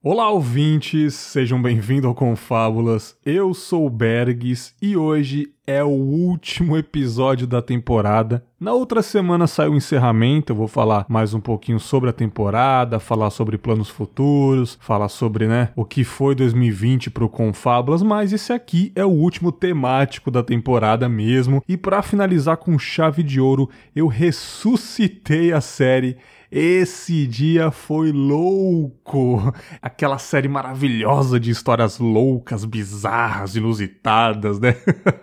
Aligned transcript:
Olá, 0.00 0.30
ouvintes, 0.30 1.12
sejam 1.14 1.60
bem-vindos 1.60 2.04
ao 2.04 2.14
Confábulas. 2.14 3.16
Eu 3.26 3.52
sou 3.52 3.84
o 3.84 3.90
Bergs 3.90 4.72
e 4.80 4.96
hoje 4.96 5.52
é 5.66 5.82
o 5.82 5.88
último 5.88 6.76
episódio 6.76 7.48
da 7.48 7.60
temporada. 7.60 8.44
Na 8.60 8.72
outra 8.72 9.02
semana 9.02 9.48
sai 9.48 9.68
o 9.68 9.74
encerramento, 9.74 10.52
eu 10.52 10.56
vou 10.56 10.68
falar 10.68 11.04
mais 11.08 11.34
um 11.34 11.40
pouquinho 11.40 11.80
sobre 11.80 12.08
a 12.08 12.12
temporada, 12.12 13.00
falar 13.00 13.30
sobre 13.30 13.58
planos 13.58 13.88
futuros, 13.88 14.78
falar 14.80 15.08
sobre, 15.08 15.48
né, 15.48 15.70
o 15.74 15.84
que 15.84 16.04
foi 16.04 16.32
2020 16.36 17.10
pro 17.10 17.28
Confábulas, 17.28 18.00
mas 18.00 18.32
esse 18.32 18.52
aqui 18.52 18.92
é 18.94 19.04
o 19.04 19.10
último 19.10 19.50
temático 19.50 20.30
da 20.30 20.44
temporada 20.44 21.08
mesmo. 21.08 21.60
E 21.68 21.76
para 21.76 22.02
finalizar 22.02 22.56
com 22.56 22.78
chave 22.78 23.24
de 23.24 23.40
ouro, 23.40 23.68
eu 23.96 24.06
ressuscitei 24.06 25.52
a 25.52 25.60
série 25.60 26.16
esse 26.50 27.26
dia 27.26 27.70
foi 27.70 28.10
louco! 28.10 29.52
Aquela 29.82 30.16
série 30.16 30.48
maravilhosa 30.48 31.38
de 31.38 31.50
histórias 31.50 31.98
loucas, 31.98 32.64
bizarras, 32.64 33.54
inusitadas, 33.54 34.58
né? 34.58 34.74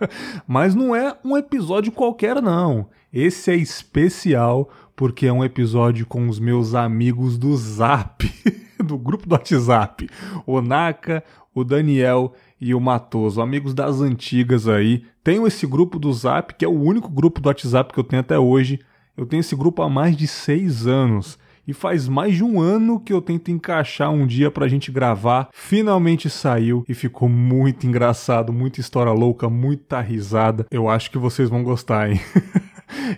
Mas 0.46 0.74
não 0.74 0.94
é 0.94 1.16
um 1.24 1.36
episódio 1.36 1.90
qualquer, 1.90 2.40
não. 2.40 2.88
Esse 3.12 3.50
é 3.50 3.56
especial 3.56 4.70
porque 4.94 5.26
é 5.26 5.32
um 5.32 5.44
episódio 5.44 6.06
com 6.06 6.28
os 6.28 6.38
meus 6.38 6.74
amigos 6.74 7.36
do 7.36 7.56
Zap, 7.56 8.24
do 8.78 8.96
grupo 8.96 9.28
do 9.28 9.32
WhatsApp. 9.32 10.08
O 10.46 10.60
Naka, 10.60 11.24
o 11.52 11.64
Daniel 11.64 12.34
e 12.60 12.72
o 12.72 12.80
Matoso, 12.80 13.40
amigos 13.40 13.74
das 13.74 14.00
antigas 14.00 14.68
aí. 14.68 15.04
Tenho 15.24 15.46
esse 15.46 15.66
grupo 15.66 15.98
do 15.98 16.12
Zap, 16.12 16.54
que 16.54 16.64
é 16.64 16.68
o 16.68 16.80
único 16.80 17.08
grupo 17.08 17.40
do 17.40 17.48
WhatsApp 17.48 17.92
que 17.92 17.98
eu 17.98 18.04
tenho 18.04 18.20
até 18.20 18.38
hoje 18.38 18.78
eu 19.16 19.26
tenho 19.26 19.40
esse 19.40 19.56
grupo 19.56 19.82
há 19.82 19.88
mais 19.88 20.16
de 20.16 20.26
seis 20.26 20.86
anos. 20.86 21.38
E 21.68 21.72
faz 21.72 22.06
mais 22.06 22.36
de 22.36 22.44
um 22.44 22.60
ano 22.60 23.00
que 23.00 23.12
eu 23.12 23.20
tento 23.20 23.50
encaixar 23.50 24.12
um 24.12 24.24
dia 24.24 24.52
pra 24.52 24.68
gente 24.68 24.92
gravar. 24.92 25.48
Finalmente 25.52 26.30
saiu 26.30 26.84
e 26.88 26.94
ficou 26.94 27.28
muito 27.28 27.88
engraçado, 27.88 28.52
muita 28.52 28.78
história 28.78 29.10
louca, 29.10 29.50
muita 29.50 30.00
risada. 30.00 30.64
Eu 30.70 30.88
acho 30.88 31.10
que 31.10 31.18
vocês 31.18 31.48
vão 31.48 31.64
gostar, 31.64 32.10
hein? 32.10 32.20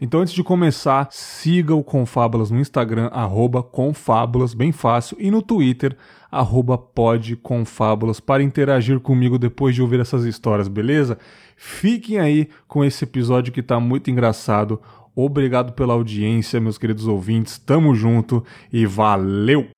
Então, 0.00 0.20
antes 0.20 0.32
de 0.32 0.42
começar, 0.42 1.08
siga 1.10 1.74
o 1.74 1.84
Confábulas 1.84 2.50
no 2.50 2.58
Instagram, 2.58 3.08
arroba 3.12 3.62
Confábulas, 3.62 4.54
bem 4.54 4.72
fácil, 4.72 5.16
e 5.20 5.30
no 5.30 5.42
Twitter, 5.42 5.96
arroba 6.30 6.76
podconfábulas, 6.76 8.20
para 8.20 8.42
interagir 8.42 9.00
comigo 9.00 9.38
depois 9.38 9.74
de 9.74 9.82
ouvir 9.82 10.00
essas 10.00 10.24
histórias, 10.24 10.68
beleza? 10.68 11.18
Fiquem 11.56 12.18
aí 12.18 12.48
com 12.66 12.84
esse 12.84 13.04
episódio 13.04 13.52
que 13.52 13.62
tá 13.62 13.80
muito 13.80 14.10
engraçado. 14.10 14.80
Obrigado 15.20 15.72
pela 15.72 15.94
audiência, 15.94 16.60
meus 16.60 16.78
queridos 16.78 17.08
ouvintes. 17.08 17.58
Tamo 17.58 17.92
junto 17.92 18.44
e 18.72 18.86
valeu! 18.86 19.68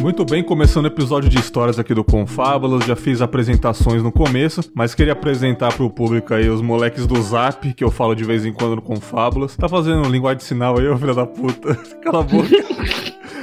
Muito 0.00 0.24
bem, 0.24 0.42
começando 0.42 0.84
o 0.86 0.88
episódio 0.88 1.28
de 1.28 1.38
histórias 1.38 1.78
aqui 1.78 1.92
do 1.92 2.02
Confábulas, 2.02 2.86
já 2.86 2.96
fiz 2.96 3.20
apresentações 3.20 4.02
no 4.02 4.10
começo, 4.10 4.62
mas 4.74 4.94
queria 4.94 5.12
apresentar 5.12 5.74
pro 5.74 5.90
público 5.90 6.32
aí 6.32 6.48
os 6.48 6.62
moleques 6.62 7.06
do 7.06 7.20
Zap, 7.20 7.74
que 7.74 7.84
eu 7.84 7.90
falo 7.90 8.14
de 8.14 8.24
vez 8.24 8.46
em 8.46 8.52
quando 8.52 8.76
no 8.76 8.82
Confábulas. 8.82 9.54
Tá 9.56 9.68
fazendo 9.68 10.08
linguagem 10.08 10.38
de 10.38 10.44
sinal 10.44 10.78
aí, 10.78 10.88
ô 10.88 10.96
filho 10.96 11.14
da 11.14 11.26
puta? 11.26 11.74
Cala 12.02 12.20
a 12.20 12.22
boca. 12.22 12.48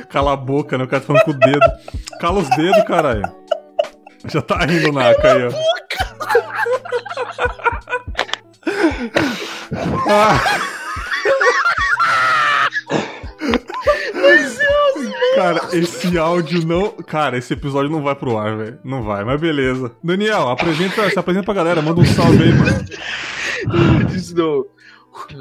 Cala 0.09 0.33
a 0.33 0.35
boca, 0.35 0.77
né? 0.79 0.85
O 0.85 0.87
cara 0.87 0.99
tá 0.99 1.05
falando 1.05 1.23
com 1.25 1.31
o 1.31 1.33
dedo. 1.35 1.71
Cala 2.19 2.39
os 2.39 2.49
dedos, 2.49 2.83
caralho. 2.85 3.21
Já 4.25 4.41
tá 4.41 4.57
rindo, 4.65 4.91
Naka 4.91 5.33
aí, 5.33 5.43
ó. 5.45 5.51
ah. 10.09 10.39
Cara, 15.35 15.61
esse 15.73 16.17
áudio 16.17 16.65
não. 16.65 16.91
Cara, 16.91 17.37
esse 17.37 17.53
episódio 17.53 17.91
não 17.91 18.01
vai 18.01 18.15
pro 18.15 18.37
ar, 18.37 18.57
velho. 18.57 18.79
Não 18.83 19.03
vai, 19.03 19.23
mas 19.23 19.39
beleza. 19.39 19.91
Daniel, 20.03 20.49
apresenta, 20.49 21.09
se 21.09 21.19
apresenta 21.19 21.45
pra 21.45 21.53
galera, 21.53 21.81
manda 21.81 22.01
um 22.01 22.05
salve 22.05 22.43
aí, 22.43 22.53
mano. 22.53 22.85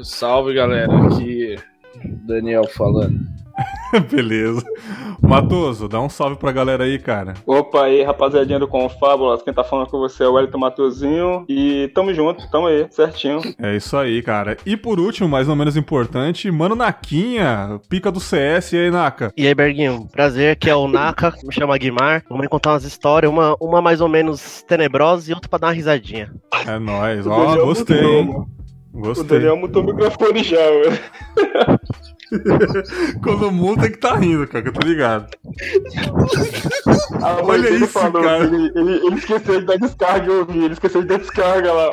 Salve, 0.03 0.53
galera. 0.53 0.91
Aqui, 1.07 1.55
Daniel 2.25 2.67
falando. 2.67 3.19
Beleza. 4.11 4.63
Matoso, 5.21 5.87
dá 5.87 5.99
um 5.99 6.09
salve 6.09 6.35
pra 6.35 6.51
galera 6.51 6.83
aí, 6.83 6.99
cara. 6.99 7.33
Opa 7.45 7.83
aí, 7.83 8.03
rapaziadinha 8.03 8.59
do 8.59 8.67
Confábulas. 8.67 9.41
Quem 9.41 9.53
tá 9.53 9.63
falando 9.63 9.87
com 9.87 9.99
você 9.99 10.23
é 10.23 10.27
o 10.27 10.33
Wellington 10.33 10.57
Matosinho. 10.57 11.45
E 11.49 11.89
tamo 11.93 12.13
junto, 12.13 12.49
tamo 12.49 12.67
aí, 12.67 12.87
certinho. 12.89 13.41
É 13.59 13.75
isso 13.75 13.97
aí, 13.97 14.21
cara. 14.21 14.57
E 14.65 14.77
por 14.77 14.99
último, 14.99 15.27
mas 15.27 15.47
não 15.47 15.55
menos 15.55 15.75
importante, 15.75 16.49
mano 16.51 16.75
Naquinha, 16.75 17.79
pica 17.89 18.11
do 18.11 18.19
CS. 18.19 18.73
E 18.73 18.77
aí, 18.77 18.91
Naka? 18.91 19.33
E 19.35 19.47
aí, 19.47 19.55
Berguinho? 19.55 20.07
Prazer, 20.11 20.51
aqui 20.51 20.69
é 20.69 20.75
o 20.75 20.87
Naka, 20.87 21.33
me 21.43 21.53
chama 21.53 21.77
Guimar. 21.77 22.23
Vamos 22.29 22.47
contar 22.47 22.71
umas 22.71 22.83
histórias, 22.83 23.31
uma, 23.31 23.55
uma 23.59 23.81
mais 23.81 24.01
ou 24.01 24.07
menos 24.07 24.63
tenebrosa 24.63 25.31
e 25.31 25.33
outra 25.33 25.49
pra 25.49 25.59
dar 25.59 25.67
uma 25.67 25.73
risadinha. 25.73 26.31
É 26.65 26.77
nóis. 26.77 27.25
Ó, 27.25 27.53
oh, 27.53 27.65
gostei, 27.65 28.03
hein? 28.03 28.45
Gostei. 28.93 29.23
O 29.23 29.27
Daniel 29.27 29.57
mutou 29.57 29.83
o 29.83 29.85
microfone 29.85 30.43
já, 30.43 30.57
velho. 30.57 30.99
Quando 33.23 33.51
muda 33.51 33.85
é 33.85 33.89
que 33.89 33.97
tá 33.97 34.15
rindo, 34.15 34.47
cara, 34.47 34.63
que 34.63 34.69
eu 34.69 34.73
tô 34.73 34.87
ligado. 34.87 35.27
Ah, 37.21 37.37
Olha 37.43 37.69
isso, 37.69 37.87
falou, 37.87 38.21
cara. 38.21 38.43
Ele, 38.43 38.71
ele, 38.75 39.05
ele, 39.05 39.15
esqueceu 39.15 39.59
de 39.59 39.65
dar 39.65 39.77
descarga, 39.77 40.31
eu 40.31 40.39
ouvi. 40.39 40.63
Ele 40.63 40.73
esqueceu 40.73 41.01
de 41.01 41.07
dar 41.07 41.19
descarga 41.19 41.73
lá. 41.73 41.89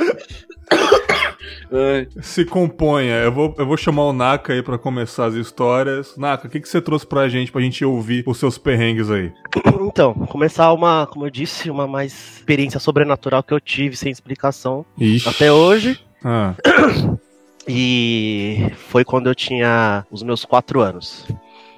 Se 2.20 2.44
componha. 2.44 3.14
Eu 3.16 3.32
vou, 3.32 3.54
eu 3.58 3.66
vou 3.66 3.76
chamar 3.76 4.04
o 4.04 4.12
Naka 4.12 4.52
aí 4.52 4.62
pra 4.62 4.78
começar 4.78 5.26
as 5.26 5.34
histórias. 5.34 6.16
Naka, 6.16 6.46
o 6.46 6.50
que, 6.50 6.60
que 6.60 6.68
você 6.68 6.80
trouxe 6.80 7.06
pra 7.06 7.28
gente, 7.28 7.52
pra 7.52 7.60
gente 7.60 7.84
ouvir 7.84 8.24
os 8.26 8.38
seus 8.38 8.58
perrengues 8.58 9.10
aí? 9.10 9.32
Então, 9.80 10.14
começar 10.14 10.72
uma, 10.72 11.06
como 11.06 11.26
eu 11.26 11.30
disse, 11.30 11.70
uma 11.70 11.86
mais 11.86 12.36
experiência 12.36 12.80
sobrenatural 12.80 13.42
que 13.42 13.54
eu 13.54 13.60
tive 13.60 13.96
sem 13.96 14.10
explicação 14.10 14.84
Ixi. 14.98 15.28
até 15.28 15.52
hoje. 15.52 16.00
Ah. 16.24 16.54
E 17.72 18.72
foi 18.88 19.04
quando 19.04 19.28
eu 19.28 19.34
tinha 19.34 20.04
os 20.10 20.24
meus 20.24 20.44
quatro 20.44 20.80
anos. 20.80 21.24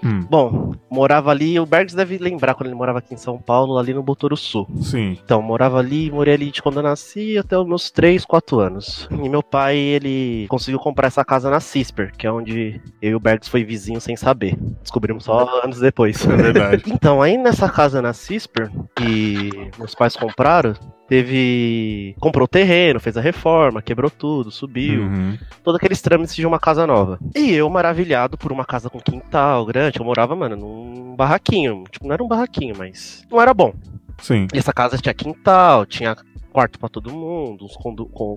Hum. 0.04 0.26
Bom, 0.28 0.74
morava 0.90 1.30
ali, 1.30 1.60
o 1.60 1.66
Bergs 1.66 1.94
deve 1.94 2.18
lembrar 2.18 2.54
quando 2.54 2.66
ele 2.66 2.74
morava 2.74 2.98
aqui 2.98 3.14
em 3.14 3.18
São 3.18 3.38
Paulo, 3.38 3.78
ali 3.78 3.94
no 3.94 4.04
Sul. 4.36 4.66
Sim. 4.80 5.18
Então, 5.22 5.40
morava 5.40 5.78
ali, 5.78 6.10
morei 6.10 6.34
ali 6.34 6.50
de 6.50 6.60
quando 6.60 6.78
eu 6.78 6.82
nasci 6.82 7.38
até 7.38 7.56
os 7.56 7.66
meus 7.66 7.90
3, 7.90 8.24
4 8.24 8.58
anos. 8.58 9.08
E 9.10 9.28
meu 9.28 9.42
pai, 9.42 9.76
ele 9.76 10.46
conseguiu 10.48 10.80
comprar 10.80 11.06
essa 11.06 11.24
casa 11.24 11.50
na 11.50 11.60
Cisper, 11.60 12.12
que 12.16 12.26
é 12.26 12.32
onde 12.32 12.80
eu 13.00 13.10
e 13.10 13.14
o 13.14 13.20
Bergs 13.20 13.48
foi 13.48 13.62
vizinho 13.62 14.00
sem 14.00 14.16
saber. 14.16 14.56
Descobrimos 14.80 15.24
só 15.24 15.62
anos 15.62 15.78
depois. 15.78 16.24
É 16.26 16.36
verdade. 16.36 16.82
então, 16.90 17.22
aí 17.22 17.38
nessa 17.38 17.68
casa 17.68 18.02
na 18.02 18.12
Cisper, 18.12 18.72
que 18.96 19.50
meus 19.78 19.94
pais 19.94 20.16
compraram, 20.16 20.74
teve. 21.12 22.16
comprou 22.18 22.48
terreno, 22.48 22.98
fez 22.98 23.18
a 23.18 23.20
reforma, 23.20 23.82
quebrou 23.82 24.10
tudo, 24.10 24.50
subiu. 24.50 25.02
Uhum. 25.02 25.38
Todos 25.62 25.76
aqueles 25.76 26.00
trâmites 26.00 26.34
de 26.34 26.46
uma 26.46 26.58
casa 26.58 26.86
nova. 26.86 27.18
E 27.36 27.52
eu, 27.52 27.68
maravilhado 27.68 28.38
por 28.38 28.50
uma 28.50 28.64
casa 28.64 28.88
com 28.88 28.98
quintal 28.98 29.66
grande, 29.66 30.00
eu 30.00 30.06
morava, 30.06 30.34
mano, 30.34 30.56
num 30.56 31.14
barraquinho. 31.14 31.84
Tipo, 31.90 32.06
não 32.06 32.14
era 32.14 32.24
um 32.24 32.28
barraquinho, 32.28 32.74
mas 32.78 33.22
não 33.30 33.38
era 33.38 33.52
bom. 33.52 33.74
Sim. 34.22 34.46
E 34.54 34.58
essa 34.58 34.72
casa 34.72 34.96
tinha 34.96 35.12
quintal, 35.12 35.84
tinha 35.84 36.16
quarto 36.52 36.78
para 36.78 36.88
todo 36.88 37.10
mundo, 37.10 37.64
uns 37.64 37.76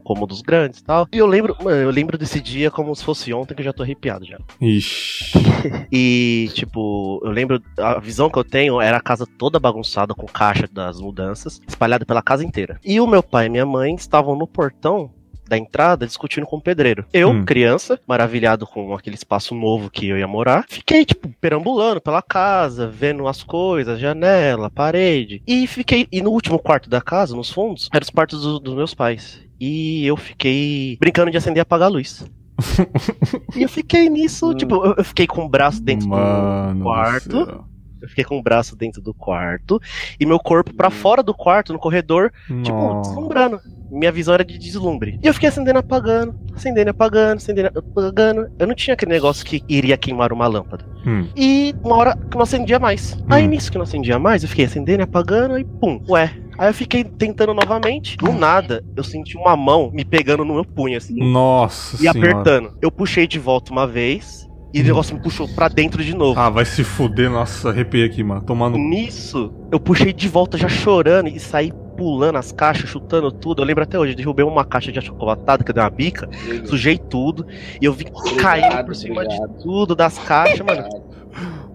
cômodos 0.04 0.42
grandes 0.42 0.80
e 0.80 0.84
tal. 0.84 1.08
E 1.12 1.18
eu 1.18 1.28
lembro, 1.28 1.56
mano, 1.62 1.82
eu 1.82 1.92
lembro 1.92 2.18
desse 2.18 2.40
dia 2.40 2.72
como 2.72 2.96
se 2.96 3.04
fosse 3.04 3.34
ontem 3.34 3.54
que 3.54 3.62
eu 3.62 3.66
já 3.66 3.74
tô 3.74 3.84
arrepiado 3.84 4.26
já. 4.26 4.40
Ixi. 4.62 5.38
e, 5.92 6.50
tipo, 6.54 7.22
eu 7.24 7.32
lembro, 7.32 7.62
a 7.78 8.00
visão 8.00 8.30
que 8.30 8.40
eu 8.40 8.44
tenho 8.44 8.80
era 8.80 8.98
a 8.98 9.02
casa 9.02 9.26
toda 9.26 9.60
bagunçada 9.60 10.14
com 10.14 10.26
caixa 10.26 10.68
das 10.72 11.00
mudanças, 11.00 11.62
espalhada 11.68 12.06
pela 12.06 12.22
casa 12.22 12.44
inteira. 12.44 12.80
E 12.84 13.00
o 13.00 13.08
meu 13.08 13.22
pai 13.22 13.48
e 13.48 13.50
minha 13.50 13.66
mãe 13.66 13.94
estavam 13.96 14.36
no 14.36 14.48
portão 14.48 15.12
da 15.48 15.58
entrada 15.58 16.06
discutindo 16.06 16.46
com 16.46 16.58
o 16.58 16.62
pedreiro. 16.62 17.06
Eu, 17.14 17.30
hum. 17.30 17.46
criança, 17.46 18.00
maravilhado 18.08 18.66
com 18.66 18.94
aquele 18.94 19.16
espaço 19.16 19.56
novo 19.56 19.90
que 19.90 20.08
eu 20.08 20.18
ia 20.18 20.28
morar, 20.28 20.66
fiquei, 20.68 21.06
tipo, 21.06 21.30
perambulando 21.40 22.02
pela 22.02 22.22
casa, 22.22 22.88
vendo 22.88 23.28
as 23.28 23.44
coisas, 23.44 24.00
janela, 24.00 24.70
parede. 24.70 25.42
E 25.48 25.68
fiquei. 25.68 26.08
E 26.12 26.22
no 26.22 26.32
último 26.32 26.60
quarto 26.60 26.90
da 26.90 27.02
casa, 27.02 27.36
nos 27.36 27.52
fundos, 27.52 27.90
eram 27.94 28.04
os 28.04 28.10
quartos 28.10 28.42
do, 28.42 28.60
dos 28.60 28.76
meus 28.76 28.94
pais. 28.94 29.40
E 29.60 30.06
eu 30.06 30.18
fiquei 30.18 30.98
brincando 31.00 31.32
de 31.32 31.38
acender 31.38 31.58
e 31.58 31.62
apagar 31.62 31.88
a 31.88 31.92
luz. 31.92 32.26
e 33.56 33.64
eu 33.64 33.70
fiquei 33.70 34.10
nisso, 34.10 34.52
hum. 34.52 34.56
tipo, 34.56 34.76
eu 34.98 35.04
fiquei 35.04 35.28
com 35.28 35.46
o 35.46 35.50
braço 35.50 35.82
dentro 35.82 36.08
Mano 36.08 36.80
do 36.80 36.84
quarto. 36.84 37.66
Eu 38.06 38.10
fiquei 38.10 38.24
com 38.24 38.38
o 38.38 38.44
braço 38.44 38.76
dentro 38.76 39.02
do 39.02 39.14
quarto 39.14 39.82
e 40.20 40.26
meu 40.26 40.40
corpo 40.40 40.74
para 40.74 40.88
hum. 40.88 40.92
fora 40.92 41.24
do 41.24 41.34
quarto, 41.34 41.74
no 41.74 41.80
corredor, 41.80 42.32
tipo, 42.48 42.54
Nossa. 42.54 42.72
tipo, 42.72 43.02
deslumbrando 43.02 43.62
minha 43.92 44.12
visão 44.12 44.34
era 44.34 44.44
de 44.44 44.58
deslumbre. 44.58 45.20
E 45.24 45.28
eu 45.28 45.34
fiquei 45.34 45.50
acendendo, 45.50 45.80
apagando, 45.80 46.36
acendendo, 46.54 46.90
apagando, 46.90 47.38
acendendo, 47.38 47.80
apagando. 47.80 48.52
Eu 48.58 48.68
não 48.68 48.76
tinha 48.76 48.94
aquele 48.94 49.12
negócio 49.12 49.46
que 49.46 49.64
iria 49.70 49.98
queimar 49.98 50.34
uma 50.34 50.48
lâmpada. 50.48 50.86
Hum. 51.06 51.28
E 51.36 51.74
uma 51.84 51.96
hora 51.96 52.18
que 52.30 52.36
não 52.36 52.44
acendia 52.44 52.80
mais. 52.80 53.14
Hum. 53.14 53.26
Aí 53.30 53.48
nisso 53.48 53.72
que 53.72 53.78
não 53.78 53.84
acendia 53.84 54.20
mais, 54.20 54.44
eu 54.44 54.50
fiquei 54.50 54.66
acendendo, 54.66 55.04
apagando 55.04 55.58
e 55.58 55.64
pum. 55.64 56.02
Ué, 56.10 56.32
Aí 56.58 56.70
eu 56.70 56.74
fiquei 56.74 57.04
tentando 57.04 57.54
novamente. 57.54 58.16
Do 58.18 58.32
nada, 58.32 58.84
eu 58.96 59.04
senti 59.04 59.38
uma 59.38 59.58
mão 59.58 59.92
me 59.92 60.06
pegando 60.06 60.46
no 60.46 60.54
meu 60.54 60.66
punho, 60.66 60.98
assim. 60.98 61.16
Nossa 61.16 61.96
E 61.98 62.00
senhora. 62.00 62.20
apertando. 62.20 62.78
Eu 62.82 62.92
puxei 62.92 63.28
de 63.28 63.38
volta 63.38 63.72
uma 63.72 63.86
vez. 63.86 64.48
E 64.76 64.82
o 64.82 64.84
negócio 64.84 65.16
me 65.16 65.22
puxou 65.22 65.48
pra 65.48 65.70
dentro 65.70 66.04
de 66.04 66.14
novo. 66.14 66.38
Ah, 66.38 66.50
vai 66.50 66.66
se 66.66 66.84
fuder. 66.84 67.30
Nossa, 67.30 67.70
arrepiei 67.70 68.04
aqui, 68.04 68.22
mano. 68.22 68.42
Tomando. 68.42 68.78
Nisso, 68.78 69.54
eu 69.72 69.80
puxei 69.80 70.12
de 70.12 70.28
volta 70.28 70.58
já 70.58 70.68
chorando 70.68 71.30
e 71.30 71.40
saí 71.40 71.72
pulando 71.96 72.38
as 72.38 72.52
caixas, 72.52 72.90
chutando 72.90 73.32
tudo. 73.32 73.62
Eu 73.62 73.66
lembro 73.66 73.84
até 73.84 73.98
hoje, 73.98 74.14
derrubei 74.14 74.44
uma 74.44 74.66
caixa 74.66 74.92
de 74.92 75.00
achocolatada 75.00 75.64
que 75.64 75.72
eu 75.72 75.74
dei 75.74 75.82
uma 75.82 75.90
bica, 75.90 76.30
sujei 76.66 76.98
tudo. 76.98 77.48
E 77.82 77.86
eu 77.86 77.94
vim 77.94 78.08
caindo 78.38 78.84
por 78.84 78.94
cima 78.94 79.22
obrigado. 79.22 79.48
de 79.48 79.64
tudo, 79.64 79.96
das 79.96 80.20
caixas, 80.20 80.60
mano. 80.60 80.84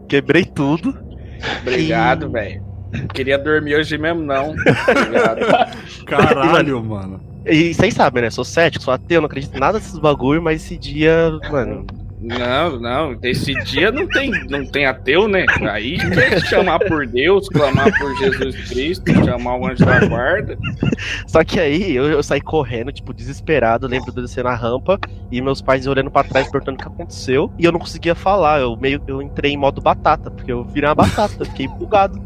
Quebrei 0.06 0.44
tudo. 0.44 0.94
Obrigado, 1.62 2.31
velho. 2.31 2.62
Queria 3.14 3.38
dormir 3.38 3.76
hoje 3.76 3.97
mesmo, 3.97 4.20
não. 4.20 4.50
Obrigado. 4.50 5.41
Caralho, 6.05 6.85
mano. 6.85 7.19
E 7.47 7.73
vocês 7.73 7.94
sabem, 7.94 8.25
né? 8.25 8.29
Sou 8.29 8.44
cético, 8.44 8.85
sou 8.85 8.93
ateu, 8.93 9.23
não 9.23 9.26
acredito 9.26 9.56
em 9.56 9.58
nada 9.58 9.79
desses 9.79 9.99
bagulho, 9.99 10.43
mas 10.43 10.62
esse 10.62 10.76
dia, 10.76 11.31
mano. 11.50 11.87
Não, 12.23 12.79
não. 12.79 13.17
Esse 13.23 13.55
dia 13.65 13.91
não 13.91 14.07
tem, 14.07 14.31
não 14.49 14.65
tem 14.67 14.85
ateu, 14.85 15.27
né? 15.27 15.47
Aí 15.71 15.97
quer 15.99 16.41
chamar 16.45 16.79
por 16.81 17.07
Deus, 17.07 17.49
clamar 17.49 17.91
por 17.99 18.15
Jesus 18.19 18.69
Cristo, 18.69 19.11
chamar 19.25 19.57
o 19.57 19.67
anjo 19.67 19.85
da 19.85 20.05
guarda. 20.07 20.59
Só 21.27 21.43
que 21.43 21.59
aí 21.59 21.97
eu, 21.97 22.05
eu 22.05 22.23
saí 22.23 22.41
correndo, 22.41 22.93
tipo, 22.93 23.15
desesperado. 23.15 23.87
Lembro 23.87 24.13
de 24.13 24.21
descer 24.21 24.45
na 24.45 24.55
rampa 24.55 24.99
e 25.31 25.41
meus 25.41 25.63
pais 25.63 25.87
olhando 25.87 26.11
pra 26.11 26.23
trás, 26.23 26.49
perguntando 26.51 26.77
o 26.79 26.83
que 26.83 26.89
aconteceu. 26.89 27.51
E 27.59 27.65
eu 27.65 27.73
não 27.73 27.79
conseguia 27.81 28.15
falar. 28.15 28.61
Eu 28.61 28.77
meio 28.77 29.01
eu 29.07 29.23
entrei 29.23 29.53
em 29.53 29.57
modo 29.57 29.81
batata, 29.81 30.31
porque 30.31 30.53
eu 30.53 30.63
virei 30.65 30.89
uma 30.89 30.95
batata, 30.95 31.45
fiquei 31.47 31.67
bugado. 31.69 32.21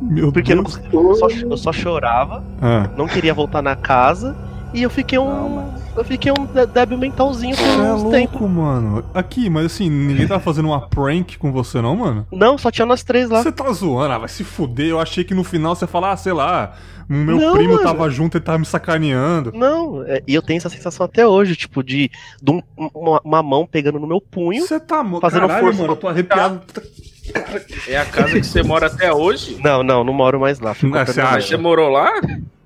Meu 0.00 0.30
Porque 0.30 0.52
eu, 0.52 0.56
não 0.56 0.62
Deus. 0.62 0.76
conseguia, 0.76 1.00
eu, 1.00 1.14
só, 1.16 1.28
eu 1.28 1.56
só 1.56 1.72
chorava, 1.72 2.44
Ah. 2.62 2.88
não 2.96 3.08
queria 3.08 3.34
voltar 3.34 3.60
na 3.62 3.74
casa. 3.74 4.36
E 4.74 4.82
eu 4.82 4.90
fiquei 4.90 5.18
um. 5.18 5.72
eu 5.96 6.04
fiquei 6.04 6.30
um 6.30 6.44
dé- 6.44 6.66
débil 6.66 6.98
mentalzinho 6.98 7.56
por 7.56 7.64
é 7.64 7.92
uns 7.94 8.02
tempos. 8.10 8.40
louco, 8.40 8.48
mano. 8.48 9.02
Aqui, 9.14 9.48
mas 9.48 9.66
assim, 9.66 9.88
ninguém 9.88 10.26
tá 10.28 10.38
fazendo 10.38 10.66
uma 10.68 10.80
prank 10.88 11.38
com 11.38 11.50
você, 11.50 11.80
não, 11.80 11.96
mano? 11.96 12.26
Não, 12.30 12.58
só 12.58 12.70
tinha 12.70 12.84
nós 12.84 13.02
três 13.02 13.30
lá. 13.30 13.42
Você 13.42 13.50
tá 13.50 13.70
zoando, 13.72 14.12
ah, 14.12 14.18
vai 14.18 14.28
se 14.28 14.44
fuder. 14.44 14.88
Eu 14.88 15.00
achei 15.00 15.24
que 15.24 15.34
no 15.34 15.42
final 15.42 15.74
você 15.74 15.84
ia 15.84 15.88
falar, 15.88 16.12
ah, 16.12 16.16
sei 16.18 16.34
lá, 16.34 16.74
o 17.08 17.14
meu 17.14 17.38
Não, 17.38 17.52
primo 17.54 17.74
mano. 17.74 17.82
tava 17.84 18.10
junto 18.10 18.36
e 18.36 18.40
tava 18.40 18.58
me 18.58 18.66
sacaneando. 18.66 19.52
Não, 19.54 20.02
é, 20.06 20.22
e 20.28 20.34
eu 20.34 20.42
tenho 20.42 20.58
essa 20.58 20.68
sensação 20.68 21.06
até 21.06 21.26
hoje, 21.26 21.56
tipo, 21.56 21.82
de, 21.82 22.10
de 22.42 22.50
um- 22.52 22.62
uma, 22.94 23.20
uma 23.24 23.42
mão 23.42 23.66
pegando 23.66 23.98
no 23.98 24.06
meu 24.06 24.20
punho. 24.20 24.66
Você 24.66 24.78
tá, 24.78 25.02
Fazendo 25.20 25.46
Caralho, 25.48 25.64
força 25.64 25.80
mano, 25.80 25.92
eu 25.94 25.96
tô 25.96 26.08
arrepiado. 26.08 26.60
É 27.88 27.96
a 27.96 28.04
casa 28.04 28.32
que 28.38 28.46
você 28.46 28.62
mora 28.62 28.86
até 28.86 29.12
hoje? 29.12 29.58
Não, 29.62 29.82
não, 29.82 30.04
não 30.04 30.12
moro 30.12 30.38
mais 30.40 30.60
lá. 30.60 30.70
Não, 30.82 30.90
comprando 30.90 31.06
você. 31.06 31.22
Mas 31.22 31.46
você 31.46 31.56
morou 31.56 31.88
lá? 31.90 32.12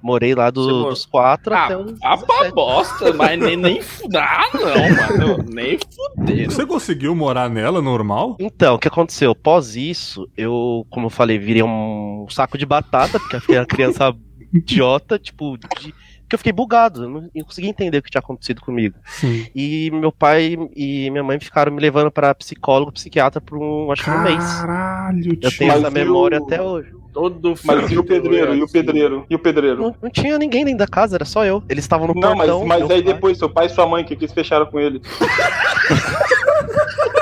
Morei 0.03 0.35
lá 0.35 0.51
do- 0.51 0.89
dos 0.91 1.07
quatro 1.07 1.55
Ah, 1.55 1.65
até 1.67 1.77
uns. 1.77 1.99
ah, 2.03 2.17
pra 2.17 2.27
17. 2.27 2.55
bosta, 2.55 3.13
mas 3.13 3.39
nem, 3.39 3.57
nem 3.57 3.81
Ah, 4.17 4.43
não, 4.53 5.27
mano. 5.29 5.45
Nem 5.49 5.79
fuderam. 5.79 6.51
Você 6.51 6.67
conseguiu 6.67 7.15
morar 7.15 7.49
nela 7.49 7.81
normal? 7.81 8.37
Então, 8.41 8.75
o 8.75 8.79
que 8.79 8.89
aconteceu? 8.89 9.31
Após 9.31 9.77
isso, 9.77 10.29
eu, 10.37 10.85
como 10.91 11.07
eu 11.07 11.11
falei, 11.11 11.39
virei 11.39 11.63
um 11.63 12.27
saco 12.29 12.59
de 12.59 12.67
batata, 12.67 13.19
porque 13.21 13.37
eu 13.37 13.41
fiquei 13.41 13.59
uma 13.59 13.67
criança 13.67 14.13
idiota, 14.53 15.19
tipo, 15.19 15.57
de- 15.57 15.95
porque 16.33 16.37
eu 16.37 16.39
fiquei 16.39 16.53
bugado, 16.53 17.05
eu 17.05 17.09
não, 17.11 17.21
eu 17.23 17.31
não 17.37 17.45
conseguia 17.45 17.69
entender 17.69 17.99
o 17.99 18.03
que 18.03 18.11
tinha 18.11 18.21
acontecido 18.21 18.63
comigo. 18.63 18.97
Sim. 19.05 19.47
E 19.55 19.91
meu 19.93 20.11
pai 20.11 20.57
e 20.75 21.11
minha 21.11 21.23
mãe 21.23 21.39
ficaram 21.39 21.71
me 21.71 21.79
levando 21.81 22.11
pra 22.11 22.35
psicólogo, 22.35 22.91
psiquiatra 22.93 23.39
por 23.41 23.59
um, 23.59 23.93
acho 23.93 24.03
que 24.05 24.11
um 24.11 24.23
mês. 24.23 24.43
Caralho, 24.43 25.33
Eu 25.43 25.51
tio. 25.51 25.59
tenho 25.59 25.73
Mas 25.73 25.81
essa 25.85 25.89
e 25.89 25.91
o- 25.91 25.93
memória 25.93 26.39
até 26.39 26.63
hoje. 26.63 26.91
Todo 27.13 27.55
Mas 27.63 27.91
e 27.91 27.99
o 27.99 28.05
pedreiro? 28.05 28.53
é 28.53 28.57
E 28.57 28.61
o 28.63 28.65
assim. 28.65 28.73
pedreiro? 28.73 29.27
E 29.29 29.35
o 29.35 29.39
pedreiro? 29.39 29.83
Não, 29.83 29.95
não 30.03 30.09
tinha 30.11 30.39
ninguém 30.39 30.65
dentro 30.65 30.79
da 30.79 30.87
casa, 30.87 31.15
era 31.17 31.27
só 31.27 31.45
eu. 31.45 31.63
Eles 31.69 31.85
estavam 31.85 32.07
no 32.09 32.15
Não, 32.15 32.35
mas, 32.35 32.49
portão. 32.49 32.67
mas 32.67 32.79
meu 32.79 32.91
aí 32.97 33.03
pai- 33.03 33.13
depois, 33.13 33.37
seu 33.37 33.51
pai 33.51 33.67
e 33.67 33.69
sua 33.69 33.87
mãe, 33.87 34.03
o 34.03 34.07
que, 34.07 34.17
que 34.17 34.25
eles 34.25 34.33
fecharam 34.33 34.65
com 34.65 34.81
ele? 34.81 35.03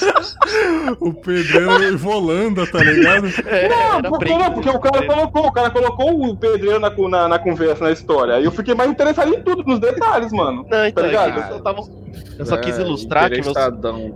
O 1.00 1.12
pedreiro 1.14 1.96
volando, 1.98 2.66
tá 2.66 2.82
ligado? 2.82 3.26
É, 3.46 3.66
era 3.66 4.02
Por 4.08 4.18
que 4.18 4.24
preto. 4.26 4.38
não? 4.38 4.52
Porque 4.52 4.68
o 4.70 4.80
cara 4.80 5.06
colocou, 5.06 5.46
o 5.46 5.52
cara 5.52 5.70
colocou 5.70 6.24
o 6.30 6.36
pedreiro 6.36 6.80
na, 6.80 6.90
na, 6.90 7.28
na 7.28 7.38
conversa, 7.38 7.84
na 7.84 7.92
história. 7.92 8.34
Aí 8.34 8.44
eu 8.44 8.50
fiquei 8.50 8.74
mais 8.74 8.90
interessado 8.90 9.32
em 9.32 9.40
tudo, 9.42 9.62
nos 9.64 9.78
detalhes, 9.78 10.32
mano. 10.32 10.66
Não, 10.68 10.86
então, 10.86 11.04
Tá 11.04 11.08
é 11.08 11.12
que 11.12 11.30
ligado? 11.30 11.52
eu, 11.52 11.60
tava- 11.62 11.82
eu 12.38 12.46
só 12.46 12.56
quis 12.56 12.78
É, 12.78 12.82
ilustrar 12.82 13.30
que 13.30 13.40
meus, 13.40 13.54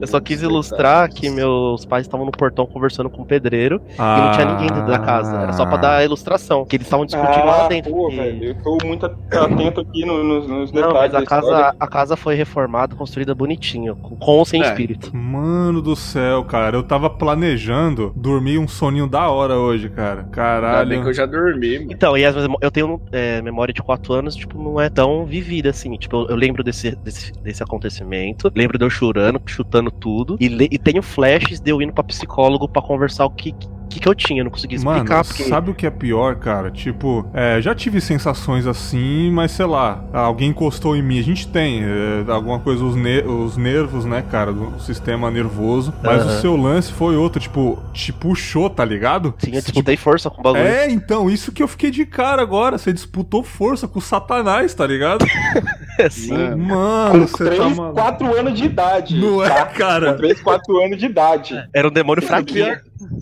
eu 0.00 0.06
só 0.06 0.18
quis 0.20 0.42
ilustrar 0.42 1.08
que 1.12 1.30
meus 1.30 1.84
pais 1.84 2.06
estavam 2.06 2.24
no 2.26 2.32
portão 2.32 2.66
conversando 2.66 3.08
com 3.10 3.22
o 3.22 3.24
pedreiro 3.26 3.80
e 3.94 3.98
não 3.98 4.32
tinha 4.32 4.46
ninguém 4.46 4.68
dentro 4.68 4.86
da 4.90 4.98
casa. 4.98 5.42
Era 5.42 5.52
só 5.52 5.64
pra 5.66 5.76
dar 5.76 5.96
a 5.98 6.04
ilustração, 6.04 6.64
que 6.64 6.76
eles 6.76 6.86
estavam 6.86 7.06
discutindo 7.06 7.44
lá 7.46 7.68
dentro. 7.68 7.92
Ah, 7.92 7.94
pô, 7.96 8.02
porque- 8.04 8.16
velho, 8.16 8.44
eu 8.44 8.54
tô 8.62 8.78
muito 8.84 9.06
atento 9.06 9.80
aqui 9.80 10.04
no- 10.04 10.24
nos, 10.24 10.46
nos 10.48 10.72
Não, 10.72 10.88
detalhes 10.88 11.12
mas 11.12 11.14
a 11.14 11.22
história. 11.22 11.50
casa, 11.62 11.76
a 11.78 11.86
casa 11.86 12.16
foi 12.16 12.34
reformada, 12.34 12.96
construída 12.96 13.34
bonitinho, 13.34 13.94
com, 13.96 14.16
com 14.16 14.32
ou 14.38 14.44
sem 14.44 14.62
É. 14.62 14.66
espírito. 14.68 15.14
Mano 15.14 15.73
do 15.82 15.94
céu, 15.96 16.44
cara. 16.44 16.76
Eu 16.76 16.82
tava 16.82 17.08
planejando 17.10 18.12
dormir 18.16 18.58
um 18.58 18.66
soninho 18.68 19.06
da 19.06 19.28
hora 19.30 19.56
hoje, 19.56 19.88
cara. 19.88 20.20
Ainda 20.20 20.24
bem 20.24 20.30
Caralho. 20.32 21.02
que 21.02 21.08
eu 21.08 21.12
já 21.14 21.26
dormi, 21.26 21.78
mano. 21.80 21.92
Então, 21.92 22.16
e 22.16 22.24
as 22.24 22.34
eu 22.60 22.70
tenho 22.70 23.00
é, 23.12 23.40
memória 23.42 23.72
de 23.72 23.82
4 23.82 24.12
anos, 24.12 24.34
tipo, 24.34 24.62
não 24.62 24.80
é 24.80 24.88
tão 24.88 25.24
vivida 25.26 25.70
assim. 25.70 25.96
Tipo, 25.96 26.22
eu, 26.22 26.28
eu 26.30 26.36
lembro 26.36 26.62
desse, 26.64 26.94
desse, 26.96 27.32
desse 27.42 27.62
acontecimento, 27.62 28.50
lembro 28.54 28.78
de 28.78 28.84
eu 28.84 28.90
chorando, 28.90 29.40
chutando 29.46 29.90
tudo, 29.90 30.36
e, 30.40 30.48
le- 30.48 30.68
e 30.70 30.78
tenho 30.78 31.02
flashes 31.02 31.60
de 31.60 31.70
eu 31.70 31.80
indo 31.82 31.92
pra 31.92 32.04
psicólogo 32.04 32.68
pra 32.68 32.82
conversar 32.82 33.24
o 33.26 33.30
que, 33.30 33.52
que, 33.52 33.68
que 33.88 34.08
eu 34.08 34.14
tinha. 34.14 34.40
Eu 34.40 34.44
não 34.44 34.50
consegui 34.50 34.74
explicar, 34.76 35.04
Mano, 35.04 35.24
porque. 35.24 35.44
sabe 35.44 35.70
o 35.70 35.74
que 35.74 35.86
é 35.86 35.90
pior, 35.90 36.36
cara? 36.36 36.70
Tipo, 36.70 37.26
é, 37.32 37.60
já 37.60 37.74
tive 37.74 38.00
sensações 38.00 38.66
assim, 38.66 39.30
mas 39.30 39.50
sei 39.52 39.66
lá, 39.66 40.04
alguém 40.12 40.50
encostou 40.50 40.96
em 40.96 41.02
mim. 41.02 41.18
A 41.18 41.22
gente 41.22 41.48
tem 41.48 41.82
é, 41.82 42.24
alguma 42.30 42.58
coisa, 42.60 42.84
os, 42.84 42.96
ne- 42.96 43.22
os 43.22 43.56
nervos, 43.56 44.04
né, 44.04 44.22
cara, 44.30 44.52
do 44.52 44.78
sistema 44.80 45.30
nervoso. 45.30 45.92
Mas 46.02 46.22
Aham. 46.22 46.36
o 46.36 46.40
seu 46.40 46.56
lance 46.56 46.92
foi 46.92 47.16
outro, 47.16 47.40
tipo, 47.40 47.78
te 47.92 48.12
puxou, 48.12 48.68
tá 48.68 48.84
ligado? 48.84 49.34
Sim, 49.38 49.54
eu 49.54 49.60
disputei 49.62 49.96
força 49.96 50.28
com 50.30 50.40
o 50.40 50.42
bagulho. 50.42 50.62
É, 50.64 50.90
então, 50.90 51.30
isso 51.30 51.52
que 51.52 51.62
eu 51.62 51.68
fiquei 51.68 51.90
de 51.90 52.04
cara 52.04 52.42
agora. 52.42 52.76
Você 52.78 52.92
disputou 52.92 53.42
força 53.42 53.86
com 53.88 53.98
o 53.98 54.02
Satanás, 54.02 54.74
tá 54.74 54.86
ligado? 54.86 55.24
Sim. 56.10 56.32
Mano. 56.56 56.84
Mano, 56.84 57.20
Com 57.20 57.26
você 57.36 57.44
3, 57.44 57.58
tá 57.58 57.68
maluco. 57.70 57.94
4 57.94 58.38
anos 58.38 58.54
de 58.58 58.64
idade. 58.64 59.16
Não 59.20 59.44
é, 59.44 59.48
tá? 59.48 59.66
cara? 59.66 60.12
Com 60.12 60.18
3, 60.18 60.40
4 60.42 60.84
anos 60.84 60.98
de 60.98 61.06
idade. 61.06 61.68
Era 61.72 61.88
um 61.88 61.90
demônio 61.90 62.22
fraquinho. 62.22 62.76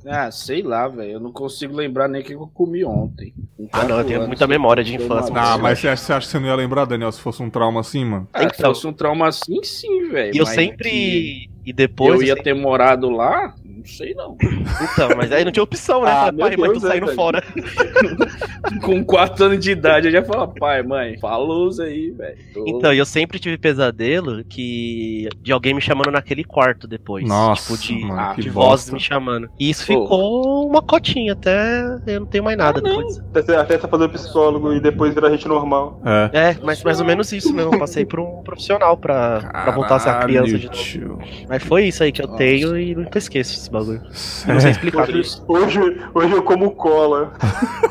Ah, 0.07 0.31
sei 0.31 0.63
lá, 0.63 0.89
velho. 0.89 1.13
Eu 1.13 1.21
não 1.21 1.33
consigo 1.33 1.75
lembrar 1.75 2.09
nem 2.09 2.23
o 2.23 2.25
que 2.25 2.33
eu 2.35 2.51
comi 2.53 2.85
ontem. 2.85 3.33
Ah, 3.73 3.85
não, 3.85 3.99
eu 3.99 4.05
tenho 4.05 4.17
anos, 4.19 4.29
muita 4.29 4.47
memória 4.47 4.83
de 4.83 4.95
infância. 4.95 5.33
Ah, 5.37 5.57
mas 5.59 5.79
você 5.79 5.89
acha, 5.89 6.03
você 6.03 6.13
acha 6.13 6.27
que 6.27 6.33
você 6.33 6.39
não 6.39 6.47
ia 6.49 6.55
lembrar, 6.55 6.85
Daniel, 6.85 7.13
se 7.13 7.21
fosse 7.21 7.43
um 7.43 7.51
trauma 7.51 7.81
assim, 7.81 8.05
mano? 8.05 8.29
Ah, 8.33 8.41
se 8.41 8.47
Então. 8.47 8.75
fosse 8.75 8.87
um 8.87 8.93
trauma 8.93 9.29
assim, 9.29 9.63
sim, 9.63 10.09
velho. 10.11 10.35
E 10.35 10.39
eu 10.39 10.47
sempre. 10.47 11.49
E 11.65 11.73
depois. 11.73 12.21
Eu 12.21 12.27
ia 12.27 12.35
assim, 12.35 12.43
ter 12.43 12.55
morado 12.55 13.09
lá? 13.11 13.55
Não 13.83 13.89
sei 13.89 14.15
não. 14.15 14.37
Então, 14.41 15.09
mas 15.17 15.33
aí 15.33 15.45
não 15.45 15.51
tinha 15.51 15.63
opção, 15.63 16.03
né? 16.05 16.11
Ah, 16.11 16.25
Falei, 16.27 16.39
pai, 16.39 16.57
mãe, 16.57 16.67
tô 16.69 16.73
Deus, 16.73 16.85
é, 16.85 16.89
saindo 16.89 17.07
velho. 17.07 17.17
fora. 17.17 17.43
Com 18.83 19.05
4 19.05 19.45
anos 19.45 19.59
de 19.59 19.71
idade, 19.73 20.07
eu 20.09 20.13
já 20.13 20.23
falava, 20.23 20.53
pai, 20.59 20.83
mãe, 20.83 21.19
fala 21.19 21.43
luz 21.45 21.79
aí, 21.81 22.11
velho. 22.11 22.37
Tô- 22.55 22.65
Então, 22.67 22.93
e 22.95 22.99
eu 22.99 23.05
sempre 23.07 23.39
tive 23.39 23.59
pesadelo 23.59 24.45
que 24.45 25.29
de 25.41 25.53
alguém 25.53 25.75
me 25.75 25.81
chamando 25.81 26.11
naquele 26.11 26.45
quarto 26.45 26.87
depois. 26.87 27.27
Nossa, 27.27 27.77
tipo, 27.77 27.99
de, 28.01 28.05
mano, 28.07 28.35
que 28.35 28.41
de 28.43 28.51
voz 28.51 28.89
me 28.91 29.01
chamando. 29.01 29.49
E 29.59 29.69
isso 29.71 29.87
Pô. 29.87 30.03
ficou 30.03 30.69
uma 30.69 30.81
cotinha, 30.81 31.33
até 31.33 31.83
eu 32.07 32.21
não 32.21 32.27
tenho 32.27 32.45
mais 32.45 32.57
nada 32.57 32.79
Ah, 32.79 32.83
não. 32.83 32.97
depois. 32.99 33.19
Até, 33.19 33.43
você- 33.43 33.55
até 33.57 33.79
você 33.79 33.89
fazer 33.89 34.09
psicólogo 34.09 34.73
e 34.73 34.81
depois 34.81 35.15
virar 35.15 35.31
gente 35.31 35.47
normal. 35.49 36.01
É. 36.05 36.51
É, 36.51 36.57
mas 36.63 36.83
mais 36.83 37.01
ou 37.01 37.07
menos 37.07 37.33
isso 37.33 37.53
mesmo. 37.53 37.75
Eu 37.75 37.79
passei 37.79 38.05
por 38.05 38.21
um 38.21 38.43
profissional 38.43 38.97
pra, 38.97 39.41
pra 39.41 39.71
voltar 39.73 39.97
a 39.97 39.99
ser 39.99 40.09
a 40.11 40.19
criança 40.21 40.57
de 40.59 40.67
novo. 40.67 40.77
tio. 40.79 41.19
Mas 41.49 41.63
foi 41.63 41.85
isso 41.87 42.03
aí 42.03 42.13
que 42.13 42.23
eu 42.23 42.27
Nossa. 42.27 42.39
tenho 42.39 42.79
e 42.79 42.95
nunca 42.95 43.19
esqueço 43.19 43.55
bagulho. 43.73 44.01
Não 44.03 44.13
sei 44.13 44.61
Sério. 44.61 44.71
explicar. 44.71 45.09
Hoje, 45.09 45.43
hoje, 45.49 45.81
hoje 46.15 46.33
eu 46.33 46.43
como 46.43 46.71
cola. 46.73 47.33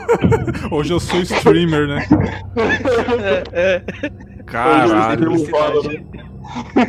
Hoje 0.71 0.93
eu 0.93 0.99
sou 0.99 1.19
streamer, 1.21 1.87
né? 1.87 2.05
É, 3.51 3.75
é. 3.75 3.83
Caralho. 4.45 5.31
Né? 5.31 6.05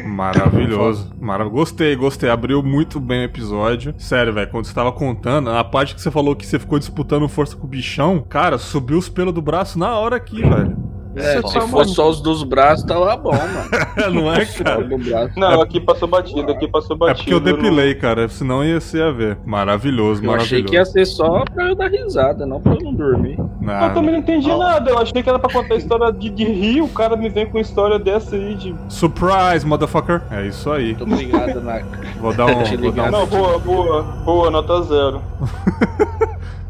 Maravilhoso. 0.06 1.12
Marav 1.20 1.48
Gostei, 1.50 1.94
gostei. 1.96 2.28
Abriu 2.30 2.62
muito 2.62 3.00
bem 3.00 3.20
o 3.20 3.24
episódio. 3.24 3.94
Sério, 3.98 4.32
velho, 4.32 4.50
quando 4.50 4.66
você 4.66 4.74
tava 4.74 4.92
contando, 4.92 5.50
a 5.50 5.62
parte 5.64 5.94
que 5.94 6.00
você 6.00 6.10
falou 6.10 6.34
que 6.34 6.46
você 6.46 6.58
ficou 6.58 6.78
disputando 6.78 7.28
força 7.28 7.56
com 7.56 7.66
o 7.66 7.70
bichão, 7.70 8.24
cara, 8.28 8.58
subiu 8.58 8.98
os 8.98 9.08
pelos 9.08 9.34
do 9.34 9.42
braço 9.42 9.78
na 9.78 9.96
hora 9.98 10.16
aqui, 10.16 10.42
velho. 10.42 10.91
É, 11.14 11.36
se 11.36 11.42
tá 11.54 11.60
fosse 11.62 11.94
só 11.94 12.08
os 12.08 12.20
dos 12.20 12.42
braços, 12.42 12.84
tava 12.84 13.14
bom, 13.16 13.32
mano. 13.32 14.12
Não 14.22 14.32
é, 14.32 14.44
cara? 14.46 14.88
Não, 15.36 15.60
aqui 15.60 15.78
passou 15.80 16.08
batido, 16.08 16.50
aqui 16.52 16.66
passou 16.68 16.96
É 16.96 16.98
batido. 16.98 17.18
porque 17.18 17.34
eu 17.34 17.40
depilei, 17.40 17.94
cara, 17.94 18.28
senão 18.28 18.64
ia 18.64 18.80
ser 18.80 19.02
a 19.02 19.10
ver. 19.10 19.36
Maravilhoso, 19.44 20.22
Eu 20.22 20.26
maravilhoso. 20.30 20.54
achei 20.54 20.62
que 20.62 20.74
ia 20.76 20.84
ser 20.84 21.04
só 21.06 21.44
pra 21.44 21.68
eu 21.68 21.74
dar 21.74 21.90
risada, 21.90 22.46
não 22.46 22.60
pra 22.60 22.72
eu 22.74 22.80
não 22.80 22.94
dormir. 22.94 23.38
Eu 23.38 23.94
também 23.94 24.12
não 24.12 24.18
entendi 24.18 24.48
nada, 24.48 24.90
eu 24.90 24.98
achei 24.98 25.22
que 25.22 25.28
era 25.28 25.38
pra 25.38 25.52
contar 25.52 25.74
a 25.74 25.76
história 25.78 26.12
de, 26.12 26.30
de 26.30 26.44
rir, 26.44 26.80
o 26.80 26.88
cara 26.88 27.16
me 27.16 27.28
vem 27.28 27.46
com 27.46 27.58
história 27.58 27.98
dessa 27.98 28.34
aí 28.36 28.54
de. 28.54 28.74
Surprise, 28.88 29.66
motherfucker. 29.66 30.22
É 30.30 30.46
isso 30.46 30.70
aí. 30.70 30.96
Muito 30.96 31.04
obrigado, 31.04 31.60
Naka. 31.60 31.86
Vou 32.20 32.32
dar 32.34 32.46
um. 32.46 32.62
Te 32.62 32.76
vou 32.76 32.92
dar 32.92 33.08
um. 33.08 33.10
Não, 33.10 33.26
boa, 33.26 33.58
boa, 33.58 34.02
boa, 34.24 34.50
nota 34.50 34.82
zero. 34.82 35.22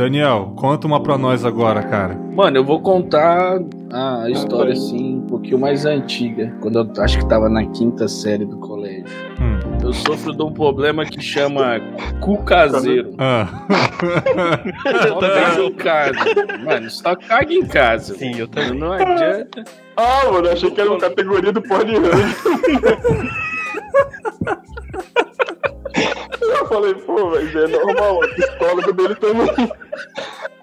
Daniel, 0.00 0.54
conta 0.56 0.86
uma 0.86 1.02
pra 1.02 1.18
nós 1.18 1.44
agora, 1.44 1.82
cara. 1.82 2.14
Mano, 2.14 2.56
eu 2.56 2.64
vou 2.64 2.80
contar 2.80 3.58
a 3.92 4.30
história 4.30 4.72
assim, 4.72 5.16
um 5.16 5.26
pouquinho 5.26 5.58
mais 5.58 5.84
antiga. 5.84 6.56
Quando 6.62 6.78
eu 6.78 7.02
acho 7.02 7.18
que 7.18 7.28
tava 7.28 7.50
na 7.50 7.66
quinta 7.66 8.08
série 8.08 8.46
do 8.46 8.56
colégio. 8.56 9.04
Hum. 9.38 9.58
Eu 9.82 9.92
sofro 9.92 10.34
de 10.34 10.42
um 10.42 10.54
problema 10.54 11.04
que 11.04 11.20
chama 11.20 11.78
cu 12.18 12.42
caseiro. 12.44 13.12
Ah. 13.18 13.46
Só 15.06 15.18
caga 15.28 15.64
em 15.64 15.72
casa. 15.74 16.14
Mano, 16.64 16.90
só 16.90 17.14
caga 17.14 17.52
em 17.52 17.66
casa. 17.66 18.14
Sim, 18.14 18.38
eu 18.38 18.48
também. 18.48 18.78
Não 18.78 18.94
adianta. 18.94 19.64
Ah, 19.98 20.32
mano, 20.32 20.46
eu 20.46 20.52
achei 20.54 20.70
que 20.70 20.80
era 20.80 20.88
uma 20.88 20.98
categoria 20.98 21.52
do 21.52 21.60
Pornhub. 21.60 22.06
Eu 26.50 26.66
falei, 26.66 26.94
pô, 26.94 27.30
mas 27.30 27.54
é 27.54 27.66
normal, 27.66 28.16
o 28.16 28.34
psicólogo 28.34 28.92
dele 28.92 29.14
também. 29.16 29.48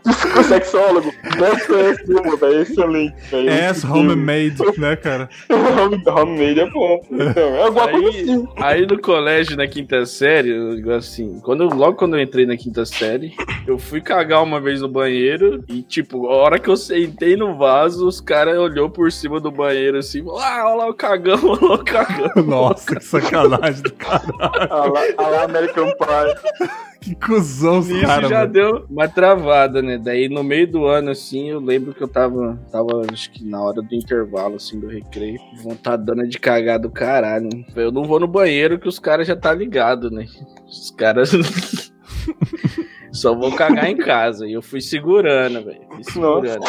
Sexólogo, 0.47 1.11
nossa, 1.37 1.73
é 1.75 1.89
assim, 1.91 2.13
mano, 2.13 2.39
é 2.45 2.61
excelente, 2.61 3.15
velho. 3.31 3.69
Ass 3.69 3.83
homemade, 3.83 4.55
né, 4.77 4.95
cara? 4.95 5.29
Home- 5.49 6.03
Homemade 6.07 6.59
é 6.59 6.69
bom. 6.69 7.01
Então, 7.11 7.55
é 7.55 7.63
alguma 7.63 7.87
coisa 7.89 8.07
Aí, 8.09 8.21
assim. 8.21 8.47
aí 8.57 8.85
no 8.85 8.99
colégio, 8.99 9.57
na 9.57 9.67
quinta 9.67 10.05
série, 10.05 10.49
eu, 10.49 10.93
assim, 10.95 11.39
quando, 11.43 11.63
eu- 11.63 11.69
logo 11.69 11.97
quando 11.97 12.15
eu 12.17 12.21
entrei 12.21 12.45
na 12.45 12.55
quinta 12.57 12.85
série, 12.85 13.33
eu 13.67 13.77
fui 13.77 13.99
cagar 14.01 14.43
uma 14.43 14.59
vez 14.59 14.81
no 14.81 14.87
banheiro 14.87 15.63
e, 15.67 15.81
tipo, 15.81 16.27
a 16.27 16.35
hora 16.35 16.59
que 16.59 16.69
eu 16.69 16.77
sentei 16.77 17.35
no 17.35 17.57
vaso, 17.57 18.07
os 18.07 18.21
caras 18.21 18.57
olhou 18.57 18.89
por 18.89 19.11
cima 19.11 19.39
do 19.39 19.51
banheiro 19.51 19.97
assim, 19.97 20.23
ah, 20.39 20.63
olha 20.67 20.75
lá 20.75 20.87
o 20.89 20.93
cagão, 20.93 21.39
olha 21.43 21.67
lá 21.67 21.75
o 21.75 21.83
cagão. 21.83 22.43
Nossa, 22.45 22.95
que 22.95 23.03
sacanagem 23.03 23.81
do 23.83 23.93
cara. 23.93 24.23
Ah 24.39 24.85
lá, 24.85 25.01
ah 25.17 25.27
lá 25.27 25.43
American 25.43 25.87
Pie. 25.87 26.67
Que 26.99 27.15
cuzão 27.15 27.79
Isso 27.79 28.01
caras, 28.01 28.29
já 28.29 28.39
mano. 28.39 28.51
deu 28.53 28.85
uma 28.89 29.07
travada, 29.07 29.81
né? 29.81 29.97
Daí 29.97 30.27
no 30.27 30.43
meio 30.43 30.69
do 30.69 30.85
ano, 30.85 31.11
assim, 31.11 31.49
eu 31.49 31.59
lembro 31.59 31.93
que 31.93 32.01
eu 32.01 32.07
tava, 32.07 32.59
tava 32.71 33.05
acho 33.11 33.31
que 33.31 33.45
na 33.45 33.61
hora 33.61 33.81
do 33.81 33.95
intervalo, 33.95 34.55
assim, 34.55 34.79
do 34.79 34.87
recreio, 34.87 35.39
vontadona 35.61 36.27
de 36.27 36.39
cagar 36.39 36.79
do 36.79 36.89
caralho. 36.89 37.49
Eu 37.75 37.91
não 37.91 38.03
vou 38.03 38.19
no 38.19 38.27
banheiro 38.27 38.79
que 38.79 38.87
os 38.87 38.99
caras 38.99 39.27
já 39.27 39.35
tá 39.35 39.53
ligado, 39.53 40.09
né? 40.09 40.25
Os 40.65 40.91
caras 40.91 41.31
só 43.11 43.33
vão 43.35 43.51
cagar 43.51 43.89
em 43.89 43.97
casa. 43.97 44.47
E 44.47 44.53
eu 44.53 44.61
fui 44.61 44.81
segurando, 44.81 45.63
velho. 45.63 45.81
Fui 45.89 46.03
segurando. 46.03 46.63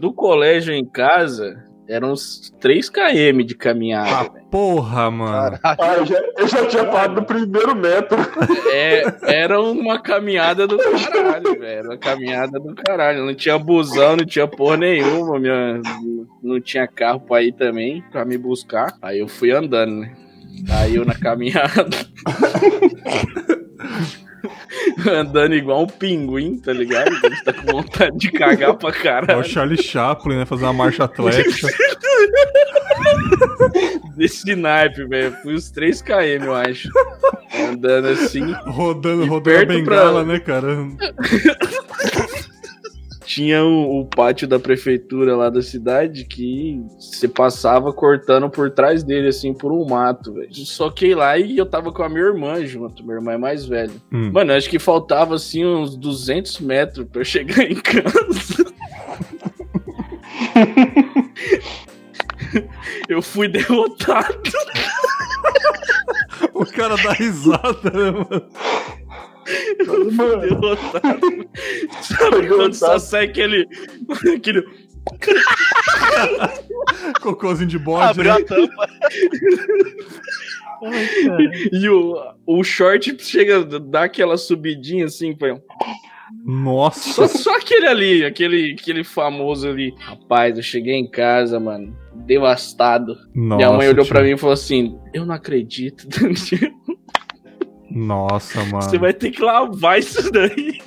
Do 0.00 0.12
colégio 0.12 0.72
em 0.74 0.84
casa, 0.84 1.64
eram 1.88 2.12
uns 2.12 2.52
3 2.60 2.88
km 2.88 3.42
de 3.44 3.54
caminhada, 3.54 4.10
Ah, 4.10 4.24
porra, 4.50 5.10
mano. 5.10 5.58
Ah, 5.62 5.76
eu 5.98 6.06
já, 6.06 6.20
eu 6.38 6.48
já 6.48 6.66
tinha 6.66 6.84
parado 6.84 7.14
no 7.20 7.24
primeiro 7.24 7.74
metro. 7.74 8.18
É, 8.72 9.02
era 9.22 9.60
uma 9.60 10.00
caminhada 10.00 10.66
do 10.66 10.78
caralho, 10.78 11.58
velho. 11.58 11.64
Era 11.64 11.88
uma 11.88 11.98
caminhada 11.98 12.60
do 12.60 12.74
caralho. 12.74 13.24
Não 13.24 13.34
tinha 13.34 13.58
busão, 13.58 14.16
não 14.16 14.24
tinha 14.24 14.46
porra 14.46 14.76
nenhuma. 14.76 15.38
Minha, 15.38 15.80
não 16.42 16.60
tinha 16.60 16.86
carro 16.86 17.20
pra 17.20 17.42
ir 17.42 17.52
também, 17.52 18.02
pra 18.10 18.24
me 18.24 18.38
buscar. 18.38 18.94
Aí 19.02 19.18
eu 19.18 19.28
fui 19.28 19.50
andando, 19.50 20.00
né? 20.00 20.12
Aí 20.70 20.96
eu 20.96 21.04
na 21.04 21.14
caminhada. 21.14 21.88
andando 25.08 25.54
igual 25.54 25.82
um 25.82 25.86
pinguim, 25.86 26.58
tá 26.58 26.72
ligado? 26.72 27.10
Quando 27.20 27.36
você 27.36 27.44
tá 27.44 27.52
com 27.52 27.66
vontade 27.72 28.16
de 28.18 28.32
cagar 28.32 28.74
pra 28.74 28.88
É 28.88 28.92
o 28.92 29.02
caralho. 29.02 29.44
Charlie 29.44 29.82
Chaplin, 29.82 30.36
né? 30.38 30.46
Fazer 30.46 30.64
uma 30.64 30.72
marcha 30.72 31.04
atlética. 31.04 31.68
Desse 34.16 34.54
naipe, 34.54 35.04
velho. 35.06 35.32
Fui 35.42 35.54
uns 35.54 35.72
3km, 35.72 36.44
eu 36.44 36.54
acho. 36.54 36.88
Andando 37.70 38.08
assim. 38.08 38.52
Rodando, 38.66 39.24
rodando 39.26 39.62
a 39.62 39.66
bengala, 39.66 40.24
pra- 40.24 40.32
né, 40.32 40.40
cara? 40.40 40.68
Tinha 43.34 43.64
o, 43.64 44.00
o 44.00 44.04
pátio 44.04 44.46
da 44.46 44.58
prefeitura 44.58 45.34
lá 45.34 45.48
da 45.48 45.62
cidade 45.62 46.26
que 46.26 46.78
você 46.98 47.26
passava 47.26 47.90
cortando 47.90 48.50
por 48.50 48.70
trás 48.70 49.02
dele, 49.02 49.28
assim, 49.28 49.54
por 49.54 49.72
um 49.72 49.86
mato, 49.86 50.34
velho. 50.34 50.54
Soquei 50.54 51.14
lá 51.14 51.38
e 51.38 51.56
eu 51.56 51.64
tava 51.64 51.90
com 51.90 52.02
a 52.02 52.10
minha 52.10 52.26
irmã 52.26 52.62
junto. 52.66 53.02
Minha 53.02 53.16
irmã 53.16 53.32
é 53.32 53.38
mais 53.38 53.64
velha. 53.64 53.94
Hum. 54.12 54.30
Mano, 54.32 54.52
acho 54.52 54.68
que 54.68 54.78
faltava, 54.78 55.36
assim, 55.36 55.64
uns 55.64 55.96
200 55.96 56.60
metros 56.60 57.06
pra 57.10 57.22
eu 57.22 57.24
chegar 57.24 57.62
em 57.64 57.74
casa. 57.74 58.66
eu 63.08 63.22
fui 63.22 63.48
derrotado. 63.48 64.42
O 66.54 66.66
cara 66.66 66.96
dá 66.96 67.12
risada, 67.12 67.90
né, 67.92 68.10
mano? 68.10 68.48
Mano, 70.12 70.40
Derrotado. 70.40 71.48
Sabe 72.02 72.48
quando 72.48 72.74
só 72.74 72.98
sai 72.98 73.24
aquele. 73.26 73.66
aquele. 74.34 74.64
Cocôzinho 77.20 77.68
de 77.68 77.78
bode, 77.78 78.10
Abriu 78.10 78.34
né? 78.34 78.40
a 78.40 78.44
tampa. 78.44 78.88
Ai. 80.84 81.50
E 81.72 81.88
o, 81.88 82.16
o 82.46 82.64
short 82.64 83.16
chega 83.22 83.58
a 83.58 83.78
dar 83.78 84.04
aquela 84.04 84.36
subidinha 84.36 85.06
assim, 85.06 85.36
foi. 85.36 85.60
Nossa. 86.44 87.12
Só, 87.12 87.28
só 87.28 87.56
aquele 87.56 87.86
ali, 87.86 88.24
aquele, 88.24 88.72
aquele 88.78 89.04
famoso 89.04 89.68
ali. 89.68 89.94
Rapaz, 89.98 90.56
eu 90.56 90.62
cheguei 90.62 90.94
em 90.94 91.08
casa, 91.08 91.60
mano, 91.60 91.96
devastado. 92.26 93.14
Nossa, 93.34 93.56
Minha 93.56 93.72
mãe 93.72 93.88
olhou 93.88 94.06
pra 94.06 94.22
mim 94.22 94.30
e 94.30 94.38
falou 94.38 94.54
assim: 94.54 94.98
Eu 95.14 95.24
não 95.24 95.34
acredito, 95.34 96.06
Daniel. 96.10 96.72
Nossa, 97.94 98.64
mano. 98.64 98.82
Você 98.82 98.98
vai 98.98 99.12
ter 99.12 99.30
que 99.30 99.42
lavar 99.42 99.98
isso 99.98 100.30
daí. 100.30 100.78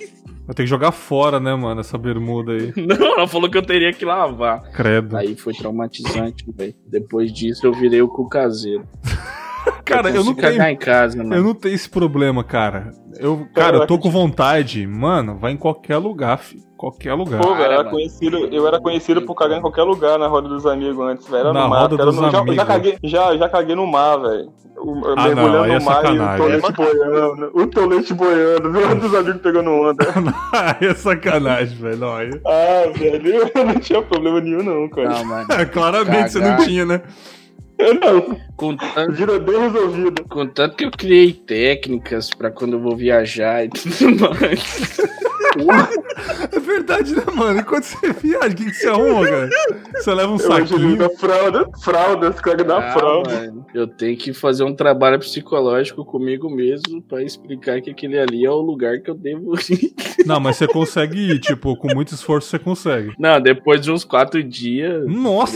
Vai 0.46 0.54
ter 0.54 0.64
que 0.64 0.70
jogar 0.70 0.92
fora, 0.92 1.40
né, 1.40 1.56
mano, 1.56 1.82
essa 1.82 1.98
bermuda 1.98 2.52
aí. 2.52 2.74
Não, 2.78 3.18
ela 3.18 3.28
falou 3.28 3.50
que 3.50 3.58
eu 3.58 3.66
teria 3.66 3.92
que 3.92 4.06
lavar. 4.06 4.62
Credo. 4.72 5.18
Aí 5.18 5.36
foi 5.36 5.54
traumatizante, 5.54 6.46
velho. 6.56 6.76
Depois 6.86 7.34
disso 7.34 7.66
eu 7.66 7.74
virei 7.74 8.02
o 8.02 8.08
cu 8.08 8.30
caseiro. 8.30 8.88
Cara, 9.84 10.10
eu 10.10 10.24
não 10.24 10.34
consigo 10.34 10.42
cagar 10.42 10.68
tenho. 10.68 10.76
em 10.76 10.78
casa, 10.78 11.18
mano. 11.18 11.36
Eu 11.36 11.44
não 11.44 11.56
tenho 11.56 11.74
esse 11.74 11.90
problema, 11.90 12.44
cara. 12.44 12.92
Eu, 13.18 13.48
cara, 13.54 13.78
eu 13.78 13.88
tô 13.88 13.98
com 13.98 14.12
vontade. 14.12 14.86
Mano, 14.86 15.40
vai 15.40 15.54
em 15.54 15.58
qualquer 15.58 15.98
lugar, 15.98 16.38
fi. 16.38 16.60
Qualquer 16.78 17.14
lugar. 17.14 17.40
Pô, 17.42 17.56
velho, 17.56 17.66
eu 17.68 17.72
era 17.80 17.84
conhecido, 17.90 18.38
eu 18.52 18.68
era 18.68 18.80
conhecido 18.82 19.22
por 19.22 19.34
cagar 19.34 19.58
em 19.58 19.62
qualquer 19.62 19.84
lugar 19.84 20.20
na 20.20 20.28
roda 20.28 20.50
dos 20.50 20.66
amigos 20.66 21.00
antes, 21.00 21.26
velho. 21.28 21.40
Era 21.40 21.54
Na 21.54 21.64
no 21.64 21.70
mar, 21.70 21.82
roda 21.84 21.96
cara, 21.98 22.10
dos 22.10 22.16
eu 22.18 22.22
não- 22.22 22.32
já, 22.32 22.38
amigos. 22.40 22.56
já, 22.58 22.66
caguei, 22.66 22.98
já, 23.04 23.38
já 23.38 23.50
caguei 23.50 23.76
no 23.76 23.88
mar, 23.88 24.18
velho. 24.18 24.52
Ah, 25.16 25.30
não, 25.30 25.36
Mergulhando 25.36 25.66
é 25.72 25.80
no 25.80 25.86
mar 25.86 26.04
e 26.04 26.20
o 26.20 26.22
sacanagem. 26.22 26.38
tolete 26.38 26.66
É 26.68 26.72
boiando. 26.76 27.52
O 27.54 27.68
tolete 27.68 28.14
boiando, 28.14 28.72
viu? 28.74 28.96
Dos 28.98 29.16
amigos 29.16 29.42
pegando 29.42 29.70
onda. 29.72 30.06
Aí 30.52 30.88
é 30.90 30.94
sacanagem, 30.94 31.78
velho. 31.78 31.98
Não, 31.98 32.14
aí... 32.14 32.30
Ah, 32.46 32.92
velho, 32.94 33.50
eu 33.56 33.66
não 33.66 33.76
tinha 33.80 34.02
problema 34.02 34.42
nenhum, 34.42 34.62
não, 34.64 34.90
cara. 34.90 35.10
Não, 35.10 35.26
mano. 35.26 35.48
Claramente 35.72 36.32
você 36.34 36.40
não 36.40 36.50
Cagar. 36.50 36.66
tinha, 36.68 36.86
né? 36.86 37.02
Eu 37.78 37.94
não, 37.94 38.38
Com 38.58 38.76
tanto, 38.76 39.12
vida 39.14 39.40
bem 39.40 39.60
resolvida. 39.60 40.24
Contanto 40.30 40.76
que 40.76 40.86
eu 40.86 40.92
criei 40.92 41.32
técnicas 41.34 42.30
pra 42.32 42.52
quando 42.52 42.74
eu 42.74 42.80
vou 42.82 42.96
viajar 42.98 43.66
e 43.66 43.70
tudo 43.70 44.30
mais. 44.30 44.98
É 46.52 46.60
verdade, 46.60 47.16
né, 47.16 47.24
mano? 47.34 47.60
Enquanto 47.60 47.84
você 47.84 48.12
viaja, 48.14 48.48
o 48.48 48.56
que, 48.56 48.66
que 48.66 48.74
você 48.74 48.88
arruma, 48.88 49.26
cara? 49.28 49.50
Você 49.94 50.14
leva 50.14 50.32
um 50.32 50.38
Eu 50.38 50.52
hoje 50.52 50.68
saquinho. 50.68 50.98
da 50.98 51.10
fralda, 51.12 51.70
fralda, 51.84 52.34
cara 52.34 52.64
da 52.64 52.78
Ah, 52.78 52.92
fralda. 52.94 53.34
mano, 53.34 53.66
eu 53.74 53.88
tenho 53.88 54.18
que 54.18 54.34
fazer 54.34 54.64
um 54.64 54.76
trabalho 54.76 55.20
psicológico 55.20 56.04
comigo 56.06 56.50
mesmo 56.50 57.02
pra 57.02 57.24
explicar 57.24 57.82
que 57.82 57.90
aquele 57.90 58.20
ali 58.20 58.46
é 58.46 58.50
o 58.50 58.60
lugar 58.62 59.00
que 59.00 59.10
eu 59.10 59.16
devo 59.16 59.54
ir. 59.70 59.94
Não, 60.26 60.40
mas 60.40 60.58
você 60.58 60.68
consegue 60.68 61.18
ir, 61.32 61.40
tipo, 61.40 61.76
com 61.78 61.94
muito 61.94 62.14
esforço 62.14 62.50
você 62.50 62.60
consegue. 62.60 63.14
Não, 63.20 63.40
depois 63.40 63.82
de 63.82 63.92
uns 63.92 64.04
quatro 64.04 64.44
dias. 64.44 65.06
Nossa 65.08 65.56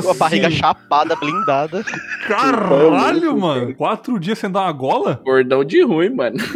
Com 0.00 0.10
a 0.10 0.14
barriga 0.14 0.50
chapada, 0.50 1.16
blindada. 1.16 1.84
Caralho, 2.26 3.36
mano. 3.38 3.74
Quatro 3.74 4.18
dias 4.18 4.38
sem 4.38 4.50
dar 4.50 4.62
uma 4.62 4.72
gola? 4.72 5.16
Cordão 5.24 5.64
de 5.64 5.82
ruim, 5.82 6.10
mano. 6.10 6.36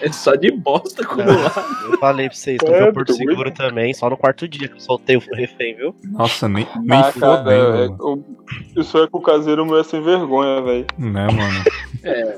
É 0.00 0.10
só 0.10 0.34
de 0.34 0.50
bosta 0.50 1.02
acumulado. 1.02 1.51
Eu 1.84 1.98
falei 1.98 2.28
pra 2.28 2.36
vocês, 2.36 2.58
tô 2.58 2.66
É, 2.72 2.86
no 2.86 2.92
Porto. 2.92 3.12
Seguro 3.14 3.50
também, 3.50 3.92
só 3.94 4.08
no 4.10 4.16
quarto 4.16 4.46
dia 4.48 4.68
que 4.68 4.76
eu 4.76 4.80
soltei 4.80 5.16
o 5.16 5.22
refém, 5.34 5.74
viu? 5.76 5.94
Nossa, 6.04 6.48
nem, 6.48 6.66
nem 6.82 6.98
Ah, 6.98 7.12
cara, 7.12 7.38
fodendo, 7.38 8.24
é, 8.76 8.80
isso 8.80 8.98
é 8.98 9.06
com 9.08 9.18
o 9.18 9.22
caseiro 9.22 9.64
meu 9.66 9.78
é 9.78 9.84
sem 9.84 10.02
vergonha, 10.02 10.60
velho. 10.62 10.86
Né, 10.98 11.26
mano? 11.26 11.64
É. 12.04 12.36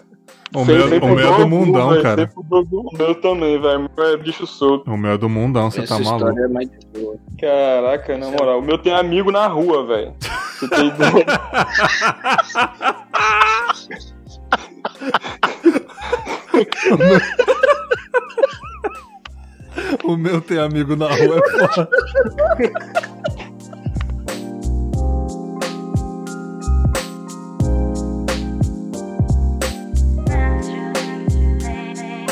O 0.55 0.65
meu, 0.65 0.87
o 0.87 1.15
meu 1.17 1.35
é 1.35 1.39
do 1.39 1.49
mundão, 1.49 1.89
velho, 1.91 2.03
cara. 2.03 2.31
O 2.37 2.97
meu 2.97 3.15
também, 3.17 3.61
velho. 3.61 3.91
É 3.99 4.17
bicho 4.17 4.47
solto. 4.47 4.89
O 4.89 4.97
meu 4.97 5.11
é 5.13 5.19
do 5.19 5.29
mundão, 5.29 5.69
você 5.69 5.83
tá 5.83 5.99
maluco. 5.99 6.39
é 6.39 6.47
mais 6.47 6.69
boa. 6.97 7.17
Caraca, 7.41 8.17
na 8.17 8.31
moral. 8.31 8.61
O 8.61 8.63
meu 8.63 8.79
tem 8.79 8.95
amigo 8.95 9.33
na 9.33 9.49
rua, 9.49 9.85
velho. 9.85 10.15
Você 10.61 10.69
tem 10.69 10.87
ideia? 10.95 11.27
O 20.05 20.17
meu 20.17 20.41
tem 20.41 20.59
amigo 20.59 20.97
na 20.97 21.09
rua 21.09 21.39
é 21.39 21.51
foda. 21.51 21.89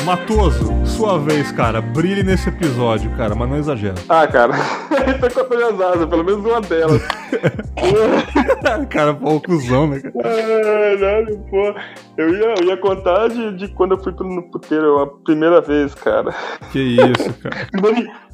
Matoso, 0.04 0.73
Sua 0.85 1.18
vez, 1.18 1.52
cara. 1.52 1.80
Brilhe 1.80 2.23
nesse 2.23 2.49
episódio, 2.49 3.11
cara, 3.16 3.35
mas 3.35 3.49
não 3.49 3.56
exagera. 3.56 3.94
Ah, 4.09 4.26
cara, 4.26 4.52
isso 4.56 5.38
contra 5.40 5.56
minhas 5.56 5.80
asas, 5.80 6.06
pelo 6.06 6.25
menos 6.25 6.44
uma 6.44 6.61
delas. 6.61 7.02
cara, 8.90 9.14
pô, 9.14 9.40
cuzão, 9.40 9.87
né, 9.87 10.00
cara? 10.00 10.12
Caralho, 10.12 11.38
pô. 11.49 11.75
Eu 12.16 12.35
ia, 12.35 12.54
eu 12.61 12.64
ia 12.64 12.76
contar 12.76 13.28
de, 13.28 13.56
de 13.56 13.68
quando 13.68 13.92
eu 13.92 14.02
fui 14.02 14.12
pro- 14.12 14.26
no 14.28 14.42
puteiro 14.50 14.99
a 14.99 15.06
primeira 15.06 15.61
vez, 15.61 15.94
cara. 15.94 16.35
Que 16.73 16.80
isso, 16.80 17.32
cara. 17.40 17.68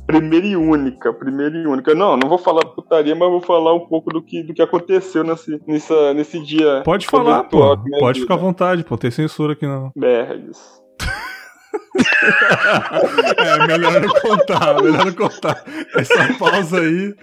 Primeira, 0.07 0.47
e 0.47 0.57
única, 0.57 1.13
primeira 1.13 1.55
e 1.55 1.67
única. 1.67 1.95
Não, 1.95 2.17
não 2.17 2.31
vou 2.31 2.39
falar 2.39 2.65
putaria, 2.65 3.15
mas 3.15 3.29
vou 3.29 3.43
falar 3.43 3.75
um 3.75 3.87
pouco 3.87 4.11
do 4.11 4.23
que, 4.23 4.43
do 4.43 4.55
que 4.55 4.63
aconteceu 4.63 5.23
nesse, 5.23 5.61
nessa, 5.67 6.15
nesse 6.15 6.43
dia. 6.43 6.81
Pode 6.83 7.07
falar, 7.07 7.45
pô. 7.45 7.77
Pode 7.77 8.21
vida. 8.21 8.21
ficar 8.21 8.35
à 8.35 8.39
vontade, 8.39 8.85
pô. 8.85 8.97
Tem 8.97 9.11
censura 9.11 9.53
aqui 9.53 9.67
não. 9.67 9.93
Bergs. 9.95 10.79
É, 13.37 13.67
melhor 13.67 14.01
não 14.01 14.09
contar, 14.21 14.83
melhor 14.83 15.07
não 15.07 15.13
contar. 15.13 15.63
Essa 15.95 16.35
pausa 16.39 16.81
aí. 16.81 17.15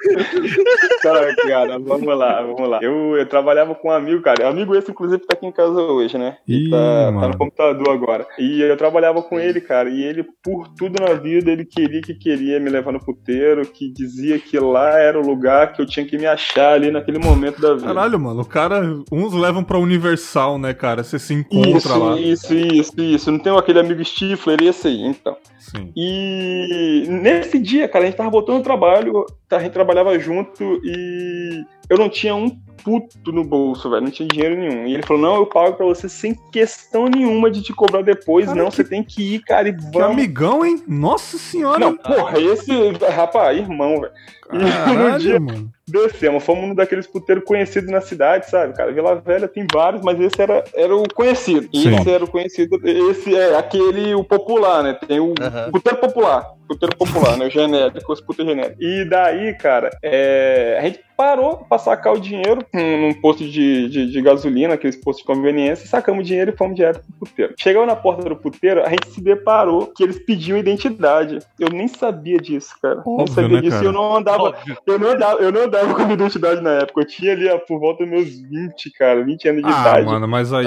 Tá, 1.02 1.34
cara, 1.46 1.78
vamos 1.78 2.18
lá, 2.18 2.42
vamos 2.42 2.68
lá. 2.68 2.80
Eu, 2.82 3.16
eu 3.16 3.26
trabalhava 3.26 3.74
com 3.74 3.88
um 3.88 3.92
amigo, 3.92 4.22
cara. 4.22 4.48
Amigo 4.48 4.74
esse, 4.74 4.90
inclusive, 4.90 5.24
tá 5.24 5.34
aqui 5.34 5.46
em 5.46 5.52
casa 5.52 5.80
hoje, 5.80 6.18
né? 6.18 6.36
Ih, 6.48 6.70
tá, 6.70 7.12
tá 7.20 7.28
no 7.28 7.38
computador 7.38 7.90
agora. 7.90 8.26
E 8.38 8.60
eu 8.60 8.76
trabalhava 8.76 9.22
com 9.22 9.38
ele, 9.38 9.60
cara. 9.60 9.88
E 9.88 10.02
ele, 10.02 10.24
por 10.42 10.68
tudo 10.76 11.00
na 11.00 11.14
vida, 11.14 11.50
ele 11.50 11.64
queria 11.64 12.00
que 12.00 12.14
queria 12.14 12.58
me 12.58 12.70
levar 12.70 12.92
no 12.92 13.04
puteiro, 13.04 13.66
que 13.66 13.92
dizia 13.92 14.38
que 14.38 14.58
lá 14.58 14.98
era 14.98 15.18
o 15.18 15.26
lugar 15.26 15.72
que 15.72 15.82
eu 15.82 15.86
tinha 15.86 16.04
que 16.04 16.18
me 16.18 16.26
achar 16.26 16.72
ali 16.72 16.90
naquele 16.90 17.18
momento 17.18 17.60
da 17.60 17.74
vida. 17.74 17.86
Caralho, 17.86 18.18
mano, 18.18 18.42
o 18.42 18.46
cara. 18.46 18.82
Uns 19.12 19.32
levam 19.32 19.62
pra 19.62 19.78
Universal, 19.78 20.58
né, 20.58 20.74
cara? 20.74 21.02
Você 21.02 21.18
se 21.18 21.34
encontra 21.34 21.70
Isso, 21.70 21.98
lá. 21.98 22.18
isso, 22.18 22.54
isso, 22.54 23.00
isso. 23.00 23.30
Não 23.30 23.38
tem 23.38 23.56
aquele 23.56 23.80
amigo 23.80 24.04
Stifler, 24.04 24.62
esse 24.62 24.88
aí, 24.88 25.02
então. 25.02 25.36
Sim. 25.58 25.90
E 25.96 27.04
nesse 27.08 27.58
dia, 27.58 27.88
cara, 27.88 28.04
a 28.04 28.06
gente 28.06 28.16
tava 28.16 28.30
voltando 28.30 28.58
do 28.58 28.64
trabalho, 28.64 29.26
tá, 29.48 29.56
a 29.56 29.60
gente 29.60 29.72
trabalhava 29.72 29.85
junto 30.18 30.80
e 30.84 31.64
eu 31.88 31.98
não 31.98 32.08
tinha 32.08 32.34
um 32.34 32.58
puto 32.86 33.32
no 33.32 33.42
bolso, 33.42 33.90
velho, 33.90 34.02
não 34.04 34.10
tinha 34.12 34.28
dinheiro 34.28 34.56
nenhum. 34.56 34.86
E 34.86 34.94
ele 34.94 35.02
falou: 35.02 35.20
Não, 35.20 35.34
eu 35.36 35.46
pago 35.46 35.74
pra 35.76 35.84
você 35.84 36.08
sem 36.08 36.36
questão 36.52 37.06
nenhuma 37.06 37.50
de 37.50 37.60
te 37.60 37.72
cobrar 37.72 38.02
depois, 38.02 38.46
Cara, 38.46 38.56
não, 38.56 38.70
que- 38.70 38.76
você 38.76 38.84
tem 38.84 39.02
que 39.02 39.34
ir, 39.34 39.40
cara, 39.40 39.68
e 39.68 39.76
Que 39.76 39.82
vamos. 39.92 40.12
amigão, 40.12 40.64
hein? 40.64 40.80
Nossa 40.86 41.36
senhora. 41.36 41.80
Não, 41.80 41.96
porra, 41.96 42.40
esse, 42.40 42.70
rapaz, 43.12 43.58
irmão, 43.58 44.00
velho. 44.00 44.12
E 44.52 44.92
no 45.12 45.18
dia 45.18 45.40
mano. 45.40 45.68
descemos, 45.88 46.44
fomos 46.44 46.68
num 46.68 46.74
daqueles 46.74 47.04
puteiros 47.08 47.42
conhecidos 47.44 47.90
na 47.90 48.00
cidade, 48.00 48.48
sabe, 48.48 48.74
cara? 48.74 48.92
Vila 48.92 49.16
Velha 49.16 49.48
tem 49.48 49.66
vários, 49.72 50.02
mas 50.02 50.20
esse 50.20 50.40
era, 50.40 50.62
era 50.72 50.94
o 50.94 51.02
conhecido. 51.12 51.68
Sim. 51.74 51.96
Esse 51.96 52.08
era 52.08 52.24
o 52.24 52.28
conhecido, 52.30 52.80
esse 52.84 53.34
é 53.34 53.56
aquele, 53.58 54.14
o 54.14 54.22
popular, 54.22 54.84
né? 54.84 54.96
Tem 55.08 55.18
o 55.18 55.34
Aham. 55.40 55.72
puteiro 55.72 55.98
popular, 55.98 56.46
puteiro 56.68 56.96
popular, 56.96 57.36
né? 57.36 57.46
O 57.46 57.50
genérico, 57.50 58.12
os 58.12 58.20
puteiros 58.20 58.54
genéricos. 58.54 58.78
E 58.80 59.04
daí, 59.08 59.52
cara, 59.54 59.90
é, 60.00 60.78
a 60.80 60.84
gente 60.84 61.00
parou 61.16 61.66
pra 61.68 61.78
sacar 61.78 62.12
o 62.12 62.20
dinheiro 62.20 62.64
num, 62.76 63.00
num 63.08 63.14
posto 63.14 63.44
de, 63.44 63.88
de, 63.88 64.10
de 64.10 64.22
gasolina, 64.22 64.74
aqueles 64.74 64.96
postos 64.96 65.24
de 65.26 65.32
conveniência, 65.32 65.86
sacamos 65.86 66.20
o 66.22 66.26
dinheiro 66.26 66.52
e 66.52 66.56
fomos 66.56 66.76
direto 66.76 67.00
pro 67.18 67.28
puteiro. 67.28 67.54
Chegamos 67.58 67.86
na 67.88 67.96
porta 67.96 68.28
do 68.28 68.36
puteiro, 68.36 68.82
a 68.84 68.88
gente 68.90 69.08
se 69.10 69.20
deparou 69.22 69.86
que 69.86 70.02
eles 70.02 70.18
pediam 70.24 70.58
identidade. 70.58 71.38
Eu 71.58 71.68
nem 71.70 71.88
sabia 71.88 72.38
disso, 72.38 72.74
cara. 72.80 73.02
nem 73.06 73.14
Óbvio, 73.20 73.34
sabia 73.34 73.56
né, 73.56 73.60
disso. 73.62 73.70
cara? 73.76 73.84
E 73.84 73.88
eu 73.88 73.92
não 73.92 74.16
andava, 74.16 74.42
Óbvio. 74.42 74.76
eu 74.86 74.98
não 74.98 75.10
andava, 75.10 75.42
eu 75.42 75.52
não 75.52 75.60
andava 75.62 75.94
com 75.94 76.12
identidade 76.12 76.60
na 76.60 76.70
época. 76.82 77.00
Eu 77.00 77.06
tinha 77.06 77.32
ali 77.32 77.48
ó, 77.48 77.58
por 77.58 77.78
volta 77.80 78.04
dos 78.04 78.10
meus 78.12 78.28
20, 78.40 78.90
cara, 78.98 79.24
20 79.24 79.48
anos 79.48 79.62
de 79.62 79.68
Ah, 79.68 79.80
idade. 79.80 80.06
mano, 80.06 80.28
mas 80.28 80.52
aí. 80.52 80.66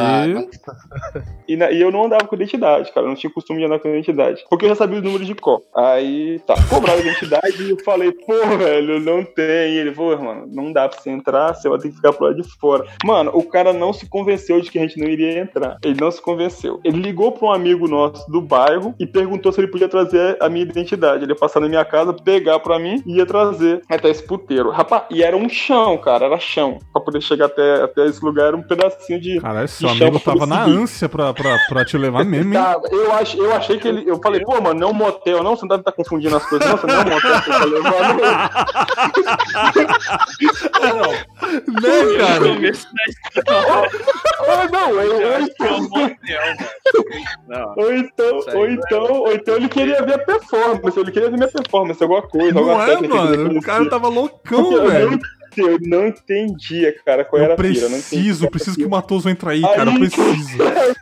E, 1.47 1.55
na- 1.55 1.71
e 1.71 1.81
eu 1.81 1.91
não 1.91 2.05
andava 2.05 2.25
com 2.27 2.35
identidade, 2.35 2.91
cara. 2.91 3.05
Eu 3.05 3.09
não 3.09 3.15
tinha 3.15 3.31
costume 3.31 3.59
de 3.59 3.65
andar 3.65 3.79
com 3.79 3.87
identidade. 3.89 4.43
Porque 4.49 4.65
eu 4.65 4.69
já 4.69 4.75
sabia 4.75 4.97
os 4.97 5.03
números 5.03 5.25
de 5.25 5.33
cor. 5.35 5.61
Aí, 5.75 6.39
tá, 6.45 6.53
cobraram 6.69 6.99
a 6.99 7.01
identidade 7.01 7.63
e 7.63 7.71
eu 7.71 7.77
falei, 7.83 8.11
pô, 8.11 8.33
velho, 8.57 8.99
não 8.99 9.23
tem. 9.23 9.73
E 9.73 9.77
ele 9.77 9.93
falou, 9.93 10.17
mano, 10.21 10.47
não 10.47 10.71
dá 10.71 10.87
pra 10.87 10.99
você 10.99 11.09
entrar, 11.09 11.53
você 11.53 11.67
vai 11.67 11.79
ter 11.79 11.89
que 11.91 11.98
ficar 11.99 12.13
pro 12.13 12.25
lado 12.27 12.41
de 12.41 12.49
fora. 12.57 12.85
Mano, 13.03 13.31
o 13.33 13.43
cara 13.43 13.73
não 13.73 13.93
se 13.93 14.07
convenceu 14.07 14.59
de 14.61 14.71
que 14.71 14.79
a 14.79 14.81
gente 14.81 14.99
não 14.99 15.07
iria 15.07 15.39
entrar. 15.39 15.77
Ele 15.83 15.99
não 15.99 16.09
se 16.09 16.21
convenceu. 16.21 16.79
Ele 16.83 16.99
ligou 16.99 17.31
pra 17.31 17.47
um 17.47 17.51
amigo 17.51 17.87
nosso 17.87 18.29
do 18.31 18.41
bairro 18.41 18.95
e 18.99 19.05
perguntou 19.05 19.51
se 19.51 19.59
ele 19.59 19.67
podia 19.67 19.87
trazer 19.87 20.37
a 20.41 20.49
minha 20.49 20.63
identidade. 20.63 21.23
Ele 21.23 21.31
ia 21.31 21.37
passar 21.37 21.59
na 21.59 21.67
minha 21.67 21.85
casa, 21.85 22.13
pegar 22.13 22.59
pra 22.59 22.79
mim 22.79 23.03
e 23.05 23.17
ia 23.17 23.25
trazer 23.25 23.81
até 23.89 24.09
esse 24.09 24.23
puteiro. 24.23 24.69
Rapaz, 24.71 25.03
e 25.11 25.21
era 25.23 25.35
um 25.35 25.49
chão, 25.49 25.97
cara, 25.97 26.25
era 26.25 26.39
chão. 26.39 26.79
Pra 26.93 27.01
poder 27.01 27.21
chegar 27.21 27.45
até, 27.45 27.83
até 27.83 28.05
esse 28.05 28.23
lugar 28.23 28.47
era 28.47 28.57
um 28.57 28.63
pedacinho 28.63 29.19
de. 29.19 29.39
Caralho, 29.39 29.67
seu 29.67 29.89
de 29.89 29.97
chão 29.97 30.07
amigo 30.07 30.23
tava 30.23 30.45
na 30.45 30.63
ânsia 30.63 31.09
pra, 31.09 31.33
pra, 31.33 31.57
pra 31.67 31.85
te 31.85 31.97
levar 31.97 32.23
mesmo, 32.23 32.53
hein? 32.53 32.61
Tá, 32.61 32.79
eu, 32.91 33.13
ach, 33.13 33.35
eu 33.35 33.53
achei 33.53 33.77
que 33.77 33.87
ele. 33.87 34.09
Eu 34.09 34.19
falei, 34.21 34.41
pô, 34.41 34.59
mano, 34.61 34.79
não 34.79 34.89
é 34.89 34.91
um 34.91 34.93
motel, 34.93 35.43
não? 35.43 35.55
Você 35.55 35.63
não 35.63 35.69
deve 35.69 35.81
estar 35.81 35.91
confundindo 35.91 36.35
as 36.35 36.45
coisas, 36.45 36.67
não? 36.67 36.77
Você 36.77 36.87
não 36.87 36.95
é 36.95 36.99
um 36.99 37.09
motel 37.09 37.41
que 37.41 37.45
você 37.45 37.59
tá 37.59 37.65
levando. 37.65 38.21
Né, 41.89 42.17
cara? 42.17 42.39
Começo 42.39 42.87
da 42.93 43.03
história. 43.05 43.89
Ou 44.39 44.69
não, 44.71 44.91
eu, 45.01 45.21
Eu 45.21 45.31
eu. 45.31 45.47
Não. 47.47 47.73
ou 47.77 47.93
então, 47.93 48.39
aí 48.47 48.55
ou 48.55 48.65
não 48.67 48.73
então, 48.73 49.03
ou 49.21 49.33
então 49.33 49.55
ele 49.55 49.67
queria 49.69 50.01
ver 50.03 50.13
a 50.13 50.19
performance, 50.19 50.99
ele 50.99 51.11
queria 51.11 51.29
ver 51.29 51.37
minha 51.37 51.47
performance, 51.51 52.01
alguma 52.01 52.21
coisa, 52.21 52.53
Não 52.53 52.61
alguma 52.69 52.83
é, 52.83 52.87
técnica 52.87 53.15
mano. 53.15 53.59
O 53.59 53.61
cara 53.61 53.89
tava 53.89 54.09
Porque 54.11 54.55
loucão, 54.55 54.71
eu, 54.73 54.87
velho. 54.89 55.11
não, 55.57 55.67
eu 55.69 55.77
não 55.81 56.07
entendia, 56.07 56.95
cara, 57.05 57.25
qual 57.25 57.41
era 57.41 57.51
Eu 57.51 57.53
a 57.53 57.57
pira. 57.57 57.79
eu 57.85 57.89
não 57.89 57.97
preciso, 57.99 58.49
preciso 58.49 58.77
que 58.77 58.85
o 58.85 58.89
Matoso 58.89 59.29
entre 59.29 59.49
aí, 59.49 59.61
cara. 59.61 59.83
Eu 59.83 59.89
Aí- 59.89 59.99
preciso. 59.99 60.57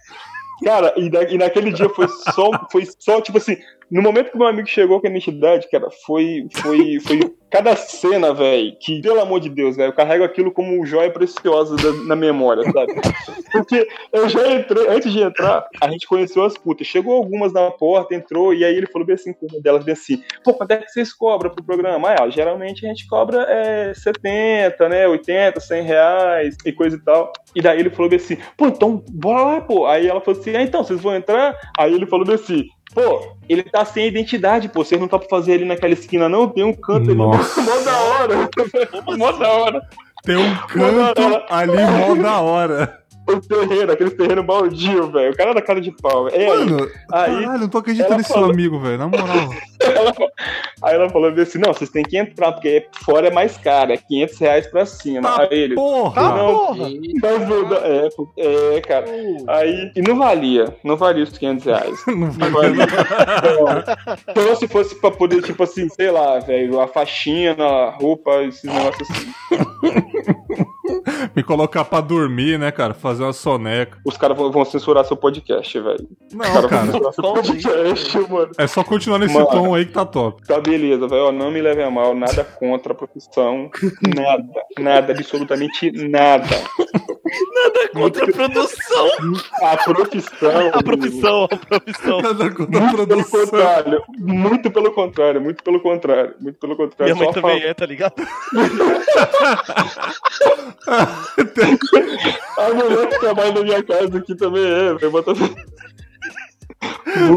Cara, 0.66 0.92
e, 0.98 1.08
da- 1.08 1.22
e 1.22 1.38
naquele 1.38 1.72
dia 1.72 1.88
foi 1.90 2.08
só, 2.08 2.50
foi 2.72 2.88
só, 2.98 3.22
tipo 3.22 3.38
assim, 3.38 3.58
no 3.90 4.02
momento 4.02 4.32
que 4.32 4.38
meu 4.38 4.48
amigo 4.48 4.68
chegou 4.68 5.00
com 5.00 5.08
a 5.08 5.10
identidade, 5.10 5.70
cara, 5.70 5.88
foi, 6.06 6.46
foi, 6.58 7.00
foi 7.00 7.20
cada 7.50 7.76
cena, 7.76 8.34
velho, 8.34 8.76
que, 8.82 9.02
pelo 9.02 9.22
amor 9.22 9.40
de 9.40 9.50
Deus, 9.50 9.78
velho, 9.78 9.90
eu 9.90 9.96
carrego 9.96 10.24
aquilo 10.26 10.52
como 10.52 10.86
joia 10.86 11.10
preciosa 11.10 11.76
da- 11.78 12.04
na 12.04 12.16
memória, 12.16 12.64
sabe? 12.64 12.94
Porque 13.52 13.88
eu 14.12 14.28
já 14.28 14.54
entrei, 14.54 14.88
antes 14.90 15.12
de 15.12 15.22
entrar, 15.22 15.66
a 15.80 15.90
gente 15.90 16.06
conheceu 16.06 16.44
as 16.44 16.58
putas, 16.58 16.86
chegou 16.86 17.14
algumas 17.16 17.54
na 17.54 17.72
porta, 17.72 18.14
entrou, 18.14 18.54
e 18.54 18.66
aí 18.66 18.76
ele 18.76 18.88
falou 18.88 19.06
bem 19.08 19.16
assim, 19.16 19.32
com 19.32 19.48
uma 19.50 19.62
delas 19.62 19.86
bem 19.86 19.94
assim, 19.94 20.22
pô, 20.44 20.54
quanto 20.54 20.72
é 20.72 20.78
que 20.78 20.90
vocês 20.92 21.14
cobram 21.14 21.50
pro 21.50 21.64
programa? 21.64 22.14
Ah, 22.20 22.30
geralmente 22.30 22.86
a 22.86 22.90
gente 22.90 23.08
cobra 23.08 23.46
é, 23.50 23.94
70, 23.94 24.90
né, 24.90 25.08
80, 25.08 25.60
100 25.62 25.82
reais 25.84 26.58
e 26.66 26.72
coisa 26.74 26.98
e 26.98 27.00
tal. 27.00 27.32
E 27.56 27.62
daí 27.62 27.80
ele 27.80 27.90
falou 27.90 28.10
bem 28.10 28.18
assim, 28.18 28.38
pô, 28.58 28.68
então 28.68 29.02
bora 29.10 29.42
lá, 29.44 29.62
pô. 29.62 29.86
Aí 29.86 30.08
ela 30.08 30.20
falou 30.20 30.40
assim, 30.40 30.56
ah, 30.56 30.62
então, 30.62 30.84
vocês 30.84 31.00
vão 31.02 31.16
entrar? 31.16 31.56
Aí 31.78 31.94
ele 31.94 32.06
falou 32.06 32.26
bem 32.26 32.36
assim, 32.36 32.66
pô, 32.94 33.36
ele 33.48 33.64
tá 33.64 33.86
sem 33.86 34.08
identidade, 34.08 34.70
pô, 34.70 34.84
vocês 34.84 35.00
não 35.00 35.08
tá 35.08 35.18
pra 35.20 35.30
fazer 35.30 35.54
ali 35.54 35.66
naquela 35.66 35.94
esquina 35.94 36.28
não? 36.28 36.50
Tem 36.50 36.64
um 36.64 36.74
canto 36.74 37.10
ali, 37.10 37.16
mó 37.16 37.32
da 37.32 38.00
hora. 38.00 38.50
mó 39.18 39.32
da 39.32 39.50
hora. 39.50 39.90
Tem 40.24 40.36
um 40.36 40.56
canto 40.68 41.44
ali 41.50 41.78
mó 41.78 42.16
da 42.16 42.40
hora. 42.40 43.07
O 43.28 43.42
terreno, 43.42 43.92
aquele 43.92 44.12
terreno 44.12 44.44
baldio, 44.44 45.12
velho. 45.12 45.34
O 45.34 45.36
cara 45.38 45.54
da 45.54 45.62
cara 45.62 45.82
de 45.82 45.92
pau. 45.92 46.30
É 46.30 46.36
aí, 46.38 46.48
Mano, 46.48 46.90
aí, 47.12 47.42
caralho, 47.44 47.60
não 47.60 47.68
tô 47.70 47.78
acreditando 47.80 48.18
nesse 48.18 48.28
seu 48.28 48.36
falou- 48.36 48.52
amigo, 48.52 48.80
velho. 48.80 48.98
Na 48.98 49.08
moral. 49.08 49.50
ela, 49.82 50.14
aí 50.84 50.96
ela 50.96 51.10
falou 51.10 51.30
assim, 51.32 51.60
não, 51.60 51.74
vocês 51.74 51.90
têm 51.90 52.04
que 52.04 52.18
entrar, 52.18 52.54
porque 52.54 52.88
fora 53.04 53.28
é 53.28 53.32
mais 53.32 53.58
caro, 53.58 53.92
é 53.92 53.98
500 53.98 54.38
reais 54.40 54.68
pra 54.68 54.86
cima. 54.86 55.22
Tá 55.36 55.48
aí 55.52 55.60
ele, 55.60 55.76
Porra! 55.76 56.22
não, 56.22 56.56
porra! 56.68 56.90
mas 57.22 57.50
não 57.50 57.74
é, 57.78 58.78
é, 58.78 58.82
cara. 58.82 59.06
Aí, 59.48 59.92
e 59.96 60.02
não 60.02 60.18
valia, 60.18 60.76
não 60.84 60.96
valia 60.96 61.24
os 61.24 61.38
500 61.38 61.66
reais. 61.66 62.00
Não 62.08 62.32
valia. 62.52 62.84
Então, 62.84 64.44
então, 64.44 64.56
se 64.56 64.68
fosse 64.68 64.96
pra 64.96 65.12
poder, 65.12 65.42
tipo 65.44 65.64
assim, 65.64 65.88
sei 65.90 66.12
lá, 66.12 66.40
velho, 66.40 66.80
a 66.80 66.88
faixinha 66.88 67.56
na 67.56 67.90
roupa, 67.90 68.44
esses 68.44 68.64
negócios 68.64 69.08
assim. 69.10 69.34
me 71.36 71.44
colocar 71.44 71.86
pra 71.86 72.02
dormir, 72.02 72.58
né, 72.60 72.72
cara? 72.72 72.94
Fazer 72.94 73.24
uma 73.24 73.34
soneca. 73.34 73.98
Os 74.06 74.18
caras 74.18 74.38
vão, 74.38 74.52
vão 74.52 74.66
censurar 74.66 75.06
seu 75.06 75.18
podcast, 75.18 75.80
velho. 75.80 76.08
Não, 76.34 76.40
caras 76.46 76.62
vão 76.62 76.70
cara. 76.70 76.86
censurar 76.86 77.14
seu 77.14 77.24
podcast, 77.34 78.18
mano. 78.32 78.52
É 78.58 78.68
só 78.68 78.84
continuar 78.84 79.20
nesse 79.20 79.34
Mano. 79.34 79.48
tom 79.48 79.76
aí 79.76 79.86
que 79.86 79.94
tá 79.94 80.06
top. 80.06 80.46
Tá 80.46 80.60
beleza, 80.60 81.08
velho. 81.08 81.26
ó, 81.28 81.32
Não 81.32 81.52
me 81.52 81.62
leve 81.62 81.84
a 81.84 81.92
mal, 81.92 82.16
nada 82.16 82.44
contra 82.44 82.94
a 82.94 82.96
profissão. 82.96 83.70
Nada. 84.16 84.48
Nada, 84.80 85.14
absolutamente 85.14 85.92
nada. 85.92 86.46
Contra 87.94 88.24
a 88.26 88.28
produção. 88.32 89.08
A 89.62 89.78
profissão. 89.78 90.70
A 90.74 90.84
profissão, 90.84 91.44
a 91.46 91.58
profissão. 91.58 92.22
Nada 92.22 92.50
contra 92.52 92.78
a 92.80 92.82
Muito 92.82 92.96
pelo 92.96 93.08
produção. 93.08 93.40
contrário. 93.42 94.04
Muito 94.18 94.72
pelo 94.72 94.92
contrário, 94.92 95.42
muito 95.42 95.64
pelo 95.64 95.80
contrário. 95.80 96.34
Muito 96.40 96.60
pelo 96.60 96.76
contrário. 96.76 97.16
Minha 97.16 97.26
mãe 97.26 97.34
também 97.34 97.60
fala- 97.60 97.70
é, 97.70 97.74
tá 97.74 97.86
ligado? 97.86 98.14
A 102.58 102.74
mulher 102.74 103.08
que 103.10 103.20
trabalha 103.20 103.52
na 103.52 103.62
minha 103.62 103.84
casa 103.84 104.18
aqui 104.18 104.36
também 104.36 104.64
é, 104.64 104.94
velho. 104.94 105.12
Bota... 105.12 105.34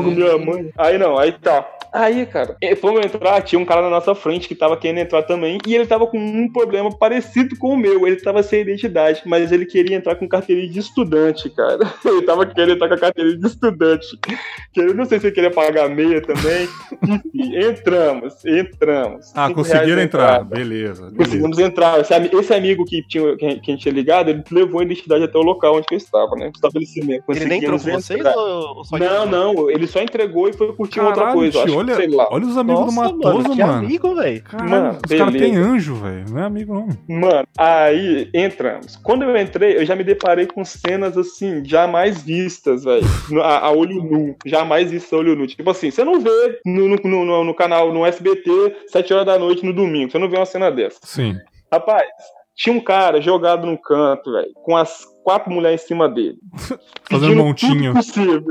Minha 0.05 0.39
mãe. 0.39 0.71
Aí 0.77 0.99
não, 0.99 1.19
aí 1.19 1.33
tá. 1.33 1.67
Aí, 1.93 2.25
cara, 2.27 2.57
fomos 2.81 3.05
entrar, 3.05 3.41
tinha 3.43 3.59
um 3.59 3.65
cara 3.65 3.83
na 3.83 3.91
nossa 3.91 4.15
frente 4.15 4.47
que 4.49 4.55
tava 4.55 4.77
querendo 4.77 4.99
entrar 4.99 5.23
também, 5.23 5.59
e 5.67 5.75
ele 5.75 5.87
tava 5.87 6.07
com 6.07 6.19
um 6.19 6.51
problema 6.53 6.91
parecido 6.97 7.57
com 7.57 7.69
o 7.75 7.77
meu. 7.77 8.07
Ele 8.07 8.17
tava 8.17 8.43
sem 8.43 8.61
identidade, 8.63 9.23
mas 9.27 9.51
ele 9.53 9.67
queria 9.67 9.97
entrar 9.97 10.15
com 10.17 10.29
carteirinha 10.29 10.69
de 10.71 10.79
estudante, 10.79 11.49
cara. 11.51 11.81
Ele 12.05 12.23
tava 12.23 12.47
querendo 12.47 12.73
entrar 12.75 12.89
com 12.89 12.95
a 12.95 12.99
carteirinha 12.99 13.37
de 13.39 13.47
estudante. 13.47 14.07
Que 14.73 14.81
eu 14.81 14.95
não 14.95 15.05
sei 15.05 15.19
se 15.21 15.27
ele 15.27 15.35
queria 15.35 15.51
pagar 15.51 15.89
meia 15.89 16.21
também. 16.23 16.69
Enfim, 17.03 17.57
entramos, 17.57 18.45
entramos. 18.45 19.33
Ah, 19.35 19.53
conseguiram 19.53 20.01
entrar. 20.01 20.45
Beleza. 20.45 21.03
beleza. 21.05 21.17
Conseguimos 21.17 21.59
entrar. 21.59 22.01
Esse, 22.01 22.15
ami- 22.15 22.31
esse 22.33 22.55
amigo 22.55 22.85
que, 22.85 23.03
tinha, 23.07 23.37
que, 23.37 23.47
a 23.47 23.51
gente- 23.51 23.77
tinha 23.79 23.93
ligado, 23.95 24.31
ele 24.31 24.43
levou 24.51 24.81
a 24.81 24.85
identidade 24.85 25.25
até 25.25 25.39
o 25.39 25.43
local 25.43 25.77
onde 25.77 25.87
eu 25.91 25.97
estava, 25.97 26.35
né? 26.37 26.47
O 26.49 26.51
estabelecimento. 26.55 27.25
Ele 27.29 27.45
nem 27.47 27.59
entrou 27.59 27.79
com 27.79 27.91
vocês 27.93 28.25
ou 28.25 28.85
só 28.85 28.99
Não, 28.99 29.27
não, 29.27 29.71
ele 29.71 29.87
só 29.87 30.01
entregou 30.01 30.49
e 30.49 30.53
foi 30.53 30.73
curtir 30.75 31.01
outra 31.01 31.17
Caralho, 31.27 31.39
coisa. 31.39 31.65
tio, 31.65 31.80
olha, 31.81 31.97
sei 31.97 32.09
lá. 32.09 32.29
olha 32.31 32.47
os 32.47 32.57
amigos 32.57 32.81
do 32.81 32.87
Nossa, 32.93 33.13
Matoso, 33.15 33.37
mano, 33.43 33.55
que 33.55 33.61
mano. 33.65 33.73
amigo, 33.87 34.15
velho. 34.15 34.43
Mano, 34.69 34.99
os 35.05 35.19
caras 35.19 35.35
têm 35.35 35.57
anjo, 35.57 35.95
velho. 35.97 36.25
Não 36.31 36.39
é 36.39 36.43
amigo, 36.45 36.75
não. 36.75 36.89
Mano, 37.21 37.47
aí 37.59 38.31
entramos. 38.35 38.97
Quando 38.97 39.23
eu 39.25 39.37
entrei, 39.37 39.77
eu 39.77 39.85
já 39.87 39.95
me 39.97 40.05
deparei 40.05 40.47
com 40.47 40.65
cenas 40.65 41.17
assim, 41.19 41.65
jamais 41.65 42.23
vistas, 42.23 42.85
velho. 42.85 43.05
No- 43.31 43.43
A, 43.43 43.59
a 43.59 43.71
olho 43.71 44.03
nu. 44.03 44.35
Jamais 44.47 44.91
vistas 44.91 45.13
a 45.13 45.17
olho 45.17 45.37
nu. 45.37 45.47
Tipo 45.47 45.71
assim, 45.71 45.91
você 45.91 46.05
não 46.05 46.21
vê 46.21 46.61
no, 46.65 46.89
no, 46.89 47.25
no- 47.25 47.45
no 47.45 47.55
canal, 47.55 47.93
no 47.93 48.05
SBT, 48.07 48.51
7 48.89 49.13
horas 49.15 49.27
da 49.27 49.39
noite 49.39 49.65
no 49.65 49.73
domingo. 49.73 50.11
Você 50.13 50.19
não 50.19 50.29
vê 50.29 50.37
uma 50.37 50.47
cena 50.47 50.71
dessa. 50.71 50.99
Sim. 51.05 51.37
Rapaz, 51.73 52.07
tinha 52.57 52.75
um 52.77 52.81
cara 52.81 53.21
jogado 53.21 53.67
num 53.67 53.77
canto, 53.77 54.33
velho, 54.33 54.51
com 54.55 54.77
as 54.77 55.05
quatro 55.25 55.51
mulheres 55.51 55.83
em 55.85 55.87
cima 55.87 56.09
dele. 56.09 56.37
Fazendo 57.11 57.29
Pedindo 57.31 57.45
montinho. 57.45 57.93
Tudo 57.95 57.95
possível. 57.95 58.45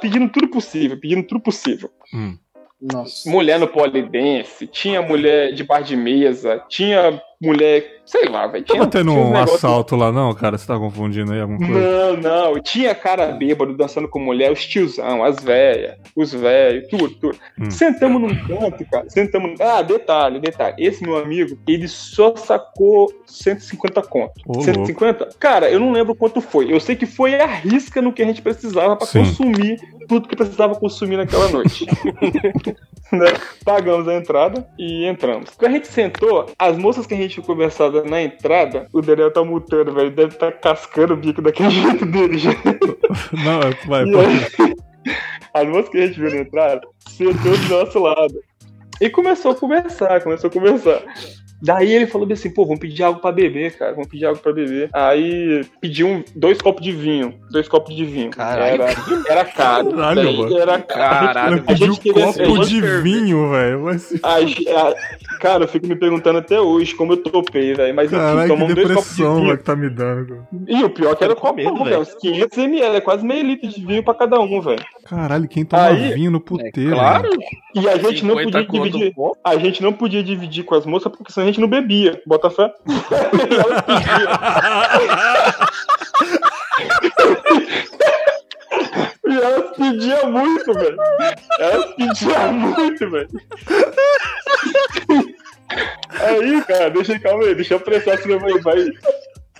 Pedindo 0.00 0.28
tudo 0.30 0.48
possível, 0.48 1.00
pedindo 1.00 1.26
tudo 1.26 1.40
possível. 1.42 1.90
Hum. 2.14 2.36
Nossa. 2.80 3.28
Mulher 3.28 3.58
no 3.58 3.68
polidense, 3.68 4.66
tinha 4.66 5.02
mulher 5.02 5.52
de 5.52 5.62
bar 5.62 5.82
de 5.82 5.96
mesa, 5.96 6.62
tinha 6.68 7.20
mulher, 7.40 8.00
sei 8.04 8.26
lá, 8.26 8.46
velho. 8.46 8.64
Tinha, 8.64 8.86
tendo 8.86 9.12
um 9.12 9.30
negócios- 9.32 9.56
assalto 9.64 9.96
lá, 9.96 10.12
não, 10.12 10.34
cara? 10.34 10.58
Você 10.58 10.66
tá 10.66 10.78
confundindo 10.78 11.32
aí 11.32 11.40
alguma 11.40 11.58
coisa? 11.58 12.16
Não, 12.16 12.52
não. 12.52 12.60
Tinha 12.60 12.94
cara 12.94 13.28
bêbado 13.28 13.74
dançando 13.76 14.08
com 14.08 14.18
mulher, 14.18 14.52
os 14.52 14.64
tiozão, 14.66 15.24
as 15.24 15.42
velhas, 15.42 15.96
os 16.14 16.32
velhos, 16.32 16.88
tudo, 16.88 17.08
tudo. 17.14 17.38
Hum. 17.58 17.70
Sentamos 17.70 18.20
num 18.20 18.34
canto, 18.46 18.84
cara. 18.90 19.08
Sentamos. 19.08 19.58
Ah, 19.60 19.80
detalhe, 19.80 20.38
detalhe. 20.40 20.74
Esse 20.78 21.02
meu 21.02 21.16
amigo, 21.16 21.58
ele 21.66 21.88
só 21.88 22.34
sacou 22.36 23.10
150 23.26 24.02
conto. 24.02 24.32
Ô, 24.46 24.60
150? 24.60 25.30
Cara, 25.38 25.70
eu 25.70 25.80
não 25.80 25.92
lembro 25.92 26.14
quanto 26.14 26.40
foi. 26.40 26.72
Eu 26.72 26.80
sei 26.80 26.94
que 26.94 27.06
foi 27.06 27.34
a 27.40 27.46
risca 27.46 28.02
no 28.02 28.12
que 28.12 28.22
a 28.22 28.26
gente 28.26 28.42
precisava 28.42 28.96
pra 28.96 29.06
Sim. 29.06 29.20
consumir 29.20 29.80
tudo 30.08 30.28
que 30.28 30.34
precisava 30.36 30.74
consumir 30.74 31.16
naquela 31.16 31.48
noite. 31.48 31.86
Né? 33.12 33.26
Pagamos 33.64 34.06
a 34.06 34.14
entrada 34.14 34.64
e 34.78 35.04
entramos. 35.04 35.50
Quando 35.58 35.72
a 35.72 35.74
gente 35.74 35.88
sentou, 35.88 36.46
as 36.56 36.78
moças 36.78 37.08
que 37.08 37.14
a 37.14 37.16
gente 37.16 37.29
tinha 37.30 37.44
conversado 37.44 38.04
na 38.04 38.22
entrada, 38.22 38.86
o 38.92 39.00
Daniel 39.00 39.32
tá 39.32 39.42
mutando, 39.44 39.92
velho. 39.92 40.10
Deve 40.10 40.34
estar 40.34 40.52
cascando 40.52 41.14
o 41.14 41.16
bico 41.16 41.40
daquele 41.40 41.70
jeito 41.82 42.06
dele 42.06 42.38
já. 42.38 42.50
Não, 43.44 43.60
é- 43.60 43.86
vai, 43.86 44.04
pode. 44.10 44.76
as 45.54 45.68
moças 45.68 45.88
que 45.88 45.98
a 45.98 46.06
gente 46.06 46.20
viu 46.20 46.30
na 46.30 46.38
entrada 46.38 46.80
sentou 47.08 47.56
do 47.56 47.68
nosso 47.68 47.98
lado. 47.98 48.40
E 49.00 49.08
começou 49.08 49.52
a 49.52 49.54
conversar, 49.54 50.22
começou 50.22 50.48
a 50.48 50.52
conversar. 50.52 51.02
Daí 51.62 51.92
ele 51.92 52.06
falou 52.06 52.26
assim, 52.32 52.50
pô, 52.50 52.64
vamos 52.64 52.80
pedir 52.80 53.02
algo 53.02 53.20
pra 53.20 53.30
beber, 53.32 53.76
cara, 53.76 53.92
vamos 53.92 54.08
pedir 54.08 54.24
algo 54.26 54.40
pra 54.40 54.52
beber. 54.52 54.88
Aí 54.92 55.62
pediu 55.80 56.06
um, 56.08 56.24
dois 56.34 56.60
copos 56.60 56.82
de 56.82 56.92
vinho, 56.92 57.34
dois 57.50 57.68
copos 57.68 57.94
de 57.94 58.04
vinho. 58.04 58.30
Caralho. 58.30 58.82
Era, 58.82 58.94
era 59.28 59.44
caro. 59.44 59.90
Caralho, 59.92 60.32
mano. 60.38 60.58
Era 60.58 60.78
caro. 60.80 61.26
Caralho, 61.26 61.62
pediu 61.64 61.92
a 61.92 62.32
copo 62.32 62.64
de 62.66 62.80
vinho, 63.02 63.50
velho. 63.50 63.88
A- 64.22 64.94
cara, 65.38 65.64
eu 65.64 65.68
fico 65.68 65.86
me 65.86 65.96
perguntando 65.96 66.38
até 66.38 66.60
hoje 66.60 66.94
como 66.94 67.12
eu 67.12 67.16
topei, 67.22 67.74
velho. 67.74 67.94
Mas 67.94 68.06
enfim, 68.06 68.16
Caralho, 68.20 68.42
que 68.42 68.48
tomamos 68.48 68.74
dois 68.74 68.88
copos 68.94 69.16
de 69.16 69.22
vinho. 69.22 69.58
que 69.58 69.64
tá 69.64 69.76
me 69.76 69.90
dando. 69.90 70.26
cara. 70.28 70.48
E 70.68 70.84
o 70.84 70.90
pior 70.90 71.12
é 71.12 71.16
que 71.16 71.24
era 71.24 71.34
com 71.34 71.40
copo, 71.42 71.56
medo, 71.56 71.74
velho. 71.76 71.84
velho. 71.84 72.00
Uns 72.00 72.14
500 72.14 72.58
ml, 72.58 72.96
é 72.96 73.00
quase 73.00 73.24
meio 73.26 73.44
litro 73.46 73.68
de 73.68 73.84
vinho 73.84 74.02
pra 74.02 74.14
cada 74.14 74.38
um, 74.40 74.60
velho. 74.60 74.84
Caralho, 75.04 75.48
quem 75.48 75.64
toma 75.64 75.84
Aí- 75.88 76.14
vinho 76.14 76.30
no 76.30 76.38
É 76.38 76.40
puteiro? 76.40 76.90
claro. 76.92 77.28
velho? 77.28 77.40
E 77.74 77.88
a 77.88 77.96
gente 77.98 78.24
não 78.24 78.36
50 78.36 78.64
podia 78.64 78.80
dividir. 78.90 79.12
um. 79.16 79.30
A 79.44 79.56
gente 79.56 79.82
não 79.82 79.92
podia 79.92 80.22
dividir 80.22 80.64
com 80.64 80.74
as 80.74 80.84
moças 80.86 81.10
porque 81.12 81.32
senão 81.32 81.46
a 81.48 81.49
gente 81.50 81.60
não 81.60 81.68
bebia. 81.68 82.20
Bota 82.26 82.50
fé. 82.50 82.72
E 89.28 89.36
elas 89.36 89.76
pediam 89.76 90.32
muito, 90.32 90.72
velho. 90.72 90.96
Elas 91.58 91.94
pediam 91.94 92.52
muito, 92.52 93.10
velho. 93.10 93.28
Aí, 96.20 96.64
cara, 96.64 96.90
deixa 96.90 97.18
calma 97.20 97.44
aí, 97.44 97.54
deixa 97.54 97.74
eu 97.74 97.78
apressar, 97.78 98.18
senão 98.18 98.40
vai, 98.40 98.58
vai, 98.58 98.86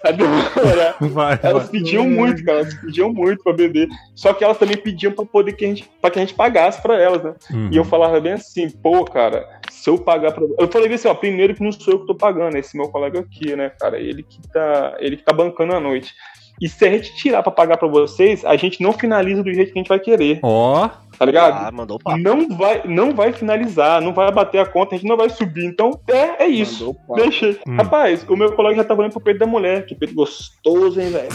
vai 0.03 0.13
demorar. 0.13 0.97
Vai, 1.01 1.39
Elas 1.43 1.63
vai. 1.65 1.73
pediam 1.73 2.05
muito, 2.09 2.45
cara. 2.45 2.61
Elas 2.61 2.75
pediam 2.75 3.13
muito 3.13 3.45
pra 3.45 3.53
beber. 3.53 3.89
Só 4.15 4.33
que 4.33 4.43
elas 4.43 4.59
também 4.59 4.77
pediam 4.77 5.13
pra 5.13 5.25
poder 5.25 5.53
que 5.53 5.65
a 5.65 5.69
gente, 5.69 5.89
pra 6.01 6.11
que 6.11 6.19
a 6.19 6.23
gente 6.23 6.35
pagasse 6.35 6.83
pra 6.83 7.01
elas, 7.01 7.23
né? 7.23 7.35
Uhum. 7.53 7.69
E 7.71 7.77
eu 7.77 7.85
falava 7.85 8.21
bem 8.21 8.33
assim, 8.33 8.69
pô, 8.69 9.05
cara, 9.05 9.47
se 9.81 9.89
eu 9.89 9.97
pagar 9.97 10.33
pra. 10.33 10.45
Eu 10.59 10.69
falei 10.69 10.93
assim, 10.93 11.09
ó, 11.09 11.15
primeiro 11.15 11.55
que 11.55 11.63
não 11.63 11.73
sou 11.73 11.95
eu 11.95 12.01
que 12.01 12.07
tô 12.07 12.15
pagando, 12.15 12.55
é 12.55 12.61
esse 12.61 12.77
meu 12.77 12.89
colega 12.91 13.21
aqui, 13.21 13.57
né, 13.57 13.71
cara? 13.71 13.99
Ele 13.99 14.23
que 14.23 14.41
tá. 14.49 14.97
Ele 14.99 15.17
que 15.17 15.25
tá 15.25 15.33
bancando 15.33 15.75
a 15.75 15.81
noite. 15.81 16.15
E 16.61 16.69
se 16.69 16.87
a 16.87 16.91
gente 16.91 17.17
tirar 17.17 17.43
pra 17.43 17.51
pagar 17.51 17.79
pra 17.79 17.89
vocês, 17.89 18.45
a 18.45 18.55
gente 18.55 18.83
não 18.83 18.93
finaliza 18.93 19.43
do 19.43 19.53
jeito 19.53 19.73
que 19.73 19.79
a 19.79 19.81
gente 19.81 19.89
vai 19.89 19.99
querer, 19.99 20.41
Ó, 20.43 20.91
tá 21.19 21.25
ligado? 21.25 21.67
Ah, 21.67 21.73
mandou 21.73 21.97
o 21.97 21.99
papo. 21.99 22.19
Não 22.19 22.55
vai, 22.55 22.83
não 22.87 23.15
vai 23.15 23.33
finalizar, 23.33 24.03
não 24.03 24.13
vai 24.13 24.31
bater 24.31 24.59
a 24.59 24.67
conta, 24.67 24.95
a 24.95 24.99
gente 24.99 25.09
não 25.09 25.17
vai 25.17 25.31
subir. 25.31 25.65
Então, 25.65 25.99
é, 26.07 26.45
é 26.45 26.47
isso. 26.47 26.95
Deixa. 27.15 27.57
Hum. 27.67 27.77
Rapaz, 27.77 28.27
o 28.29 28.37
meu 28.37 28.53
colega 28.53 28.77
já 28.77 28.85
tava 28.85 29.01
olhando 29.01 29.13
pro 29.13 29.23
peito 29.23 29.41
da 29.41 29.47
mulher. 29.47 29.87
Que 29.87 29.95
peito 29.95 30.15
gostoso, 30.15 31.01
hein, 31.01 31.09
velho? 31.09 31.29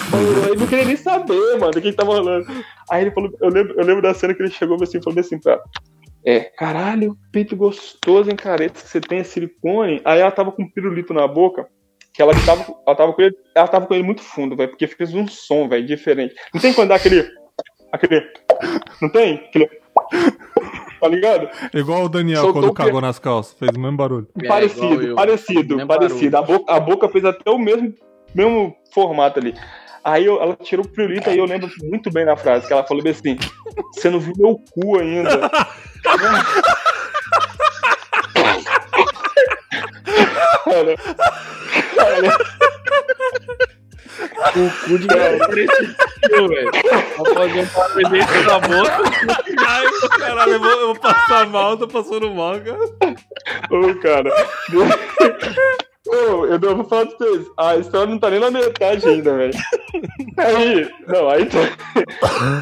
Ele 0.51 0.59
não 0.59 0.67
queria 0.67 0.85
nem 0.85 0.95
saber, 0.95 1.57
mano, 1.59 1.71
do 1.71 1.81
que 1.81 1.89
que 1.89 1.97
tava 1.97 2.13
rolando. 2.13 2.45
Aí 2.91 3.01
ele 3.01 3.11
falou, 3.11 3.31
eu 3.41 3.49
lembro, 3.49 3.73
eu 3.79 3.83
lembro 3.83 4.03
da 4.03 4.13
cena 4.13 4.31
que 4.35 4.43
ele 4.43 4.51
chegou 4.51 4.77
assim, 4.79 5.01
falou 5.01 5.19
assim 5.19 5.39
pra. 5.39 5.59
É, 6.25 6.39
caralho, 6.57 7.15
peito 7.31 7.55
gostoso, 7.55 8.29
hein, 8.29 8.35
cara? 8.35 8.65
Esse 8.65 8.83
que 8.83 8.89
você 8.89 8.99
tem 9.01 9.19
é 9.19 9.23
silicone. 9.23 10.01
Aí 10.03 10.19
ela 10.19 10.31
tava 10.31 10.51
com 10.51 10.63
um 10.63 10.69
pirulito 10.69 11.13
na 11.13 11.27
boca. 11.27 11.67
Que 12.13 12.21
ela 12.21 12.33
tava, 12.45 12.65
ela 12.87 12.95
tava 12.95 13.13
com 13.13 13.21
ele, 13.21 13.35
ela 13.53 13.67
tava 13.67 13.85
com 13.85 13.93
ele 13.93 14.03
muito 14.03 14.21
fundo, 14.21 14.55
velho, 14.55 14.69
porque 14.69 14.87
fez 14.87 15.13
um 15.13 15.27
som, 15.27 15.67
velho, 15.67 15.85
diferente. 15.85 16.33
Não 16.53 16.61
tem 16.61 16.73
quando 16.73 16.89
dá 16.89 16.95
aquele. 16.95 17.29
Aquele. 17.91 18.25
Não 19.01 19.09
tem? 19.09 19.35
Aquele. 19.35 19.69
Tá 20.99 21.07
ligado? 21.09 21.49
igual 21.73 22.05
o 22.05 22.09
Daniel 22.09 22.41
Soltou 22.41 22.61
quando 22.61 22.71
o 22.71 22.73
cagou 22.73 23.01
nas 23.01 23.19
calças. 23.19 23.53
Fez 23.59 23.71
o 23.75 23.79
mesmo 23.79 23.97
barulho. 23.97 24.27
É, 24.41 24.47
parecido, 24.47 25.13
parecido, 25.15 25.87
parecido. 25.87 26.37
A 26.37 26.41
boca, 26.41 26.73
a 26.73 26.79
boca 26.79 27.09
fez 27.09 27.25
até 27.25 27.51
o 27.51 27.59
mesmo, 27.59 27.93
mesmo 28.33 28.75
formato 28.93 29.39
ali. 29.39 29.53
Aí 30.03 30.25
eu- 30.25 30.41
ela 30.41 30.55
tirou 30.55 30.85
o 30.85 30.87
pirulito, 30.89 31.29
aí 31.29 31.37
eu 31.37 31.45
lembro 31.45 31.69
muito 31.83 32.09
bem 32.11 32.25
da 32.25 32.35
frase, 32.37 32.65
que 32.67 32.73
ela 32.73 32.85
falou 32.85 33.03
bem 33.03 33.11
assim, 33.11 33.37
você 33.93 34.09
não 34.09 34.19
viu 34.19 34.33
meu 34.37 34.59
cu 34.71 34.97
ainda. 34.99 35.29
Cara, 40.65 40.95
cara, 41.95 42.37
O 44.55 44.87
cu 44.87 44.97
de 44.97 45.07
apareceu, 45.07 46.47
velho. 46.47 46.71
Pra 46.71 47.33
fazer 47.33 47.59
um 47.59 47.65
barulho 47.65 48.09
dentro 48.09 48.45
da 48.45 48.59
boca. 48.59 48.97
Ai, 49.67 49.85
caralho, 50.19 50.51
eu 50.53 50.59
vou, 50.59 50.69
eu 50.69 50.87
vou 50.87 50.95
passar 50.95 51.47
mal, 51.47 51.77
tô 51.77 51.87
passando 51.87 52.33
mal, 52.33 52.59
cara. 52.61 53.15
ô, 53.69 53.95
cara. 53.99 54.31
Ô, 56.07 56.45
eu 56.45 56.59
não 56.59 56.75
vou 56.75 56.85
falar 56.85 57.07
pra 57.07 57.17
vocês. 57.17 57.47
A 57.57 57.75
história 57.77 58.07
não 58.07 58.19
tá 58.19 58.29
nem 58.29 58.39
na 58.39 58.51
metade 58.51 59.07
ainda, 59.07 59.35
velho. 59.35 59.53
Aí, 60.37 60.89
não, 61.07 61.29
aí 61.29 61.45
tá. 61.45 61.59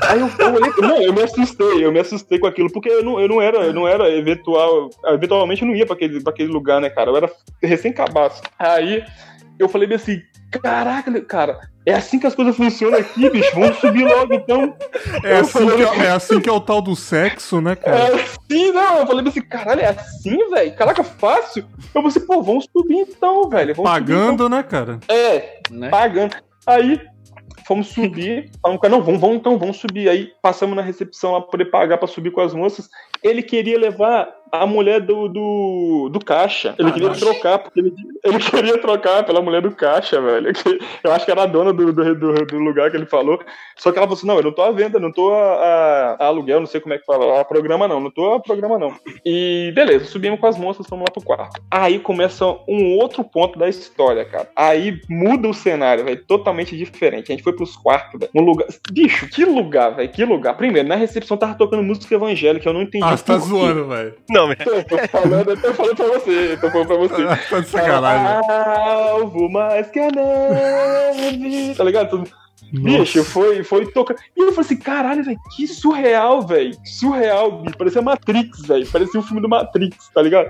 Aí 0.07 0.19
eu, 0.19 0.53
olhei, 0.53 0.71
não, 0.79 1.01
eu 1.01 1.11
me 1.11 1.23
assustei, 1.23 1.85
eu 1.85 1.91
me 1.91 1.99
assustei 1.99 2.39
com 2.39 2.47
aquilo, 2.47 2.71
porque 2.71 2.89
eu 2.89 3.03
não, 3.03 3.19
eu 3.19 3.27
não 3.27 3.41
era, 3.41 3.57
eu 3.57 3.73
não 3.73 3.87
era 3.87 4.09
eventual, 4.09 4.89
eventualmente 5.07 5.63
eu 5.63 5.67
não 5.67 5.75
ia 5.75 5.85
pra 5.85 5.95
aquele, 5.95 6.21
pra 6.21 6.31
aquele 6.31 6.51
lugar, 6.51 6.79
né, 6.79 6.89
cara? 6.89 7.09
Eu 7.09 7.17
era 7.17 7.31
recém-cabaço. 7.61 8.43
Aí 8.59 9.03
eu 9.59 9.69
falei 9.69 9.87
bem 9.87 9.95
assim, 9.95 10.21
caraca, 10.61 11.21
cara, 11.21 11.59
é 11.85 11.93
assim 11.93 12.19
que 12.19 12.27
as 12.27 12.35
coisas 12.35 12.55
funcionam 12.55 12.97
aqui, 12.99 13.29
bicho, 13.29 13.53
vamos 13.53 13.77
subir 13.77 14.03
logo 14.05 14.33
então. 14.33 14.75
É 15.23 15.37
assim, 15.37 15.51
falei- 15.51 15.75
que 15.77 15.83
é, 16.01 16.05
é 16.05 16.11
assim 16.11 16.39
que 16.39 16.49
é 16.49 16.51
o 16.51 16.59
tal 16.59 16.81
do 16.81 16.95
sexo, 16.95 17.59
né, 17.61 17.75
cara? 17.75 17.97
É 17.97 18.13
assim, 18.13 18.71
não. 18.71 18.99
Eu 18.99 19.07
falei 19.07 19.21
bem 19.23 19.29
assim, 19.31 19.41
caralho, 19.41 19.81
é 19.81 19.87
assim, 19.89 20.49
velho? 20.49 20.75
Caraca, 20.75 21.03
fácil. 21.03 21.65
Eu 21.77 21.83
falei 21.91 22.07
assim, 22.07 22.25
pô, 22.25 22.41
vamos 22.41 22.67
subir 22.75 22.97
então, 22.99 23.49
velho. 23.49 23.75
Vamos 23.75 23.91
subir, 23.91 24.05
Pagando, 24.05 24.49
né, 24.49 24.63
cara? 24.63 24.99
então. 25.03 25.15
É, 25.15 25.59
Né? 25.71 25.89
pagando. 25.89 26.35
Aí, 26.65 27.01
fomos 27.67 27.87
subir. 27.87 28.49
Falamos, 28.61 28.81
cara, 28.81 28.93
não, 28.93 29.03
vamos, 29.03 29.19
vamos 29.19 29.35
então, 29.37 29.57
vamos 29.57 29.77
subir. 29.77 30.07
Aí, 30.09 30.31
passamos 30.41 30.75
na 30.75 30.81
recepção 30.81 31.33
lá 31.33 31.41
pra 31.41 31.51
poder 31.51 31.65
pagar 31.65 31.97
pra 31.97 32.07
subir 32.07 32.31
com 32.31 32.41
as 32.41 32.53
moças. 32.53 32.87
Ele 33.21 33.41
queria 33.43 33.77
levar 33.77 34.29
a 34.53 34.67
mulher 34.67 35.01
do, 35.01 35.27
do, 35.27 36.09
do 36.11 36.19
caixa. 36.23 36.75
Ele 36.77 36.89
Ah, 36.89 36.91
queria 36.91 37.07
nossa. 37.09 37.19
trocar, 37.25 37.57
porque 37.59 37.79
ele, 37.79 37.93
ele 38.23 38.37
queria 38.39 38.77
trocar 38.77 39.23
pela 39.25 39.41
mulher 39.41 39.61
do 39.63 39.71
caixa, 39.71 40.21
velho. 40.21 40.51
Eu 41.03 41.11
acho 41.11 41.25
que 41.25 41.31
era 41.31 41.43
a 41.43 41.45
dona 41.47 41.73
do, 41.73 41.91
do, 41.91 42.15
do- 42.15 42.45
do 42.45 42.57
lugar 42.59 42.91
que 42.91 42.97
ele 42.97 43.05
falou. 43.07 43.39
Só 43.77 43.91
que 43.91 43.97
ela 43.97 44.05
falou 44.07 44.17
assim: 44.17 44.27
não, 44.27 44.37
eu 44.37 44.43
não 44.43 44.51
tô 44.51 44.61
à 44.61 44.71
venda, 44.71 44.99
não 44.99 45.11
tô 45.11 45.33
a, 45.33 45.37
a- 45.43 46.15
a 46.19 46.25
aluguel, 46.27 46.59
não 46.59 46.67
sei 46.67 46.79
como 46.79 46.93
é 46.93 46.99
que 46.99 47.05
fala. 47.05 47.41
A 47.41 47.45
programa 47.45 47.87
não, 47.87 47.99
não 47.99 48.11
tô 48.11 48.33
a 48.33 48.39
programa 48.39 48.77
não. 48.77 48.93
E 49.25 49.71
beleza, 49.75 50.05
subimos 50.05 50.39
com 50.39 50.45
as 50.47 50.57
moças, 50.57 50.85
fomos 50.87 51.05
lá 51.07 51.11
pro 51.11 51.23
quarto. 51.23 51.59
Aí 51.71 51.97
começa 51.99 52.45
um 52.67 52.97
outro 52.99 53.23
ponto 53.23 53.57
da 53.57 53.67
história, 53.67 54.23
cara. 54.25 54.47
Aí 54.55 54.99
muda 55.09 55.47
o 55.47 55.53
cenário, 55.53 56.05
velho, 56.05 56.23
totalmente 56.27 56.77
diferente. 56.77 57.31
A 57.31 57.35
gente 57.35 57.43
foi 57.43 57.53
pros 57.53 57.75
quartos, 57.75 58.19
velho. 58.19 58.31
Um 58.35 58.41
lugar. 58.41 58.67
Bicho, 58.91 59.27
que 59.29 59.43
lugar, 59.45 59.95
velho, 59.95 60.09
que 60.09 60.23
lugar. 60.23 60.55
Primeiro, 60.55 60.87
na 60.87 60.95
recepção 60.95 61.35
tava 61.37 61.55
tocando 61.55 61.81
música 61.81 62.13
evangélica, 62.13 62.69
eu 62.69 62.73
não 62.73 62.83
entendi. 62.83 63.03
Ah, 63.03 63.17
você 63.17 63.25
tá 63.25 63.37
zoando, 63.37 63.87
velho. 63.87 64.13
Não, 64.29 64.42
meu. 64.47 64.57
Eu 64.65 64.83
tô 64.83 64.97
falando, 65.07 65.49
eu 65.51 65.57
tô 65.61 65.73
falando 65.73 65.95
pra 65.95 66.05
você, 66.07 66.53
eu 66.53 66.59
tô 66.61 66.69
falando 66.71 66.87
pra 66.87 66.95
você. 66.97 67.23
Tá 67.49 67.59
de 67.59 67.67
sacanagem. 67.67 68.49
Alvo 69.09 69.49
mais 69.49 69.89
que 69.89 69.99
a 69.99 70.09
neve. 70.11 71.75
Tá 71.75 71.83
ligado? 71.83 72.09
Tudo- 72.09 72.43
Bicho, 72.71 73.23
foi, 73.23 73.63
foi 73.63 73.85
tocar. 73.91 74.15
E 74.35 74.41
eu 74.41 74.47
falei 74.51 74.61
assim, 74.65 74.77
caralho, 74.77 75.23
velho, 75.23 75.37
que 75.55 75.67
surreal, 75.67 76.41
velho. 76.41 76.73
Surreal, 76.83 77.61
bicho. 77.61 77.77
Parecia 77.77 78.01
Matrix, 78.01 78.61
velho. 78.65 78.87
Parecia 78.87 79.19
um 79.19 79.23
filme 79.23 79.41
do 79.43 79.47
Matrix, 79.49 80.09
tá 80.11 80.23
ligado? 80.23 80.49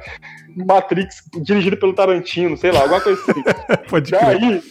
Matrix 0.56 1.24
dirigido 1.42 1.76
pelo 1.76 1.92
Tarantino, 1.94 2.56
sei 2.56 2.72
lá, 2.72 2.82
alguma 2.84 3.02
coisa 3.02 3.22
assim. 3.22 3.44
Pode 3.90 4.12
crer. 4.12 4.64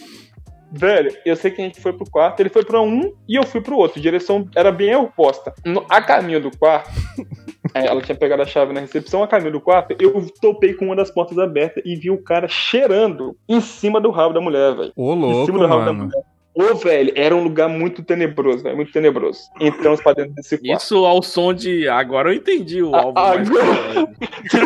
Velho, 0.75 1.15
eu 1.23 1.35
sei 1.35 1.51
que 1.51 1.61
a 1.61 1.65
gente 1.65 1.79
foi 1.79 1.93
pro 1.93 2.09
quarto, 2.09 2.39
ele 2.39 2.49
foi 2.49 2.65
pra 2.65 2.81
um 2.81 3.13
e 3.29 3.35
eu 3.35 3.43
fui 3.43 3.61
pro 3.61 3.77
outro. 3.77 4.01
Direção 4.01 4.49
era 4.55 4.71
bem 4.71 4.95
oposta. 4.95 5.53
No- 5.63 5.85
a 5.87 6.01
caminho 6.01 6.41
do 6.41 6.49
quarto, 6.57 6.89
ela 7.75 8.01
tinha 8.01 8.15
pegado 8.17 8.41
a 8.41 8.45
chave 8.45 8.73
na 8.73 8.79
recepção, 8.79 9.21
a 9.21 9.27
caminho 9.27 9.51
do 9.51 9.61
quarto, 9.61 9.95
eu 9.99 10.25
topei 10.41 10.73
com 10.73 10.85
uma 10.85 10.95
das 10.95 11.11
portas 11.11 11.37
abertas 11.37 11.83
e 11.85 11.95
vi 11.95 12.09
o 12.09 12.21
cara 12.23 12.47
cheirando 12.47 13.37
em 13.47 13.61
cima 13.61 14.01
do 14.01 14.09
rabo 14.09 14.33
da 14.33 14.41
mulher, 14.41 14.75
velho. 14.75 14.91
Ô, 14.95 15.13
Em 15.13 15.19
louco, 15.19 15.45
cima 15.45 15.59
do 15.59 15.67
rabo 15.67 15.85
da 15.85 15.93
mano. 15.93 16.05
mulher. 16.05 16.23
Ô, 16.55 16.75
velho, 16.75 17.11
era 17.15 17.35
um 17.35 17.43
lugar 17.43 17.67
muito 17.67 18.03
tenebroso, 18.03 18.63
velho, 18.63 18.75
muito 18.75 18.91
tenebroso. 18.91 19.39
Entramos 19.59 20.01
pra 20.01 20.13
dentro 20.13 20.33
desse 20.33 20.57
quarto. 20.57 20.83
Isso 20.83 21.03
ao 21.05 21.23
som 21.23 21.53
de. 21.53 21.87
Agora 21.89 22.29
eu 22.29 22.33
entendi 22.35 22.81
o 22.83 22.93
alvo 22.95 23.13
mais 23.13 23.49
agora- 23.49 24.13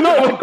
Não, 0.01 0.37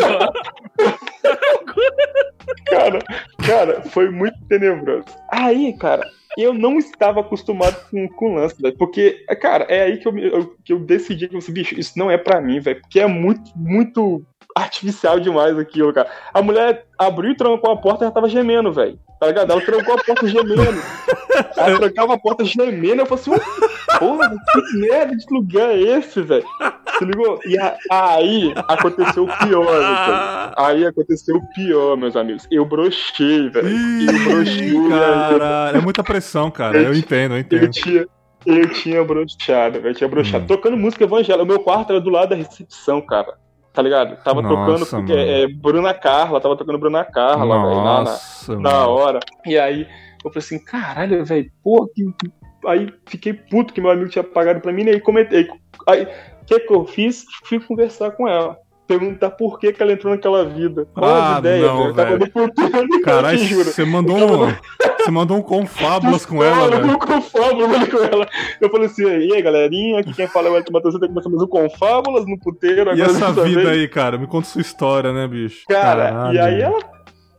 cara, 2.67 2.99
cara, 3.47 3.83
foi 3.91 4.11
muito 4.11 4.37
tenebroso. 4.49 5.05
Aí, 5.31 5.75
cara, 5.79 6.07
eu 6.37 6.53
não 6.55 6.79
estava 6.79 7.21
acostumado 7.21 7.77
com, 7.91 8.09
com 8.09 8.35
lance, 8.35 8.61
velho. 8.61 8.77
Porque, 8.77 9.25
cara, 9.41 9.65
é 9.69 9.83
aí 9.83 9.99
que 9.99 10.09
eu, 10.09 10.19
eu- 10.19 10.57
que 10.65 10.73
eu 10.73 10.79
decidi 10.81 11.29
que 11.29 11.35
eu 11.35 11.39
disse, 11.41 11.53
bicho, 11.53 11.79
isso 11.79 11.93
não 11.99 12.11
é 12.11 12.17
pra 12.19 12.41
mim, 12.41 12.59
velho. 12.61 12.81
Porque 12.81 13.01
é 13.01 13.07
muito, 13.07 13.51
muito 13.57 14.25
artificial 14.55 15.19
demais 15.19 15.59
aquilo, 15.59 15.93
cara. 15.93 16.09
A 16.33 16.41
mulher 16.43 16.87
abriu 16.99 17.33
e 17.33 17.37
trancou 17.37 17.73
a 17.73 17.77
porta 17.77 18.05
e 18.05 18.09
já 18.09 18.13
tava 18.13 18.29
gemendo, 18.29 18.73
velho. 18.73 18.99
Tá 19.21 19.27
ligado? 19.29 19.51
Ela 19.53 19.61
trancou 19.61 19.95
a 19.95 19.99
porta 20.05 20.27
gemendo. 20.29 20.83
Ela 21.57 21.79
trancava 21.79 22.15
a 22.15 22.19
porta 22.19 22.45
gemendo. 22.45 23.03
Eu 23.03 23.07
falei 23.07 23.23
assim, 23.23 23.31
"Ô, 23.33 23.99
porra, 23.99 24.31
que 24.31 24.77
merda 24.79 25.17
de 25.17 25.25
lugar 25.31 25.71
é 25.71 25.79
esse, 25.81 26.21
velho? 26.23 26.45
Se 26.99 27.05
ligou? 27.05 27.41
E 27.47 27.59
a- 27.59 27.77
aí 27.91 28.53
aconteceu 28.69 29.25
o 29.25 29.39
pior, 29.39 29.65
velho. 29.67 30.55
Aí 30.57 30.87
aconteceu 30.87 31.37
o 31.37 31.47
pior, 31.55 31.97
meus 31.97 32.15
amigos. 32.17 32.47
Eu 32.51 32.65
brochei, 32.65 33.49
velho. 33.49 33.69
Eu 33.69 34.25
brochei, 34.35 34.71
velho. 34.73 34.89
caralho. 34.91 35.77
É 35.77 35.81
muita 35.81 36.05
pressão, 36.05 36.51
cara. 36.51 36.77
Eu 36.81 36.95
entendo, 36.95 37.33
eu 37.33 37.39
Eu 37.39 37.41
entendo. 37.41 37.71
tinha, 37.71 38.07
eu 38.47 38.69
tinha 38.73 39.03
brochado, 39.05 39.81
velho. 39.81 39.89
Eu 39.93 39.95
tinha 39.95 40.09
brochado. 40.09 40.45
Hum. 40.45 40.49
Tocando 40.49 40.77
música 40.77 41.03
evangélica. 41.05 41.43
O 41.43 41.47
meu 41.47 41.61
quarto 41.61 41.91
era 41.91 42.01
do 42.01 42.11
lado 42.11 42.29
da 42.31 42.37
recepção, 42.37 43.01
cara. 43.01 43.35
Tá 43.75 43.83
ligado? 43.83 44.17
Tava 44.23 44.41
Nossa, 44.41 44.87
tocando 44.97 45.09
mano. 45.09 45.21
é, 45.21 45.43
é, 45.43 45.49
Bruna 45.49 45.93
Carla, 45.93 46.41
tava 46.41 46.57
tocando 46.57 46.79
Bruna 46.79 47.05
Carla, 47.05 47.61
velho. 47.61 47.83
lá 47.83 48.05
na- 48.05 48.57
na 48.61 48.71
mano. 48.71 48.91
hora. 48.93 49.21
E 49.45 49.59
aí 49.59 49.83
eu 50.25 50.31
falei 50.31 50.39
assim, 50.39 50.59
caralho, 50.65 51.25
velho, 51.25 51.51
pô, 51.63 51.87
que. 51.93 52.05
Aí 52.67 52.89
fiquei 53.07 53.33
puto 53.35 53.75
que 53.75 53.81
meu 53.81 53.91
amigo 53.91 54.09
tinha 54.09 54.23
pagado 54.25 54.61
pra 54.61 54.73
mim, 54.73 54.85
né? 54.85 54.93
E 54.93 55.01
comentei. 55.01 55.49
Aí, 55.89 56.05
o 56.05 56.45
que 56.47 56.61
que 56.61 56.73
eu 56.73 56.87
fiz? 56.87 57.25
Fui 57.45 57.59
conversar 57.61 58.13
com 58.13 58.27
ela. 58.29 58.57
Perguntar 58.87 59.31
por 59.31 59.59
que, 59.59 59.73
que 59.73 59.83
ela 59.83 59.93
entrou 59.93 60.13
naquela 60.13 60.45
vida. 60.45 60.87
Qual 60.93 61.11
Ah, 61.11 61.33
as 61.33 61.39
ideias, 61.39 61.67
não, 61.67 61.79
velho? 61.85 61.95
Tava 61.95 62.19
velho. 62.19 62.31
futuro, 62.33 63.01
Caralho, 63.03 63.39
você 63.65 63.85
mandou 63.85 64.17
um. 64.45 64.55
Você 64.99 65.11
mandou 65.11 65.37
um 65.39 65.43
confábulas 65.43 66.25
com 66.27 66.43
ela, 66.45 66.69
velho. 66.71 66.91
Eu 66.93 66.99
confábulas 66.99 67.89
com 67.89 67.97
ela. 67.99 68.29
Eu 68.61 68.71
falei 68.71 68.87
assim, 68.87 69.05
e 69.07 69.33
aí, 69.35 69.41
galerinha, 69.43 70.01
aqui 70.01 70.13
quem 70.13 70.27
fala 70.29 70.49
é 70.49 70.51
o 70.51 70.57
Elton 70.57 70.73
Matheus, 70.73 70.95
tem 70.95 71.03
que 71.03 71.09
começar 71.09 71.31
mais 71.31 71.43
um 71.43 71.47
confábulas 71.47 72.27
no 72.27 72.39
puteiro. 72.39 72.95
E 72.95 73.01
essa 73.01 73.33
vida 73.33 73.63
vez. 73.63 73.69
aí, 73.69 73.89
cara? 73.89 74.19
Me 74.19 74.27
conta 74.27 74.49
sua 74.49 74.61
história, 74.61 75.13
né, 75.15 75.27
bicho? 75.27 75.65
Cara, 75.67 76.11
Caralho. 76.11 76.35
e 76.35 76.39
aí 76.39 76.61
ela. 76.61 76.94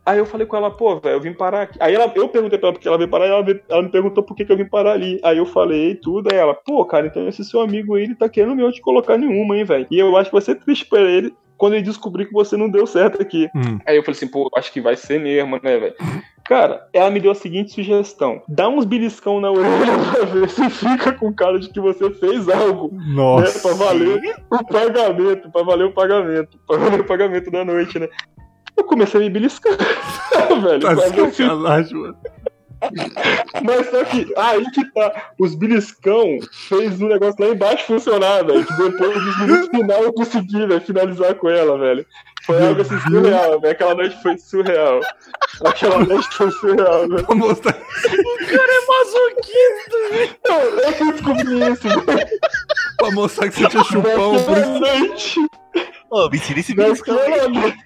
Aí 0.06 0.18
eu 0.18 0.24
falei 0.26 0.46
com 0.46 0.56
ela, 0.56 0.70
pô, 0.70 1.00
velho, 1.00 1.16
eu 1.16 1.20
vim 1.20 1.32
parar 1.32 1.62
aqui. 1.62 1.76
Aí 1.80 1.92
ela, 1.94 2.10
eu 2.14 2.28
perguntei 2.28 2.58
pra 2.58 2.68
ela 2.68 2.72
porque 2.74 2.86
ela 2.86 2.96
veio 2.96 3.10
parar 3.10 3.26
e 3.26 3.30
ela, 3.30 3.42
veio- 3.42 3.60
ela 3.68 3.82
me 3.82 3.88
perguntou 3.90 4.22
por 4.22 4.36
que, 4.36 4.44
que 4.44 4.52
eu 4.52 4.56
vim 4.56 4.64
parar 4.64 4.92
ali. 4.92 5.18
Aí 5.24 5.36
eu 5.38 5.44
falei 5.46 5.96
tudo, 5.96 6.28
aí 6.32 6.38
ela, 6.38 6.54
pô, 6.54 6.84
cara, 6.84 7.08
então 7.08 7.26
esse 7.26 7.44
seu 7.44 7.60
amigo 7.60 7.94
aí, 7.96 8.04
ele 8.04 8.14
tá 8.14 8.28
querendo 8.28 8.54
meu 8.54 8.70
te 8.70 8.80
colocar 8.80 9.18
nenhuma, 9.18 9.56
hein, 9.56 9.64
velho. 9.64 9.86
E 9.90 9.98
eu 9.98 10.16
acho 10.16 10.30
que 10.30 10.36
vai 10.36 10.42
ser 10.42 10.54
triste 10.54 10.86
pra 10.86 11.00
ele 11.00 11.34
quando 11.58 11.72
ele 11.74 11.82
descobrir 11.82 12.26
que 12.26 12.32
você 12.32 12.56
não 12.56 12.68
deu 12.70 12.86
certo 12.86 13.20
aqui. 13.20 13.48
Hum. 13.54 13.78
Aí 13.84 13.96
eu 13.96 14.02
falei 14.04 14.16
assim, 14.16 14.28
pô, 14.28 14.48
acho 14.56 14.72
que 14.72 14.80
vai 14.80 14.94
ser 14.94 15.18
mesmo, 15.18 15.58
né, 15.62 15.76
velho? 15.78 15.94
Cara, 16.44 16.86
ela 16.92 17.10
me 17.10 17.18
deu 17.18 17.32
a 17.32 17.34
seguinte 17.34 17.72
sugestão: 17.72 18.40
dá 18.48 18.68
uns 18.68 18.84
beliscão 18.84 19.40
na 19.40 19.50
orelha 19.50 19.66
pra 20.14 20.24
ver 20.26 20.48
se 20.48 20.70
fica 20.70 21.12
com 21.12 21.32
cara 21.34 21.58
de 21.58 21.68
que 21.68 21.80
você 21.80 22.08
fez 22.10 22.48
algo. 22.48 22.94
Né, 22.94 23.14
Nossa. 23.16 23.58
pra 23.60 23.74
valer 23.76 24.36
o 24.48 24.64
pagamento, 24.64 25.50
pra 25.50 25.62
valer 25.64 25.84
o 25.86 25.92
pagamento, 25.92 26.56
pra 26.64 26.76
valer 26.76 27.00
o 27.00 27.04
pagamento 27.04 27.50
da 27.50 27.64
noite, 27.64 27.98
né? 27.98 28.08
Eu 28.76 28.84
comecei 28.84 29.20
a 29.20 29.24
me 29.24 29.30
beliscar, 29.30 29.72
velho. 30.62 30.80
Tá 30.80 30.96
sacanagem, 30.96 31.94
mano. 31.98 32.16
Mas 33.64 33.90
só 33.90 34.04
que 34.04 34.32
aí 34.36 34.62
que 34.70 34.84
tá, 34.92 35.30
os 35.40 35.54
beliscão 35.54 36.38
fez 36.68 37.00
o 37.00 37.06
negócio 37.08 37.36
lá 37.42 37.48
embaixo 37.52 37.86
funcionar, 37.86 38.44
velho. 38.44 38.64
Que 38.66 38.72
depois 38.76 39.14
dos 39.24 39.38
minutos 39.40 39.68
final 39.70 40.02
eu 40.02 40.12
consegui, 40.12 40.66
velho, 40.66 40.80
finalizar 40.82 41.34
com 41.36 41.48
ela, 41.48 41.78
velho. 41.78 42.06
Foi 42.44 42.64
algo 42.64 42.82
assim 42.82 43.00
surreal, 43.00 43.60
velho. 43.60 43.72
Aquela 43.72 43.94
noite 43.94 44.22
foi 44.22 44.38
surreal. 44.38 45.00
Aquela 45.64 45.98
noite 46.04 46.28
foi 46.36 46.50
surreal, 46.50 47.08
velho. 47.08 47.24
Pra 47.24 47.34
mostrar, 47.34 47.76
Não, 50.48 50.60
eu 50.60 50.92
que 50.92 51.12
descobri 51.12 51.72
isso, 51.72 51.88
velho. 51.88 52.28
pra 52.98 53.10
mostrar 53.12 53.48
que 53.48 53.54
você 53.56 53.68
tinha 53.68 53.84
chupão. 53.84 54.34
Por 54.44 54.80
noite. 54.80 55.40
Ô, 56.16 56.30
me 56.30 56.40
tira 56.40 56.60
esse 56.60 56.74
beliscão. 56.74 57.14
Naquela 57.14 57.48
noite. 57.48 57.76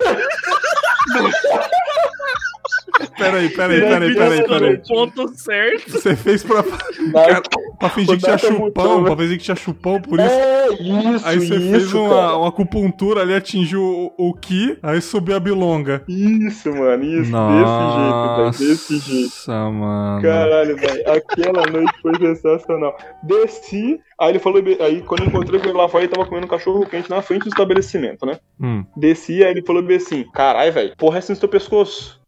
Peraí, 3.17 3.49
peraí, 3.51 3.81
peraí, 3.81 4.15
peraí, 4.15 4.45
peraí. 4.47 4.83
ponto 4.87 5.29
certo. 5.37 5.91
Você 5.93 6.15
fez 6.17 6.43
pra, 6.43 6.63
Na- 6.63 7.41
pra 7.79 7.89
fingir 7.91 8.17
que 8.19 8.25
tinha 8.25 8.39
chupão, 8.39 8.99
mudou, 8.99 9.05
pra 9.05 9.17
fingir 9.17 9.39
que 9.39 9.45
tinha 9.45 9.57
chupão, 9.57 10.01
por 10.01 10.19
isso. 10.19 10.29
É, 10.29 10.69
isso, 10.73 11.27
Aí 11.27 11.39
você 11.39 11.55
isso, 11.57 11.71
fez 11.71 11.93
uma, 11.95 12.09
cara. 12.09 12.37
uma 12.37 12.49
acupuntura 12.49 13.23
ali, 13.23 13.35
atingiu 13.35 13.83
o, 13.83 14.29
o 14.31 14.35
Ki, 14.35 14.79
aí 14.83 15.01
subiu 15.01 15.37
a 15.37 15.41
bilonga. 15.41 16.03
Isso, 16.09 16.71
mano, 16.75 17.05
isso, 17.05 17.31
Nossa, 17.31 17.57
desse 17.61 17.97
jeito, 17.97 18.37
velho, 18.59 18.75
desse 18.75 18.99
jeito. 18.99 19.51
mano. 19.73 20.23
Caralho, 20.23 20.77
velho, 20.77 21.11
aquela 21.13 21.67
noite 21.71 21.93
foi 22.03 22.15
sensacional. 22.19 22.97
Desci, 23.23 23.99
aí 24.21 24.31
ele 24.31 24.39
falou, 24.39 24.63
aí 24.81 25.01
quando 25.03 25.21
eu 25.23 25.27
encontrei 25.29 25.61
com 25.61 25.69
ele 25.69 25.77
lá 25.79 25.89
fora, 25.89 26.05
ele 26.05 26.13
tava 26.13 26.27
comendo 26.27 26.47
um 26.47 26.51
cachorro 26.51 26.85
quente 26.87 27.09
na 27.09 27.23
frente 27.23 27.43
do 27.45 27.49
estabelecimento, 27.49 28.27
né? 28.27 28.39
Hum. 28.61 28.85
Desci, 28.97 29.43
aí 29.45 29.53
ele 29.53 29.63
falou 29.63 29.83
bem 29.83 29.97
assim, 29.97 30.25
caralho, 30.35 30.73
velho, 30.73 30.93
porra, 30.97 31.17
é 31.17 31.19
assim 31.21 31.33
no 31.33 31.39
teu 31.41 31.49
pescoço. 31.49 32.20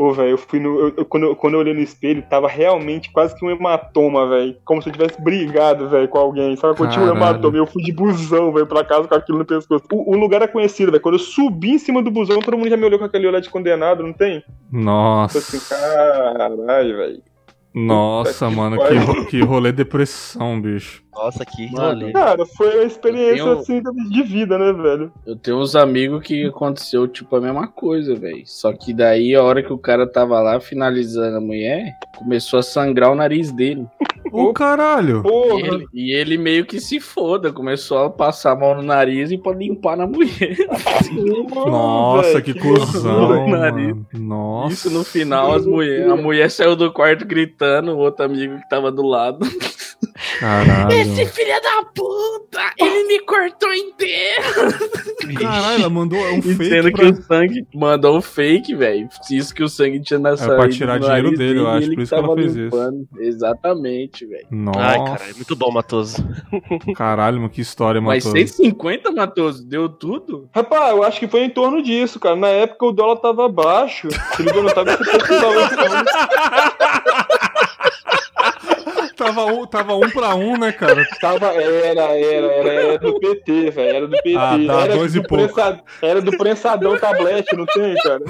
Ô, 0.00 0.12
velho, 0.12 0.30
eu 0.30 0.38
fui 0.38 0.60
no. 0.60 0.78
eu- 0.78 0.94
eu- 0.98 1.04
quando, 1.04 1.24
eu, 1.24 1.34
quando 1.34 1.54
eu 1.54 1.60
olhei 1.60 1.74
no 1.74 1.80
espelho, 1.80 2.22
tava 2.30 2.46
realmente 2.46 3.10
quase 3.10 3.34
que 3.34 3.44
um 3.44 3.50
hematoma, 3.50 4.28
velho. 4.28 4.54
Como 4.64 4.80
se 4.80 4.88
eu 4.88 4.92
tivesse 4.92 5.20
brigado, 5.20 5.88
velho, 5.88 6.06
com 6.06 6.18
alguém. 6.18 6.54
Sabe? 6.56 6.76
Quando 6.76 6.92
tinha 6.92 7.04
um 7.04 7.16
hematoma, 7.16 7.56
eu 7.56 7.66
fui 7.66 7.82
de 7.82 7.92
busão, 7.92 8.52
velho, 8.52 8.66
pra 8.66 8.84
casa 8.84 9.08
com 9.08 9.14
aquilo 9.16 9.38
no 9.38 9.44
pescoço. 9.44 9.84
O, 9.92 10.14
o 10.14 10.16
lugar 10.16 10.40
é 10.42 10.46
conhecido, 10.46 10.92
velho. 10.92 11.02
Quando 11.02 11.16
eu 11.16 11.18
subi 11.18 11.70
em 11.70 11.78
cima 11.78 12.00
do 12.02 12.10
busão, 12.12 12.38
todo 12.38 12.56
mundo 12.56 12.68
já 12.70 12.76
me 12.76 12.84
olhou 12.84 12.98
com 12.98 13.06
aquele 13.06 13.26
olhar 13.26 13.40
de 13.40 13.50
condenado, 13.50 14.04
não 14.04 14.12
tem? 14.12 14.36
Eu 14.36 14.42
Nossa. 14.80 15.38
assim, 15.38 15.58
caralho, 15.68 16.96
velho. 16.96 17.22
Nossa, 17.74 18.32
Puta 18.46 18.48
que 18.50 18.56
mano, 18.56 18.78
que, 18.78 18.94
ro- 18.96 19.26
que 19.26 19.40
rolê 19.42 19.72
depressão, 19.72 20.60
bicho. 20.60 21.02
Nossa, 21.18 21.44
que 21.44 21.70
Mano. 21.72 22.00
rolê. 22.00 22.12
Cara, 22.12 22.46
foi 22.46 22.76
uma 22.76 22.84
experiência 22.84 23.44
tenho- 23.44 23.58
assim 23.58 23.82
de 24.08 24.22
vida, 24.22 24.56
né, 24.56 24.72
velho? 24.72 25.12
Eu 25.26 25.34
tenho 25.34 25.58
uns 25.58 25.74
amigos 25.74 26.22
que 26.22 26.46
aconteceu 26.46 27.08
tipo 27.08 27.34
a 27.34 27.40
mesma 27.40 27.66
coisa, 27.66 28.14
velho. 28.14 28.42
Só 28.46 28.72
que 28.72 28.92
daí 28.94 29.34
a 29.34 29.42
hora 29.42 29.62
que 29.62 29.72
o 29.72 29.78
cara 29.78 30.06
tava 30.06 30.40
lá 30.40 30.60
finalizando 30.60 31.36
a 31.36 31.40
mulher, 31.40 31.96
começou 32.16 32.60
a 32.60 32.62
sangrar 32.62 33.10
o 33.10 33.16
nariz 33.16 33.50
dele. 33.50 33.86
Ô, 34.30 34.52
caralho. 34.52 35.22
E 35.24 35.62
ele, 35.62 35.86
e 35.94 36.12
ele 36.12 36.38
meio 36.38 36.66
que 36.66 36.78
se 36.80 37.00
foda, 37.00 37.50
começou 37.50 37.98
a 38.04 38.10
passar 38.10 38.52
a 38.52 38.56
mão 38.56 38.74
no 38.74 38.82
nariz 38.82 39.30
e 39.30 39.38
pra 39.38 39.52
limpar 39.52 39.96
na 39.96 40.06
mulher. 40.06 40.54
Nossa, 41.66 42.40
que 42.42 42.52
loucura. 42.52 42.80
cuzão. 42.86 44.06
Nossa. 44.14 44.72
Isso 44.74 44.90
no 44.90 45.02
final, 45.02 45.54
as 45.54 45.64
mulher, 45.66 46.08
a 46.10 46.16
mulher 46.16 46.50
saiu 46.50 46.76
do 46.76 46.92
quarto 46.92 47.24
gritando, 47.24 47.92
o 47.92 47.98
outro 47.98 48.24
amigo 48.26 48.58
que 48.58 48.68
tava 48.68 48.92
do 48.92 49.02
lado. 49.02 49.38
Caralho. 50.38 51.26
filho 51.26 51.62
da 51.62 51.82
puta, 51.94 52.72
ele 52.78 53.04
me 53.04 53.20
cortou 53.20 53.72
inteiro. 53.74 54.42
Caralho, 55.38 55.80
ela 55.80 55.90
mandou 55.90 56.18
um 56.18 56.42
fake 56.42 56.68
sendo 56.68 56.92
pra... 56.92 57.00
que 57.00 57.04
o 57.04 57.22
sangue 57.22 57.66
mandou 57.74 58.18
um 58.18 58.20
fake, 58.20 58.74
velho. 58.74 59.08
Isso 59.30 59.54
que 59.54 59.62
o 59.62 59.68
sangue 59.68 60.00
tinha 60.00 60.18
na 60.18 60.36
saída. 60.36 60.56
pra 60.56 60.68
tirar 60.68 60.98
dinheiro 60.98 61.36
dele, 61.36 61.60
eu 61.60 61.68
acho, 61.68 61.86
ele 61.86 61.94
por 61.96 62.02
isso 62.02 62.14
que 62.14 62.20
ela 62.20 62.34
fez 62.34 62.54
limpando. 62.54 63.08
Exatamente, 63.18 64.26
velho. 64.26 64.46
Nossa, 64.50 64.80
Ai, 64.80 65.04
caralho, 65.04 65.36
muito 65.36 65.56
bom, 65.56 65.70
Matoso. 65.70 66.16
caralho, 66.94 67.36
mano, 67.36 67.50
que 67.50 67.60
história, 67.60 68.00
Mas 68.00 68.24
Matoso. 68.24 68.46
150, 68.46 69.10
Matoso, 69.12 69.64
deu 69.66 69.88
tudo? 69.88 70.48
Rapaz, 70.54 70.90
eu 70.90 71.02
acho 71.02 71.18
que 71.18 71.28
foi 71.28 71.42
em 71.42 71.50
torno 71.50 71.82
disso, 71.82 72.20
cara. 72.20 72.36
Na 72.36 72.48
época 72.48 72.86
o 72.86 72.92
dólar 72.92 73.16
tava 73.16 73.48
baixo. 73.48 74.08
Se 74.36 74.42
liga, 74.42 74.56
eu 74.56 74.62
não 74.62 74.70
tava 74.70 74.92
esse 74.92 75.02
não. 75.28 77.07
Tava 79.18 79.46
um, 79.46 79.66
tava 79.66 79.96
um 79.96 80.08
pra 80.10 80.36
um, 80.36 80.56
né, 80.56 80.70
cara? 80.70 81.04
Tava, 81.20 81.46
era, 81.46 82.02
era, 82.02 82.16
era, 82.16 82.72
era 82.72 82.98
do 83.00 83.18
PT, 83.18 83.70
velho. 83.72 83.96
Era 83.96 84.06
do 84.06 84.16
PT. 84.16 84.36
Ah, 84.38 84.56
dá 84.64 84.80
era, 84.84 84.94
dois 84.96 85.12
do 85.12 85.18
e 85.18 85.26
pouco. 85.26 85.52
prensa- 85.54 85.80
era 86.00 86.22
do 86.22 86.38
prensadão 86.38 86.96
tablete, 86.96 87.56
não 87.56 87.66
tem, 87.66 87.96
cara? 87.96 88.20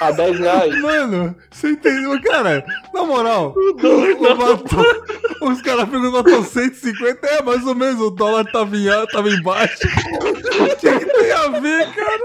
A 0.00 0.10
10 0.10 0.38
reais. 0.38 0.80
Mano, 0.80 1.36
você 1.50 1.68
entendeu, 1.72 2.18
cara? 2.22 2.64
Na 2.94 3.04
moral, 3.04 3.54
o 3.54 4.34
Matou, 4.34 5.50
os 5.50 5.60
caras 5.60 5.86
matou 5.90 6.42
150, 6.42 7.26
é 7.26 7.42
mais 7.42 7.66
ou 7.66 7.74
menos, 7.74 8.00
o 8.00 8.10
dólar 8.10 8.50
tava 8.50 8.74
em 8.74 8.86
tava 9.12 9.28
embaixo. 9.28 9.76
O 9.86 10.76
que, 10.76 10.98
que 11.00 11.04
tem 11.06 11.32
a 11.32 11.48
ver, 11.48 11.86
cara? 11.94 12.22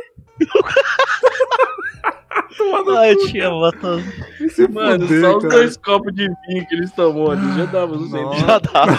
Ai, 2.98 3.16
tia, 3.16 3.50
Matoso. 3.50 4.04
Se 4.50 4.68
Mano, 4.68 5.06
fuder, 5.08 5.22
só 5.22 5.38
os 5.38 5.44
cara. 5.44 5.56
dois 5.56 5.78
copos 5.78 6.14
de 6.14 6.28
vinho 6.48 6.68
que 6.68 6.76
eles 6.76 6.92
tomou 6.92 7.32
ali 7.32 7.58
já 7.58 7.66
dava 7.66 7.96
Nossa. 7.98 8.10
cento. 8.10 8.48
Já 8.48 8.60
dava. 8.60 8.98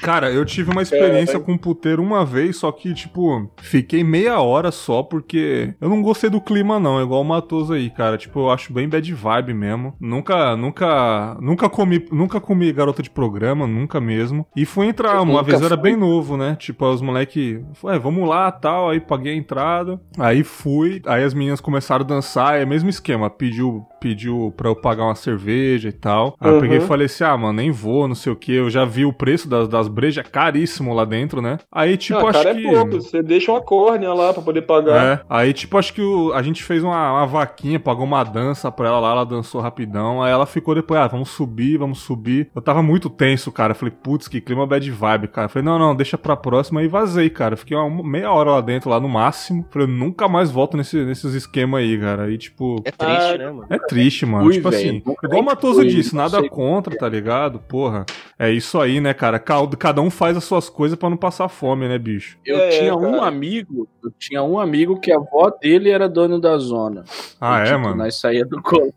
Cara, 0.00 0.30
eu 0.30 0.44
tive 0.44 0.70
uma 0.70 0.82
experiência 0.82 1.38
com 1.38 1.52
um 1.52 1.58
puteiro 1.58 2.02
uma 2.02 2.24
vez, 2.24 2.56
só 2.56 2.70
que, 2.72 2.92
tipo, 2.94 3.50
fiquei 3.58 4.02
meia 4.04 4.40
hora 4.40 4.70
só 4.70 5.02
porque 5.02 5.74
eu 5.80 5.88
não 5.88 6.02
gostei 6.02 6.30
do 6.30 6.40
clima, 6.40 6.78
não, 6.78 7.02
igual 7.02 7.20
o 7.20 7.24
Matoso 7.24 7.72
aí, 7.72 7.90
cara. 7.90 8.16
Tipo, 8.16 8.40
eu 8.40 8.50
acho 8.50 8.72
bem 8.72 8.88
bad 8.88 9.12
vibe 9.12 9.54
mesmo. 9.54 9.94
Nunca, 10.00 10.56
nunca, 10.56 11.36
nunca 11.40 11.68
comi, 11.68 12.04
nunca 12.10 12.40
comi 12.40 12.72
garota 12.72 13.02
de 13.02 13.10
programa, 13.10 13.66
nunca 13.66 14.00
mesmo. 14.00 14.46
E 14.56 14.64
fui 14.64 14.86
entrar, 14.86 15.20
uma 15.22 15.42
vez 15.42 15.60
eu 15.60 15.66
era 15.66 15.76
bem 15.76 15.96
novo, 15.96 16.36
né? 16.36 16.56
Tipo, 16.58 16.86
os 16.86 17.00
moleque, 17.00 17.64
ué, 17.82 17.98
vamos 17.98 18.28
lá, 18.28 18.50
tal, 18.50 18.90
aí 18.90 19.00
paguei 19.00 19.32
a 19.32 19.36
entrada. 19.36 20.00
Aí 20.18 20.42
fui, 20.42 21.02
aí 21.06 21.22
as 21.24 21.34
meninas 21.34 21.60
começaram 21.60 22.04
a 22.04 22.08
dançar, 22.08 22.60
é 22.60 22.64
o 22.64 22.68
mesmo 22.68 22.88
esquema, 22.88 23.30
pediu, 23.30 23.86
pediu 24.08 24.52
pra 24.54 24.68
eu 24.68 24.76
pagar 24.76 25.04
uma 25.04 25.14
cerveja 25.14 25.88
e 25.88 25.92
tal. 25.92 26.36
Aí 26.38 26.50
eu 26.50 26.54
Uhum. 26.56 26.60
peguei 26.60 26.76
e 26.76 26.80
falei 26.82 27.06
assim, 27.06 27.24
ah, 27.24 27.34
mano, 27.38 27.54
nem 27.54 27.70
vou, 27.70 28.06
não 28.06 28.14
sei 28.14 28.30
o 28.30 28.36
que. 28.36 28.52
Eu 28.52 28.68
já 28.68 28.84
vi 28.84 29.06
o 29.06 29.12
preço 29.14 29.48
das, 29.48 29.66
das 29.66 29.88
brejas, 29.88 30.24
é 30.24 30.28
caríssimo 30.28 30.92
lá 30.92 31.06
dentro, 31.06 31.40
né? 31.40 31.56
Aí, 31.72 31.96
tipo, 31.96 32.18
ah, 32.18 32.28
acho 32.30 32.42
cara, 32.42 32.54
que... 32.54 32.66
é 32.66 32.70
pouco. 32.70 33.00
Você 33.00 33.22
deixa 33.22 33.50
uma 33.50 33.62
córnea 33.62 34.12
lá 34.12 34.32
pra 34.34 34.42
poder 34.42 34.62
pagar. 34.62 35.04
É, 35.04 35.20
aí 35.28 35.52
tipo, 35.54 35.78
acho 35.78 35.94
que 35.94 36.02
o- 36.02 36.32
a 36.34 36.42
gente 36.42 36.62
fez 36.62 36.82
uma, 36.84 37.12
uma 37.12 37.26
vaquinha, 37.26 37.80
pagou 37.80 38.04
uma 38.04 38.22
dança 38.22 38.70
pra 38.70 38.88
ela 38.88 39.00
lá, 39.00 39.10
ela 39.12 39.24
dançou 39.24 39.60
rapidão, 39.62 40.22
aí 40.22 40.30
ela 40.30 40.44
ficou 40.44 40.74
depois, 40.74 41.00
ah, 41.00 41.06
vamos 41.06 41.30
subir, 41.30 41.78
vamos 41.78 42.00
subir. 42.00 42.50
Eu 42.54 42.60
tava 42.60 42.82
muito 42.82 43.08
tenso, 43.08 43.50
cara, 43.50 43.70
eu 43.72 43.76
falei, 43.76 43.94
putz, 44.02 44.28
que 44.28 44.40
clima 44.40 44.66
bad 44.66 44.90
vibe, 44.90 45.28
cara. 45.28 45.46
Eu 45.46 45.48
falei, 45.50 45.64
não, 45.64 45.78
não, 45.78 45.96
deixa 45.96 46.18
pra 46.18 46.36
próxima 46.36 46.82
e 46.82 46.88
vazei, 46.88 47.30
cara. 47.30 47.54
Eu 47.54 47.58
Fiquei 47.58 47.76
uma 47.76 48.02
meia 48.02 48.30
hora 48.30 48.50
lá 48.50 48.60
dentro, 48.60 48.90
lá 48.90 49.00
no 49.00 49.08
máximo. 49.08 49.64
Falei, 49.70 49.88
nunca 49.88 50.28
mais 50.28 50.50
volto 50.50 50.76
nesse, 50.76 51.02
nesses 51.04 51.32
esquemas 51.34 51.80
aí, 51.80 51.98
cara. 51.98 52.30
E 52.30 52.36
tipo... 52.36 52.82
É 52.84 52.90
triste, 52.90 53.32
Ah, 53.34 53.38
né, 53.38 53.46
mano? 53.46 53.66
É 53.70 53.78
triste, 53.78 53.93
mano. 54.26 54.44
fui, 54.44 54.54
tipo 54.54 54.70
velho. 54.70 54.88
assim, 54.98 55.02
igual 55.24 55.40
o 55.40 55.44
Matoso 55.44 55.80
fui, 55.80 55.88
disse, 55.88 56.14
nada 56.14 56.40
sei 56.40 56.48
contra, 56.48 56.96
tá 56.96 57.08
ligado? 57.08 57.58
Porra. 57.60 58.04
É 58.38 58.50
isso 58.50 58.80
aí, 58.80 59.00
né, 59.00 59.14
cara? 59.14 59.38
Ca- 59.38 59.66
Cada 59.78 60.00
um 60.02 60.10
faz 60.10 60.36
as 60.36 60.44
suas 60.44 60.68
coisas 60.68 60.98
pra 60.98 61.08
não 61.10 61.16
passar 61.16 61.48
fome, 61.48 61.86
né, 61.88 61.98
bicho? 61.98 62.38
Eu 62.44 62.56
É, 62.58 62.68
tinha 62.70 62.94
um 62.96 63.12
cara. 63.12 63.26
amigo, 63.28 63.88
eu 64.02 64.10
tinha 64.18 64.42
um 64.42 64.58
amigo 64.58 64.98
que 65.00 65.12
a 65.12 65.16
avó 65.16 65.50
dele 65.62 65.90
era 65.90 66.08
dono 66.08 66.40
da 66.40 66.56
zona. 66.58 67.04
Ah, 67.40 67.58
E, 67.58 67.62
é, 67.62 67.64
tipo, 67.66 67.78
mano? 67.80 67.96
Nós 67.96 68.18
saía 68.20 68.44
do 68.44 68.60
colégio. 68.62 68.94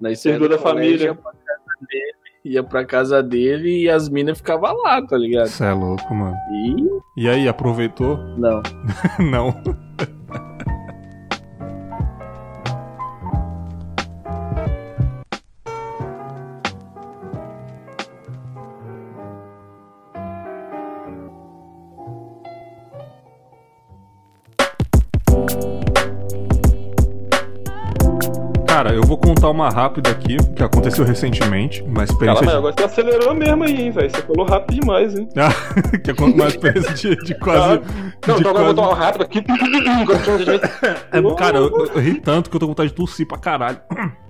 Nós 0.00 0.20
saía 0.20 0.38
do 0.38 0.48
da 0.48 0.58
colégio, 0.58 1.14
família. 1.14 1.14
Ia 1.14 1.14
pra 1.22 1.32
casa 1.32 1.86
dele, 1.88 2.14
ia 2.44 2.62
pra 2.62 2.84
casa 2.84 3.22
dele 3.22 3.82
e 3.82 3.88
as 3.88 4.08
minas 4.08 4.38
ficavam 4.38 4.76
lá, 4.82 5.00
tá 5.06 5.16
ligado? 5.16 5.46
Você 5.46 5.64
é 5.64 5.72
louco, 5.72 6.14
mano. 6.14 6.36
E 7.16 7.22
E 7.22 7.28
aí, 7.28 7.46
aproveitou? 7.48 8.16
não. 8.36 8.60
não. 9.30 9.54
Cara, 28.74 28.92
eu 28.92 29.02
vou 29.02 29.16
contar 29.16 29.50
uma 29.50 29.68
rápida 29.70 30.10
aqui, 30.10 30.36
que 30.52 30.60
aconteceu 30.60 31.04
recentemente. 31.04 31.80
Uma 31.82 32.02
experiência. 32.02 32.44
mas 32.44 32.54
agora 32.56 32.74
você 32.76 32.82
acelerou 32.82 33.32
mesmo 33.32 33.62
aí, 33.62 33.82
hein, 33.82 33.90
velho. 33.92 34.10
Você 34.10 34.20
falou 34.22 34.44
rápido 34.44 34.80
demais, 34.80 35.16
hein? 35.16 35.28
que 36.02 36.10
aconteceu 36.10 36.34
uma 36.42 36.48
experiência 36.48 36.92
de, 36.92 37.16
de 37.24 37.38
quase. 37.38 37.80
Não, 38.26 38.34
de 38.34 38.40
então 38.40 38.50
agora 38.50 38.50
eu 38.50 38.52
vou 38.52 38.64
quase- 38.64 38.74
tomar 38.74 38.88
um 38.88 38.94
rápido 38.94 39.22
aqui. 39.22 39.44
É, 41.12 41.34
cara, 41.36 41.58
eu, 41.58 41.86
eu 41.94 42.00
ri 42.00 42.20
tanto 42.20 42.50
que 42.50 42.56
eu 42.56 42.60
tô 42.60 42.66
com 42.66 42.70
vontade 42.72 42.88
de 42.88 42.96
tossir 42.96 43.28
pra 43.28 43.38
caralho. 43.38 43.78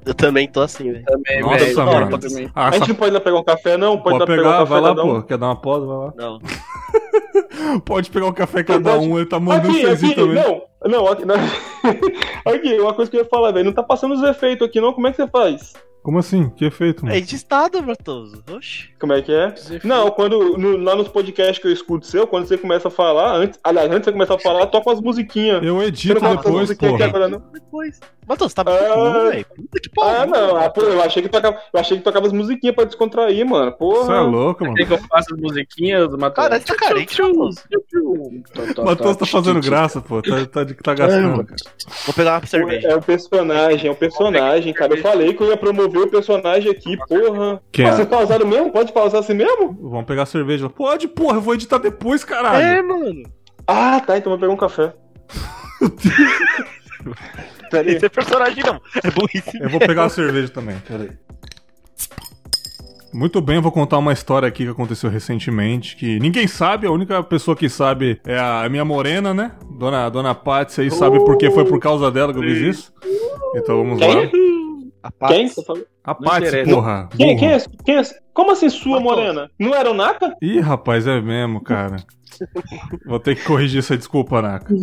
Eu 0.05 0.13
também 0.13 0.47
tô 0.47 0.61
assim, 0.61 0.93
velho. 0.93 1.05
Também, 1.07 1.41
Nossa, 1.41 1.65
velho. 1.65 1.87
mano. 1.87 2.19
Também. 2.19 2.51
Ah, 2.55 2.69
A 2.69 2.71
gente 2.73 2.83
essa... 2.83 2.89
não 2.93 2.97
pode 2.97 3.13
lá 3.15 3.21
pegar 3.21 3.39
um 3.39 3.45
café, 3.45 3.79
não? 3.79 3.97
Pode, 3.97 4.19
Pode 4.19 4.31
pegar 4.31 4.43
pegar, 4.43 4.57
um 4.57 4.59
café 4.59 4.71
vai 4.73 4.81
lá, 4.83 4.91
um? 4.93 4.95
pô. 4.95 5.23
Quer 5.23 5.39
dar 5.39 5.47
uma 5.47 5.57
pausa? 5.57 5.87
Vai 5.87 5.97
lá. 5.97 6.13
Não. 6.19 6.39
Pode 7.81 8.11
pegar 8.11 8.27
o 8.27 8.33
café 8.35 8.63
cada 8.63 8.99
um, 8.99 9.17
ele 9.17 9.27
tá 9.27 9.41
mandando 9.41 9.71
Aqui, 9.71 9.87
aqui, 9.87 10.15
também. 10.15 10.35
não, 10.35 10.63
não, 10.89 11.07
aqui, 11.09 11.25
não. 11.25 11.35
aqui, 12.53 12.79
uma 12.81 12.95
coisa 12.95 13.11
que 13.11 13.17
eu 13.17 13.23
ia 13.23 13.29
falar, 13.29 13.53
velho, 13.53 13.67
não 13.67 13.73
tá 13.73 13.83
passando 13.83 14.15
os 14.15 14.23
efeitos 14.23 14.67
aqui 14.67 14.81
não, 14.81 14.93
como 14.93 15.07
é 15.07 15.11
que 15.11 15.17
você 15.17 15.29
faz? 15.29 15.73
Como 16.05 16.19
assim? 16.19 16.51
Que 16.51 16.67
efeito, 16.67 17.03
mano? 17.03 17.17
É 17.17 17.21
de 17.21 17.35
estado, 17.35 17.83
Matoso. 17.83 18.45
Oxi. 18.55 18.91
Como 19.01 19.15
é 19.15 19.23
que 19.23 19.33
é? 19.33 19.55
Não, 19.83 20.11
quando, 20.11 20.59
no- 20.59 20.77
lá 20.77 20.95
nos 20.95 21.09
podcasts 21.09 21.59
que 21.59 21.67
eu 21.67 21.73
escuto 21.73 22.07
seu, 22.07 22.27
quando 22.27 22.47
você 22.47 22.59
começa 22.59 22.89
a 22.89 22.91
falar, 22.91 23.35
antes, 23.37 23.59
aliás, 23.65 23.87
antes 23.89 24.01
de 24.01 24.05
você 24.05 24.13
começar 24.13 24.35
a 24.35 24.39
falar, 24.39 24.67
toca 24.67 24.91
umas 24.91 25.01
musiquinhas. 25.01 25.63
Eu 25.65 25.77
Você 25.77 25.87
edito 25.87 26.19
as 26.27 26.37
depois, 26.69 26.69
não? 27.31 27.43
Depois. 27.55 28.01
Matoso, 28.27 28.49
você 28.51 28.55
tá 28.55 28.63
Ah. 28.67 29.31
velho. 29.31 29.47
Puta 29.55 29.81
que 29.81 29.89
pariu. 29.91 30.23
Ah, 30.23 30.27
não, 30.27 30.57
ah, 30.57 30.71
pô, 30.71 30.81
eu 30.83 31.03
achei 31.03 31.23
que 31.23 31.29
tocava, 31.29 31.59
eu 31.73 31.81
achei 31.81 31.97
que 31.99 32.03
tocava 32.03 32.27
as 32.27 32.33
musiquinhas 32.33 32.75
pra 32.75 32.85
descontrair, 32.85 33.45
mano. 33.47 33.73
Porra. 33.73 34.05
Você 34.07 34.13
é 34.13 34.21
louco, 34.21 34.65
mano. 34.65 34.77
Quer 34.77 34.87
que 34.87 34.93
eu 34.95 34.99
faça 34.99 35.35
as 35.35 35.41
musiquinhas 35.41 36.09
do 36.09 36.17
Matheus? 36.19 36.49
Cara, 36.49 36.61
tá 36.61 36.75
carente, 36.77 37.21
Matoso. 37.23 37.61
O 38.79 38.85
Matheus 38.85 39.17
tá 39.17 39.27
fazendo 39.27 39.61
graça, 39.61 40.01
pô. 40.01 40.23
Tá, 40.23 40.47
tá, 40.47 40.65
tá 40.83 40.95
gastando, 40.95 41.45
cara. 41.45 41.57
Vou 42.07 42.15
pegar 42.15 42.39
uma 42.41 42.47
cerveja. 42.47 42.89
É 42.89 42.97
o 42.97 43.03
personagem, 43.03 43.89
é 43.89 43.93
o 43.93 43.97
personagem, 43.97 44.73
cara. 44.73 44.95
Eu 44.95 45.03
falei 45.03 45.35
que 45.35 45.43
eu 45.43 45.49
ia 45.49 45.57
promover 45.57 46.03
o 46.03 46.11
personagem 46.11 46.71
aqui, 46.71 46.97
porra. 47.07 47.61
Quem 47.73 47.85
Ah, 47.85 47.89
é? 47.89 47.93
vocês 47.93 48.09
pausaram 48.09 48.47
mesmo? 48.47 48.71
Pode 48.73 48.93
pausar 48.93 49.21
assim 49.21 49.35
mesmo? 49.35 49.77
Vamos 49.81 50.05
pegar 50.07 50.27
cerveja. 50.27 50.69
Pode, 50.71 51.09
porra, 51.09 51.37
eu 51.37 51.41
vou 51.43 51.55
editar 51.55 51.79
depois, 51.79 52.25
caralho. 52.25 52.65
É, 52.65 52.83
mano. 52.83 53.23
Ah, 53.67 54.01
tá, 54.01 54.17
então 54.19 54.31
vou 54.31 54.39
pegar 54.39 54.53
um 54.53 54.57
café. 54.57 54.93
Peraí. 57.79 57.97
Esse 57.97 58.07
é 58.07 58.09
personagem 58.09 58.65
não. 58.65 58.81
É 59.03 59.11
burrice. 59.11 59.59
Eu 59.61 59.69
vou 59.69 59.81
pegar 59.81 60.05
a 60.05 60.09
cerveja 60.09 60.49
também, 60.49 60.77
peraí. 60.87 61.11
Muito 63.13 63.41
bem, 63.41 63.57
eu 63.57 63.63
vou 63.63 63.71
contar 63.71 63.99
uma 63.99 64.13
história 64.13 64.49
aqui 64.49 64.65
que 64.65 64.71
aconteceu 64.71 65.09
recentemente, 65.09 65.95
que 65.95 66.19
ninguém 66.19 66.49
sabe, 66.49 66.85
a 66.85 66.91
única 66.91 67.23
pessoa 67.23 67.57
que 67.57 67.69
sabe 67.69 68.21
é 68.27 68.37
a 68.37 68.69
minha 68.69 68.85
morena, 68.85 69.33
né? 69.33 69.53
Dona, 69.79 70.09
Dona 70.09 70.35
Patsy 70.35 70.81
aí 70.81 70.91
sabe 70.91 71.25
porque 71.25 71.49
foi 71.51 71.65
por 71.65 71.79
causa 71.79 72.11
dela 72.11 72.33
que 72.33 72.41
eu 72.41 72.43
fiz 72.43 72.59
isso. 72.59 72.93
Então 73.55 73.77
vamos 73.77 74.01
lá. 74.01 74.07
Quem? 74.07 74.25
A 75.01 75.11
Quem? 75.29 75.47
Paty. 75.47 75.49
Você 75.49 75.65
falou? 75.65 75.85
A 76.03 76.15
Patsy, 76.15 76.65
porra. 76.65 77.09
Quem, 77.17 77.37
quem, 77.37 77.53
é, 77.53 77.63
quem 77.85 77.99
é? 77.99 78.03
Como 78.33 78.51
assim 78.51 78.69
sua 78.69 78.99
morena? 78.99 79.49
Não 79.61 79.73
era 79.73 79.91
o 79.91 79.95
Naka? 79.95 80.35
Ih, 80.43 80.59
rapaz, 80.59 81.07
é 81.07 81.21
mesmo, 81.21 81.63
cara. 81.63 81.97
Vou 83.07 83.19
ter 83.19 83.37
que 83.37 83.45
corrigir 83.45 83.79
essa 83.81 83.97
desculpa, 83.97 84.41
Naka. 84.43 84.75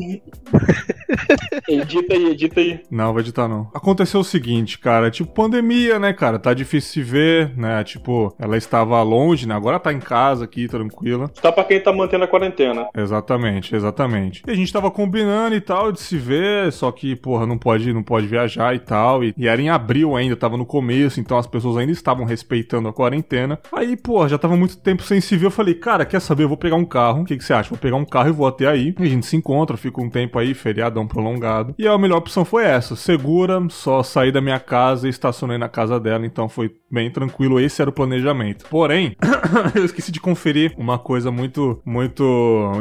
Edita 1.68 2.14
aí, 2.14 2.26
edita 2.28 2.60
aí. 2.60 2.82
Não, 2.90 3.14
vai 3.14 3.22
editar 3.22 3.48
não. 3.48 3.70
Aconteceu 3.74 4.20
o 4.20 4.24
seguinte, 4.24 4.80
cara, 4.80 5.12
tipo 5.12 5.32
pandemia, 5.32 6.00
né, 6.00 6.14
cara? 6.14 6.40
Tá 6.40 6.54
difícil 6.54 6.92
se 6.92 7.02
ver, 7.02 7.56
né? 7.58 7.84
Tipo, 7.84 8.34
ela 8.40 8.58
estava 8.58 9.02
longe, 9.02 9.48
né? 9.48 9.56
Agora 9.56 9.80
tá 9.80 9.92
em 9.92 10.00
casa 10.00 10.46
aqui, 10.46 10.68
tranquila. 10.68 11.28
Tá 11.42 11.52
pra 11.52 11.64
quem 11.64 11.80
tá 11.80 11.92
mantendo 11.92 12.24
a 12.24 12.28
quarentena. 12.28 12.88
Exatamente, 12.96 13.76
exatamente. 13.76 14.44
E 14.48 14.52
a 14.52 14.56
gente 14.56 14.72
tava 14.72 14.90
combinando 14.92 15.56
e 15.56 15.62
tal 15.62 15.92
de 15.92 16.00
se 16.00 16.18
ver, 16.18 16.72
só 16.72 16.92
que, 16.92 17.16
porra, 17.16 17.46
não 17.46 17.58
pode, 17.58 17.94
não 17.94 18.04
pode 18.04 18.28
viajar 18.28 18.76
e 18.76 18.80
tal. 18.80 19.24
E, 19.24 19.34
e 19.38 19.48
era 19.48 19.62
em 19.62 19.70
abril 19.70 20.16
ainda, 20.16 20.36
tava 20.36 20.58
no 20.58 20.66
começo, 20.66 21.20
então 21.20 21.38
as 21.38 21.48
pessoas 21.48 21.78
ainda 21.78 21.92
estavam 21.92 22.26
respeitando 22.26 22.88
a 22.88 22.94
quarentena. 22.94 23.60
Aí, 23.74 23.98
porra, 23.98 24.30
já 24.30 24.38
tava 24.38 24.56
muito 24.56 24.78
tempo 24.78 25.04
sem 25.04 25.20
se 25.22 25.36
ver. 25.38 25.48
Eu 25.48 25.52
falei, 25.52 25.74
cara, 25.74 26.06
quer 26.06 26.20
saber? 26.20 26.44
Eu 26.44 26.48
vou 26.50 26.58
pegar 26.58 26.76
um 26.76 26.86
carro. 26.86 27.22
O 27.22 27.26
que, 27.26 27.41
que 27.42 27.48
você 27.48 27.54
acha? 27.54 27.70
Vou 27.70 27.78
pegar 27.78 27.96
um 27.96 28.06
carro 28.06 28.30
e 28.30 28.32
vou 28.32 28.48
até 28.48 28.68
aí. 28.68 28.94
A 28.98 29.06
gente 29.06 29.26
se 29.26 29.36
encontra, 29.36 29.76
fica 29.76 30.02
um 30.02 30.10
tempo 30.10 30.38
aí, 30.38 30.54
feriadão 30.54 31.08
prolongado. 31.08 31.74
E 31.78 31.88
a 31.88 31.98
melhor 31.98 32.18
opção 32.18 32.46
foi 32.46 32.64
essa: 32.64 32.96
segura, 32.96 33.62
só 33.70 34.04
saí 34.04 34.32
da 34.32 34.42
minha 34.42 34.60
casa 34.60 35.08
e 35.08 35.10
estacionei 35.10 35.58
na 35.58 35.68
casa 35.68 36.00
dela, 36.00 36.26
então 36.26 36.48
foi 36.48 36.72
bem 36.90 37.10
tranquilo. 37.10 37.60
Esse 37.60 37.82
era 37.82 37.90
o 37.90 37.94
planejamento. 37.94 38.66
Porém, 38.70 39.16
eu 39.74 39.86
esqueci 39.86 40.12
de 40.12 40.20
conferir 40.20 40.74
uma 40.78 41.00
coisa 41.00 41.32
muito, 41.32 41.82
muito 41.86 42.24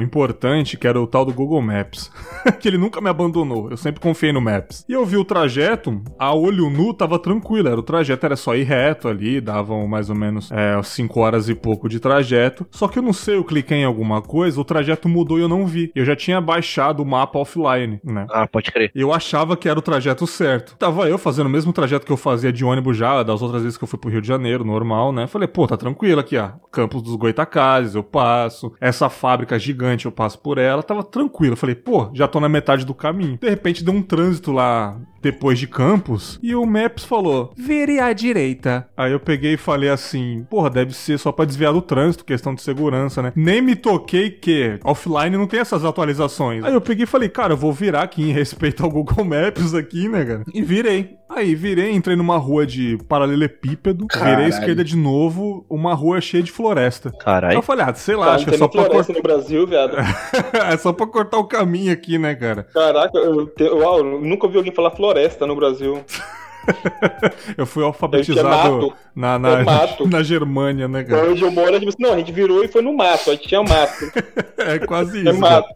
importante, 0.01 0.77
que 0.77 0.87
era 0.87 1.01
o 1.01 1.07
tal 1.07 1.25
do 1.25 1.33
Google 1.33 1.63
Maps. 1.63 2.11
que 2.61 2.69
ele 2.69 2.79
nunca 2.79 3.01
me 3.01 3.09
abandonou. 3.09 3.71
Eu 3.71 3.77
sempre 3.77 4.01
confiei 4.01 4.33
no 4.33 4.41
Maps. 4.41 4.85
E 4.89 4.93
eu 4.93 5.05
vi 5.05 5.17
o 5.17 5.25
trajeto, 5.25 6.03
a 6.19 6.35
olho 6.35 6.69
nu 6.71 6.93
tava 6.93 7.19
tranquilo. 7.19 7.69
Era 7.69 7.79
o 7.79 7.83
trajeto, 7.83 8.27
era 8.27 8.37
só 8.37 8.55
ir 8.55 8.65
reto 8.65 9.09
ali, 9.09 9.41
davam 9.41 9.87
mais 9.87 10.11
ou 10.11 10.17
menos 10.17 10.51
5 10.83 11.19
é, 11.19 11.23
horas 11.23 11.49
e 11.49 11.55
pouco 11.55 11.89
de 11.89 12.01
trajeto. 12.01 12.67
Só 12.71 12.89
que 12.89 12.99
eu 12.99 13.03
não 13.03 13.13
sei, 13.13 13.37
eu 13.37 13.45
cliquei 13.45 13.79
em 13.79 13.85
alguma 13.85 14.21
coisa, 14.21 14.50
o 14.57 14.65
trajeto 14.65 15.09
mudou 15.09 15.39
e 15.39 15.43
eu 15.43 15.49
não 15.49 15.67
vi. 15.67 15.91
Eu 15.95 16.05
já 16.05 16.15
tinha 16.17 16.41
baixado 16.41 17.03
o 17.03 17.07
mapa 17.07 17.39
offline, 17.39 18.01
né? 18.05 18.27
Ah, 18.31 18.47
pode 18.47 18.71
crer. 18.71 18.91
Eu 18.95 19.13
achava 19.13 19.57
que 19.57 19.69
era 19.69 19.79
o 19.79 19.83
trajeto 19.83 20.27
certo. 20.27 20.77
Tava 20.77 21.09
eu 21.09 21.19
fazendo 21.19 21.47
o 21.47 21.51
mesmo 21.51 21.73
trajeto 21.73 22.07
que 22.07 22.13
eu 22.13 22.17
fazia 22.17 22.53
de 22.53 22.65
ônibus 22.65 22.97
já, 22.97 23.23
das 23.23 23.43
outras 23.43 23.63
vezes 23.63 23.77
que 23.77 23.85
eu 23.85 23.89
fui 23.89 23.99
pro 23.99 24.11
Rio 24.11 24.21
de 24.21 24.29
Janeiro, 24.29 24.65
normal, 24.65 25.13
né? 25.13 25.27
Falei, 25.27 25.49
pô, 25.49 25.67
tá 25.67 25.77
tranquilo 25.77 26.21
aqui, 26.21 26.37
ó. 26.37 26.51
Campos 26.71 27.03
dos 27.03 27.17
Goitacazes, 27.17 27.95
eu 27.95 28.03
passo. 28.03 28.73
Essa 28.81 29.09
fábrica 29.09 29.59
gigante, 29.59 30.07
eu 30.07 30.13
passo 30.13 30.39
por 30.39 30.59
ela. 30.59 30.83
Tava 30.83 31.03
tranquilo. 31.03 31.57
Falei, 31.57 31.75
pô, 31.75 32.11
já 32.15 32.27
tô 32.29 32.41
na 32.41 32.49
metade 32.49 32.85
do 32.85 32.95
caminho. 32.95 33.39
De 33.41 33.49
repente 33.49 33.85
deu 33.85 33.95
um 33.95 34.03
trânsito 34.03 34.53
lá 34.53 34.97
depois 35.23 35.59
de 35.59 35.67
Campos 35.67 36.39
e 36.43 36.55
o 36.55 36.65
Maps 36.65 37.05
falou: 37.05 37.53
vire 37.57 38.01
à 38.01 38.13
direita. 38.13 38.89
Aí 38.97 39.13
eu 39.13 39.21
peguei 39.21 39.55
e 39.55 39.59
falei 39.59 39.89
assim: 39.89 40.47
porra, 40.49 40.71
deve 40.71 40.95
ser 40.95 41.19
só 41.19 41.31
pra 41.31 41.45
desviar 41.45 41.73
do 41.73 41.83
trânsito, 41.83 42.25
questão 42.25 42.55
de 42.55 42.63
segurança, 42.63 43.23
né? 43.23 43.33
Nem 43.37 43.61
me 43.61 43.77
toquei 43.77 44.30
que 44.31 44.79
offline 44.85 45.37
não 45.37 45.47
tem 45.47 45.61
essas 45.61 45.85
atualizações. 45.85 46.65
Aí 46.65 46.73
eu 46.73 46.81
peguei 46.81 47.05
e 47.05 47.07
falei: 47.07 47.29
cara, 47.29 47.53
eu 47.53 47.57
vou 47.57 47.73
virar 47.73 48.03
aqui 48.03 48.23
em 48.23 48.33
respeito 48.33 48.85
ao 48.85 48.91
Google 48.91 49.25
Maps 49.25 49.75
aqui, 49.75 50.09
né, 50.09 50.25
cara? 50.25 50.45
E 50.53 50.63
virei. 50.63 51.19
Aí 51.29 51.55
virei, 51.55 51.93
entrei 51.93 52.17
numa 52.17 52.37
rua 52.39 52.67
de 52.67 52.99
paralelepípedo, 53.09 54.09
Caralho. 54.09 54.31
virei 54.31 54.47
à 54.47 54.49
esquerda 54.49 54.83
de 54.83 54.97
novo, 54.97 55.65
uma 55.71 55.95
rua 55.95 56.21
cheia 56.21 56.43
de 56.43 56.51
floresta. 56.51 57.13
Caralho. 57.21 57.57
Eu 57.57 57.63
falei, 57.63 57.87
ah, 57.89 57.95
sei 57.95 58.17
lá, 58.17 58.35
acho 58.35 58.47
que 58.47 58.55
é 58.55 58.59
só 58.59 58.67
pra 58.67 58.85
cortar. 58.87 59.13
no 59.13 59.23
Brasil, 59.23 59.65
viado. 59.65 59.97
é 60.69 60.77
só 60.77 60.93
pra 60.93 61.07
cortar 61.07 61.39
o 61.39 61.45
caminho 61.45 61.93
aqui, 61.93 62.19
né, 62.19 62.35
cara? 62.35 62.65
Caraca, 62.65 63.17
eu, 63.17 63.47
te... 63.47 63.63
Uau, 63.63 63.99
eu 63.99 64.21
nunca 64.21 64.47
ouvi 64.47 64.59
alguém 64.59 64.75
falar 64.75 64.91
floresta 64.91 65.47
no 65.47 65.55
Brasil. 65.55 66.05
eu 67.57 67.67
fui 67.67 67.85
alfabetizado 67.85 68.93
na, 69.15 69.39
na, 69.39 69.61
é 69.61 69.65
na 70.09 70.23
Germânia, 70.23 70.89
né, 70.89 71.05
cara? 71.05 71.31
Onde 71.31 71.43
eu 71.43 71.51
moro, 71.51 71.75
a 71.75 71.79
gente 71.79 71.97
não, 71.99 72.13
a 72.13 72.19
gente 72.19 72.33
virou 72.33 72.65
e 72.65 72.69
foi 72.69 72.83
no 72.83 72.97
mato, 72.97 73.31
a 73.31 73.35
gente 73.35 73.49
tinha 73.49 73.63
mato. 73.63 74.13
é 74.59 74.79
quase 74.79 75.21
isso. 75.21 75.29
É 75.29 75.33
mato. 75.33 75.69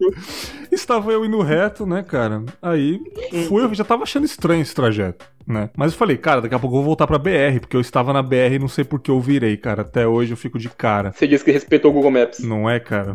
Estava 0.71 1.11
eu 1.11 1.25
indo 1.25 1.41
reto, 1.41 1.85
né, 1.85 2.03
cara? 2.03 2.43
Aí 2.61 2.99
fui, 3.47 3.63
eu 3.63 3.73
já 3.73 3.83
tava 3.83 4.03
achando 4.03 4.25
estranho 4.25 4.61
esse 4.61 4.75
trajeto. 4.75 5.25
Né? 5.47 5.69
Mas 5.77 5.91
eu 5.91 5.97
falei, 5.97 6.17
cara, 6.17 6.41
daqui 6.41 6.55
a 6.55 6.59
pouco 6.59 6.75
eu 6.75 6.79
vou 6.79 6.85
voltar 6.85 7.05
pra 7.05 7.19
BR, 7.19 7.59
porque 7.61 7.77
eu 7.77 7.81
estava 7.81 8.11
na 8.11 8.23
BR 8.23 8.55
e 8.55 8.59
não 8.59 8.67
sei 8.67 8.83
por 8.83 8.99
que 8.99 9.11
eu 9.11 9.19
virei, 9.19 9.55
cara. 9.55 9.83
Até 9.83 10.07
hoje 10.07 10.33
eu 10.33 10.37
fico 10.37 10.57
de 10.57 10.69
cara. 10.69 11.11
Você 11.11 11.27
disse 11.27 11.45
que 11.45 11.51
respeitou 11.51 11.91
o 11.91 11.93
Google 11.93 12.11
Maps. 12.11 12.39
Não 12.39 12.67
é, 12.67 12.79
cara? 12.79 13.13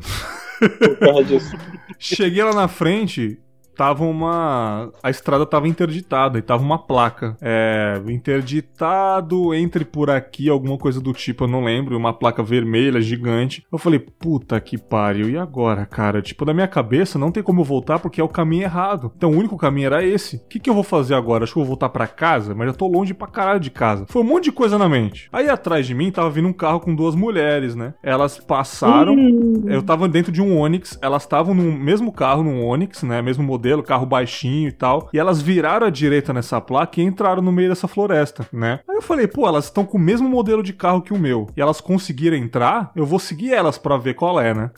Cheguei 1.99 2.45
lá 2.45 2.55
na 2.55 2.69
frente, 2.69 3.41
tava 3.81 4.05
uma. 4.05 4.93
A 5.03 5.09
estrada 5.09 5.47
tava 5.47 5.67
interditada 5.67 6.39
e 6.39 6.43
tava 6.43 6.63
uma 6.63 6.77
placa. 6.77 7.35
É. 7.41 7.99
Interditado, 8.09 9.55
entre 9.55 9.87
por 9.87 10.11
aqui, 10.11 10.51
alguma 10.51 10.77
coisa 10.77 11.01
do 11.01 11.15
tipo, 11.15 11.45
eu 11.45 11.49
não 11.49 11.65
lembro. 11.65 11.97
Uma 11.97 12.13
placa 12.13 12.43
vermelha, 12.43 13.01
gigante. 13.01 13.65
Eu 13.73 13.79
falei, 13.79 13.99
puta 13.99 14.61
que 14.61 14.77
pariu, 14.77 15.31
e 15.31 15.39
agora, 15.39 15.87
cara? 15.87 16.21
Tipo, 16.21 16.45
na 16.45 16.53
minha 16.53 16.69
cabeça 16.69 17.19
não 17.19 17.33
tem 17.33 17.43
como 17.43 17.63
eu 17.63 17.65
voltar 17.65 17.99
porque 17.99 18.21
é 18.21 18.25
o 18.25 18.29
caminho 18.29 18.65
errado. 18.65 19.11
Então 19.17 19.31
o 19.31 19.35
único 19.37 19.57
caminho 19.57 19.87
era 19.87 20.05
esse. 20.05 20.37
O 20.37 20.49
que, 20.49 20.61
que 20.61 20.69
eu 20.69 20.75
vou 20.75 20.85
fazer 20.85 21.15
agora? 21.15 21.45
Acho 21.45 21.55
que 21.55 21.59
eu 21.59 21.63
vou 21.63 21.69
voltar 21.69 21.89
para 21.89 22.07
casa, 22.07 22.55
mas 22.55 22.67
já 22.67 22.75
tô 22.75 22.87
longe 22.87 23.15
pra 23.15 23.29
caralho 23.29 23.61
de 23.61 23.71
casa. 23.71 24.05
Foi 24.11 24.21
um 24.21 24.27
monte 24.27 24.45
de 24.45 24.53
coisa 24.53 24.77
na 24.77 24.91
mente. 24.91 25.31
Aí 25.33 25.49
atrás 25.49 25.87
de 25.87 25.95
mim 25.95 26.11
tava 26.11 26.29
vindo 26.29 26.49
um 26.49 26.53
carro 26.53 26.81
com 26.81 26.95
duas 26.95 27.15
mulheres, 27.15 27.75
né? 27.75 27.95
Elas 28.03 28.37
passaram. 28.37 29.15
Uhum. 29.15 29.65
Eu 29.69 29.83
tava 29.83 30.07
dentro 30.07 30.31
de 30.31 30.43
um 30.43 30.59
Onix, 30.59 30.99
elas 31.01 31.23
estavam 31.23 31.55
no 31.55 31.73
mesmo 31.73 32.13
carro, 32.13 32.43
num 32.43 32.63
Onix, 32.63 33.03
né? 33.03 33.23
Mesmo 33.23 33.43
modelo 33.43 33.70
modelo, 33.71 33.83
carro 33.83 34.07
baixinho 34.07 34.69
e 34.69 34.73
tal. 34.73 35.09
E 35.13 35.19
elas 35.19 35.41
viraram 35.41 35.87
à 35.87 35.91
direita 35.91 36.33
nessa 36.33 36.61
placa 36.61 37.01
e 37.01 37.05
entraram 37.05 37.43
no 37.43 37.53
meio 37.53 37.69
dessa 37.69 37.87
floresta, 37.87 38.47
né? 38.53 38.81
Aí 38.89 38.97
eu 38.97 39.03
falei, 39.03 39.27
pô, 39.27 39.47
elas 39.47 39.67
estão 39.67 39.85
com 39.85 39.97
o 39.97 40.01
mesmo 40.01 40.29
modelo 40.29 40.63
de 40.63 40.73
carro 40.73 41.03
que 41.03 41.13
o 41.13 41.19
meu. 41.19 41.49
E 41.57 41.61
elas 41.61 41.81
conseguiram 41.81 42.37
entrar, 42.37 42.91
eu 42.97 43.07
vou 43.07 43.19
seguir 43.19 43.53
elas 43.53 43.79
para 43.79 43.97
ver 43.97 44.15
qual 44.15 44.41
é, 44.41 44.53
né? 44.53 44.71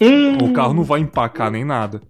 O 0.42 0.52
carro 0.52 0.74
não 0.74 0.84
vai 0.84 1.00
empacar 1.00 1.50
nem 1.50 1.64
nada. 1.64 2.00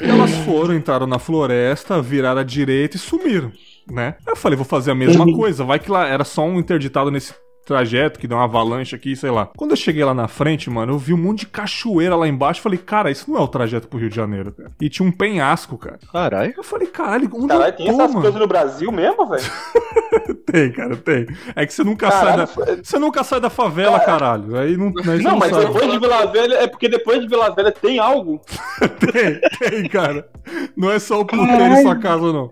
E 0.00 0.08
elas 0.08 0.30
foram, 0.44 0.74
entraram 0.74 1.06
na 1.06 1.18
floresta, 1.18 2.00
viraram 2.00 2.40
à 2.40 2.44
direita 2.44 2.96
e 2.96 3.00
sumiram, 3.00 3.52
né? 3.90 4.14
Aí 4.26 4.32
eu 4.32 4.36
falei, 4.36 4.56
vou 4.56 4.64
fazer 4.64 4.90
a 4.90 4.94
mesma 4.94 5.24
uhum. 5.24 5.36
coisa. 5.36 5.64
Vai 5.64 5.78
que 5.78 5.90
lá 5.90 6.06
era 6.06 6.24
só 6.24 6.44
um 6.44 6.58
interditado 6.58 7.10
nesse 7.10 7.34
trajeto 7.64 8.18
que 8.18 8.26
deu 8.26 8.36
uma 8.36 8.44
avalanche 8.44 8.94
aqui, 8.94 9.14
sei 9.14 9.30
lá. 9.30 9.46
Quando 9.56 9.70
eu 9.72 9.76
cheguei 9.76 10.04
lá 10.04 10.14
na 10.14 10.28
frente, 10.28 10.68
mano, 10.68 10.92
eu 10.94 10.98
vi 10.98 11.12
um 11.12 11.18
monte 11.18 11.40
de 11.40 11.46
cachoeira 11.46 12.16
lá 12.16 12.26
embaixo. 12.26 12.60
Falei, 12.60 12.78
cara, 12.78 13.10
isso 13.10 13.30
não 13.30 13.38
é 13.38 13.42
o 13.42 13.48
trajeto 13.48 13.88
pro 13.88 13.98
Rio 13.98 14.10
de 14.10 14.16
Janeiro, 14.16 14.52
cara. 14.52 14.70
E 14.80 14.88
tinha 14.88 15.08
um 15.08 15.12
penhasco, 15.12 15.78
cara. 15.78 15.98
Caralho. 16.12 16.54
Eu 16.56 16.64
falei, 16.64 16.88
caralho, 16.88 17.30
onde 17.34 17.48
Caralho, 17.48 17.72
eu 17.72 17.76
tem 17.76 17.88
essas 17.88 17.98
mano? 17.98 18.20
coisas 18.20 18.40
no 18.40 18.46
Brasil 18.46 18.92
mesmo, 18.92 19.26
velho? 19.26 19.44
tem, 20.46 20.72
cara, 20.72 20.96
tem. 20.96 21.26
É 21.54 21.66
que 21.66 21.72
você 21.72 21.84
nunca 21.84 22.08
caralho, 22.10 22.46
sai 22.46 22.66
da. 22.66 22.82
Você 22.82 22.98
nunca 22.98 23.24
sai 23.24 23.40
da 23.40 23.50
favela, 23.50 24.00
caralho. 24.00 24.56
Aí 24.56 24.76
não. 24.76 24.92
Aí 24.98 25.22
não, 25.22 25.32
não 25.32 25.38
mas 25.38 25.50
sabe. 25.50 25.66
depois 25.66 25.90
de 25.90 25.98
Vila 25.98 26.26
Velha, 26.26 26.54
é 26.56 26.66
porque 26.66 26.88
depois 26.88 27.20
de 27.20 27.28
Vila 27.28 27.50
Velha 27.54 27.72
tem 27.72 27.98
algo. 27.98 28.40
tem, 29.12 29.40
tem, 29.70 29.88
cara. 29.88 30.28
Não 30.76 30.90
é 30.90 30.98
só 30.98 31.20
o 31.20 31.24
puteiro 31.24 31.74
em 31.74 31.82
sua 31.82 31.96
casa, 31.96 32.32
não. 32.32 32.50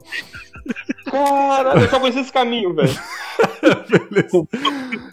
Caralho, 1.11 1.81
eu 1.83 1.89
só 1.89 2.01
conheci 2.01 2.21
esse 2.21 2.33
caminho, 2.33 2.75
velho. 2.75 2.91
Beleza. 3.89 4.49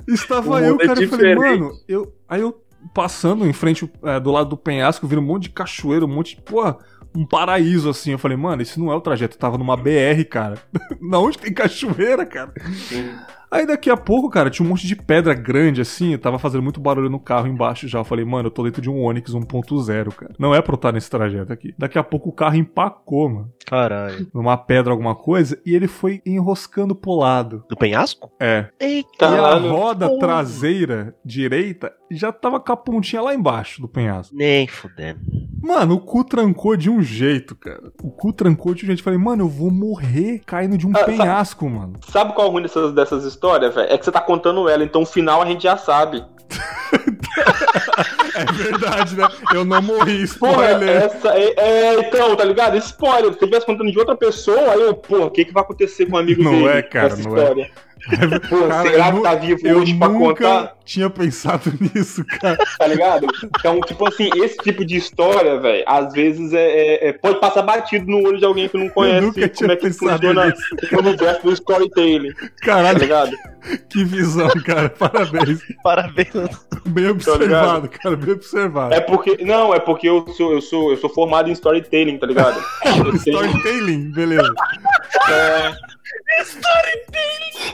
Estava 0.08 0.62
eu, 0.62 0.76
é 0.76 0.88
cara, 0.88 1.04
é 1.04 1.08
falei, 1.08 1.36
mano, 1.36 1.72
eu. 1.88 2.14
Aí 2.28 2.42
eu 2.42 2.62
passando 2.94 3.46
em 3.48 3.54
frente 3.54 3.92
é, 4.04 4.20
do 4.20 4.32
lado 4.32 4.50
do 4.50 4.58
penhasco, 4.58 5.08
vira 5.08 5.22
um 5.22 5.26
monte 5.26 5.44
de 5.44 5.50
cachoeira, 5.50 6.06
um 6.06 6.10
monte 6.10 6.36
de. 6.36 6.42
Porra, 6.42 6.78
um 7.16 7.26
paraíso 7.26 7.90
assim. 7.90 8.12
Eu 8.12 8.20
falei, 8.20 8.38
mano, 8.38 8.62
esse 8.62 8.80
não 8.80 8.92
é 8.92 8.96
o 8.96 9.02
trajeto. 9.02 9.36
Eu 9.36 9.40
tava 9.40 9.58
numa 9.58 9.76
BR, 9.76 10.24
cara. 10.30 10.62
Na 11.02 11.20
onde 11.20 11.38
tem 11.38 11.54
cachoeira, 11.54 12.26
cara? 12.26 12.54
Sim. 12.88 13.10
Aí 13.50 13.66
daqui 13.66 13.90
a 13.90 13.98
pouco, 13.98 14.30
cara, 14.30 14.50
tinha 14.50 14.66
um 14.66 14.70
monte 14.70 14.86
de 14.86 14.96
pedra 14.96 15.34
grande 15.34 15.82
assim, 15.82 16.14
eu 16.14 16.20
tava 16.20 16.38
fazendo 16.38 16.62
muito 16.62 16.80
barulho 16.80 17.10
no 17.10 17.20
carro 17.20 17.48
embaixo 17.48 17.88
já. 17.88 18.00
Eu 18.00 18.04
falei, 18.04 18.26
mano, 18.26 18.48
eu 18.48 18.52
tô 18.52 18.64
dentro 18.64 18.82
de 18.82 18.90
um 18.90 19.04
Onix 19.04 19.32
1.0, 19.32 20.14
cara. 20.14 20.34
Não 20.38 20.54
é 20.54 20.62
pra 20.62 20.74
eu 20.74 20.76
estar 20.76 20.92
nesse 20.92 21.10
trajeto 21.10 21.52
aqui. 21.52 21.74
Daqui 21.78 21.98
a 21.98 22.04
pouco 22.04 22.30
o 22.30 22.34
carro 22.34 22.56
empacou, 22.56 23.30
mano. 23.30 23.54
Caralho. 23.66 24.28
Numa 24.34 24.58
pedra, 24.58 24.92
alguma 24.92 25.16
coisa, 25.16 25.60
e 25.66 25.76
ele 25.76 25.88
foi 25.88 26.22
enroscando 26.26 26.96
pro 26.96 27.16
lado. 27.16 27.64
Do 27.70 27.78
penhasco? 27.78 28.32
É. 28.40 28.68
Eita, 28.80 29.30
e 29.30 29.38
a 29.38 29.56
roda 29.56 30.18
traseira 30.20 31.16
direita 31.24 31.94
já 32.10 32.32
tava 32.32 32.60
com 32.60 32.72
a 32.72 32.78
pontinha 32.78 33.22
lá 33.22 33.34
embaixo 33.34 33.82
do 33.82 33.88
penhasco. 33.88 34.36
Nem 34.36 34.68
fudendo. 34.68 35.20
Mano, 35.62 35.96
o 35.96 36.00
cu 36.00 36.24
trancou 36.24 36.78
de 36.78 36.90
um 36.90 37.02
jeito, 37.02 37.56
cara. 37.56 37.92
O 38.02 38.10
cu 38.10 38.32
trancou 38.32 38.74
de 38.74 38.84
um 38.84 38.88
jeito. 38.88 39.00
Eu 39.00 39.04
falei, 39.04 39.20
mano, 39.20 39.44
eu 39.44 39.50
vou 39.50 39.72
morrer 39.72 40.42
caindo 40.46 40.78
de 40.78 40.88
um 40.88 40.92
ah, 40.96 41.04
penhasco, 41.04 41.66
sabe, 41.66 41.78
mano. 41.78 42.00
Sabe 42.10 42.34
qual 42.34 42.48
é 42.48 42.50
o 42.50 42.54
ruim 42.54 42.62
dessas, 42.62 42.94
dessas 42.94 43.26
história, 43.26 43.70
velho, 43.70 43.92
é 43.92 43.98
que 43.98 44.06
você 44.06 44.12
tá 44.12 44.22
contando 44.22 44.70
ela, 44.70 44.84
então 44.84 45.02
o 45.02 45.06
final 45.06 45.42
a 45.42 45.46
gente 45.46 45.64
já 45.64 45.76
sabe. 45.76 46.24
é 48.36 48.46
verdade, 48.54 49.16
né? 49.16 49.28
Eu 49.54 49.66
não 49.66 49.82
morri, 49.82 50.24
spoiler. 50.24 50.80
Porra, 50.80 50.92
essa 50.92 51.38
é, 51.38 51.54
é, 51.58 52.00
então, 52.00 52.36
tá 52.36 52.44
ligado? 52.44 52.78
Spoiler. 52.78 53.24
Se 53.24 53.28
eu 53.28 53.32
estivesse 53.32 53.66
contando 53.66 53.92
de 53.92 54.00
outra 54.00 54.16
pessoa, 54.16 54.72
aí 54.72 54.82
eu, 54.82 54.94
pô, 54.94 55.26
o 55.26 55.32
que, 55.32 55.46
que 55.46 55.54
vai 55.54 55.64
acontecer 55.64 56.06
com 56.06 56.16
o 56.16 56.20
amigo 56.20 56.44
não 56.44 56.52
dele? 56.52 56.64
Não 56.64 56.72
é, 56.72 56.82
cara, 56.82 57.10
não 57.10 57.16
é. 57.16 57.20
história? 57.20 57.64
é. 57.64 57.87
Pô, 58.50 58.68
cara, 58.68 58.90
será 58.90 59.12
que 59.12 59.22
tá 59.22 59.36
vivo 59.36 59.80
hoje 59.80 59.94
pra 59.96 60.10
contar? 60.10 60.78
tinha 60.88 61.10
pensado 61.10 61.72
nisso, 61.94 62.24
cara. 62.26 62.58
Tá 62.80 62.88
ligado? 62.88 63.28
Então, 63.44 63.80
tipo 63.82 64.08
assim, 64.08 64.30
esse 64.38 64.58
tipo 64.58 64.86
de 64.86 64.96
história, 64.96 65.60
velho, 65.60 65.84
às 65.86 66.14
vezes 66.14 66.54
é, 66.54 66.66
é, 66.66 67.10
é, 67.10 67.14
pode 67.14 67.40
passar 67.40 67.62
batido 67.62 68.10
no 68.10 68.26
olho 68.26 68.40
de 68.40 68.46
alguém 68.46 68.70
que 68.70 68.78
não 68.78 68.90
conhece 68.90 69.26
nunca 69.26 69.50
como 69.50 69.72
é 69.72 69.76
que 69.76 69.92
funciona 69.92 70.56
o 70.94 71.00
universo 71.00 71.44
do 71.44 71.52
storytelling. 71.52 72.34
Caralho. 72.62 72.98
Tá 72.98 73.06
ligado? 73.06 73.38
Que 73.90 74.04
visão, 74.06 74.50
cara. 74.66 74.90
Parabéns. 74.90 75.60
Parabéns. 75.84 76.30
Bem 76.86 77.10
observado, 77.10 77.90
tá 77.90 77.98
cara. 77.98 78.16
Bem 78.16 78.34
observado. 78.34 78.94
É 78.94 79.02
porque. 79.02 79.44
Não, 79.44 79.74
é 79.74 79.80
porque 79.80 80.08
eu 80.08 80.26
sou, 80.30 80.54
eu 80.54 80.62
sou, 80.62 80.92
eu 80.92 80.98
sou 80.98 81.10
formado 81.10 81.50
em 81.50 81.54
storytelling, 81.54 82.18
tá 82.18 82.28
ligado? 82.28 82.64
storytelling, 83.16 84.12
beleza. 84.12 84.54
É. 85.30 85.97
Storytelling! 86.42 87.74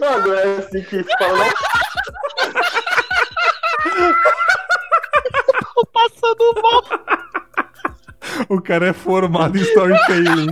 Mano, 0.00 0.34
é 0.34 0.56
assim 0.58 0.82
que 0.82 1.02
se 1.02 1.18
fala, 1.18 1.38
né? 1.38 1.50
Tô 5.74 5.86
passando 5.92 6.62
mal. 6.62 6.82
O 8.48 8.60
cara 8.60 8.88
é 8.88 8.92
formado 8.92 9.56
em 9.58 9.62
storytelling. 9.62 10.46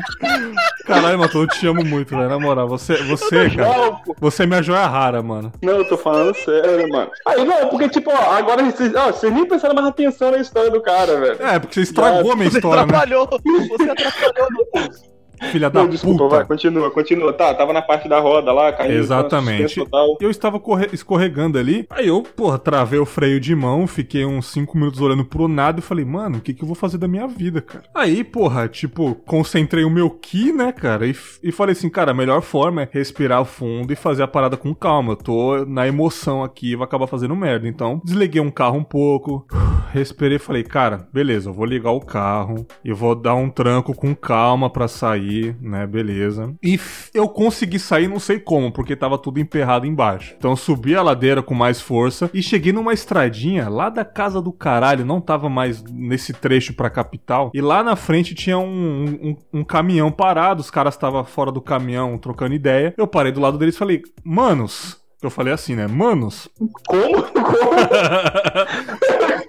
Caralho, 0.86 1.18
Matou, 1.18 1.42
eu 1.42 1.48
te 1.48 1.66
amo 1.66 1.84
muito, 1.84 2.10
velho. 2.16 2.28
Na 2.28 2.38
moral, 2.38 2.68
você, 2.68 2.96
você, 3.04 3.50
cara, 3.50 3.96
você 4.18 4.42
é 4.42 4.46
minha 4.46 4.62
joia 4.62 4.86
rara, 4.86 5.22
mano. 5.22 5.52
Não, 5.62 5.74
eu 5.74 5.88
tô 5.88 5.96
falando 5.96 6.34
sério, 6.36 6.88
mano. 6.88 7.10
Aí 7.26 7.44
não, 7.44 7.68
porque 7.68 7.88
tipo, 7.88 8.10
ó, 8.10 8.32
agora 8.36 8.62
vocês, 8.64 8.94
ó, 8.94 9.06
vocês 9.12 9.32
nem 9.32 9.46
pensaram 9.46 9.74
mais 9.74 9.86
atenção 9.88 10.30
na 10.30 10.38
história 10.38 10.70
do 10.70 10.80
cara, 10.82 11.18
velho. 11.20 11.42
É, 11.42 11.58
porque 11.58 11.74
você 11.74 11.80
estragou 11.82 12.32
a 12.32 12.36
minha 12.36 12.50
Você 12.50 12.58
história, 12.58 12.86
né? 12.86 12.96
atrapalhou. 12.96 13.28
Você 13.68 13.90
atrapalhou, 13.90 14.48
Matheus. 14.74 15.15
Filha 15.50 15.68
da 15.70 15.80
Não, 15.82 15.88
desculpa, 15.88 16.28
vai, 16.28 16.40
puta. 16.40 16.46
continua, 16.48 16.90
continua. 16.90 17.32
Tá, 17.32 17.54
tava 17.54 17.72
na 17.72 17.82
parte 17.82 18.08
da 18.08 18.18
roda 18.20 18.52
lá, 18.52 18.72
caindo. 18.72 18.94
Exatamente. 18.94 19.62
suspenso 19.64 19.84
Total. 19.90 20.16
Eu 20.20 20.30
estava 20.30 20.58
corre- 20.60 20.88
escorregando 20.92 21.58
ali, 21.58 21.86
aí 21.90 22.08
eu, 22.08 22.22
porra, 22.22 22.58
travei 22.58 22.98
o 22.98 23.06
freio 23.06 23.38
de 23.40 23.54
mão, 23.54 23.86
fiquei 23.86 24.24
uns 24.24 24.46
5 24.46 24.76
minutos 24.76 25.00
olhando 25.00 25.24
pro 25.24 25.48
nada 25.48 25.80
e 25.80 25.82
falei, 25.82 26.04
mano, 26.04 26.38
o 26.38 26.40
que 26.40 26.52
que 26.54 26.62
eu 26.62 26.66
vou 26.66 26.74
fazer 26.76 26.98
da 26.98 27.08
minha 27.08 27.26
vida, 27.26 27.60
cara? 27.60 27.84
Aí, 27.94 28.22
porra, 28.24 28.68
tipo, 28.68 29.14
concentrei 29.26 29.84
o 29.84 29.90
meu 29.90 30.10
ki, 30.10 30.52
né, 30.52 30.72
cara, 30.72 31.06
e, 31.06 31.14
e 31.42 31.52
falei 31.52 31.72
assim, 31.72 31.88
cara, 31.88 32.10
a 32.10 32.14
melhor 32.14 32.40
forma 32.42 32.82
é 32.82 32.88
respirar 32.90 33.44
fundo 33.44 33.92
e 33.92 33.96
fazer 33.96 34.22
a 34.22 34.28
parada 34.28 34.56
com 34.56 34.74
calma. 34.74 35.12
Eu 35.12 35.16
tô 35.16 35.64
na 35.66 35.86
emoção 35.86 36.42
aqui 36.42 36.72
e 36.72 36.76
vou 36.76 36.84
acabar 36.84 37.06
fazendo 37.06 37.34
merda. 37.36 37.66
Então, 37.68 38.00
desliguei 38.04 38.40
um 38.40 38.50
carro 38.50 38.78
um 38.78 38.84
pouco, 38.84 39.46
respirei 39.92 40.36
e 40.36 40.40
falei, 40.40 40.62
cara, 40.62 41.08
beleza, 41.12 41.48
eu 41.50 41.54
vou 41.54 41.64
ligar 41.64 41.90
o 41.90 42.00
carro 42.00 42.66
e 42.84 42.92
vou 42.92 43.14
dar 43.14 43.34
um 43.34 43.48
tranco 43.50 43.94
com 43.94 44.14
calma 44.14 44.68
pra 44.70 44.88
sair, 44.88 45.25
né, 45.60 45.86
beleza. 45.86 46.54
E 46.62 46.78
eu 47.14 47.28
consegui 47.28 47.78
sair, 47.78 48.08
não 48.08 48.18
sei 48.18 48.38
como, 48.38 48.72
porque 48.72 48.96
tava 48.96 49.18
tudo 49.18 49.40
emperrado 49.40 49.86
embaixo. 49.86 50.34
Então 50.38 50.56
subi 50.56 50.94
a 50.94 51.02
ladeira 51.02 51.42
com 51.42 51.54
mais 51.54 51.80
força 51.80 52.30
e 52.32 52.42
cheguei 52.42 52.72
numa 52.72 52.92
estradinha 52.92 53.68
lá 53.68 53.88
da 53.88 54.04
casa 54.04 54.40
do 54.40 54.52
caralho, 54.52 55.04
não 55.04 55.20
tava 55.20 55.48
mais 55.48 55.82
nesse 55.82 56.32
trecho 56.32 56.74
pra 56.74 56.90
capital. 56.90 57.50
E 57.54 57.60
lá 57.60 57.82
na 57.82 57.96
frente 57.96 58.34
tinha 58.34 58.58
um, 58.58 59.36
um, 59.52 59.60
um 59.60 59.64
caminhão 59.64 60.10
parado, 60.10 60.60
os 60.60 60.70
caras 60.70 60.94
estavam 60.94 61.24
fora 61.24 61.50
do 61.52 61.60
caminhão 61.60 62.18
trocando 62.18 62.54
ideia. 62.54 62.94
Eu 62.96 63.06
parei 63.06 63.32
do 63.32 63.40
lado 63.40 63.58
deles 63.58 63.74
e 63.74 63.78
falei, 63.78 64.02
manos. 64.24 65.05
Eu 65.22 65.30
falei 65.30 65.52
assim, 65.52 65.74
né? 65.74 65.86
Manos. 65.86 66.48
Como? 66.86 67.22
Como? 67.32 67.76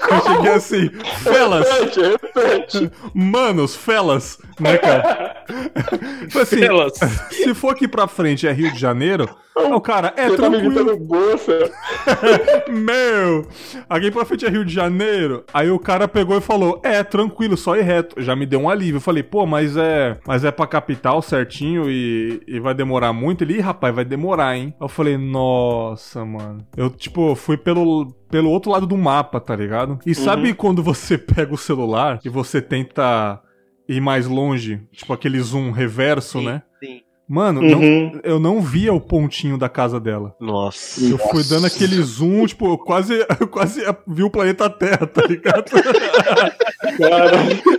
Eu 0.10 0.22
cheguei 0.36 0.52
assim, 0.54 0.90
felas. 1.24 1.68
Repete, 1.70 2.00
repete. 2.02 2.92
Manos, 3.14 3.76
felas, 3.76 4.38
né, 4.60 4.78
cara? 4.78 5.36
Assim, 6.42 6.62
Elas. 6.64 6.94
se 7.32 7.54
for 7.54 7.70
aqui 7.70 7.88
pra 7.88 8.08
frente 8.08 8.46
é 8.48 8.52
Rio 8.52 8.72
de 8.74 8.80
Janeiro, 8.80 9.30
o 9.56 9.80
cara, 9.82 10.14
é 10.18 10.30
Você 10.30 10.36
tá 10.38 10.50
tranquilo. 10.50 10.74
gritando 10.74 10.98
bolsa. 10.98 11.72
Meu! 12.70 13.48
Aqui 13.90 14.12
pra 14.12 14.26
frente 14.26 14.46
é 14.46 14.50
Rio 14.50 14.64
de 14.66 14.74
Janeiro. 14.74 15.44
Aí 15.54 15.72
o 15.72 15.80
cara 15.80 16.08
pegou 16.08 16.38
e 16.38 16.42
falou: 16.42 16.80
É, 16.84 17.02
tranquilo, 17.04 17.56
só 17.58 17.76
ir 17.76 17.82
reto. 17.82 18.22
Já 18.22 18.36
me 18.36 18.46
deu 18.46 18.60
um 18.60 18.70
alívio. 18.70 18.98
Eu 18.98 19.02
falei, 19.02 19.24
pô, 19.24 19.46
mas 19.46 19.76
é. 19.78 20.18
Mas 20.28 20.44
é 20.46 20.52
pra 20.52 20.68
capital 20.68 21.22
certinho 21.22 21.90
e, 21.90 22.42
e 22.48 22.60
vai 22.60 22.74
demorar 22.74 23.14
muito. 23.14 23.44
Ele, 23.44 23.60
rapaz, 23.62 23.96
vai 23.96 24.06
demorar, 24.06 24.56
hein? 24.58 24.74
Eu 24.80 24.88
falei, 24.90 25.18
nossa, 25.18 25.57
mano. 26.26 26.66
Eu, 26.76 26.90
tipo, 26.90 27.36
fui 27.36 27.58
pelo. 27.58 28.14
Pelo 28.30 28.50
outro 28.50 28.72
lado 28.72 28.86
do 28.86 28.98
mapa, 28.98 29.40
tá 29.40 29.56
ligado? 29.56 30.00
E 30.06 30.14
sabe 30.14 30.54
quando 30.54 30.84
você 30.84 31.16
pega 31.18 31.54
o 31.54 31.58
celular 31.58 32.20
e 32.26 32.30
você 32.30 32.62
tenta 32.62 33.42
ir 33.88 34.02
mais 34.02 34.28
longe? 34.28 34.86
Tipo 34.92 35.14
aquele 35.14 35.40
zoom 35.40 35.72
reverso, 35.72 36.42
né? 36.42 36.62
Sim. 36.84 37.02
Mano, 37.30 37.60
Uhum. 37.62 38.12
não- 38.14 38.22
eu 38.24 38.40
não 38.40 38.62
via 38.62 38.94
o 38.94 39.02
pontinho 39.02 39.58
da 39.58 39.68
casa 39.68 40.00
dela. 40.00 40.34
Nossa. 40.40 41.04
Eu 41.04 41.18
fui 41.18 41.44
dando 41.44 41.68
aquele 41.68 42.02
zoom, 42.02 42.46
tipo, 42.46 42.68
eu 42.72 42.78
quase, 42.78 43.14
eu 43.42 43.48
quase 43.48 43.82
vi 44.08 44.24
o 44.24 44.30
planeta 44.30 44.70
Terra, 44.70 45.06
tá 45.06 45.26
ligado? 45.28 45.66
Cara, 46.98 47.32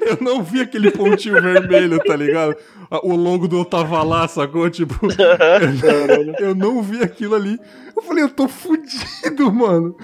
Eu 0.09 0.19
não 0.21 0.43
vi 0.43 0.61
aquele 0.61 0.91
pontinho 0.91 1.41
vermelho, 1.41 1.99
tá 1.99 2.15
ligado? 2.17 2.57
O 3.03 3.15
logo 3.15 3.47
do 3.47 3.59
eu 3.59 3.65
tava 3.65 4.03
lá, 4.03 4.27
sacou? 4.29 4.69
Tipo, 4.71 4.95
eu 6.41 6.55
não 6.55 6.83
vi 6.83 7.03
aquilo 7.03 7.35
ali. 7.35 7.59
Eu 7.97 8.03
falei, 8.03 8.23
eu 8.25 8.29
tô 8.29 8.47
fudido, 8.47 9.53
mano. 9.53 9.97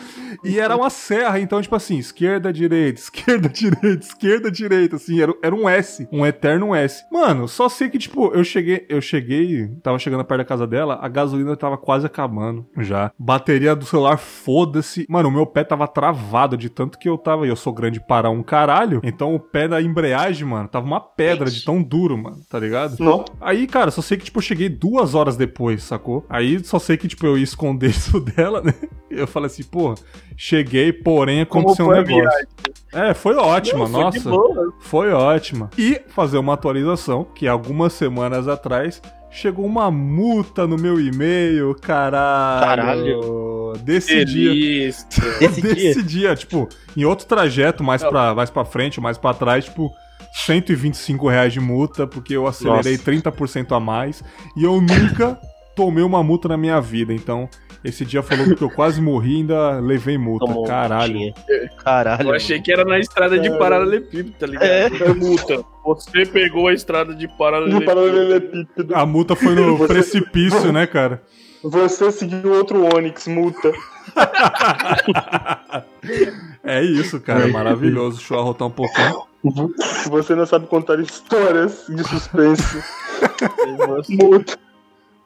E 0.42 0.58
era 0.58 0.76
uma 0.76 0.90
serra, 0.90 1.38
então, 1.38 1.62
tipo 1.62 1.76
assim, 1.76 1.96
esquerda, 1.96 2.52
direita, 2.52 3.00
esquerda, 3.00 3.48
direita, 3.48 4.04
esquerda, 4.04 4.50
direita, 4.50 4.96
assim, 4.96 5.20
era, 5.22 5.32
era 5.42 5.54
um 5.54 5.68
S, 5.68 6.06
um 6.10 6.26
eterno 6.26 6.74
S. 6.74 7.04
Mano, 7.10 7.46
só 7.46 7.68
sei 7.68 7.88
que, 7.88 7.98
tipo, 7.98 8.32
eu 8.34 8.42
cheguei, 8.42 8.84
eu 8.88 9.00
cheguei, 9.00 9.33
tava 9.82 9.98
chegando 9.98 10.24
perto 10.24 10.38
da 10.38 10.44
casa 10.44 10.66
dela, 10.66 10.98
a 11.00 11.08
gasolina 11.08 11.56
tava 11.56 11.76
quase 11.76 12.06
acabando 12.06 12.66
já. 12.78 13.12
Bateria 13.18 13.74
do 13.74 13.84
celular, 13.84 14.16
foda-se. 14.16 15.06
Mano, 15.08 15.28
o 15.28 15.32
meu 15.32 15.46
pé 15.46 15.64
tava 15.64 15.86
travado 15.86 16.56
de 16.56 16.68
tanto 16.68 16.98
que 16.98 17.08
eu 17.08 17.18
tava, 17.18 17.46
e 17.46 17.50
eu 17.50 17.56
sou 17.56 17.72
grande 17.72 18.00
para 18.00 18.30
um 18.30 18.42
caralho, 18.42 19.00
então 19.04 19.34
o 19.34 19.40
pé 19.40 19.68
da 19.68 19.80
embreagem, 19.80 20.46
mano, 20.46 20.68
tava 20.68 20.86
uma 20.86 21.00
pedra 21.00 21.50
de 21.50 21.64
tão 21.64 21.82
duro, 21.82 22.16
mano, 22.16 22.38
tá 22.48 22.58
ligado? 22.58 22.96
não. 22.98 23.24
Aí, 23.40 23.66
cara, 23.66 23.90
só 23.90 24.02
sei 24.02 24.16
que, 24.16 24.24
tipo, 24.24 24.38
eu 24.38 24.42
cheguei 24.42 24.68
duas 24.68 25.14
horas 25.14 25.36
depois, 25.36 25.82
sacou? 25.82 26.24
Aí 26.28 26.62
só 26.64 26.78
sei 26.78 26.96
que, 26.96 27.08
tipo, 27.08 27.26
eu 27.26 27.36
ia 27.38 27.44
esconder 27.44 27.90
isso 27.90 28.20
dela, 28.20 28.62
né? 28.62 28.74
Eu 29.10 29.26
falei 29.26 29.46
assim, 29.46 29.62
pô, 29.62 29.94
cheguei, 30.36 30.92
porém 30.92 31.40
aconteceu 31.42 31.86
um 31.86 31.92
negócio. 31.92 32.48
É, 32.94 33.12
foi 33.12 33.34
ótima, 33.36 33.88
Não, 33.88 33.92
foi 33.92 34.02
nossa. 34.04 34.30
boa. 34.30 34.72
Foi 34.80 35.12
ótima. 35.12 35.68
E 35.76 36.00
fazer 36.08 36.38
uma 36.38 36.54
atualização, 36.54 37.24
que 37.34 37.46
algumas 37.48 37.92
semanas 37.92 38.46
atrás 38.48 39.02
chegou 39.30 39.66
uma 39.66 39.90
multa 39.90 40.66
no 40.66 40.76
meu 40.76 41.00
e-mail, 41.00 41.74
caralho. 41.74 42.64
Caralho. 42.64 43.72
Desse 43.82 44.24
dia. 44.24 44.50
Delícia. 44.54 45.06
Desse 45.40 45.60
dia. 45.60 45.74
Desse 45.74 46.02
dia, 46.02 46.36
tipo, 46.36 46.68
em 46.96 47.04
outro 47.04 47.26
trajeto, 47.26 47.82
mais 47.82 48.02
pra, 48.02 48.34
mais 48.34 48.48
pra 48.48 48.64
frente, 48.64 49.00
mais 49.00 49.18
pra 49.18 49.34
trás, 49.34 49.64
tipo, 49.64 49.90
125 50.46 51.28
reais 51.28 51.52
de 51.52 51.60
multa, 51.60 52.06
porque 52.06 52.34
eu 52.36 52.46
acelerei 52.46 52.92
Nossa. 52.96 53.10
30% 53.10 53.76
a 53.76 53.80
mais. 53.80 54.22
E 54.56 54.62
eu 54.64 54.80
nunca 54.80 55.38
tomei 55.74 56.04
uma 56.04 56.22
multa 56.22 56.48
na 56.48 56.56
minha 56.56 56.80
vida. 56.80 57.12
Então, 57.12 57.48
esse 57.84 58.04
dia 58.04 58.22
falou 58.22 58.56
que 58.56 58.62
eu 58.62 58.70
quase 58.70 59.00
morri 59.00 59.34
e 59.34 59.36
ainda 59.36 59.78
levei 59.78 60.16
multa. 60.18 60.46
Tomou 60.46 60.64
Caralho. 60.66 61.12
tinha. 61.12 61.34
Caralho. 61.84 62.28
Eu 62.30 62.34
achei 62.34 62.60
que 62.60 62.72
era 62.72 62.84
na 62.84 62.98
estrada 62.98 63.38
de 63.38 63.50
paralelepípedo, 63.58 64.32
tá 64.38 64.46
ligado? 64.46 64.64
É. 64.66 64.86
É. 64.86 65.12
Multa. 65.14 65.62
Você 65.84 66.24
pegou 66.24 66.68
a 66.68 66.72
estrada 66.72 67.14
de 67.14 67.28
paralelepípedo. 67.36 68.94
A 68.94 69.04
multa 69.04 69.36
foi 69.36 69.54
no 69.54 69.76
Você- 69.76 69.92
precipício, 69.92 70.72
né, 70.72 70.86
cara? 70.86 71.22
Você 71.62 72.10
seguiu 72.10 72.52
outro 72.52 72.84
Onix, 72.94 73.26
multa. 73.26 73.70
É 76.62 76.82
isso, 76.82 77.20
cara. 77.20 77.46
Maravilhoso. 77.48 78.18
Deixa 78.18 78.34
eu 78.34 78.38
arrotar 78.40 78.68
um 78.68 78.70
pouquinho. 78.70 79.24
Você 80.10 80.34
não 80.34 80.46
sabe 80.46 80.66
contar 80.66 80.98
histórias 81.00 81.84
de 81.88 82.02
suspense. 82.04 82.82
multa. 84.08 84.58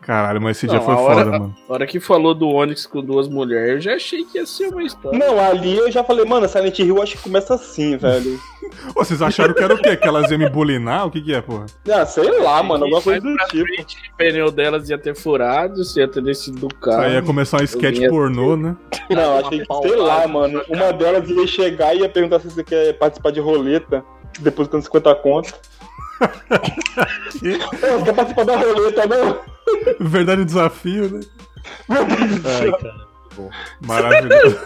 Caralho, 0.09 0.41
mas 0.41 0.57
esse 0.57 0.67
Não, 0.67 0.73
dia 0.75 0.83
foi 0.83 0.95
hora- 0.95 1.15
foda, 1.27 1.39
mano. 1.39 1.55
A 1.69 1.73
hora 1.75 1.87
que 1.87 2.01
falou 2.01 2.35
do 2.35 2.49
Onix 2.49 2.87
com 2.87 3.05
duas 3.05 3.29
mulheres, 3.29 3.75
eu 3.75 3.81
já 3.83 3.95
achei 3.95 4.25
que 4.25 4.39
ia 4.39 4.47
ser 4.47 4.69
uma 4.69 4.83
história. 4.83 5.19
Não, 5.19 5.39
ali 5.39 5.77
eu 5.77 5.93
já 5.93 6.03
falei, 6.03 6.25
mano, 6.25 6.49
Silent 6.49 6.79
Hill 6.79 7.03
acho 7.03 7.19
que 7.19 7.25
começa 7.25 7.53
assim, 7.53 7.95
velho. 7.99 8.41
Ô, 8.97 9.05
vocês 9.05 9.21
acharam 9.21 9.53
que 9.53 9.63
era 9.63 9.75
o 9.75 9.77
quê? 9.77 9.99
Que 9.99 10.09
elas 10.09 10.31
iam 10.31 10.39
me 10.39 10.49
bulinar? 10.49 11.07
O 11.07 11.11
que 11.11 11.21
que 11.21 11.35
é, 11.35 11.43
porra? 11.43 11.67
Ah, 11.93 12.07
sei 12.07 12.41
lá, 12.41 12.63
mano, 12.63 12.85
alguma 12.85 13.03
coisa 13.03 13.21
do 13.21 13.37
tipo. 13.49 13.67
frente, 13.67 13.97
o 14.15 14.17
pneu 14.17 14.51
delas 14.51 14.89
ia 14.89 14.97
ter 14.97 15.15
furado, 15.15 15.85
você 15.85 16.01
ia 16.01 16.09
ter 16.09 16.23
descido 16.23 16.59
do 16.69 16.75
carro. 16.75 17.03
Aí 17.03 17.13
ia 17.13 17.23
começar 17.23 17.61
um 17.61 17.65
sketch 17.65 18.09
pornô, 18.09 18.57
né? 18.57 18.75
Não, 19.11 19.37
achei 19.47 19.61
que, 19.61 19.75
sei 19.83 19.95
lá, 19.97 20.27
mano. 20.27 20.63
Uma 20.71 20.91
delas 20.91 21.29
ia 21.29 21.47
chegar 21.47 21.95
e 21.95 21.99
ia 22.01 22.09
perguntar 22.09 22.41
se 22.41 22.49
você 22.51 22.65
quer 22.65 22.95
participar 22.95 23.31
de 23.31 23.41
roleta, 23.41 24.03
depositando 24.39 24.85
50 24.85 25.15
conto. 25.17 25.53
Você 27.31 27.59
quer 28.05 28.15
participar 28.15 28.45
da 28.45 28.57
roleta, 28.57 29.07
não? 29.07 29.41
Verdade 30.01 30.45
desafio, 30.45 31.09
né? 31.11 31.21
Ai, 31.89 32.71
cara. 32.73 33.09
Maravilhoso. 33.81 34.59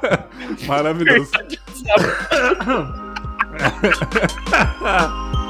Maravilhoso. 0.66 1.30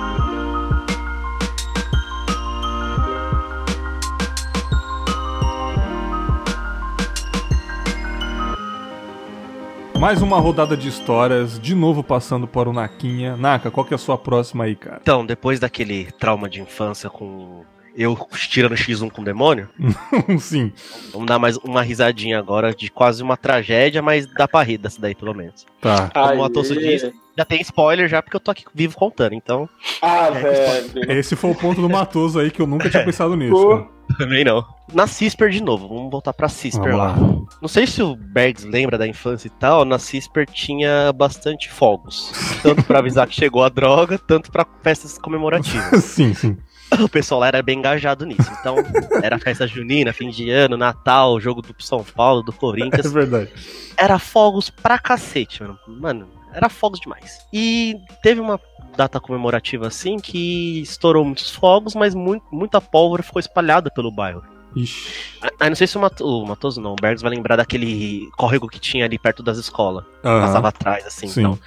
Mais 9.98 10.22
uma 10.22 10.38
rodada 10.38 10.76
de 10.76 10.88
histórias, 10.88 11.58
de 11.58 11.74
novo 11.74 12.04
passando 12.04 12.46
por 12.46 12.68
o 12.68 12.72
Naquinha. 12.72 13.36
Naka, 13.36 13.68
qual 13.68 13.84
que 13.84 13.92
é 13.92 13.96
a 13.96 13.98
sua 13.98 14.16
próxima 14.16 14.62
aí, 14.62 14.76
cara? 14.76 15.00
Então, 15.02 15.26
depois 15.26 15.58
daquele 15.58 16.04
trauma 16.12 16.48
de 16.48 16.60
infância 16.60 17.10
com 17.10 17.64
eu 17.96 18.16
tirando 18.48 18.76
X1 18.76 19.10
com 19.10 19.22
o 19.22 19.24
demônio, 19.24 19.68
Sim. 20.38 20.72
vamos 21.12 21.26
dar 21.26 21.40
mais 21.40 21.56
uma 21.56 21.82
risadinha 21.82 22.38
agora 22.38 22.72
de 22.72 22.88
quase 22.88 23.24
uma 23.24 23.36
tragédia, 23.36 24.00
mas 24.00 24.24
dá 24.24 24.46
pra 24.46 24.62
rir 24.62 24.78
dessa 24.78 25.00
daí, 25.00 25.16
pelo 25.16 25.34
menos. 25.34 25.66
Tá. 25.80 26.08
Como 26.10 26.42
o 26.42 26.44
Atosso 26.44 26.76
disse, 26.78 27.12
já 27.38 27.44
tem 27.44 27.60
spoiler 27.62 28.08
já, 28.08 28.20
porque 28.20 28.36
eu 28.36 28.40
tô 28.40 28.50
aqui 28.50 28.64
vivo 28.74 28.96
contando, 28.96 29.32
então. 29.32 29.68
Ah, 30.02 30.26
É, 30.26 30.80
velho. 30.82 31.12
Esse 31.12 31.36
foi 31.36 31.50
o 31.50 31.54
ponto 31.54 31.80
do 31.80 31.88
Matoso 31.88 32.40
aí 32.40 32.50
que 32.50 32.60
eu 32.60 32.66
nunca 32.66 32.90
tinha 32.90 33.04
pensado 33.04 33.36
nisso. 33.36 33.86
Também 34.18 34.42
não. 34.42 34.64
Na 34.92 35.06
Cisper 35.06 35.50
de 35.50 35.62
novo, 35.62 35.86
vamos 35.86 36.10
voltar 36.10 36.32
pra 36.32 36.48
Cisper 36.48 36.96
lá. 36.96 37.12
lá. 37.12 37.16
Não 37.62 37.68
sei 37.68 37.86
se 37.86 38.02
o 38.02 38.16
Bergs 38.16 38.64
lembra 38.66 38.98
da 38.98 39.06
infância 39.06 39.46
e 39.46 39.50
tal, 39.50 39.84
na 39.84 39.98
Cisper 39.98 40.46
tinha 40.50 41.12
bastante 41.12 41.70
fogos. 41.70 42.32
Tanto 42.62 42.82
pra 42.84 42.98
avisar 42.98 43.26
que 43.28 43.34
chegou 43.34 43.62
a 43.62 43.68
droga, 43.68 44.18
tanto 44.18 44.50
pra 44.50 44.66
festas 44.82 45.16
comemorativas. 45.18 46.02
sim, 46.04 46.34
sim. 46.34 46.56
O 47.00 47.08
pessoal 47.08 47.40
lá 47.42 47.48
era 47.48 47.62
bem 47.62 47.78
engajado 47.78 48.24
nisso. 48.24 48.50
Então, 48.60 48.76
era 49.22 49.38
festa 49.38 49.66
junina, 49.66 50.10
fim 50.12 50.30
de 50.30 50.50
ano, 50.50 50.74
Natal, 50.76 51.38
jogo 51.38 51.60
do 51.60 51.74
São 51.78 52.02
Paulo, 52.02 52.42
do 52.42 52.50
É 52.50 52.54
Corinthians. 52.56 53.12
verdade. 53.12 53.50
Era 53.94 54.18
fogos 54.18 54.70
pra 54.70 54.98
cacete, 54.98 55.62
mano. 55.62 55.78
Mano, 55.86 56.28
era 56.52 56.68
fogos 56.68 57.00
demais. 57.00 57.46
E 57.52 57.96
teve 58.22 58.40
uma 58.40 58.60
data 58.96 59.20
comemorativa 59.20 59.86
assim 59.86 60.18
que 60.18 60.80
estourou 60.80 61.24
muitos 61.24 61.50
fogos, 61.50 61.94
mas 61.94 62.14
muito, 62.14 62.44
muita 62.50 62.80
pólvora 62.80 63.22
ficou 63.22 63.40
espalhada 63.40 63.90
pelo 63.90 64.10
bairro. 64.10 64.42
Ixi. 64.74 65.40
Aí 65.58 65.68
não 65.68 65.76
sei 65.76 65.86
se 65.86 65.96
o, 65.96 66.00
Mat 66.00 66.20
o 66.20 66.44
Matoso 66.44 66.80
não, 66.80 66.92
o 66.92 66.96
Bergs 66.96 67.22
vai 67.22 67.30
lembrar 67.30 67.56
daquele 67.56 68.28
córrego 68.36 68.68
que 68.68 68.78
tinha 68.78 69.04
ali 69.04 69.18
perto 69.18 69.42
das 69.42 69.58
escolas. 69.58 70.04
Aham. 70.24 70.40
Passava 70.40 70.68
atrás, 70.68 71.06
assim. 71.06 71.28
Sim. 71.28 71.40
Então. 71.40 71.58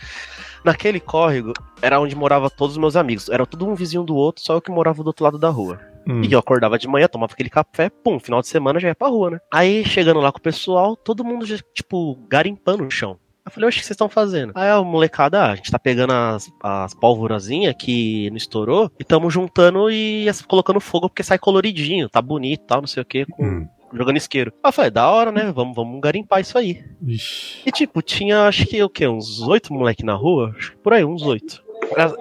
Naquele 0.63 0.99
córrego 0.99 1.53
era 1.81 1.99
onde 1.99 2.15
morava 2.15 2.49
todos 2.49 2.75
os 2.75 2.77
meus 2.77 2.95
amigos. 2.95 3.29
Era 3.29 3.45
todo 3.45 3.67
um 3.67 3.73
vizinho 3.73 4.03
do 4.03 4.15
outro, 4.15 4.43
só 4.43 4.53
eu 4.53 4.61
que 4.61 4.69
morava 4.69 5.01
do 5.01 5.07
outro 5.07 5.23
lado 5.23 5.39
da 5.39 5.49
rua. 5.49 5.79
Hum. 6.07 6.21
E 6.23 6.31
eu 6.31 6.39
acordava 6.39 6.77
de 6.77 6.87
manhã, 6.87 7.07
tomava 7.07 7.33
aquele 7.33 7.49
café, 7.49 7.89
pum, 7.89 8.19
final 8.19 8.41
de 8.41 8.47
semana 8.47 8.79
já 8.79 8.89
ia 8.89 8.95
pra 8.95 9.07
rua, 9.07 9.31
né? 9.31 9.39
Aí 9.51 9.83
chegando 9.85 10.19
lá 10.19 10.31
com 10.31 10.39
o 10.39 10.41
pessoal, 10.41 10.95
todo 10.95 11.23
mundo 11.23 11.45
já, 11.45 11.57
tipo, 11.73 12.15
garimpando 12.27 12.83
no 12.83 12.91
chão. 12.91 13.17
Eu 13.45 13.51
falei, 13.51 13.67
oxe, 13.67 13.77
o 13.77 13.81
que 13.81 13.85
vocês 13.87 13.95
estão 13.95 14.07
fazendo? 14.09 14.51
Aí 14.55 14.69
a 14.69 14.81
molecada, 14.83 15.41
ah, 15.41 15.51
a 15.51 15.55
gente 15.55 15.71
tá 15.71 15.79
pegando 15.79 16.13
as, 16.13 16.51
as 16.61 16.93
pólvorazinhas 16.93 17.75
que 17.77 18.29
não 18.29 18.37
estourou 18.37 18.91
e 18.99 19.03
tamo 19.03 19.29
juntando 19.31 19.89
e 19.89 20.25
colocando 20.47 20.79
fogo 20.79 21.09
porque 21.09 21.23
sai 21.23 21.39
coloridinho, 21.39 22.07
tá 22.07 22.21
bonito 22.21 22.65
tal, 22.65 22.81
não 22.81 22.87
sei 22.87 23.01
o 23.01 23.05
que, 23.05 23.25
com, 23.25 23.43
Hum. 23.43 23.67
jogando 23.93 24.17
isqueiro. 24.17 24.53
Aí 24.63 24.69
eu 24.69 24.73
falei, 24.73 24.91
da 24.91 25.09
hora, 25.09 25.31
né? 25.31 25.51
Vamos, 25.51 25.75
vamos 25.75 25.99
garimpar 25.99 26.39
isso 26.41 26.57
aí. 26.57 26.83
Ixi. 27.05 27.61
E 27.65 27.71
tipo, 27.71 28.01
tinha 28.01 28.47
acho 28.47 28.65
que 28.67 28.81
o 28.83 28.89
quê? 28.89 29.07
Uns 29.07 29.41
oito 29.41 29.73
moleque 29.73 30.05
na 30.05 30.13
rua? 30.13 30.53
Acho 30.57 30.71
que 30.71 30.77
Por 30.77 30.93
aí, 30.93 31.03
uns 31.03 31.23
oito. 31.23 31.63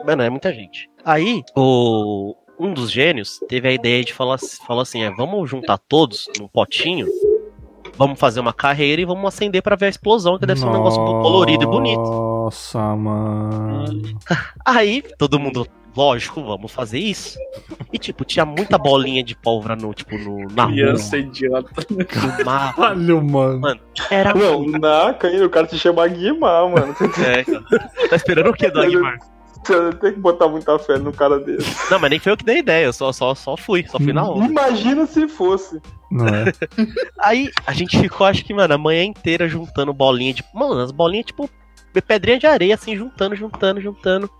Mano, 0.06 0.22
é 0.22 0.30
muita 0.30 0.52
gente. 0.52 0.88
Aí, 1.04 1.42
o. 1.56 2.34
Um 2.58 2.74
dos 2.74 2.90
gênios 2.90 3.40
teve 3.48 3.66
a 3.68 3.72
ideia 3.72 4.04
de 4.04 4.12
falar, 4.12 4.34
assim: 4.82 5.02
é, 5.02 5.10
vamos 5.10 5.48
juntar 5.48 5.78
todos 5.78 6.28
num 6.38 6.46
potinho, 6.46 7.06
vamos 8.00 8.18
fazer 8.18 8.40
uma 8.40 8.54
carreira 8.54 9.02
e 9.02 9.04
vamos 9.04 9.26
acender 9.26 9.62
pra 9.62 9.76
ver 9.76 9.84
a 9.84 9.88
explosão, 9.90 10.38
que 10.38 10.46
deve 10.46 10.58
ser 10.58 10.64
um 10.66 10.72
negócio 10.72 11.04
colorido 11.04 11.64
e 11.64 11.66
bonito. 11.66 12.00
Nossa, 12.00 12.96
mano. 12.96 14.18
Aí, 14.64 15.04
todo 15.18 15.38
mundo, 15.38 15.66
lógico, 15.94 16.42
vamos 16.42 16.72
fazer 16.72 16.98
isso. 16.98 17.38
E 17.92 17.98
tipo, 17.98 18.24
tinha 18.24 18.46
muita 18.46 18.78
bolinha 18.78 19.22
de 19.22 19.36
pólvora 19.36 19.76
no, 19.76 19.92
tipo, 19.92 20.16
no, 20.16 20.46
na 20.54 20.64
rua, 20.64 20.72
Criança 20.72 21.18
idiota. 21.18 21.70
no 21.90 22.44
mapa. 22.44 22.72
Caralho, 22.74 23.22
mano. 23.22 23.80
Era 24.10 24.32
Não, 24.32 24.66
na 24.66 25.12
canha, 25.12 25.44
o 25.44 25.50
cara 25.50 25.68
se 25.68 25.78
chama 25.78 26.08
Guimar, 26.08 26.70
mano. 26.70 26.96
É, 27.22 27.44
cara. 27.44 27.90
Tá 28.08 28.16
esperando 28.16 28.48
o 28.48 28.54
quê 28.54 28.70
do 28.70 28.80
Aguimar? 28.80 29.18
Você 29.64 29.92
tem 29.94 30.12
que 30.14 30.20
botar 30.20 30.48
muita 30.48 30.78
fé 30.78 30.98
no 30.98 31.12
cara 31.12 31.38
desse. 31.38 31.90
Não, 31.90 31.98
mas 31.98 32.10
nem 32.10 32.18
foi 32.18 32.32
eu 32.32 32.36
que 32.36 32.44
dei 32.44 32.58
ideia, 32.58 32.86
eu 32.86 32.92
só, 32.92 33.12
só, 33.12 33.34
só 33.34 33.56
fui, 33.56 33.84
só 33.88 33.98
fui 33.98 34.12
na 34.12 34.24
onda. 34.28 34.46
Imagina 34.46 35.06
se 35.06 35.28
fosse. 35.28 35.80
Não 36.10 36.26
é? 36.26 36.44
Aí 37.20 37.50
a 37.66 37.72
gente 37.72 37.98
ficou, 38.00 38.26
acho 38.26 38.44
que, 38.44 38.54
mano, 38.54 38.74
a 38.74 38.78
manhã 38.78 39.04
inteira 39.04 39.48
juntando 39.48 39.92
bolinha 39.92 40.32
de. 40.32 40.42
Mano, 40.54 40.80
as 40.80 40.90
bolinhas, 40.90 41.26
tipo, 41.26 41.48
pedrinha 42.06 42.38
de 42.38 42.46
areia, 42.46 42.74
assim, 42.74 42.96
juntando, 42.96 43.36
juntando, 43.36 43.80
juntando. 43.80 44.30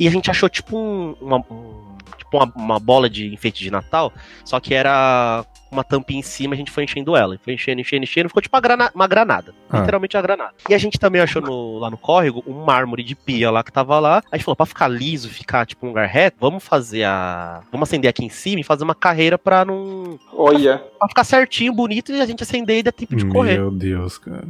E 0.00 0.06
a 0.08 0.10
gente 0.10 0.30
achou, 0.30 0.48
tipo, 0.48 0.76
um, 0.76 1.14
uma, 1.20 1.36
um- 1.38 1.96
tipo 2.18 2.36
uma, 2.36 2.52
uma 2.56 2.80
bola 2.80 3.08
de 3.08 3.32
enfeite 3.32 3.62
de 3.62 3.70
Natal, 3.70 4.12
só 4.44 4.58
que 4.58 4.74
era 4.74 5.44
uma 5.70 5.82
tampinha 5.84 6.20
em 6.20 6.22
cima, 6.22 6.54
a 6.54 6.56
gente 6.56 6.70
foi 6.70 6.84
enchendo 6.84 7.16
ela. 7.16 7.38
Foi 7.42 7.54
enchendo, 7.54 7.80
enchendo, 7.80 8.04
enchendo, 8.04 8.28
ficou 8.28 8.42
tipo 8.42 8.54
uma, 8.56 8.60
grana- 8.60 8.90
uma 8.94 9.06
granada. 9.06 9.54
Ah. 9.70 9.78
Literalmente 9.80 10.16
uma 10.16 10.22
granada. 10.22 10.52
E 10.68 10.74
a 10.74 10.78
gente 10.78 10.98
também 10.98 11.20
achou 11.20 11.42
no- 11.42 11.78
lá 11.78 11.90
no 11.90 11.96
córrego 11.98 12.42
um 12.46 12.64
mármore 12.64 13.02
de 13.02 13.14
pia 13.14 13.50
lá 13.50 13.62
que 13.62 13.72
tava 13.72 13.98
lá. 13.98 14.22
A 14.30 14.36
gente 14.36 14.44
falou, 14.44 14.56
pra 14.56 14.66
ficar 14.66 14.88
liso, 14.88 15.28
ficar 15.28 15.66
tipo 15.66 15.84
um 15.84 15.90
lugar 15.90 16.06
reto, 16.08 16.36
vamos 16.40 16.64
fazer 16.64 17.04
a. 17.04 17.62
Vamos 17.72 17.88
acender 17.88 18.08
aqui 18.08 18.24
em 18.24 18.28
cima 18.28 18.60
e 18.60 18.64
fazer 18.64 18.84
uma 18.84 18.94
carreira 18.94 19.36
pra 19.38 19.64
não. 19.64 20.18
Olha. 20.32 20.78
Pra 20.98 21.08
ficar 21.08 21.24
certinho, 21.24 21.72
bonito, 21.72 22.12
e 22.12 22.20
a 22.20 22.26
gente 22.26 22.42
acender 22.42 22.78
e 22.78 22.82
dar 22.82 22.92
tempo 22.92 23.14
de 23.16 23.26
correr. 23.26 23.58
Meu 23.58 23.70
Deus, 23.70 24.18
cara. 24.18 24.46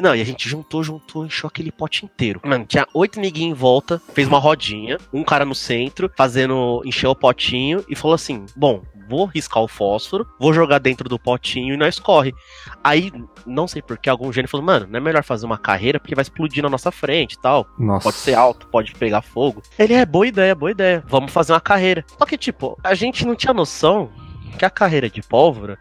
Não, 0.00 0.14
e 0.14 0.20
a 0.20 0.24
gente 0.24 0.48
juntou, 0.48 0.80
juntou, 0.84 1.26
encheu 1.26 1.48
aquele 1.48 1.72
pote 1.72 2.04
inteiro. 2.04 2.40
Mano, 2.44 2.64
tinha 2.64 2.86
oito 2.94 3.18
neguinhos 3.18 3.50
em 3.50 3.60
volta, 3.60 4.00
fez 4.14 4.28
uma 4.28 4.38
rodinha, 4.38 4.96
um 5.12 5.24
cara 5.24 5.44
no 5.44 5.56
centro, 5.56 6.08
fazendo, 6.16 6.80
encheu 6.84 7.10
o 7.10 7.16
potinho 7.16 7.84
e 7.88 7.96
falou 7.96 8.14
assim: 8.14 8.46
Bom, 8.54 8.82
vou 9.08 9.26
riscar 9.26 9.62
o 9.62 9.68
fósforo, 9.68 10.26
vou 10.38 10.52
jogar 10.52 10.78
dentro 10.78 11.08
do 11.08 11.18
potinho 11.18 11.74
e 11.74 11.76
nós 11.76 11.98
corre. 11.98 12.34
Aí, 12.82 13.12
não 13.46 13.66
sei 13.66 13.80
por 13.80 13.98
que, 13.98 14.08
algum 14.08 14.32
gênio 14.32 14.48
falou: 14.48 14.66
Mano, 14.66 14.86
não 14.88 14.98
é 14.98 15.00
melhor 15.00 15.24
fazer 15.24 15.46
uma 15.46 15.58
carreira 15.58 15.98
porque 15.98 16.14
vai 16.14 16.22
explodir 16.22 16.62
na 16.62 16.70
nossa 16.70 16.90
frente 16.90 17.32
e 17.32 17.38
tal. 17.38 17.66
Nossa. 17.78 18.04
Pode 18.04 18.16
ser 18.16 18.34
alto, 18.34 18.66
pode 18.68 18.92
pegar 18.94 19.22
fogo. 19.22 19.62
Ele 19.78 19.94
é 19.94 20.04
boa 20.04 20.26
ideia, 20.26 20.54
boa 20.54 20.70
ideia. 20.70 21.02
Vamos 21.06 21.32
fazer 21.32 21.52
uma 21.52 21.60
carreira. 21.60 22.04
Só 22.18 22.24
que, 22.26 22.36
tipo, 22.36 22.78
a 22.84 22.94
gente 22.94 23.26
não 23.26 23.34
tinha 23.34 23.54
noção 23.54 24.10
que 24.58 24.64
a 24.64 24.70
carreira 24.70 25.08
de 25.08 25.22
pólvora 25.22 25.78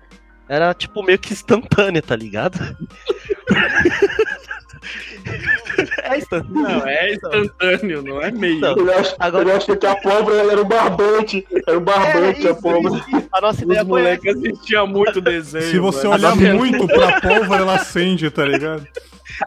era, 0.47 0.73
tipo, 0.73 1.03
meio 1.03 1.19
que 1.19 1.33
instantânea, 1.33 2.01
tá 2.01 2.15
ligado? 2.15 2.57
é 6.13 6.17
instantâneo. 6.17 6.61
Não, 6.61 6.87
é 6.87 7.13
instantâneo, 7.13 8.01
não 8.03 8.21
é 8.21 8.31
meio. 8.31 8.59
Não. 8.59 8.77
Ele, 8.77 8.91
ach, 8.93 9.13
Agora- 9.19 9.43
ele 9.43 9.51
achou 9.51 9.75
que 9.77 9.85
a 9.85 9.95
pólvora 9.95 10.51
era 10.51 10.61
um 10.61 10.65
barbante. 10.67 11.47
Era 11.67 11.77
um 11.77 11.81
barbante 11.81 12.17
É, 12.47 12.49
a 12.49 12.53
isso, 12.53 13.05
isso. 13.17 13.27
A 13.31 13.41
nossa 13.41 13.63
ideia 13.63 13.81
Os 13.81 13.87
foi 13.87 14.01
moleques 14.01 14.35
assistiam 14.37 14.87
muito 14.87 15.21
desenho. 15.21 15.63
Se 15.65 15.79
você 15.79 16.07
mano. 16.07 16.27
olhar 16.27 16.35
muito 16.55 16.87
pra 16.87 17.21
pólvora, 17.21 17.61
ela 17.61 17.75
acende, 17.75 18.29
tá 18.29 18.45
ligado? 18.45 18.87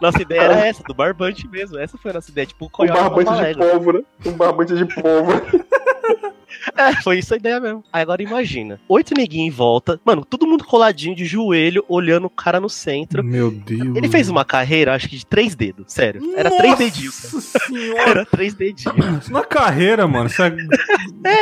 Nossa 0.01 0.23
ideia 0.23 0.43
era 0.43 0.67
essa, 0.67 0.83
do 0.83 0.95
barbante 0.95 1.49
mesmo. 1.49 1.79
Essa 1.79 1.99
foi 1.99 2.11
a 2.11 2.15
nossa 2.15 2.31
ideia, 2.31 2.47
tipo, 2.47 2.67
o 2.73 2.83
Um 2.85 2.87
barbante 2.87 3.33
de 3.33 3.55
pólvora. 3.59 4.03
Um 4.27 4.33
barbante 4.33 4.75
de 4.75 4.85
pólvora. 4.87 5.43
É, 6.77 6.95
foi 7.03 7.19
isso 7.19 7.35
a 7.35 7.37
ideia 7.37 7.61
mesmo. 7.61 7.85
Aí 7.93 8.03
agora 8.03 8.23
imagina, 8.23 8.81
oito 8.89 9.15
neguinhos 9.15 9.53
em 9.53 9.57
volta, 9.57 10.01
mano, 10.05 10.25
todo 10.25 10.47
mundo 10.47 10.65
coladinho 10.65 11.15
de 11.15 11.25
joelho, 11.25 11.85
olhando 11.89 12.27
o 12.27 12.31
cara 12.31 12.61
no 12.61 12.69
centro. 12.69 13.23
Meu 13.25 13.51
Deus. 13.51 13.97
Ele 13.97 14.09
fez 14.09 14.29
uma 14.29 14.45
carreira, 14.45 14.95
acho 14.95 15.09
que 15.09 15.17
de 15.17 15.27
três 15.27 15.55
dedos, 15.55 15.93
sério. 15.93 16.35
Era 16.37 16.51
três 16.51 16.79
dedinhos. 16.79 17.33
Nossa 17.33 17.59
senhora. 17.67 18.11
Era 18.11 18.27
três 18.27 18.55
dedinhos. 18.55 19.23
Isso 19.23 19.33
não 19.33 19.41
é 19.41 19.45
carreira, 19.45 20.07
mano. 20.07 20.27
Isso 20.27 20.43
é, 20.43 20.51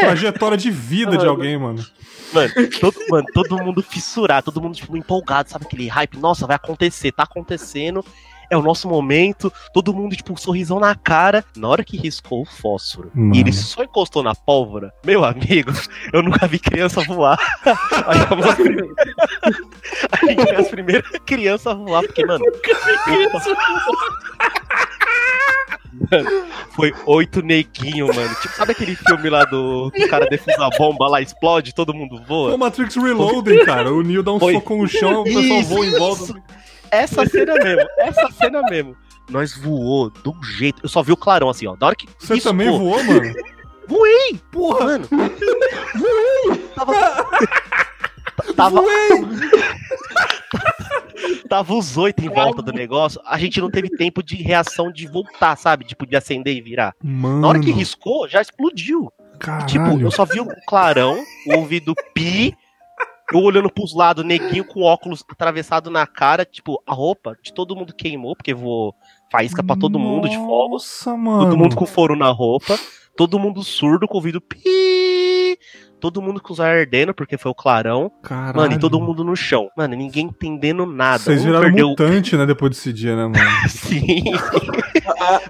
trajetória 0.01 0.57
de 0.57 0.71
vida 0.71 1.17
de 1.17 1.27
alguém, 1.27 1.59
mano. 1.59 1.85
Mano 2.33 2.53
todo, 2.81 2.97
mano, 3.09 3.27
todo 3.33 3.59
mundo 3.59 3.83
fissurado, 3.83 4.47
todo 4.47 4.61
mundo, 4.61 4.75
tipo, 4.75 4.97
empolgado, 4.97 5.51
sabe? 5.51 5.65
Aquele 5.67 5.89
hype, 5.89 6.19
nossa, 6.19 6.47
vai 6.47 6.57
acontecer, 6.57 7.13
tá 7.13 7.23
acontecendo. 7.23 8.05
É 8.51 8.57
o 8.57 8.63
nosso 8.63 8.89
momento, 8.89 9.53
todo 9.75 9.93
mundo, 9.93 10.17
tipo, 10.17 10.33
um 10.33 10.37
sorrisão 10.37 10.81
na 10.81 10.95
cara. 10.95 11.45
Na 11.57 11.69
hora 11.69 11.85
que 11.85 11.97
riscou 11.97 12.43
o 12.43 12.47
fósforo 12.47 13.11
Mano. 13.15 13.35
e 13.35 13.41
ele 13.41 13.53
só 13.53 13.83
encostou 13.83 14.23
na 14.23 14.35
pólvora, 14.35 14.93
meu 15.05 15.25
amigo, 15.25 15.73
eu 16.13 16.23
nunca 16.23 16.47
vi 16.47 16.59
criança 16.59 17.03
voar. 17.03 17.39
Aí 18.07 18.19
fomos 18.27 18.47
as 18.47 18.55
primeiras. 18.55 18.97
A 20.13 20.27
gente 20.27 20.43
foi 20.43 20.57
as 20.57 20.69
primeiras 20.69 21.11
crianças 21.27 21.67
a 21.67 21.75
voar, 21.75 22.03
porque, 22.03 22.25
mano. 22.25 22.45
Mano, 26.11 26.31
foi 26.75 26.95
oito 27.07 27.43
neguinho, 27.43 28.07
mano. 28.07 28.35
Tipo, 28.37 28.55
sabe 28.55 28.73
aquele 28.73 28.95
filme 28.95 29.29
lá 29.29 29.45
do 29.45 29.91
que 29.91 30.05
o 30.05 30.09
cara 30.09 30.27
defusa 30.27 30.65
a 30.65 30.71
bomba 30.71 31.09
lá, 31.09 31.21
explode, 31.21 31.75
todo 31.75 31.95
mundo 31.95 32.23
voa? 32.27 32.53
Pô, 32.53 32.59
Matrix 32.59 32.97
Reloading, 32.97 33.65
cara. 33.65 33.93
O 33.93 34.03
Neo 34.03 34.23
dá 34.23 34.33
um 34.33 34.39
Foi. 34.39 34.55
soco 34.55 34.77
no 34.77 34.89
chão, 34.89 35.21
o 35.23 35.25
pessoal 35.25 35.63
voa 35.63 35.87
em 35.87 35.99
volta. 35.99 36.35
Essa 36.91 37.26
cena 37.26 37.55
mesmo, 37.55 37.89
essa 37.99 38.30
cena 38.32 38.62
mesmo. 38.62 38.97
Nós 39.30 39.57
voou 39.57 40.11
de 40.11 40.28
um 40.28 40.43
jeito. 40.43 40.80
Eu 40.82 40.89
só 40.89 41.03
vi 41.03 41.12
o 41.12 41.16
clarão 41.16 41.51
assim, 41.51 41.66
ó. 41.66 41.76
Da 41.76 41.86
hora 41.86 41.97
que. 41.97 42.07
Você 42.18 42.34
riscou, 42.34 42.53
também 42.53 42.70
voou, 42.70 43.03
mano? 43.05 43.34
Voei! 43.86 44.41
Porra! 44.51 44.84
Mano. 44.84 45.09
Voei! 45.11 46.59
Tava. 46.74 46.95
Tava, 48.55 48.80
tava 51.49 51.74
os 51.74 51.97
oito 51.97 52.24
em 52.24 52.28
volta 52.28 52.62
do 52.62 52.72
negócio. 52.72 53.20
A 53.24 53.39
gente 53.39 53.61
não 53.61 53.70
teve 53.70 53.89
tempo 53.91 54.22
de 54.22 54.36
reação 54.36 54.91
de 54.93 55.07
voltar, 55.07 55.57
sabe? 55.57 55.84
Tipo, 55.84 56.07
de 56.07 56.16
acender 56.16 56.57
e 56.57 56.61
virar. 56.61 56.95
Mano. 57.03 57.41
Na 57.41 57.49
hora 57.49 57.61
que 57.61 57.70
riscou, 57.70 58.28
já 58.28 58.41
explodiu. 58.41 59.12
Caralho. 59.39 59.66
Tipo, 59.66 60.01
eu 60.01 60.11
só 60.11 60.24
vi 60.24 60.41
o 60.41 60.49
clarão, 60.66 61.22
o 61.47 61.57
ouvido 61.57 61.95
pi, 62.14 62.57
eu 63.33 63.41
olhando 63.41 63.70
pros 63.70 63.95
lados, 63.95 64.24
neguinho 64.24 64.64
com 64.64 64.83
óculos 64.83 65.24
atravessado 65.31 65.91
na 65.91 66.07
cara, 66.07 66.45
tipo, 66.45 66.83
a 66.87 66.95
roupa 66.95 67.37
de 67.43 67.53
todo 67.53 67.76
mundo 67.76 67.95
queimou, 67.95 68.35
porque 68.35 68.55
voou 68.55 68.95
faísca 69.31 69.62
pra 69.62 69.76
todo 69.76 69.99
mundo 69.99 70.29
de 70.29 70.37
fogos. 70.37 70.83
Nossa, 70.83 71.16
mano. 71.16 71.45
Todo 71.45 71.57
mundo 71.57 71.76
com 71.76 71.87
foro 71.87 72.16
na 72.16 72.29
roupa, 72.31 72.79
todo 73.16 73.39
mundo 73.39 73.62
surdo 73.62 74.07
com 74.09 74.14
o 74.14 74.16
ouvido 74.18 74.41
pi, 74.41 75.59
todo 76.01 76.22
mundo 76.22 76.41
com 76.41 76.53
os 76.53 76.59
olhos 76.59 76.81
ardendo, 76.81 77.12
porque 77.12 77.37
foi 77.37 77.51
o 77.51 77.55
clarão. 77.55 78.11
Caralho. 78.22 78.57
Mano, 78.57 78.72
e 78.72 78.79
todo 78.79 79.01
mundo 79.01 79.22
no 79.22 79.37
chão. 79.37 79.68
Mano, 79.76 79.95
ninguém 79.95 80.26
entendendo 80.26 80.87
nada. 80.87 81.18
Vocês 81.18 81.43
um 81.43 81.47
viraram 81.47 81.66
perdeu. 81.66 81.89
mutante, 81.89 82.37
né, 82.37 82.47
depois 82.47 82.70
desse 82.70 82.93
dia, 82.93 83.14
né, 83.14 83.26
mano? 83.26 83.51
Sim. 83.68 84.24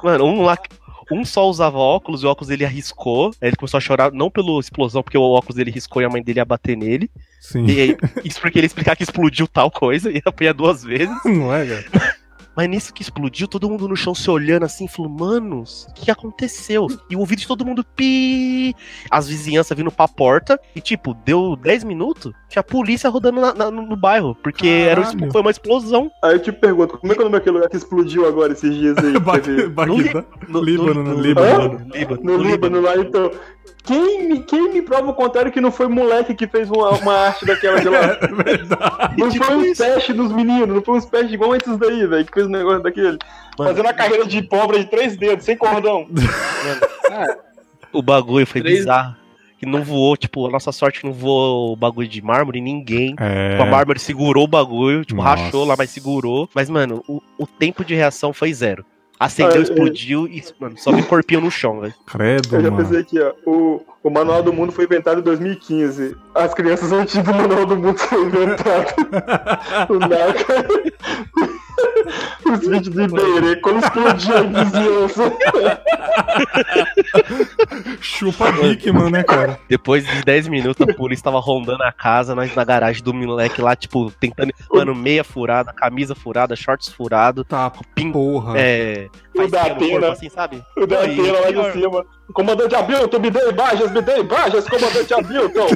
Mano, 0.03 0.25
um 0.25 0.43
lá. 0.43 0.59
Um 1.11 1.25
só 1.25 1.49
usava 1.49 1.79
óculos 1.79 2.23
e 2.23 2.27
o 2.27 2.31
óculos 2.31 2.49
dele 2.49 2.65
arriscou. 2.65 3.33
Aí 3.41 3.49
ele 3.49 3.57
começou 3.57 3.79
a 3.79 3.81
chorar, 3.81 4.13
não 4.13 4.31
pela 4.31 4.61
explosão, 4.61 5.03
porque 5.03 5.19
o 5.19 5.23
óculos 5.23 5.57
dele 5.57 5.71
riscou 5.71 6.03
e 6.03 6.05
a 6.05 6.11
mãe 6.11 6.23
dele 6.23 6.41
ia 6.41 6.45
bater 6.45 6.77
nele. 6.77 7.11
Sim. 7.41 7.65
E 7.67 7.81
aí, 7.81 7.97
isso 8.25 8.41
porque 8.41 8.59
ele 8.59 8.67
explicar 8.67 8.97
que 8.97 9.03
explodiu 9.03 9.47
tal 9.47 9.71
coisa 9.71 10.11
e 10.13 10.21
apanhar 10.25 10.55
duas 10.55 10.83
vezes. 10.83 11.17
Não 11.25 11.53
é, 11.55 11.67
cara? 11.67 12.17
Mas 12.59 12.69
nisso 12.69 12.93
que 12.93 13.03
explodiu, 13.03 13.47
todo 13.47 13.71
mundo 13.71 13.87
no 13.87 13.95
chão 13.95 14.13
se 14.17 14.29
olhando 14.29 14.65
assim, 14.65 14.89
falou, 14.89 15.09
manos, 15.09 15.87
o 15.91 15.93
que 15.95 16.11
aconteceu? 16.11 16.89
E 17.09 17.15
o 17.15 17.21
ouvido 17.21 17.39
de 17.39 17.47
todo 17.47 17.65
mundo, 17.65 17.85
pi. 17.95 18.75
As 19.09 19.29
vizinhanças 19.29 19.77
vindo 19.79 19.93
pra 19.93 20.09
porta. 20.09 20.59
E 20.75 20.81
tipo, 20.81 21.15
deu 21.25 21.55
10 21.55 21.85
minutos, 21.85 22.33
tinha 22.49 22.59
a 22.59 22.65
polícia 22.65 23.09
rodando 23.09 23.41
na- 23.41 23.55
na- 23.55 23.71
no 23.71 23.97
bairro. 23.97 24.35
Porque 24.43 24.67
era, 24.67 25.03
foi 25.31 25.41
uma 25.41 25.53
explosão. 25.53 26.11
Aí 26.25 26.33
eu 26.35 26.41
te 26.43 26.51
pergunto, 26.51 26.99
como 26.99 27.13
é 27.13 27.15
que 27.15 27.21
é 27.21 27.25
o 27.25 27.27
nome 27.27 27.39
daquele 27.39 27.55
lugar 27.59 27.71
que 27.71 27.77
explodiu 27.77 28.27
agora 28.27 28.53
esses 28.53 28.75
dias 28.75 28.99
aí? 28.99 29.13
No 30.49 30.61
no- 30.61 30.61
Líbano. 30.65 31.05
no 31.05 31.21
Líbano, 31.21 31.81
No 32.25 32.37
Líbano 32.43 32.81
lá, 32.81 32.97
então. 32.97 33.31
Quem 33.85 34.29
me, 34.29 34.41
quem 34.41 34.73
me 34.73 34.83
prova 34.83 35.11
o 35.11 35.15
contrário 35.15 35.51
que 35.51 35.61
não 35.61 35.71
foi 35.73 35.89
moleque 35.89 36.35
que 36.35 36.47
fez 36.47 36.71
uma, 36.71 36.91
uma 36.91 37.13
arte 37.15 37.47
daquela 37.47 37.81
de 37.81 37.89
lá? 37.89 38.19
É 38.21 38.27
verdade. 38.27 39.15
Não 39.19 39.29
Tipo 39.31 39.45
foi 39.45 39.57
um 39.57 39.73
teste 39.75 40.13
dos 40.13 40.31
meninos, 40.33 40.75
não 40.75 40.83
foi 40.83 40.99
uns 40.99 41.07
testes 41.07 41.33
igual 41.33 41.55
esses 41.57 41.77
daí, 41.79 42.07
velho, 42.07 42.27
que 42.27 42.33
fez 42.35 42.47
um 42.47 42.51
negócio 42.51 42.83
daquele. 42.83 43.19
Mano, 43.59 43.71
Fazendo 43.71 43.89
a 43.89 43.93
carreira 43.95 44.27
de 44.27 44.43
pobre 44.43 44.79
de 44.81 44.87
três 44.91 45.17
dedos, 45.17 45.45
sem 45.45 45.57
cordão. 45.57 46.07
o 47.93 48.03
bagulho 48.03 48.47
foi 48.47 48.61
Três- 48.61 48.79
bizarro. 48.81 49.17
Que 49.59 49.67
não 49.67 49.83
voou, 49.83 50.17
tipo, 50.17 50.47
a 50.47 50.51
nossa 50.53 50.71
sorte 50.71 51.01
que 51.01 51.07
não 51.07 51.13
voou 51.13 51.73
o 51.73 51.77
bagulho 51.77 52.07
de 52.07 52.23
mármore, 52.23 52.61
ninguém. 52.61 53.17
É. 53.19 53.51
Tipo, 53.51 53.63
a 53.65 53.67
mármore 53.67 53.99
segurou 53.99 54.45
o 54.45 54.49
bagulho, 54.49 55.05
tipo, 55.05 55.21
Nossa. 55.21 55.43
rachou 55.43 55.65
lá, 55.65 55.75
mas 55.77 55.91
segurou. 55.91 56.49
Mas, 56.55 56.71
mano, 56.71 57.03
o, 57.09 57.21
o 57.37 57.45
tempo 57.45 57.85
de 57.85 57.93
reação 57.93 58.33
foi 58.33 58.55
zero. 58.55 58.85
Acendeu, 59.19 59.57
Ah, 59.57 59.59
é. 59.59 59.63
explodiu 59.63 60.27
e, 60.27 60.43
mano, 60.61 60.77
só 60.79 60.93
vi 60.93 61.03
corpinho 61.03 61.41
no 61.41 61.51
chão, 61.51 61.81
velho. 61.81 61.95
Credo, 62.07 62.57
Eu 62.57 62.63
já 62.63 62.71
mano. 62.71 62.85
pensei 62.85 63.01
aqui, 63.01 63.19
ó. 63.21 63.33
O, 63.45 63.83
o 64.05 64.11
Manual 64.11 64.43
do 64.43 64.53
Mundo 64.53 64.71
foi 64.73 64.85
inventado 64.85 65.21
em 65.21 65.23
2015. 65.25 66.17
As 66.35 66.55
crianças 66.55 66.93
antigas 66.93 67.27
do 67.27 67.35
Manual 67.35 67.67
do 67.67 67.77
Mundo 67.77 67.99
foi 67.99 68.23
inventado. 68.25 68.95
o 69.91 69.99
NACA. 69.99 70.67
Os 72.53 72.61
vídeos 72.61 72.89
do 72.89 73.03
Iberê, 73.03 73.57
quando 73.57 73.79
explodiu 73.85 74.37
a 74.39 74.43
vizinhança. 74.43 75.33
Chupa 78.01 78.53
Dickman, 78.53 79.11
né, 79.11 79.23
cara? 79.23 79.59
Depois 79.69 80.07
de 80.07 80.23
10 80.23 80.49
minutos, 80.49 80.87
a 80.89 80.95
polícia 80.95 81.25
tava 81.25 81.41
rondando 81.41 81.83
a 81.83 81.93
casa, 81.93 82.35
nós 82.35 82.55
na 82.55 82.65
garagem 82.65 83.03
do 83.03 83.13
moleque 83.15 83.61
lá, 83.61 83.75
tipo, 83.77 84.11
tentando. 84.19 84.53
Mano, 84.73 84.95
meia 84.95 85.25
furada, 85.25 85.73
camisa 85.73 86.15
furada, 86.15 86.55
shorts 86.57 86.89
furado, 86.89 87.45
Tá, 87.45 87.71
pin, 87.95 88.13
porra. 88.13 88.59
é. 88.59 89.09
O 89.35 89.47
da 89.47 89.61
corpo, 89.71 89.85
Atena. 89.85 90.13
assim, 90.13 90.29
sabe? 90.29 90.63
O 90.77 90.87
da 90.87 91.01
Atena 91.01 91.33
lá 91.41 91.51
de 91.51 91.73
cima. 91.73 92.05
Comandante 92.33 92.75
Hamilton, 92.75 93.19
me 93.19 93.31
dê 93.31 93.49
imagens, 93.49 93.91
me 93.91 94.03
dê 94.03 94.19
imagens, 94.19 94.69
comandante 94.69 95.15
Hamilton. 95.15 95.67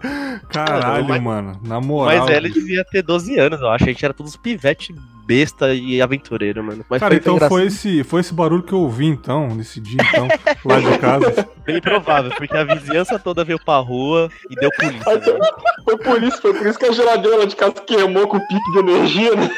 Caralho, 0.48 1.08
Mas- 1.08 1.22
mano. 1.22 1.60
Na 1.64 1.80
moral. 1.80 2.26
Mas 2.26 2.36
ele 2.36 2.48
devia 2.50 2.84
ter 2.84 3.02
12 3.02 3.38
anos, 3.38 3.60
eu 3.60 3.68
acho. 3.68 3.84
A 3.84 3.88
gente 3.88 4.04
era 4.04 4.14
todos 4.14 4.36
pivete 4.36 4.94
besta 5.26 5.72
e 5.74 6.00
aventureiro, 6.02 6.62
mano. 6.64 6.84
Mas 6.88 7.00
Cara, 7.00 7.12
foi 7.14 7.18
então 7.20 7.48
foi 7.48 7.66
esse, 7.66 8.02
foi 8.02 8.20
esse 8.20 8.34
barulho 8.34 8.62
que 8.64 8.72
eu 8.72 8.80
ouvi, 8.80 9.06
então, 9.06 9.46
nesse 9.48 9.80
dia, 9.80 10.00
então, 10.08 10.26
lá 10.64 10.80
de 10.80 10.98
casa. 10.98 11.48
bem 11.64 11.80
provável, 11.80 12.32
porque 12.36 12.56
a 12.56 12.64
vizinhança 12.64 13.16
toda 13.18 13.44
veio 13.44 13.58
pra 13.64 13.78
rua 13.78 14.28
e 14.50 14.56
deu 14.56 14.70
polícia. 14.72 15.18
Velho. 15.18 15.38
Foi 15.84 15.98
por 15.98 16.22
isso, 16.22 16.42
foi 16.42 16.54
por 16.54 16.66
isso 16.66 16.78
que 16.78 16.86
a 16.86 16.92
geladeira 16.92 17.38
lá 17.38 17.44
de 17.44 17.54
casa 17.54 17.74
queimou 17.74 18.26
com 18.26 18.38
o 18.38 18.48
pique 18.48 18.72
de 18.72 18.78
energia, 18.78 19.36
né? 19.36 19.50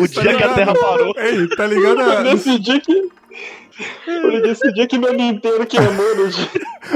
O 0.00 0.06
dia 0.08 0.36
que 0.36 0.44
a 0.44 0.54
terra 0.54 0.74
parou. 0.74 1.14
Ei, 1.16 1.48
tá 1.48 1.66
ligado? 1.66 2.22
Nesse 2.24 2.58
dia 2.58 2.80
que. 2.80 3.10
Nesse 4.42 4.72
dia 4.72 4.86
que 4.86 4.98
meu 4.98 5.12
Nintendo 5.12 5.64
queimou 5.66 6.16
no 6.16 6.28
dia. 6.28 6.48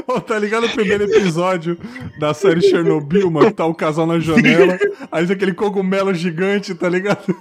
Ô, 0.06 0.20
tá 0.20 0.38
ligado 0.38 0.66
o 0.66 0.72
primeiro 0.72 1.04
episódio 1.04 1.78
da 2.18 2.34
série 2.34 2.60
Chernobyl, 2.60 3.30
mano? 3.30 3.46
que 3.46 3.54
Tá 3.54 3.66
o 3.66 3.74
casal 3.74 4.06
na 4.06 4.18
janela, 4.18 4.78
aí 5.10 5.26
tem 5.26 5.36
aquele 5.36 5.54
cogumelo 5.54 6.12
gigante, 6.12 6.74
tá 6.74 6.88
ligado? 6.88 7.36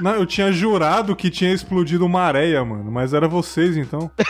Não, 0.00 0.14
eu 0.14 0.26
tinha 0.26 0.50
jurado 0.50 1.14
que 1.14 1.30
tinha 1.30 1.52
explodido 1.52 2.06
uma 2.06 2.22
areia, 2.22 2.64
mano. 2.64 2.90
Mas 2.90 3.12
era 3.12 3.28
vocês, 3.28 3.76
então. 3.76 4.10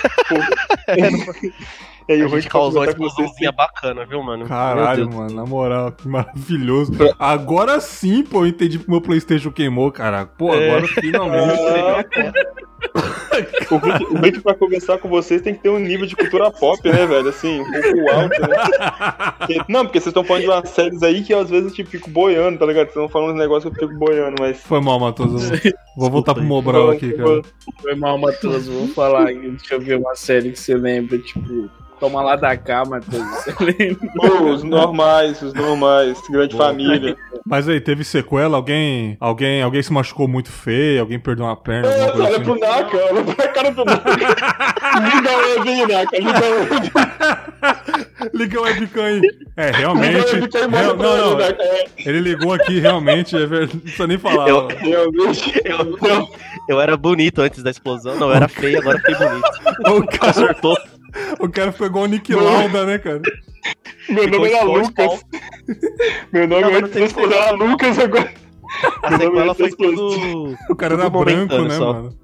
E 2.09 2.13
aí, 2.15 2.23
A 2.23 2.27
vou 2.27 2.41
gente 2.41 2.51
causou 2.51 2.81
uma 2.83 2.87
explosãozinha 2.89 3.53
bacana, 3.53 4.05
viu, 4.05 4.23
mano? 4.23 4.47
Caralho, 4.47 5.11
mano. 5.13 5.35
Na 5.35 5.47
moral, 5.47 5.93
que 5.93 6.09
maravilhoso. 6.09 6.93
Agora 7.19 7.81
sim, 7.81 8.23
pô, 8.23 8.43
eu 8.43 8.49
entendi 8.49 8.79
que 8.79 8.91
meu 8.91 9.01
Playstation 9.01 9.51
queimou, 9.53 9.91
cara. 9.93 10.27
Pô, 10.27 10.53
É. 10.53 10.71
agora 10.71 10.89
finalmente. 10.89 11.59
O 13.71 14.19
Rick, 14.21 14.41
pra 14.41 14.55
conversar 14.55 14.99
com 14.99 15.09
vocês, 15.09 15.41
tem 15.41 15.55
que 15.55 15.63
ter 15.63 15.71
um 15.71 15.79
nível 15.79 16.07
de 16.07 16.15
cultura 16.15 16.51
pop, 16.51 16.87
né, 16.89 17.07
velho? 17.07 17.29
Assim, 17.29 17.61
um 17.61 17.65
pouco 17.65 18.11
alto, 18.11 18.41
né? 18.43 19.65
Não, 19.69 19.85
porque 19.85 19.99
vocês 19.99 20.09
estão 20.09 20.25
falando 20.25 20.43
de 20.43 20.49
umas 20.49 20.69
séries 20.69 21.03
aí 21.03 21.23
que 21.23 21.33
às 21.33 21.49
vezes 21.49 21.71
eu 21.71 21.75
tipo, 21.75 21.91
fico 21.91 22.11
boiando, 22.11 22.59
tá 22.59 22.67
ligado? 22.67 22.87
Vocês 22.87 22.97
estão 22.97 23.09
falando 23.09 23.33
uns 23.35 23.39
negócios 23.39 23.73
que 23.75 23.83
eu 23.83 23.89
fico 23.89 23.99
boiando, 23.99 24.35
mas. 24.39 24.61
Foi 24.61 24.81
mal, 24.81 25.01
Matoso. 25.01 25.39
Vou 25.97 26.11
voltar 26.11 26.35
pro. 26.35 26.43
Mobral 26.43 26.91
aqui, 26.91 27.13
cara. 27.13 27.43
Foi 27.81 27.95
mal, 27.95 28.19
Matheus. 28.19 28.69
Vou 28.69 28.89
falar. 28.89 29.27
Deixa 29.33 29.75
eu 29.75 29.81
ver 29.81 29.97
uma 29.97 30.15
série 30.15 30.51
que 30.51 30.59
você 30.59 30.75
lembra, 30.75 31.19
tipo. 31.19 31.71
Toma 31.99 32.21
lá 32.21 32.35
da 32.35 32.57
cá, 32.57 32.85
Matheus. 32.85 33.23
Você 33.23 33.55
lembra? 33.65 34.11
Pô, 34.17 34.51
os 34.51 34.65
normais, 34.65 35.41
os 35.41 35.55
normais, 35.55 36.21
grande 36.29 36.57
Boa. 36.57 36.67
família. 36.69 37.17
Mas 37.47 37.69
aí, 37.69 37.81
teve 37.81 38.03
sequela? 38.03 38.57
Alguém, 38.57 39.17
alguém, 39.21 39.63
alguém 39.63 39.81
se 39.81 39.93
machucou 39.93 40.27
muito 40.27 40.51
feio? 40.51 41.01
Alguém 41.01 41.21
perdeu 41.21 41.45
uma 41.45 41.55
perna? 41.55 41.89
Coisa 41.89 42.15
Olha 42.15 42.37
assim? 42.37 42.43
pro 42.43 42.59
Naka, 42.77 42.97
olha 42.97 43.25
pra 43.25 43.49
cara 43.49 43.71
do 43.71 43.85
Naka. 43.85 44.11
Liga 44.11 45.37
web 45.37 45.69
aí, 45.69 45.87
Naka, 45.87 46.19
liga 46.19 46.39
a 46.39 46.51
web. 46.51 46.93
Liga 48.35 48.61
o 48.61 48.63
webcam 48.65 49.05
aí. 49.05 49.21
É, 49.57 49.67
Liga 49.67 49.79
realmente. 49.79 50.35
webcam 50.35 50.69
real- 50.69 50.97
não, 50.97 51.13
ele, 51.13 51.23
não. 51.23 51.39
Naka. 51.39 51.63
É, 51.63 51.85
Ele 52.07 52.21
ligou 52.21 52.53
aqui, 52.53 52.79
realmente. 52.81 53.37
É 53.37 53.47
verdade. 53.47 53.75
Não 53.75 53.81
precisa 53.81 54.07
nem 54.07 54.19
falar. 54.19 54.49
Eu- 54.49 54.69
realmente. 54.69 55.63
Eu, 55.65 56.29
eu 56.69 56.81
era 56.81 56.97
bonito 56.97 57.41
antes 57.41 57.63
da 57.63 57.71
explosão, 57.71 58.17
não, 58.17 58.29
eu 58.31 58.35
era 58.37 58.49
feio, 58.49 58.79
agora 58.79 58.99
fiquei 58.99 59.15
bonito. 59.15 59.49
O 59.89 60.07
cara, 60.07 60.31
Acertou. 60.31 60.79
o 61.41 61.49
cara 61.49 61.73
ficou 61.73 61.87
igual 61.87 62.05
o 62.05 62.09
Nick 62.09 62.35
Lauda, 62.35 62.85
né, 62.87 62.99
cara? 62.99 63.21
Meu 64.09 64.27
nome 64.29 64.51
era 64.51 64.65
Lucas. 64.65 65.25
Meu 66.33 66.49
nome 66.49 66.63
Não, 66.63 66.71
é 66.71 66.81
não 66.81 66.89
tem 66.89 67.05
explosão 67.05 67.39
era 67.39 67.51
Lucas 67.53 67.99
agora. 67.99 68.33
A 69.03 69.11
nome 69.11 69.25
sequela 69.25 69.51
é 69.53 69.55
foi 69.55 69.71
tudo. 69.71 70.59
O 70.71 70.77
cara 70.77 70.95
era 70.95 71.11
branco, 71.11 71.59
né, 71.63 71.71
só. 71.77 71.93
mano? 71.93 72.17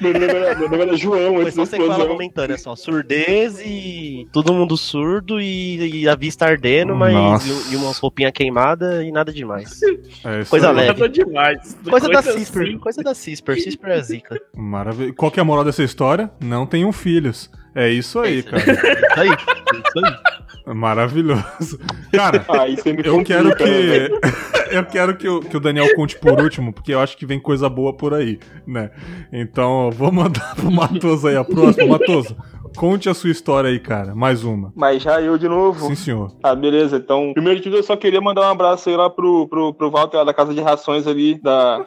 Meu 0.00 0.12
nome 0.12 0.24
era, 0.24 0.58
meu 0.58 0.68
nome 0.68 0.82
era 0.82 0.96
João 0.96 1.34
Foi 1.34 1.44
da 1.44 1.50
só 1.52 1.64
sequela 1.64 1.90
explosão. 1.90 2.12
momentânea 2.12 2.58
só. 2.58 2.74
Surdez 2.74 3.60
e 3.64 4.26
todo 4.32 4.52
mundo 4.52 4.76
surdo 4.76 5.40
e, 5.40 6.00
e 6.02 6.08
a 6.08 6.16
vista 6.16 6.46
ardendo, 6.46 6.94
mas 6.96 7.14
Nossa. 7.14 7.46
e, 7.70 7.74
e 7.74 7.76
umas 7.76 7.98
roupinhas 7.98 8.32
queimadas 8.32 9.04
e 9.04 9.12
nada 9.12 9.32
demais. 9.32 9.80
É 10.24 10.40
isso 10.40 10.50
Coisa 10.50 10.70
aí. 10.70 10.76
leve. 10.76 10.88
Nada 10.88 11.08
demais. 11.08 11.78
Coisa 11.88 12.08
da 12.08 12.18
assim. 12.18 12.38
Cisper, 12.38 12.78
coisa 12.78 13.02
da 13.02 13.14
Cisper, 13.14 13.60
Cisper 13.62 13.90
é 13.90 14.02
zica. 14.02 14.40
Maravilha. 14.56 15.12
Qual 15.14 15.30
que 15.30 15.38
é 15.38 15.42
a 15.42 15.44
moral 15.44 15.64
dessa 15.64 15.84
história? 15.84 16.30
Não 16.40 16.66
tenham 16.66 16.92
filhos. 16.92 17.50
É 17.74 17.88
isso 17.88 18.18
aí, 18.18 18.42
cara. 18.42 18.60
Isso 18.60 19.20
aí, 19.20 19.28
isso 19.28 20.04
aí. 20.06 20.37
Maravilhoso. 20.74 21.78
Cara, 22.12 22.44
Ah, 22.48 22.68
eu 23.04 23.24
quero 23.24 23.56
que. 23.56 23.64
eu 24.70 24.84
quero 24.84 25.16
que 25.16 25.28
o, 25.28 25.40
que 25.40 25.56
o 25.56 25.60
Daniel 25.60 25.94
conte 25.94 26.18
por 26.18 26.40
último, 26.40 26.72
porque 26.72 26.92
eu 26.92 27.00
acho 27.00 27.16
que 27.16 27.26
vem 27.26 27.40
coisa 27.40 27.68
boa 27.68 27.92
por 27.92 28.14
aí, 28.14 28.38
né? 28.66 28.90
Então, 29.32 29.90
vou 29.90 30.12
mandar 30.12 30.54
pro 30.54 30.70
Matoso 30.70 31.28
aí 31.28 31.36
a 31.36 31.44
próxima. 31.44 31.86
Matoso, 31.98 32.36
conte 32.76 33.08
a 33.08 33.14
sua 33.14 33.30
história 33.30 33.70
aí, 33.70 33.78
cara. 33.78 34.14
Mais 34.14 34.44
uma. 34.44 34.72
Mas 34.76 35.02
já 35.02 35.20
eu 35.20 35.38
de 35.38 35.48
novo. 35.48 35.86
Sim, 35.86 35.94
senhor. 35.94 36.32
Ah, 36.42 36.54
beleza. 36.54 36.96
Então, 36.96 37.32
primeiro 37.32 37.58
de 37.58 37.64
tudo, 37.64 37.76
eu 37.76 37.82
só 37.82 37.96
queria 37.96 38.20
mandar 38.20 38.42
um 38.42 38.50
abraço 38.50 38.88
aí 38.88 38.96
lá 38.96 39.08
pro, 39.08 39.48
pro, 39.48 39.72
pro 39.74 39.90
Walter 39.90 40.18
lá 40.18 40.24
da 40.24 40.34
Casa 40.34 40.52
de 40.54 40.60
Rações 40.60 41.06
ali, 41.06 41.40
da 41.40 41.82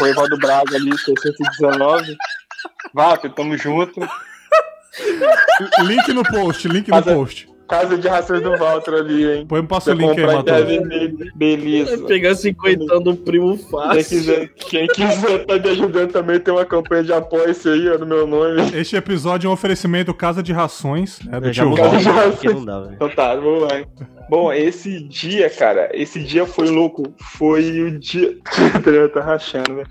o 0.00 0.06
Evaldo 0.06 0.36
Braga 0.38 0.76
ali, 0.76 0.96
619. 0.98 2.16
Walter, 2.94 3.30
tamo 3.30 3.56
junto. 3.56 4.00
Link 5.84 6.12
no 6.12 6.22
post, 6.22 6.68
link 6.68 6.88
no 6.88 6.96
Mas 6.96 7.06
é- 7.06 7.14
post. 7.14 7.55
Casa 7.68 7.98
de 7.98 8.06
Rações 8.08 8.42
do 8.42 8.56
Walter 8.56 8.94
ali, 8.94 9.24
hein. 9.30 9.46
Põe, 9.46 9.64
passa 9.66 9.90
o 9.90 9.94
link 9.94 10.18
aí, 10.18 10.64
vermelha. 10.64 11.32
Beleza. 11.34 11.96
Vai 11.96 12.06
pegar 12.06 12.34
50 12.34 13.00
do 13.00 13.16
primo 13.16 13.56
Quem 13.56 13.66
fácil. 13.68 14.04
quiser, 14.04 14.48
quem 14.48 14.86
quiser 14.88 15.44
tá 15.44 15.58
me 15.58 15.68
ajudando 15.70 16.12
também, 16.12 16.38
tem 16.38 16.54
uma 16.54 16.64
campanha 16.64 17.02
de 17.02 17.12
apoio 17.12 17.50
esse 17.50 17.68
aí, 17.68 17.88
ó, 17.88 17.98
no 17.98 18.06
meu 18.06 18.26
nome. 18.26 18.62
Este 18.74 18.96
episódio 18.96 19.48
é 19.48 19.50
um 19.50 19.52
oferecimento 19.54 20.14
Casa 20.14 20.42
de 20.42 20.52
Rações, 20.52 21.20
né? 21.22 21.40
Do 21.40 21.50
tio 21.50 21.74
Casa 21.74 21.96
de 21.98 22.08
Rações. 22.08 22.54
não 22.54 22.64
dá, 22.64 22.80
velho. 22.80 22.94
Então 22.94 23.08
tá, 23.10 23.34
vamos 23.34 23.62
lá. 23.62 23.78
hein. 23.78 23.86
Bom, 24.28 24.52
esse 24.52 25.00
dia, 25.00 25.48
cara, 25.48 25.88
esse 25.92 26.20
dia 26.22 26.46
foi 26.46 26.68
louco. 26.68 27.14
Foi 27.38 27.82
o 27.82 27.98
dia. 27.98 28.36
tá 29.14 29.20
rachando, 29.20 29.72
né? 29.74 29.84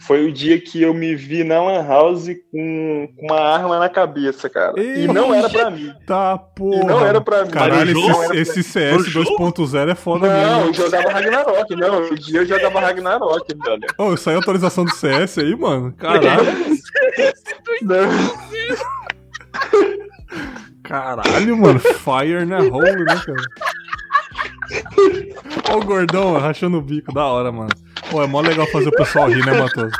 Foi 0.00 0.26
o 0.26 0.32
dia 0.32 0.60
que 0.60 0.80
eu 0.82 0.94
me 0.94 1.14
vi 1.14 1.42
na 1.44 1.62
Lan 1.62 1.86
House 1.86 2.26
com, 2.52 3.08
com 3.16 3.26
uma 3.26 3.40
arma 3.40 3.78
na 3.78 3.88
cabeça, 3.88 4.48
cara. 4.48 4.80
E 4.80 5.06
não 5.08 5.34
era 5.34 5.48
pra 5.48 5.70
mim. 5.70 5.92
Tá, 6.06 6.38
porra. 6.38 6.82
E 6.82 6.86
não 6.86 7.04
era 7.04 7.20
pra 7.20 7.44
mim. 7.44 7.50
Caralho, 7.50 7.98
esse, 8.32 8.60
esse 8.60 8.62
CS 8.62 9.06
2.0 9.08 9.90
é 9.90 9.94
foda 9.94 10.26
Não, 10.28 10.60
eu 10.60 10.66
mesmo. 10.66 10.74
jogava 10.74 11.10
Ragnarok, 11.10 11.76
não. 11.76 12.02
O 12.10 12.14
dia 12.14 12.40
eu 12.40 12.46
jogava 12.46 12.80
Ragnarok, 12.80 13.54
brother. 13.54 13.90
Ô, 13.98 14.16
saiu 14.16 14.38
a 14.38 14.40
atualização 14.40 14.84
do 14.84 14.94
CS 14.94 15.38
aí, 15.38 15.54
mano. 15.56 15.92
Caralho. 15.98 16.44
Não. 17.82 18.08
Caralho, 20.82 21.56
mano. 21.58 21.78
Fire 21.80 22.44
na 22.46 22.58
hole, 22.60 23.04
né, 23.04 23.20
cara? 23.26 23.42
Ó 25.70 25.78
o 25.78 25.84
gordão 25.84 26.38
rachando 26.38 26.78
o 26.78 26.82
bico. 26.82 27.12
Da 27.12 27.26
hora, 27.26 27.52
mano. 27.52 27.70
Pô, 28.10 28.22
é 28.22 28.26
mó 28.26 28.40
legal 28.40 28.66
fazer 28.66 28.88
o 28.88 28.92
pessoal 28.92 29.28
rir, 29.28 29.44
né, 29.44 29.52
Matoso? 29.52 29.92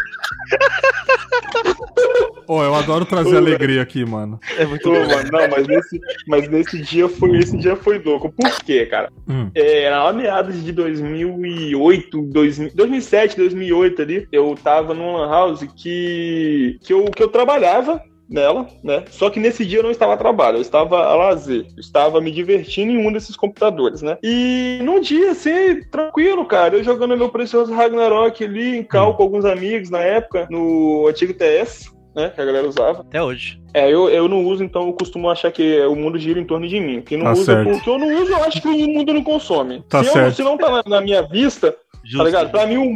Ô, 2.49 2.63
eu 2.63 2.75
adoro 2.75 3.05
trazer 3.05 3.37
alegria 3.37 3.83
aqui, 3.83 4.07
mano. 4.07 4.41
É 4.57 4.65
muito 4.65 4.83
Pô, 4.83 4.93
bom. 4.93 5.07
mano, 5.07 5.31
não, 5.31 5.49
mas 5.51 5.67
nesse, 5.67 6.01
mas 6.27 6.49
nesse 6.49 6.81
dia 6.81 7.07
foi, 7.07 7.37
esse 7.37 7.55
dia 7.59 7.77
foi 7.77 7.99
louco. 7.99 8.33
Por 8.33 8.51
quê, 8.65 8.87
cara? 8.87 9.13
Hum. 9.29 9.51
É, 9.55 9.91
lá 9.91 10.11
meados 10.15 10.65
de 10.65 10.73
2008, 10.73 12.23
2000, 12.23 12.71
2007, 12.75 13.37
2008 13.37 14.03
ali, 14.03 14.29
eu 14.33 14.55
tava 14.63 14.95
numa 14.95 15.27
lan 15.27 15.31
house 15.31 15.69
que, 15.77 16.79
que, 16.83 16.95
eu, 16.95 17.05
que 17.05 17.23
eu 17.23 17.29
trabalhava 17.29 18.03
nela, 18.29 18.67
né? 18.85 19.05
Só 19.11 19.31
que 19.31 19.41
nesse 19.41 19.65
dia 19.65 19.79
eu 19.79 19.83
não 19.83 19.91
estava 19.91 20.15
a 20.15 20.17
trabalho, 20.17 20.59
eu 20.59 20.63
estava 20.63 20.99
a 21.05 21.15
lazer, 21.15 21.67
eu 21.77 21.81
estava 21.81 22.21
me 22.21 22.31
divertindo 22.31 22.93
em 22.93 22.99
um 23.07 23.11
desses 23.13 23.37
computadores, 23.37 24.03
né? 24.03 24.19
E 24.23 24.79
num 24.83 25.01
dia, 25.01 25.31
assim, 25.31 25.83
tranquilo, 25.91 26.45
cara, 26.45 26.77
eu 26.77 26.85
jogando 26.85 27.17
meu 27.17 27.31
precioso 27.31 27.73
Ragnarok 27.75 28.45
ali 28.45 28.77
em 28.79 28.83
cal 28.83 29.17
com 29.17 29.23
alguns 29.23 29.45
amigos 29.45 29.89
na 29.91 30.01
época, 30.01 30.47
no 30.51 31.07
antigo 31.09 31.33
TS, 31.33 31.91
né? 32.15 32.31
Que 32.35 32.41
a 32.41 32.45
galera 32.45 32.69
usava. 32.69 33.01
Até 33.01 33.23
hoje. 33.23 33.61
É, 33.73 33.89
eu, 33.93 34.09
eu 34.11 34.29
não 34.29 34.45
uso, 34.45 34.63
então 34.65 34.87
eu 34.89 34.93
costumo 34.93 35.31
achar 35.31 35.51
que 35.53 35.81
o 35.87 35.95
mundo 35.95 36.19
gira 36.19 36.41
em 36.41 36.45
torno 36.45 36.67
de 36.67 36.81
mim. 36.81 37.01
Quem 37.01 37.17
não 37.19 37.27
Tá 37.27 37.33
usa, 37.33 37.45
certo. 37.45 37.71
porque 37.71 37.89
eu 37.91 37.99
não 37.99 38.23
uso, 38.23 38.33
eu 38.33 38.45
acho 38.45 38.61
que 38.61 38.69
o 38.69 38.89
mundo 38.89 39.15
não 39.15 39.23
consome. 39.23 39.83
Tá 39.89 40.03
se, 40.03 40.09
eu- 40.09 40.13
certo. 40.15 40.35
se 40.37 40.43
não 40.43 40.57
tá 40.57 40.71
na, 40.71 40.83
na 40.87 41.01
minha 41.01 41.23
vista, 41.23 41.75
Justo. 42.05 42.19
tá 42.19 42.25
ligado? 42.25 42.51
Pra 42.51 42.67
mim, 42.67 42.77
o, 42.79 42.95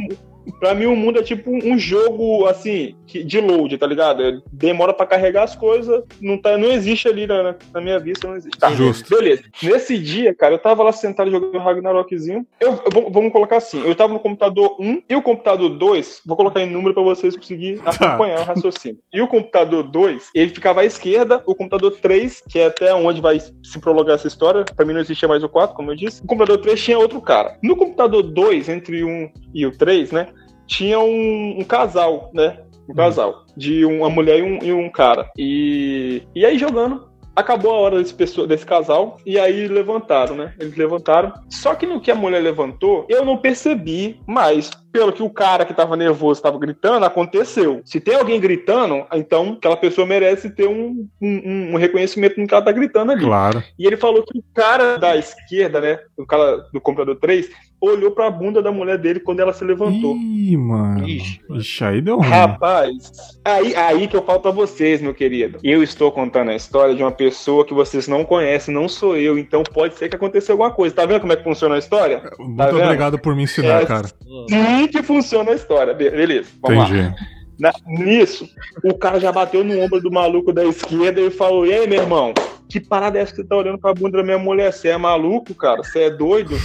pra 0.61 0.75
mim, 0.75 0.87
o 0.87 0.97
mundo 0.97 1.19
é 1.19 1.23
tipo 1.23 1.51
um 1.51 1.79
jogo, 1.79 2.47
assim, 2.47 2.95
de 3.07 3.41
load, 3.41 3.77
tá 3.79 3.87
ligado? 3.87 4.23
É, 4.23 4.39
Demora 4.53 4.93
pra 4.93 5.07
carregar 5.07 5.45
as 5.45 5.55
coisas, 5.57 6.03
não, 6.21 6.39
tá, 6.39 6.57
não 6.57 6.71
existe 6.71 7.09
ali 7.09 7.27
na, 7.27 7.55
na- 7.73 7.81
minha 7.81 7.99
vista, 7.99 8.27
não 8.29 8.37
existe. 8.37 8.59
Tá, 8.59 8.71
Justo. 8.73 9.11
Beleza. 9.11 9.43
Nesse 9.63 9.99
dia, 9.99 10.35
cara, 10.35 10.55
eu 10.55 10.59
tava 10.59 10.83
lá 10.83 10.93
sentado 10.93 11.31
jogando 11.31 11.59
Ragnarokzinho. 11.59 12.47
Eu, 12.61 12.73
eu- 12.73 12.91
vamos- 12.93 13.13
vamos 13.13 13.33
colocar 13.33 13.57
assim, 13.57 13.83
eu 13.85 13.95
tava 13.95 14.13
no 14.13 14.21
computador 14.21 14.77
1 14.81 15.03
e 15.09 15.15
o 15.17 15.23
computador 15.23 15.69
2, 15.71 16.23
vou 16.25 16.37
colocar 16.37 16.61
em 16.61 16.71
número 16.71 16.95
pra 16.95 17.03
vocês 17.03 17.37
conseguirem 17.37 17.81
acompanhar 17.85 18.41
o 18.41 18.45
raciocínio. 18.45 18.99
E 19.13 19.21
o 19.21 19.27
computador 19.29 19.83
2, 19.85 20.31
ele 20.35 20.51
ficava 20.51 20.81
à 20.83 20.85
esquerda, 20.85 21.43
o 21.47 21.55
computador 21.55 21.93
3, 22.01 22.43
que 22.49 22.59
é 22.59 22.67
até 22.67 22.95
onde 22.95 23.21
vai 23.21 23.39
se 23.41 23.79
prolongar 23.81 24.15
essa 24.15 24.29
história, 24.29 24.65
pra 24.77 24.85
mim 24.87 24.93
não 24.93 25.01
existia 25.01 25.29
mais 25.29 25.43
o 25.43 25.49
4, 25.49 25.75
como 25.75 25.91
eu 25.91 25.97
disse. 25.97 26.23
O 26.23 26.27
computador 26.27 26.59
3 26.59 26.81
tinha 26.83 26.99
outro 26.99 27.21
cara. 27.21 27.57
No 27.63 27.77
computador 27.77 28.23
2, 28.23 28.69
entre 28.69 29.03
o 29.03 29.09
1 29.09 29.31
e 29.55 29.67
o 29.67 29.77
3, 29.77 30.13
né, 30.13 30.29
tinha 30.73 30.99
um, 30.99 31.61
um 31.61 31.65
casal, 31.65 32.31
né? 32.33 32.59
Um 32.89 32.95
casal. 32.95 33.45
De 33.55 33.85
uma 33.85 34.09
mulher 34.09 34.39
e 34.39 34.43
um, 34.43 34.59
e 34.63 34.73
um 34.73 34.91
cara. 34.91 35.31
E, 35.37 36.23
e 36.35 36.45
aí 36.47 36.59
jogando. 36.59 37.13
Acabou 37.35 37.73
a 37.73 37.79
hora 37.79 37.99
desse, 37.99 38.13
pessoa, 38.13 38.47
desse 38.47 38.67
casal 38.67 39.17
e 39.25 39.39
aí 39.39 39.67
levantaram, 39.67 40.37
né? 40.37 40.53
Eles 40.61 40.77
levantaram. 40.77 41.33
Só 41.49 41.75
que 41.75 41.87
no 41.87 41.99
que 41.99 42.11
a 42.11 42.15
mulher 42.15 42.41
levantou, 42.43 43.07
eu 43.09 43.25
não 43.25 43.39
percebi, 43.39 44.21
mas 44.27 44.71
pelo 44.93 45.15
que 45.15 45.23
o 45.23 45.31
cara 45.31 45.65
que 45.65 45.73
tava 45.73 45.97
nervoso 45.97 46.43
tava 46.43 46.59
gritando, 46.59 47.07
aconteceu. 47.07 47.81
Se 47.87 47.99
tem 47.99 48.17
alguém 48.17 48.39
gritando, 48.39 49.07
então 49.15 49.55
aquela 49.55 49.79
pessoa 49.79 50.07
merece 50.07 50.51
ter 50.51 50.69
um, 50.69 51.09
um, 51.23 51.73
um 51.73 51.77
reconhecimento 51.77 52.39
no 52.39 52.47
que 52.47 52.53
ela 52.53 52.63
tá 52.63 52.71
gritando 52.71 53.13
ali. 53.13 53.25
Claro. 53.25 53.65
E 53.79 53.87
ele 53.87 53.97
falou 53.97 54.23
que 54.23 54.39
o 54.39 54.45
cara 54.53 54.99
da 54.99 55.17
esquerda, 55.17 55.81
né? 55.81 56.01
O 56.19 56.27
cara 56.27 56.59
do 56.71 56.83
computador 56.83 57.17
3, 57.17 57.49
olhou 57.83 58.11
pra 58.13 58.31
bunda 58.31 58.63
da 58.63 58.71
mulher 58.71 58.97
dele 58.97 59.19
quando 59.21 59.41
ela 59.41 59.53
se 59.53 59.65
levantou. 59.65 60.17
Ih, 60.17 60.57
mano. 60.57 61.07
Ixi. 61.09 61.41
Ixi, 61.51 61.85
aí 61.85 62.01
deu 62.01 62.17
ruim. 62.19 62.29
Rapaz, 62.29 63.11
aí, 63.45 63.75
aí 63.75 64.07
que 64.09 64.17
eu 64.17 64.23
falo 64.23 64.41
pra 64.41 64.51
vocês, 64.53 65.03
meu 65.03 65.13
querido. 65.13 65.59
Eu 65.65 65.83
estou 65.83 66.13
contando 66.13 66.51
a 66.51 66.55
história 66.57 66.95
de 66.95 67.03
uma 67.03 67.11
pessoa 67.11 67.65
que 67.67 67.75
vocês 67.75 68.07
não 68.07 68.25
conhecem, 68.25 68.73
não 68.75 68.89
sou 68.89 69.17
eu, 69.17 69.37
então 69.37 69.63
pode 69.63 69.97
ser 69.97 70.09
que 70.09 70.17
aconteceu 70.17 70.53
alguma 70.55 70.71
coisa. 70.71 70.95
Tá 70.95 71.05
vendo 71.05 71.21
como 71.21 71.33
é 71.33 71.37
que 71.37 71.45
funciona 71.45 71.75
a 71.75 71.79
história? 71.79 72.23
Muito 72.39 72.57
Tá 72.57 72.67
vendo? 72.67 72.83
obrigado 72.85 73.19
por 73.19 73.35
me 73.35 73.43
ensinar, 73.43 73.83
É, 73.83 73.87
cara. 73.87 74.07
Sim 74.49 74.87
que 74.91 75.03
funciona 75.03 75.51
a 75.51 75.55
história. 75.55 75.93
Be- 75.93 76.11
Beleza, 76.11 76.49
vamos 76.61 76.91
lá. 76.91 77.15
Na- 77.59 77.73
nisso, 77.87 78.49
o 78.83 78.95
cara 78.95 79.21
já 79.21 79.31
bateu 79.31 79.63
no 79.63 79.79
ombro 79.79 80.01
do 80.01 80.11
maluco 80.11 80.53
da 80.53 80.65
esquerda 80.65 81.21
e 81.21 81.31
falou: 81.31 81.67
E 81.67 81.73
aí, 81.73 81.87
meu 81.89 82.01
irmão? 82.01 82.33
Que 82.69 82.81
parada 82.81 83.19
é 83.19 83.23
essa 83.23 83.33
que 83.33 83.43
você 83.43 83.45
tá 83.47 83.55
olhando 83.57 83.79
pra 83.79 83.93
bunda 83.93 84.17
da 84.19 84.25
minha 84.25 84.39
mulher? 84.39 84.73
Você 84.73 84.89
é 84.89 84.97
maluco, 84.97 85.55
cara? 85.55 85.83
Você 85.85 86.05
é 86.05 86.11
doido? 86.11 86.57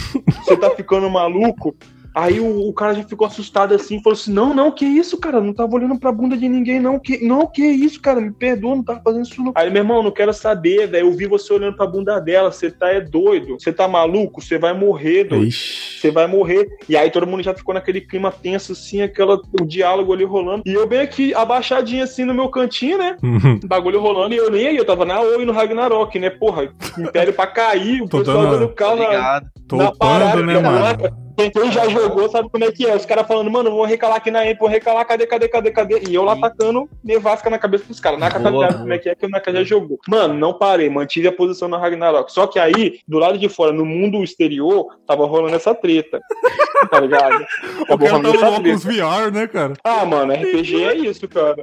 Você 0.44 0.56
tá 0.56 0.70
ficando 0.70 1.10
maluco? 1.10 1.76
Aí 2.18 2.40
o, 2.40 2.68
o 2.68 2.74
cara 2.74 2.96
já 2.96 3.04
ficou 3.04 3.28
assustado 3.28 3.76
assim, 3.76 4.02
falou 4.02 4.18
assim: 4.18 4.34
Não, 4.34 4.52
não, 4.52 4.72
que 4.72 4.84
isso, 4.84 5.20
cara? 5.20 5.40
Não 5.40 5.54
tava 5.54 5.76
olhando 5.76 6.00
pra 6.00 6.12
bunda 6.12 6.36
de 6.36 6.50
ninguém, 6.50 6.80
não. 6.80 6.98
Que, 6.98 7.24
não, 7.24 7.46
que 7.46 7.62
isso, 7.64 8.02
cara? 8.02 8.20
Me 8.20 8.32
perdoa, 8.32 8.76
não 8.76 8.84
tava 8.84 9.02
fazendo 9.04 9.24
isso, 9.24 9.44
não. 9.44 9.52
Aí, 9.54 9.70
meu 9.70 9.84
irmão, 9.84 10.02
não 10.02 10.10
quero 10.10 10.34
saber, 10.34 10.88
velho. 10.88 11.06
Eu 11.06 11.12
vi 11.12 11.28
você 11.28 11.54
olhando 11.54 11.76
pra 11.78 11.86
bunda 11.86 12.20
dela. 12.20 12.52
Você 12.52 12.72
tá 12.72 12.90
é 12.90 13.00
doido? 13.00 13.60
Você 13.60 13.72
tá 13.72 13.88
maluco? 13.88 14.42
Você 14.42 14.58
vai 14.58 14.74
morrer, 14.74 15.26
doido. 15.26 15.52
Você 15.52 16.10
vai 16.10 16.26
morrer. 16.26 16.68
E 16.90 16.98
aí 16.98 17.12
todo 17.12 17.28
mundo 17.28 17.44
já 17.44 17.54
ficou 17.54 17.76
naquele 17.76 18.02
clima 18.02 18.32
tenso, 18.32 18.72
assim, 18.72 19.04
aquela, 19.04 19.40
o 19.62 19.64
diálogo 19.64 20.12
ali 20.12 20.24
rolando. 20.24 20.64
E 20.66 20.74
eu 20.74 20.88
bem 20.88 21.02
aqui, 21.02 21.36
abaixadinho 21.36 22.04
assim 22.04 22.26
no 22.26 22.34
meu 22.34 22.50
cantinho, 22.50 22.98
né? 22.98 23.16
Uhum. 23.22 23.60
Bagulho 23.66 24.02
rolando 24.02 24.34
e 24.34 24.38
eu 24.38 24.50
nem 24.50 24.66
aí, 24.66 24.78
eu 24.78 24.86
tava 24.86 25.06
na 25.06 25.22
Oi 25.22 25.46
no 25.46 25.54
Ragnarok, 25.54 26.18
né? 26.18 26.32
Porra, 26.32 26.74
império 26.98 27.32
pra 27.34 27.46
cair, 27.46 28.02
o 28.02 28.10
Tô 28.10 28.18
pessoal 28.20 28.48
dando- 28.48 28.70
cal 28.70 28.96
na, 28.96 29.42
na 29.72 29.92
parada, 29.92 30.42
né, 30.42 30.60
mano? 30.60 30.78
ligado? 30.78 31.27
Quem, 31.38 31.52
quem 31.52 31.72
já 31.72 31.88
jogou 31.88 32.28
sabe 32.30 32.50
como 32.50 32.64
é 32.64 32.72
que 32.72 32.86
é. 32.88 32.96
Os 32.96 33.06
caras 33.06 33.28
falando, 33.28 33.52
mano, 33.52 33.70
vou 33.70 33.86
recalar 33.86 34.18
aqui 34.18 34.32
na 34.32 34.44
EMP, 34.50 34.60
vou 34.60 34.68
recalar, 34.70 35.06
cadê, 35.06 35.28
cadê, 35.28 35.48
cadê, 35.48 35.72
cadê? 35.72 36.02
E 36.10 36.16
eu 36.16 36.24
lá 36.24 36.34
Sim. 36.36 36.42
tacando 36.42 36.90
nevasca 37.04 37.50
na 37.50 37.60
cabeça 37.60 37.86
dos 37.88 38.00
caras. 38.00 38.20
Naka 38.20 38.40
tá 38.40 38.50
ligado 38.50 38.80
como 38.80 38.94
é 38.94 38.98
que 38.98 39.08
é 39.10 39.16
que 39.16 39.26
o 39.26 39.30
Naka 39.30 39.54
já 39.54 39.64
jogou. 39.64 40.00
Mano, 40.08 40.34
não 40.34 40.54
parei, 40.58 40.90
mantive 40.90 41.28
a 41.28 41.32
posição 41.32 41.68
na 41.68 41.78
Ragnarok. 41.78 42.32
Só 42.32 42.48
que 42.48 42.58
aí, 42.58 43.00
do 43.08 43.20
lado 43.20 43.38
de 43.38 43.48
fora, 43.48 43.72
no 43.72 43.86
mundo 43.86 44.24
exterior, 44.24 44.88
tava 45.06 45.26
rolando 45.26 45.56
essa 45.56 45.74
treta. 45.76 46.20
Tá 46.92 47.00
ligado? 47.00 47.44
O 47.82 47.86
Tava 47.88 47.98
cara 47.98 48.12
rolando 48.12 48.34
tava 48.34 48.46
essa 48.54 48.62
treta. 48.62 48.78
óculos 48.78 48.84
VR, 48.86 49.32
né, 49.34 49.48
cara? 49.48 49.74
Ah, 49.84 50.06
mano, 50.06 50.32
RPG 50.32 50.84
é 50.84 50.96
isso, 50.96 51.28
cara. 51.28 51.56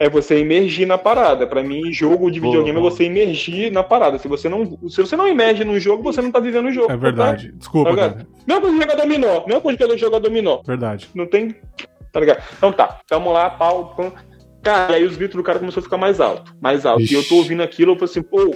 É 0.00 0.08
você 0.08 0.40
imergir 0.40 0.86
na 0.86 0.96
parada. 0.96 1.46
Pra 1.46 1.62
mim, 1.62 1.92
jogo 1.92 2.30
de 2.30 2.40
videogame 2.40 2.78
boa. 2.80 2.88
é 2.88 2.90
você 2.90 3.04
imergir 3.04 3.70
na 3.70 3.82
parada. 3.82 4.18
Se 4.18 4.26
você 4.26 4.48
não, 4.48 4.64
se 4.88 5.02
você 5.02 5.16
não 5.16 5.28
imerge 5.28 5.64
no 5.64 5.78
jogo, 5.78 6.02
você 6.02 6.22
não 6.22 6.32
tá 6.32 6.40
vivendo 6.40 6.66
o 6.68 6.72
jogo. 6.72 6.90
É 6.90 6.96
verdade. 6.96 7.52
Desculpa, 7.52 7.90
Tá 7.90 7.96
cara. 7.96 8.26
Mesma 8.48 8.62
coisa 8.62 8.78
de 8.78 8.80
jogar 8.80 8.96
dominó. 8.96 9.44
Mesma 9.46 9.60
coisa 9.60 9.88
de 9.88 9.98
jogar 9.98 10.18
dominó. 10.20 10.62
Verdade. 10.66 11.10
Não 11.14 11.26
tem. 11.26 11.54
Tá 12.10 12.18
ligado? 12.18 12.42
Então 12.56 12.72
tá. 12.72 12.98
Tamo 13.06 13.30
lá, 13.30 13.50
pau, 13.50 13.94
pão. 13.94 14.10
Cara, 14.62 14.92
e 14.92 14.96
aí 14.96 15.04
os 15.04 15.18
gritos 15.18 15.36
do 15.36 15.42
cara 15.42 15.58
começou 15.58 15.82
a 15.82 15.84
ficar 15.84 15.98
mais 15.98 16.18
alto. 16.18 16.56
Mais 16.58 16.86
alto. 16.86 17.02
Ixi. 17.02 17.12
E 17.12 17.16
eu 17.16 17.28
tô 17.28 17.36
ouvindo 17.36 17.62
aquilo, 17.62 17.92
eu 17.92 17.96
falei 17.96 18.10
assim, 18.10 18.22
pô. 18.22 18.54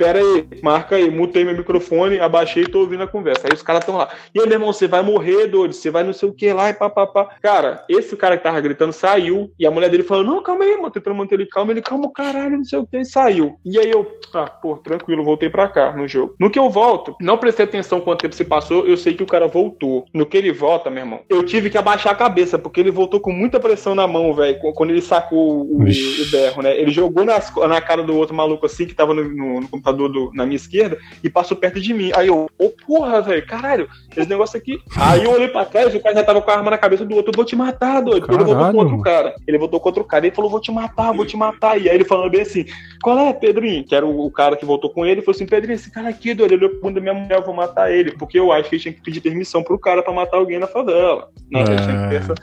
Pera 0.00 0.18
aí, 0.18 0.46
marca 0.62 0.96
aí, 0.96 1.10
mutei 1.10 1.44
meu 1.44 1.54
microfone, 1.54 2.18
abaixei 2.20 2.62
e 2.62 2.66
tô 2.68 2.78
ouvindo 2.80 3.02
a 3.02 3.06
conversa. 3.06 3.46
Aí 3.46 3.52
os 3.52 3.60
caras 3.60 3.84
tão 3.84 3.98
lá. 3.98 4.08
E 4.34 4.40
aí, 4.40 4.46
meu 4.46 4.54
irmão, 4.54 4.72
você 4.72 4.88
vai 4.88 5.02
morrer, 5.02 5.46
doido, 5.46 5.74
você 5.74 5.90
vai 5.90 6.02
não 6.02 6.14
sei 6.14 6.26
o 6.26 6.32
que 6.32 6.50
lá 6.54 6.70
e 6.70 6.72
papapá. 6.72 7.28
Cara, 7.42 7.84
esse 7.86 8.16
cara 8.16 8.38
que 8.38 8.42
tava 8.42 8.58
gritando 8.62 8.94
saiu. 8.94 9.52
E 9.58 9.66
a 9.66 9.70
mulher 9.70 9.90
dele 9.90 10.02
falou: 10.02 10.24
Não, 10.24 10.42
calma 10.42 10.64
aí, 10.64 10.74
mano, 10.76 10.90
tentando 10.90 11.14
manter 11.16 11.34
ele 11.34 11.44
calmo. 11.44 11.70
Ele, 11.70 11.82
calma, 11.82 12.10
caralho, 12.14 12.56
não 12.56 12.64
sei 12.64 12.78
o 12.78 12.86
que, 12.86 12.96
e 12.96 13.04
saiu. 13.04 13.56
E 13.62 13.78
aí 13.78 13.90
eu, 13.90 14.10
ah, 14.32 14.46
pô, 14.48 14.78
tranquilo, 14.78 15.22
voltei 15.22 15.50
pra 15.50 15.68
cá 15.68 15.92
no 15.94 16.08
jogo. 16.08 16.34
No 16.40 16.48
que 16.50 16.58
eu 16.58 16.70
volto, 16.70 17.14
não 17.20 17.36
prestei 17.36 17.66
atenção 17.66 18.00
quanto 18.00 18.22
tempo 18.22 18.34
se 18.34 18.44
passou, 18.46 18.86
eu 18.86 18.96
sei 18.96 19.12
que 19.12 19.22
o 19.22 19.26
cara 19.26 19.48
voltou. 19.48 20.06
No 20.14 20.24
que 20.24 20.38
ele 20.38 20.50
volta, 20.50 20.88
meu 20.88 21.02
irmão, 21.02 21.20
eu 21.28 21.44
tive 21.44 21.68
que 21.68 21.76
abaixar 21.76 22.14
a 22.14 22.16
cabeça, 22.16 22.58
porque 22.58 22.80
ele 22.80 22.90
voltou 22.90 23.20
com 23.20 23.32
muita 23.32 23.60
pressão 23.60 23.94
na 23.94 24.06
mão, 24.06 24.32
velho, 24.32 24.58
quando 24.74 24.90
ele 24.92 25.02
sacou 25.02 25.60
o, 25.66 25.82
o 25.82 26.30
berro, 26.30 26.62
né? 26.62 26.74
Ele 26.80 26.90
jogou 26.90 27.22
nas- 27.22 27.54
na 27.54 27.82
cara 27.82 28.02
do 28.02 28.16
outro 28.16 28.34
maluco 28.34 28.64
assim, 28.64 28.86
que 28.86 28.94
tava 28.94 29.12
no, 29.12 29.24
no- 29.28 29.60
no 29.60 29.68
computador 29.68 29.89
do- 29.92 30.30
na 30.34 30.44
minha 30.44 30.56
esquerda, 30.56 30.98
e 31.22 31.28
passou 31.30 31.56
perto 31.56 31.80
de 31.80 31.92
mim. 31.94 32.10
Aí 32.14 32.28
eu, 32.28 32.48
ô 32.58 32.68
porra, 32.86 33.20
velho, 33.22 33.46
caralho, 33.46 33.88
esse 34.16 34.28
negócio 34.28 34.58
aqui. 34.58 34.78
Aí 34.96 35.24
eu 35.24 35.30
olhei 35.32 35.48
pra 35.48 35.64
trás, 35.64 35.94
o 35.94 36.00
cara 36.00 36.14
já 36.14 36.24
tava 36.24 36.40
com 36.42 36.50
a 36.50 36.54
arma 36.56 36.70
na 36.70 36.78
cabeça 36.78 37.04
do 37.04 37.14
outro, 37.14 37.30
eu 37.32 37.36
vou 37.36 37.44
te 37.44 37.56
matar, 37.56 38.00
doido. 38.02 38.26
ele 38.28 38.36
voltou 38.38 38.54
Caralho, 38.54 38.72
com 38.74 38.78
outro 38.84 39.00
cara. 39.02 39.34
Ele 39.46 39.58
voltou 39.58 39.80
com 39.80 39.88
outro 39.88 40.04
cara, 40.04 40.26
ele 40.26 40.34
falou, 40.34 40.50
vou 40.50 40.60
te 40.60 40.72
matar, 40.72 41.12
vou 41.12 41.26
te 41.26 41.36
matar. 41.36 41.80
E 41.80 41.88
aí 41.88 41.94
ele 41.94 42.04
falando 42.04 42.30
bem 42.30 42.42
assim, 42.42 42.64
qual 43.02 43.18
é, 43.18 43.32
Pedrinho? 43.32 43.84
Que 43.84 43.94
era 43.94 44.06
o, 44.06 44.26
o 44.26 44.30
cara 44.30 44.56
que 44.56 44.64
voltou 44.64 44.90
com 44.90 45.04
ele, 45.06 45.22
falou 45.22 45.34
assim, 45.34 45.46
Pedrinho, 45.46 45.74
esse 45.74 45.90
cara 45.90 46.08
aqui, 46.08 46.34
doido, 46.34 46.54
ele 46.54 46.64
olhou 46.66 46.76
pro 46.76 46.84
mundo 46.88 46.94
da 46.96 47.00
minha 47.00 47.14
mulher, 47.14 47.38
eu 47.38 47.44
vou 47.44 47.54
matar 47.54 47.90
ele. 47.92 48.12
Porque 48.12 48.38
eu 48.38 48.52
acho 48.52 48.68
que 48.68 48.76
ele 48.76 48.82
tinha 48.82 48.94
que 48.94 49.00
pedir 49.02 49.20
permissão 49.20 49.62
pro 49.62 49.78
cara 49.78 50.02
pra 50.02 50.12
matar 50.12 50.36
alguém 50.38 50.58
na 50.58 50.66
favela. 50.66 51.28
Né? 51.50 51.60
Ele 51.60 51.76
tinha 51.76 52.02
que 52.02 52.08
ter 52.08 52.14
É. 52.14 52.18
essa... 52.18 52.34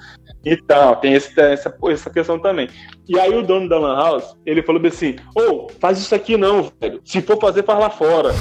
Então, 0.49 0.95
tem 0.95 1.13
esse- 1.13 1.39
essa, 1.39 1.75
essa 1.89 2.09
questão 2.09 2.39
também. 2.39 2.69
E 3.07 3.19
aí 3.19 3.33
o 3.35 3.41
dono 3.41 3.67
da 3.67 3.77
Lan 3.77 3.95
House, 3.95 4.35
ele 4.45 4.61
falou 4.63 4.81
assim, 4.85 5.15
ô, 5.35 5.67
faz 5.79 5.97
isso 5.97 6.13
aqui 6.13 6.37
não, 6.37 6.71
velho. 6.79 7.01
Se 7.03 7.21
for 7.21 7.39
fazer, 7.39 7.63
faz 7.63 7.79
lá 7.79 7.89
fora. 7.89 8.31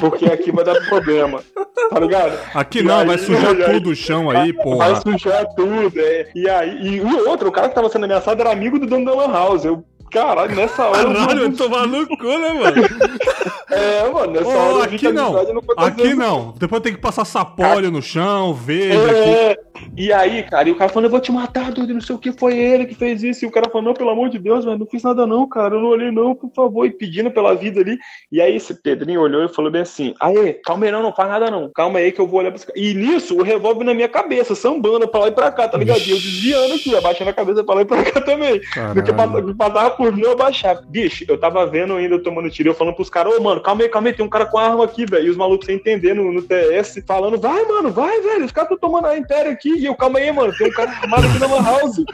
Porque 0.00 0.26
aqui 0.26 0.50
vai 0.52 0.64
dar 0.64 0.74
problema. 0.88 1.42
tá 1.90 2.00
ligado? 2.00 2.38
Aqui 2.54 2.80
E 2.80 2.82
não, 2.82 2.98
aí, 2.98 3.06
vai 3.06 3.18
sujar 3.18 3.54
aí- 3.54 3.74
tudo 3.74 3.90
o 3.90 3.94
chão 3.94 4.28
aí, 4.30 4.52
Vai 4.52 4.62
porra. 4.64 5.00
sujar 5.00 5.46
tudo, 5.54 5.92
é. 6.00 6.28
E 6.34 6.48
aí, 6.48 6.96
e 6.96 7.00
o 7.00 7.28
outro, 7.28 7.48
o 7.48 7.52
cara 7.52 7.68
que 7.68 7.74
tava 7.74 7.88
sendo 7.88 8.04
ameaçado 8.04 8.40
era 8.40 8.50
amigo 8.50 8.78
do 8.78 8.86
dono 8.86 9.04
da 9.04 9.14
Lan 9.14 9.32
House. 9.32 9.64
Eu, 9.64 9.84
caralho, 10.10 10.54
nessa 10.54 10.84
hora. 10.84 11.12
Caralho, 11.12 11.42
eu 11.42 11.56
tomar 11.56 11.86
no 11.86 12.06
cu, 12.06 12.24
né, 12.24 12.52
mano? 12.52 12.82
É, 13.68 14.08
mano, 14.08 14.32
nessa 14.32 14.48
Ô, 14.48 14.76
hora 14.76 14.84
aqui 14.84 15.10
não. 15.10 15.32
não 15.32 15.62
Aqui 15.76 16.14
não. 16.14 16.54
Depois 16.56 16.80
tem 16.82 16.94
que 16.94 17.00
passar 17.00 17.24
sapólio 17.24 17.90
no 17.90 18.00
chão, 18.00 18.56
aqui. 18.62 18.80
É, 18.80 19.56
e 19.96 20.12
aí, 20.12 20.44
cara, 20.44 20.68
e 20.68 20.72
o 20.72 20.76
cara 20.76 20.88
falando, 20.88 21.06
eu 21.06 21.10
vou 21.10 21.20
te 21.20 21.32
matar, 21.32 21.72
Dudu, 21.72 21.92
não 21.92 22.00
sei 22.00 22.14
o 22.14 22.18
que, 22.18 22.30
foi 22.32 22.56
ele 22.56 22.86
que 22.86 22.94
fez 22.94 23.24
isso. 23.24 23.44
E 23.44 23.48
o 23.48 23.50
cara 23.50 23.68
falou, 23.68 23.82
não, 23.82 23.94
pelo 23.94 24.10
amor 24.10 24.28
de 24.28 24.38
Deus, 24.38 24.64
velho, 24.64 24.78
não 24.78 24.86
fiz 24.86 25.02
nada 25.02 25.26
não, 25.26 25.48
cara, 25.48 25.74
eu 25.74 25.80
não 25.80 25.88
olhei 25.88 26.12
não, 26.12 26.34
por 26.34 26.50
favor, 26.54 26.86
e 26.86 26.90
pedindo 26.90 27.30
pela 27.30 27.54
vida 27.54 27.80
ali. 27.80 27.98
E 28.30 28.40
aí 28.40 28.54
esse 28.54 28.72
Pedrinho 28.72 29.20
olhou 29.20 29.44
e 29.44 29.48
falou 29.48 29.70
bem 29.70 29.82
assim, 29.82 30.14
aê, 30.20 30.54
calma 30.54 30.86
aí 30.86 30.92
não, 30.92 31.02
não 31.02 31.12
faz 31.12 31.28
nada 31.28 31.50
não, 31.50 31.68
calma 31.74 31.98
aí 31.98 32.12
que 32.12 32.20
eu 32.20 32.26
vou 32.26 32.40
olhar 32.40 32.50
pra 32.50 32.56
esse 32.56 32.66
cara. 32.66 32.78
E 32.78 32.94
nisso, 32.94 33.36
o 33.36 33.42
revólver 33.42 33.84
na 33.84 33.94
minha 33.94 34.08
cabeça, 34.08 34.54
sambando 34.54 35.08
pra 35.08 35.20
lá 35.20 35.28
e 35.28 35.32
pra 35.32 35.50
cá, 35.50 35.68
tá 35.68 35.76
ligado? 35.76 36.00
E 36.00 36.10
eu 36.10 36.16
desviando 36.16 36.74
aqui, 36.74 36.96
abaixando 36.96 37.30
a 37.30 37.34
cabeça 37.34 37.64
pra 37.64 37.74
lá 37.74 37.82
e 37.82 37.84
pra 37.84 38.04
cá 38.04 38.20
também. 38.20 38.54
Do 38.54 39.02
que 39.02 39.12
Caralho. 39.12 39.56
passava 39.56 39.90
por 39.96 40.18
eu 40.18 40.32
abaixava. 40.32 40.82
Bicho, 40.88 41.24
eu 41.28 41.38
tava 41.38 41.66
vendo 41.66 41.94
ainda 41.94 42.18
tomando 42.22 42.50
tiro, 42.50 42.70
eu 42.70 42.74
falando 42.74 42.94
pros 42.94 43.10
caras, 43.10 43.34
ô, 43.34 43.40
mano, 43.40 43.60
calma 43.60 43.82
aí, 43.82 43.88
calma 43.88 44.08
aí, 44.08 44.14
tem 44.14 44.24
um 44.24 44.28
cara 44.28 44.46
com 44.46 44.58
arma 44.58 44.84
aqui, 44.84 45.06
velho. 45.06 45.26
E 45.26 45.30
os 45.30 45.36
malucos 45.36 45.66
sem 45.66 45.76
entender 45.76 46.14
no, 46.14 46.32
no 46.32 46.42
TS, 46.42 47.02
falando, 47.06 47.38
vai, 47.38 47.64
mano, 47.64 47.90
vai, 47.90 48.20
velho, 48.20 48.44
os 48.44 48.52
caras 48.52 48.70
estão 48.70 48.88
tomando 48.88 49.06
a 49.06 49.16
Império 49.16 49.50
aqui. 49.50 49.70
E 49.70 49.86
eu, 49.86 49.94
calma 49.94 50.18
aí, 50.18 50.30
mano, 50.30 50.52
tem 50.56 50.68
um 50.68 50.72
cara 50.72 50.90
armado 50.90 51.26
aqui 51.26 51.38
na 51.38 51.46
House. 51.46 51.96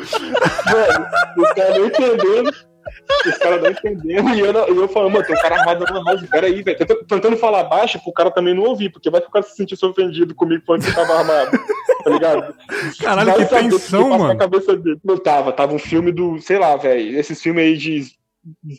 velho, 0.72 1.06
os 1.36 1.52
caras 1.52 1.78
não 1.78 1.86
entendendo. 1.86 2.71
Os 3.26 3.38
caras 3.38 3.62
não 3.62 3.70
entendendo. 3.70 4.28
E 4.34 4.40
eu, 4.40 4.74
e 4.74 4.76
eu 4.76 4.88
falando, 4.88 5.12
mano, 5.12 5.24
tem 5.24 5.36
um 5.36 5.40
cara 5.40 5.56
armado 5.60 5.84
na 5.84 6.02
House, 6.04 6.28
peraí, 6.28 6.62
velho. 6.62 6.78
Tentando, 7.06 7.36
falar 7.36 7.64
baixo 7.64 8.02
pro 8.02 8.12
cara 8.12 8.30
também 8.30 8.54
não 8.54 8.64
ouvir, 8.64 8.90
porque 8.90 9.10
vai 9.10 9.20
ficar 9.20 9.42
se 9.42 9.54
sentindo 9.56 9.86
ofendido 9.88 10.34
comigo 10.34 10.62
falando 10.66 10.84
que 10.84 10.94
tava 10.94 11.14
armado. 11.14 11.50
Tá 12.02 12.10
ligado? 12.10 12.54
Caralho, 13.00 13.30
Vai 13.30 13.38
que 13.38 13.46
tensão, 13.46 14.08
na 14.08 14.18
mano. 14.18 14.38
cabeça 14.38 14.76
dele. 14.76 14.98
Não 15.04 15.16
tava, 15.16 15.52
tava 15.52 15.72
um 15.72 15.78
filme 15.78 16.10
do, 16.10 16.40
sei 16.40 16.58
lá, 16.58 16.76
velho, 16.76 17.18
esses 17.18 17.40
filmes 17.40 17.64
aí 17.64 17.76
de 17.76 18.06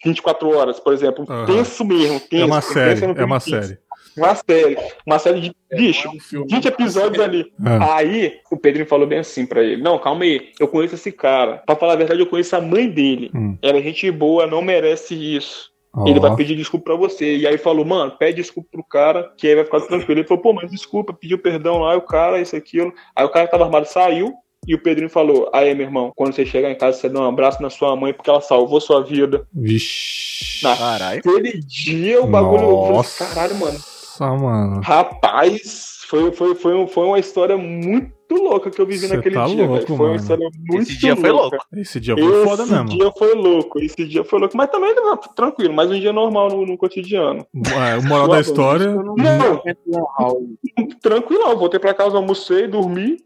24 0.04 0.50
horas, 0.50 0.80
por 0.80 0.94
exemplo. 0.94 1.26
Aham. 1.30 1.46
Tenso 1.46 1.86
mesmo, 1.86 2.20
tenso. 2.20 2.44
É 2.44 2.46
uma 2.46 2.62
série, 2.62 3.06
é 3.06 3.24
uma 3.26 3.40
série. 3.40 3.78
Uma 4.18 4.36
série. 4.36 4.78
Uma 5.06 5.20
série 5.20 5.42
de. 5.42 5.56
Bicho, 5.76 6.10
Um 6.10 6.20
filme. 6.20 6.48
20 6.50 6.68
episódios 6.68 7.24
ali. 7.24 7.52
Ah. 7.66 7.96
Aí 7.96 8.34
o 8.52 8.58
Pedrinho 8.58 8.88
falou 8.88 9.08
bem 9.08 9.20
assim 9.20 9.46
pra 9.46 9.64
ele: 9.64 9.82
Não, 9.82 9.98
calma 10.00 10.24
aí, 10.24 10.52
eu 10.60 10.68
conheço 10.68 10.96
esse 10.96 11.12
cara. 11.12 11.64
Pra 11.66 11.76
falar 11.76 11.94
a 11.94 11.98
verdade, 11.98 12.20
eu 12.20 12.28
conheço 12.28 12.56
a 12.56 12.62
mãe 12.62 12.90
dele. 12.90 13.32
Hum. 13.34 13.58
Ela 13.62 13.78
é 13.80 13.82
gente 13.82 14.10
boa, 14.12 14.46
não 14.48 14.62
merece 14.62 15.16
isso. 15.16 15.72
Ó. 15.96 16.08
Ele 16.08 16.20
vai 16.20 16.36
pedir 16.36 16.56
desculpa 16.56 16.86
pra 16.86 16.96
você. 16.96 17.38
E 17.38 17.46
aí 17.48 17.58
falou, 17.58 17.86
mano, 17.86 18.12
pede 18.18 18.38
desculpa 18.38 18.68
pro 18.72 18.84
cara, 18.84 19.32
que 19.38 19.48
aí 19.48 19.56
vai 19.56 19.64
ficar 19.66 19.82
tranquilo. 19.82 20.20
Ele 20.22 20.28
falou, 20.28 20.42
pô, 20.42 20.54
mas 20.54 20.70
desculpa, 20.72 21.14
pediu 21.14 21.38
perdão 21.38 21.80
lá, 21.80 21.96
o 21.96 22.02
cara, 22.02 22.42
isso, 22.42 22.56
aquilo. 22.56 22.92
Aí 23.16 23.24
o 23.26 23.30
cara 23.30 23.46
que 23.46 23.52
tava 23.52 23.66
armado 23.66 23.88
saiu, 23.88 24.34
e 24.68 24.74
o 24.74 24.80
Pedrinho 24.82 25.10
falou, 25.10 25.52
aí, 25.54 25.76
meu 25.76 25.86
irmão, 25.86 26.12
quando 26.16 26.34
você 26.34 26.46
chegar 26.46 26.72
em 26.72 26.76
casa, 26.78 26.98
você 26.98 27.10
dá 27.10 27.20
um 27.20 27.28
abraço 27.28 27.62
na 27.62 27.70
sua 27.70 27.96
mãe, 27.96 28.12
porque 28.14 28.30
ela 28.30 28.42
salvou 28.42 28.80
sua 28.82 29.04
vida. 29.04 29.46
Vixe. 29.54 30.64
Na- 30.64 30.76
Caralho. 30.76 31.20
Aquele 31.20 31.60
dia 31.60 32.24
o 32.24 32.28
bagulho. 32.28 32.64
eu 32.64 32.78
falei, 32.78 32.92
Nossa, 32.94 33.26
Caralho, 33.28 33.56
mano. 33.56 33.80
Mano. 34.20 34.82
Rapaz, 34.82 35.98
foi, 36.08 36.32
foi, 36.32 36.56
foi, 36.56 36.88
foi 36.88 37.06
uma 37.06 37.20
história 37.20 37.58
muito 37.58 38.14
louca 38.32 38.70
que 38.72 38.80
eu 38.82 38.86
vivi 38.86 39.08
Cê 39.08 39.16
naquele 39.16 39.36
tá 39.36 39.46
dia, 39.46 39.66
louco, 39.66 39.74
velho. 39.74 39.88
Foi 39.88 39.98
mano. 39.98 40.10
uma 40.10 40.16
história 40.18 40.50
muito 40.68 40.82
Esse 40.84 40.98
dia 41.00 41.16
foi 41.16 41.32
louca. 41.32 41.58
louco. 41.58 41.68
Esse 41.74 42.00
dia 42.00 42.16
foi 42.18 42.44
foda 42.46 42.64
Esse 42.64 42.72
mesmo. 42.74 42.90
dia 42.90 43.12
foi 43.18 43.34
louco, 43.36 43.80
esse 43.80 44.06
dia 44.08 44.24
foi 44.24 44.40
louco, 44.40 44.58
mas 44.58 44.70
também 44.70 44.94
não, 44.96 45.18
tranquilo, 45.18 45.74
mais 45.74 45.90
um 45.92 46.00
dia 46.00 46.14
normal 46.14 46.50
no, 46.50 46.66
no 46.66 46.78
cotidiano. 46.78 47.46
É, 47.56 47.98
o 47.98 48.04
moral 48.04 48.28
da 48.28 48.40
história. 48.42 48.92
Não, 48.94 50.06
Raul. 50.18 50.56
tranquilo, 51.02 51.56
voltei 51.58 51.80
pra 51.80 51.94
casa, 51.94 52.16
almocei, 52.18 52.68
dormi, 52.68 53.18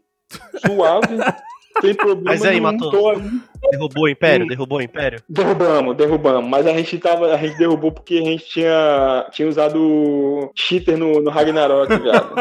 suave, 0.66 1.08
sem 1.80 1.94
problema. 1.94 2.30
Mas 2.30 2.44
aí, 2.44 2.60
matou? 2.60 2.90
tô 2.90 3.08
ali. 3.08 3.30
Derrubou 3.70 4.04
o 4.04 4.08
Império? 4.08 4.44
Hum. 4.44 4.48
Derrubou 4.48 4.78
o 4.78 4.82
Império? 4.82 5.20
Derrubamos, 5.28 5.96
derrubamos, 5.96 6.48
mas 6.50 6.66
a 6.66 6.72
gente 6.72 6.98
tava, 6.98 7.32
a 7.32 7.36
gente 7.36 7.56
derrubou 7.58 7.92
porque 7.92 8.14
a 8.18 8.22
gente 8.22 8.44
tinha, 8.46 9.26
tinha 9.32 9.48
usado 9.48 10.50
cheater 10.54 10.96
no, 10.96 11.20
no 11.20 11.30
Ragnarok, 11.30 11.88
viado. 11.98 12.34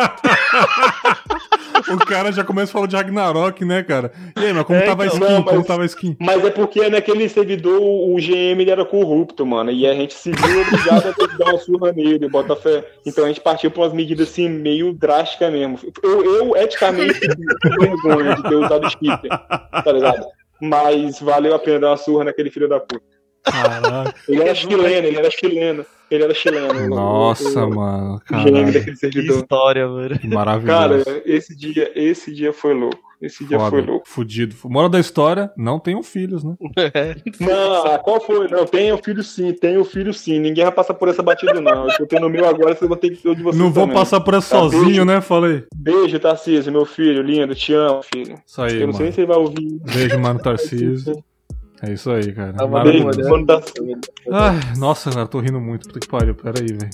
O 1.90 1.98
cara 2.06 2.32
já 2.32 2.44
começa 2.44 2.72
falando 2.72 2.90
de 2.90 2.96
Ragnarok, 2.96 3.64
né, 3.64 3.82
cara? 3.84 4.12
E 4.36 4.46
aí, 4.46 4.54
mas 4.54 4.64
como 4.66 4.80
É, 4.80 4.82
tava 4.86 5.04
a 5.04 5.06
então, 5.06 5.20
skin? 5.20 5.34
não, 5.34 5.44
Como 5.44 5.58
mas- 5.60 5.68
tava 5.68 5.84
a 5.84 5.86
skin? 5.86 6.18
Mas 6.20 6.44
é 6.46 6.50
porque 6.50 6.90
naquele 6.90 7.30
servidor 7.30 7.80
o 7.82 8.16
GM 8.18 8.60
ele 8.62 8.72
era 8.72 8.84
corrupto, 8.84 9.46
mano. 9.46 9.72
E 9.72 9.86
a 9.88 9.94
gente 9.94 10.14
se 10.14 10.32
viu 10.32 10.62
obrigado 10.62 11.08
a 11.10 11.14
ter 11.14 11.28
que 11.28 11.38
dar 11.38 11.46
uma 11.52 11.60
surra 11.60 11.92
nele, 11.94 12.28
bota 12.30 12.56
fé. 12.56 12.84
Então 13.06 13.24
a 13.24 13.28
gente 13.28 13.40
partiu 13.42 13.72
pra 13.72 13.84
umas 13.84 13.94
medidas 13.94 14.28
assim, 14.30 14.50
meio 14.50 14.92
drásticas 14.94 15.52
mesmo. 15.52 15.80
Eu, 16.04 16.24
eu 16.26 16.58
eticamente, 16.58 17.20
tenho 17.20 17.80
vergonha 17.80 18.36
de 18.36 18.44
ter 18.44 18.56
usado 18.56 18.90
cheater, 18.90 19.30
tá 19.30 19.92
ligado? 19.92 20.26
Mas 20.62 21.20
valeu 21.20 21.54
a 21.54 21.60
pena 21.60 21.80
dar 21.80 21.90
uma 21.92 21.98
surra 21.98 22.24
naquele 22.26 22.50
filho 22.50 22.68
da 22.68 22.80
puta. 22.80 23.17
Caralho. 23.44 24.14
Ele 24.28 24.42
era 24.42 24.56
chileno, 24.56 25.08
ele 25.08 25.18
era 25.18 25.32
chileno. 25.32 25.86
Ele 26.10 26.24
era 26.24 26.34
chileno. 26.34 26.88
Nossa, 26.90 27.66
o, 27.66 27.76
mano. 27.76 28.16
O 28.16 28.20
GM 28.20 28.24
Caralho. 28.46 28.66
daquele 28.74 28.92
Que 28.92 28.96
servidor. 28.96 29.38
história, 29.40 29.88
mano. 29.88 30.10
Cara, 30.20 30.28
Maravilhoso. 30.28 31.22
esse 31.26 31.56
dia, 31.56 31.92
esse 31.96 32.34
dia 32.34 32.54
foi 32.54 32.74
louco. 32.74 32.98
Esse 33.22 33.44
dia 33.46 33.60
foi 33.60 33.82
Foda. 33.82 33.92
louco. 33.92 34.08
Fudido. 34.08 34.56
Moral 34.66 34.90
da 34.90 35.00
história: 35.00 35.52
não 35.58 35.80
tenham 35.80 36.04
filhos, 36.04 36.44
né? 36.44 36.54
Não, 37.42 37.86
ah, 37.88 37.98
qual 37.98 38.22
foi? 38.22 38.48
Não, 38.48 38.64
tenho 38.66 38.96
filho 39.04 39.24
sim, 39.24 39.52
tenho 39.54 39.84
filho 39.84 40.14
sim. 40.14 40.40
Ninguém 40.40 40.64
vai 40.64 40.72
passar 40.74 40.94
por 40.94 41.10
essa 41.10 41.24
batida, 41.24 41.60
não. 41.60 41.90
Eu 41.90 41.98
tô 41.98 42.06
tendo 42.06 42.28
o 42.28 42.30
meu 42.30 42.48
agora, 42.48 42.76
vocês 42.76 42.88
vão 42.88 42.98
ter 42.98 43.10
que 43.10 43.18
ter 43.18 43.30
o 43.30 43.36
de 43.36 43.42
vocês 43.44 43.60
não 43.62 43.72
vou 43.72 43.84
também. 43.86 43.98
passar 43.98 44.22
por 44.22 44.36
essa 44.36 44.56
Tá, 44.56 44.62
sozinho, 44.62 44.86
beijo. 44.86 45.06
né? 45.06 45.20
Falei. 45.20 45.64
Beijo, 45.76 46.20
Tarcísio, 46.20 46.72
meu 46.72 46.86
filho, 46.86 47.24
lindo, 47.24 47.56
te 47.56 47.74
amo, 47.74 48.02
filho. 48.04 48.36
Isso 48.46 48.62
aí, 48.62 48.80
eu 48.80 48.86
não 48.88 48.94
sei 48.94 49.12
se 49.12 49.20
ele 49.22 49.28
vai 49.28 49.38
ouvir. 49.38 49.80
Beijo, 49.94 50.20
mano, 50.20 50.40
Tarcísio. 50.40 51.22
É 51.82 51.94
isso 51.94 52.10
aí, 52.10 52.34
cara. 52.34 52.54
Tava 52.54 52.84
Tarcísio. 53.46 54.00
Ai, 54.32 54.60
nossa, 54.78 55.12
cara, 55.12 55.28
tô 55.28 55.40
rindo 55.40 55.60
muito. 55.60 55.88
Puta 55.88 56.00
que 56.00 56.08
pariu. 56.08 56.34
Pera 56.34 56.60
aí, 56.60 56.68
velho. 56.68 56.90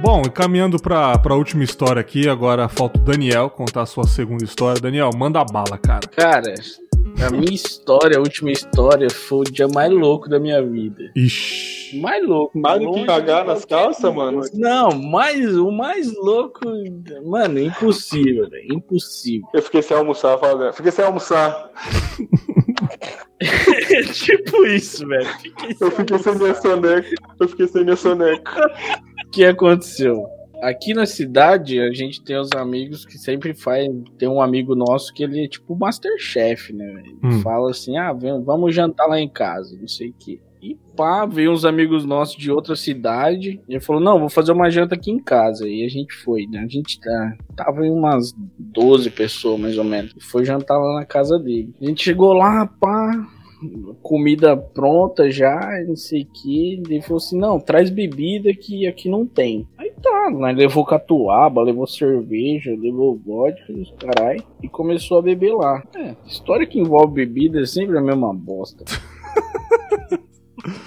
Bom, 0.00 0.22
e 0.24 0.30
caminhando 0.30 0.78
pra, 0.78 1.18
pra 1.18 1.34
última 1.34 1.64
história 1.64 2.00
aqui, 2.00 2.28
agora 2.28 2.68
falta 2.68 2.98
o 2.98 3.02
Daniel 3.02 3.50
contar 3.50 3.82
a 3.82 3.86
sua 3.86 4.06
segunda 4.06 4.44
história. 4.44 4.80
Daniel, 4.80 5.10
manda 5.16 5.40
a 5.40 5.44
bala, 5.44 5.76
cara. 5.76 6.06
Cara, 6.08 6.54
a 7.22 7.30
minha 7.30 7.52
história, 7.54 8.16
a 8.16 8.20
última 8.20 8.50
história, 8.50 9.10
foi 9.10 9.40
o 9.40 9.44
dia 9.44 9.66
mais 9.68 9.90
louco 9.90 10.28
da 10.28 10.38
minha 10.38 10.62
vida. 10.62 11.10
Ixi. 11.16 11.98
Mais 12.00 12.24
louco. 12.26 12.58
Mais 12.58 12.80
do 12.80 12.92
que 12.92 13.04
cagar 13.04 13.44
nas 13.44 13.64
calças, 13.64 14.14
mano. 14.14 14.42
Não, 14.54 14.90
mais, 14.90 15.56
o 15.56 15.70
mais 15.70 16.14
louco. 16.14 16.60
Mano, 17.24 17.58
impossível, 17.58 18.48
velho. 18.48 18.74
Impossível. 18.74 19.48
Eu 19.54 19.62
fiquei 19.62 19.82
sem 19.82 19.96
almoçar, 19.96 20.38
fala, 20.38 20.72
Fiquei 20.72 20.92
sem 20.92 21.04
almoçar. 21.04 21.70
tipo 24.12 24.66
isso, 24.66 25.06
velho. 25.06 25.28
Eu 25.80 25.90
fiquei 25.90 26.18
sem 26.18 26.34
minha 26.36 26.54
soneca. 26.54 27.10
Eu 27.40 27.48
fiquei 27.48 27.66
sem 27.66 27.84
minha 27.84 27.96
soneca. 27.96 28.72
O 29.26 29.30
que 29.30 29.44
aconteceu? 29.44 30.37
Aqui 30.62 30.92
na 30.94 31.06
cidade, 31.06 31.78
a 31.80 31.92
gente 31.92 32.22
tem 32.22 32.36
os 32.36 32.50
amigos 32.52 33.04
que 33.04 33.16
sempre 33.18 33.54
faz. 33.54 33.88
Tem 34.18 34.28
um 34.28 34.40
amigo 34.40 34.74
nosso 34.74 35.12
que 35.12 35.22
ele 35.22 35.44
é 35.44 35.48
tipo 35.48 35.76
Masterchef, 35.76 36.72
né? 36.72 37.02
Hum. 37.22 37.40
Fala 37.40 37.70
assim: 37.70 37.96
ah, 37.96 38.12
vem- 38.12 38.42
vamos 38.42 38.74
jantar 38.74 39.06
lá 39.06 39.20
em 39.20 39.28
casa, 39.28 39.76
não 39.80 39.88
sei 39.88 40.08
o 40.10 40.14
quê. 40.18 40.40
E 40.60 40.76
pá, 40.96 41.24
veio 41.24 41.52
uns 41.52 41.64
amigos 41.64 42.04
nossos 42.04 42.36
de 42.36 42.50
outra 42.50 42.74
cidade. 42.74 43.60
E 43.68 43.74
ele 43.74 43.80
falou: 43.80 44.02
não, 44.02 44.18
vou 44.18 44.28
fazer 44.28 44.50
uma 44.52 44.68
janta 44.70 44.96
aqui 44.96 45.10
em 45.10 45.20
casa. 45.20 45.68
E 45.68 45.84
a 45.84 45.88
gente 45.88 46.12
foi, 46.12 46.46
né? 46.46 46.60
A 46.60 46.68
gente 46.68 46.98
tá, 47.00 47.36
tava 47.54 47.86
em 47.86 47.90
umas 47.90 48.34
12 48.58 49.10
pessoas 49.10 49.60
mais 49.60 49.78
ou 49.78 49.84
menos. 49.84 50.12
E 50.16 50.20
foi 50.20 50.44
jantar 50.44 50.76
lá 50.78 50.94
na 50.96 51.04
casa 51.06 51.38
dele. 51.38 51.72
A 51.80 51.84
gente 51.84 52.02
chegou 52.02 52.32
lá, 52.32 52.66
pá 52.66 53.28
comida 54.02 54.56
pronta 54.56 55.30
já, 55.30 55.58
não 55.86 55.96
sei 55.96 56.22
o 56.22 56.26
que. 56.26 56.74
Ele 56.88 57.02
falou 57.02 57.18
assim: 57.18 57.38
não, 57.38 57.58
traz 57.60 57.90
bebida 57.90 58.52
que 58.54 58.86
aqui 58.86 59.08
não 59.08 59.26
tem. 59.26 59.66
Aí 59.76 59.87
tá, 60.00 60.30
né? 60.30 60.52
Levou 60.52 60.84
catuaba, 60.84 61.62
levou 61.62 61.86
cerveja, 61.86 62.76
levou 62.78 63.16
vodka 63.16 63.72
carai. 63.98 64.38
E 64.62 64.68
começou 64.68 65.18
a 65.18 65.22
beber 65.22 65.54
lá. 65.54 65.82
É, 65.96 66.14
história 66.26 66.66
que 66.66 66.78
envolve 66.78 67.14
bebida 67.14 67.60
é 67.60 67.66
sempre 67.66 67.98
a 67.98 68.00
mesma 68.00 68.32
bosta. 68.32 68.84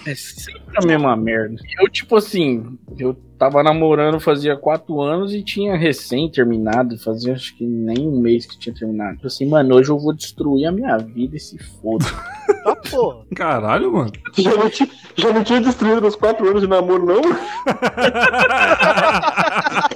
É 0.06 0.16
sempre 0.16 0.62
a 0.76 0.86
mesma 0.86 1.16
merda. 1.16 1.56
Eu, 1.80 1.88
tipo 1.88 2.18
assim, 2.18 2.78
eu 2.98 3.14
tava 3.38 3.64
namorando 3.64 4.20
fazia 4.20 4.56
quatro 4.56 5.02
anos 5.02 5.34
e 5.34 5.44
tinha 5.44 5.76
recém 5.76 6.30
terminado. 6.30 6.98
Fazia 6.98 7.34
acho 7.34 7.56
que 7.56 7.66
nem 7.66 8.08
um 8.08 8.20
mês 8.20 8.46
que 8.46 8.60
tinha 8.60 8.76
terminado. 8.76 9.16
Tipo 9.16 9.28
assim, 9.28 9.48
mano, 9.48 9.76
hoje 9.76 9.90
eu 9.90 9.98
vou 9.98 10.14
destruir 10.14 10.68
a 10.68 10.72
minha 10.72 10.98
vida 10.98 11.38
e 11.38 11.40
se 11.40 11.58
foda. 11.58 12.06
Tá, 12.62 12.76
porra. 12.76 13.26
Caralho, 13.36 13.92
mano. 13.92 14.12
Já 14.38 14.56
não, 14.56 14.70
tinha, 14.70 14.88
já 15.16 15.34
não 15.34 15.44
tinha 15.44 15.62
destruído 15.62 16.02
nos 16.02 16.16
quatro 16.16 16.48
anos 16.48 16.62
de 16.62 16.68
namoro, 16.68 17.08
não? 17.08 17.22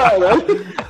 Caralho. 0.00 0.80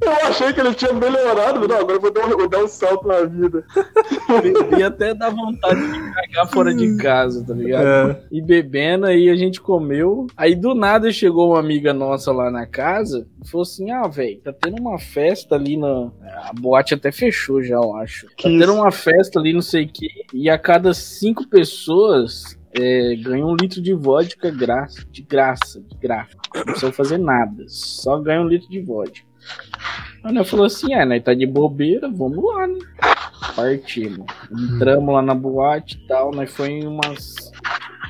Eu 0.00 0.12
achei 0.28 0.52
que 0.52 0.60
ele 0.60 0.74
tinha 0.74 0.92
melhorado, 0.92 1.60
mas 1.60 1.68
não, 1.68 1.78
agora 1.78 1.96
eu 1.96 2.00
vou 2.00 2.12
dar, 2.12 2.26
um, 2.26 2.30
vou 2.30 2.48
dar 2.48 2.64
um 2.64 2.68
salto 2.68 3.06
na 3.06 3.22
vida. 3.24 3.64
E 4.78 4.82
até 4.82 5.14
dá 5.14 5.30
vontade 5.30 5.80
de 5.80 6.12
cagar 6.12 6.48
fora 6.48 6.74
de 6.74 6.96
casa, 6.96 7.44
tá 7.46 7.54
ligado? 7.54 7.86
É. 7.86 8.22
E 8.30 8.42
bebendo, 8.42 9.06
aí 9.06 9.28
a 9.28 9.36
gente 9.36 9.60
comeu. 9.60 10.26
Aí 10.36 10.54
do 10.54 10.74
nada 10.74 11.12
chegou 11.12 11.50
uma 11.50 11.60
amiga 11.60 11.92
nossa 11.92 12.32
lá 12.32 12.50
na 12.50 12.66
casa 12.66 13.26
e 13.42 13.48
falou 13.48 13.62
assim: 13.62 13.90
Ah, 13.90 14.08
velho, 14.08 14.40
tá 14.40 14.52
tendo 14.52 14.80
uma 14.80 14.98
festa 14.98 15.54
ali 15.54 15.76
na. 15.76 16.10
A 16.48 16.52
boate 16.58 16.94
até 16.94 17.10
fechou 17.12 17.62
já, 17.62 17.76
eu 17.76 17.96
acho. 17.96 18.26
Tá 18.26 18.48
tendo 18.48 18.74
uma 18.74 18.90
festa 18.90 19.38
ali, 19.38 19.52
não 19.52 19.62
sei 19.62 19.84
o 19.84 19.88
que. 19.88 20.08
E 20.32 20.50
a 20.50 20.58
cada 20.58 20.92
cinco 20.94 21.46
pessoas. 21.48 22.60
É, 22.74 23.16
ganha 23.16 23.44
um 23.44 23.54
litro 23.54 23.82
de 23.82 23.92
vodka 23.92 24.50
graça, 24.50 25.04
de 25.10 25.22
graça, 25.22 25.80
de 25.80 25.96
graça. 25.98 26.36
Não 26.54 26.64
precisa 26.64 26.92
fazer 26.92 27.18
nada, 27.18 27.64
só 27.68 28.18
ganha 28.18 28.40
um 28.40 28.48
litro 28.48 28.68
de 28.68 28.80
vodka. 28.80 29.26
Aí 30.24 30.32
nós 30.32 30.48
falou 30.48 30.66
assim: 30.66 30.94
é, 30.94 31.04
nós 31.04 31.22
tá 31.22 31.34
de 31.34 31.46
bobeira, 31.46 32.08
vamos 32.10 32.42
lá, 32.44 32.66
né? 32.66 32.78
Partimos. 33.54 34.26
Entramos 34.50 35.14
lá 35.14 35.20
na 35.20 35.34
boate 35.34 35.98
e 36.02 36.06
tal, 36.06 36.30
nós 36.32 36.50
foi 36.50 36.68
em 36.70 36.86
umas. 36.86 37.34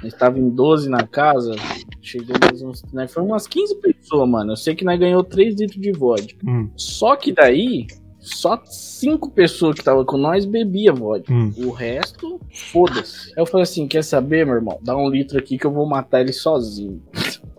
Nós 0.02 0.14
tava 0.14 0.38
em 0.38 0.50
12 0.50 0.88
na 0.90 1.06
casa, 1.06 1.54
chegou 2.00 2.36
mais 2.40 2.60
uns. 2.60 2.82
Nós 2.92 3.12
foi 3.12 3.22
umas 3.22 3.46
15 3.46 3.76
pessoas, 3.80 4.28
mano. 4.28 4.52
Eu 4.52 4.56
sei 4.56 4.74
que 4.74 4.84
nós 4.84 4.98
ganhou 4.98 5.22
3 5.24 5.58
litros 5.58 5.80
de 5.80 5.92
vodka. 5.92 6.38
Hum, 6.46 6.70
Só 6.76 7.16
que 7.16 7.32
daí, 7.32 7.86
só 8.22 8.60
5 8.64 9.30
pessoas 9.32 9.74
que 9.74 9.82
tava 9.84 10.04
com 10.04 10.16
nós 10.16 10.44
bebia 10.44 10.92
vodka. 10.92 11.32
hum. 11.32 11.52
O 11.56 11.70
resto, 11.70 12.40
foda-se. 12.72 13.28
Aí 13.30 13.34
eu 13.42 13.46
falei 13.46 13.64
assim: 13.64 13.88
quer 13.88 14.04
saber, 14.04 14.46
meu 14.46 14.54
irmão? 14.54 14.78
Dá 14.80 14.96
um 14.96 15.08
litro 15.08 15.38
aqui 15.38 15.58
que 15.58 15.66
eu 15.66 15.72
vou 15.72 15.86
matar 15.86 16.20
ele 16.20 16.32
sozinho. 16.32 17.02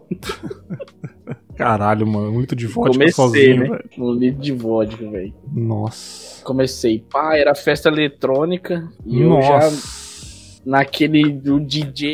Caralho, 1.56 2.08
mano. 2.08 2.40
Litro 2.40 2.56
de 2.56 2.66
vodka 2.66 2.94
Comecei, 2.94 3.14
sozinho, 3.14 3.60
né? 3.60 3.70
velho. 3.70 3.90
Um 3.98 4.12
litro 4.14 4.42
de 4.42 4.52
vodka, 4.52 5.10
velho. 5.10 5.34
Nossa. 5.54 6.44
Comecei, 6.44 7.06
pá, 7.12 7.38
era 7.38 7.54
festa 7.54 7.90
eletrônica. 7.90 8.90
E 9.06 9.22
eu 9.22 9.42
já 9.42 9.60
Nossa. 9.60 10.03
Naquele 10.66 11.32
do 11.32 11.60
DJ, 11.60 12.14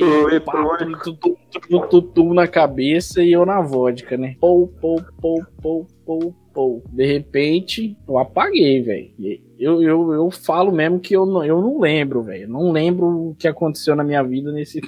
tum 2.01 2.33
na 2.33 2.47
cabeça 2.47 3.23
e 3.23 3.31
eu 3.31 3.45
na 3.45 3.61
vodka, 3.61 4.17
né? 4.17 4.35
Pou, 4.39 4.67
pou, 4.67 5.01
pou, 5.21 5.45
pou, 5.61 5.87
pou, 6.05 6.35
pou. 6.53 6.83
De 6.91 7.05
repente, 7.05 7.97
eu 8.07 8.17
apaguei, 8.17 8.81
velho. 8.81 9.48
Eu, 9.59 9.83
eu, 9.83 10.13
eu 10.13 10.31
falo 10.31 10.71
mesmo 10.71 11.01
que 11.01 11.13
eu 11.13 11.25
não, 11.25 11.43
eu 11.43 11.61
não 11.61 11.81
lembro, 11.81 12.23
velho. 12.23 12.47
Não 12.47 12.71
lembro 12.71 13.31
o 13.31 13.35
que 13.37 13.45
aconteceu 13.45 13.93
na 13.93 14.05
minha 14.05 14.23
vida 14.23 14.53
nesse, 14.53 14.79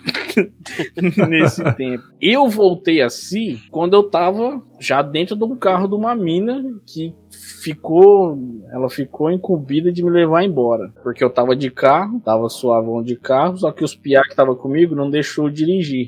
nesse 1.28 1.62
tempo. 1.76 2.04
Eu 2.22 2.48
voltei 2.48 3.02
assim 3.02 3.60
quando 3.70 3.96
eu 3.96 4.04
tava 4.04 4.64
já 4.80 5.02
dentro 5.02 5.36
de 5.36 5.44
um 5.44 5.58
carro 5.58 5.90
de 5.90 5.96
uma 5.96 6.16
mina 6.16 6.64
que 6.86 7.14
ficou. 7.62 8.40
Ela 8.72 8.90
ficou 8.90 9.30
incumbida 9.30 9.92
de 9.92 10.02
me 10.02 10.10
levar 10.10 10.46
embora. 10.46 10.94
Porque 11.04 11.22
eu 11.22 11.30
tava 11.30 11.54
de 11.54 11.70
carro, 11.70 12.22
tava 12.22 12.48
suavão 12.48 13.04
de 13.04 13.18
carro, 13.18 13.58
só 13.58 13.74
que 13.74 13.84
os 13.84 13.94
piá 13.94 14.24
que 14.24 14.36
tava 14.36 14.56
comigo 14.56 14.96
não 14.96 15.10
deixou 15.10 15.50
dirigir. 15.50 16.08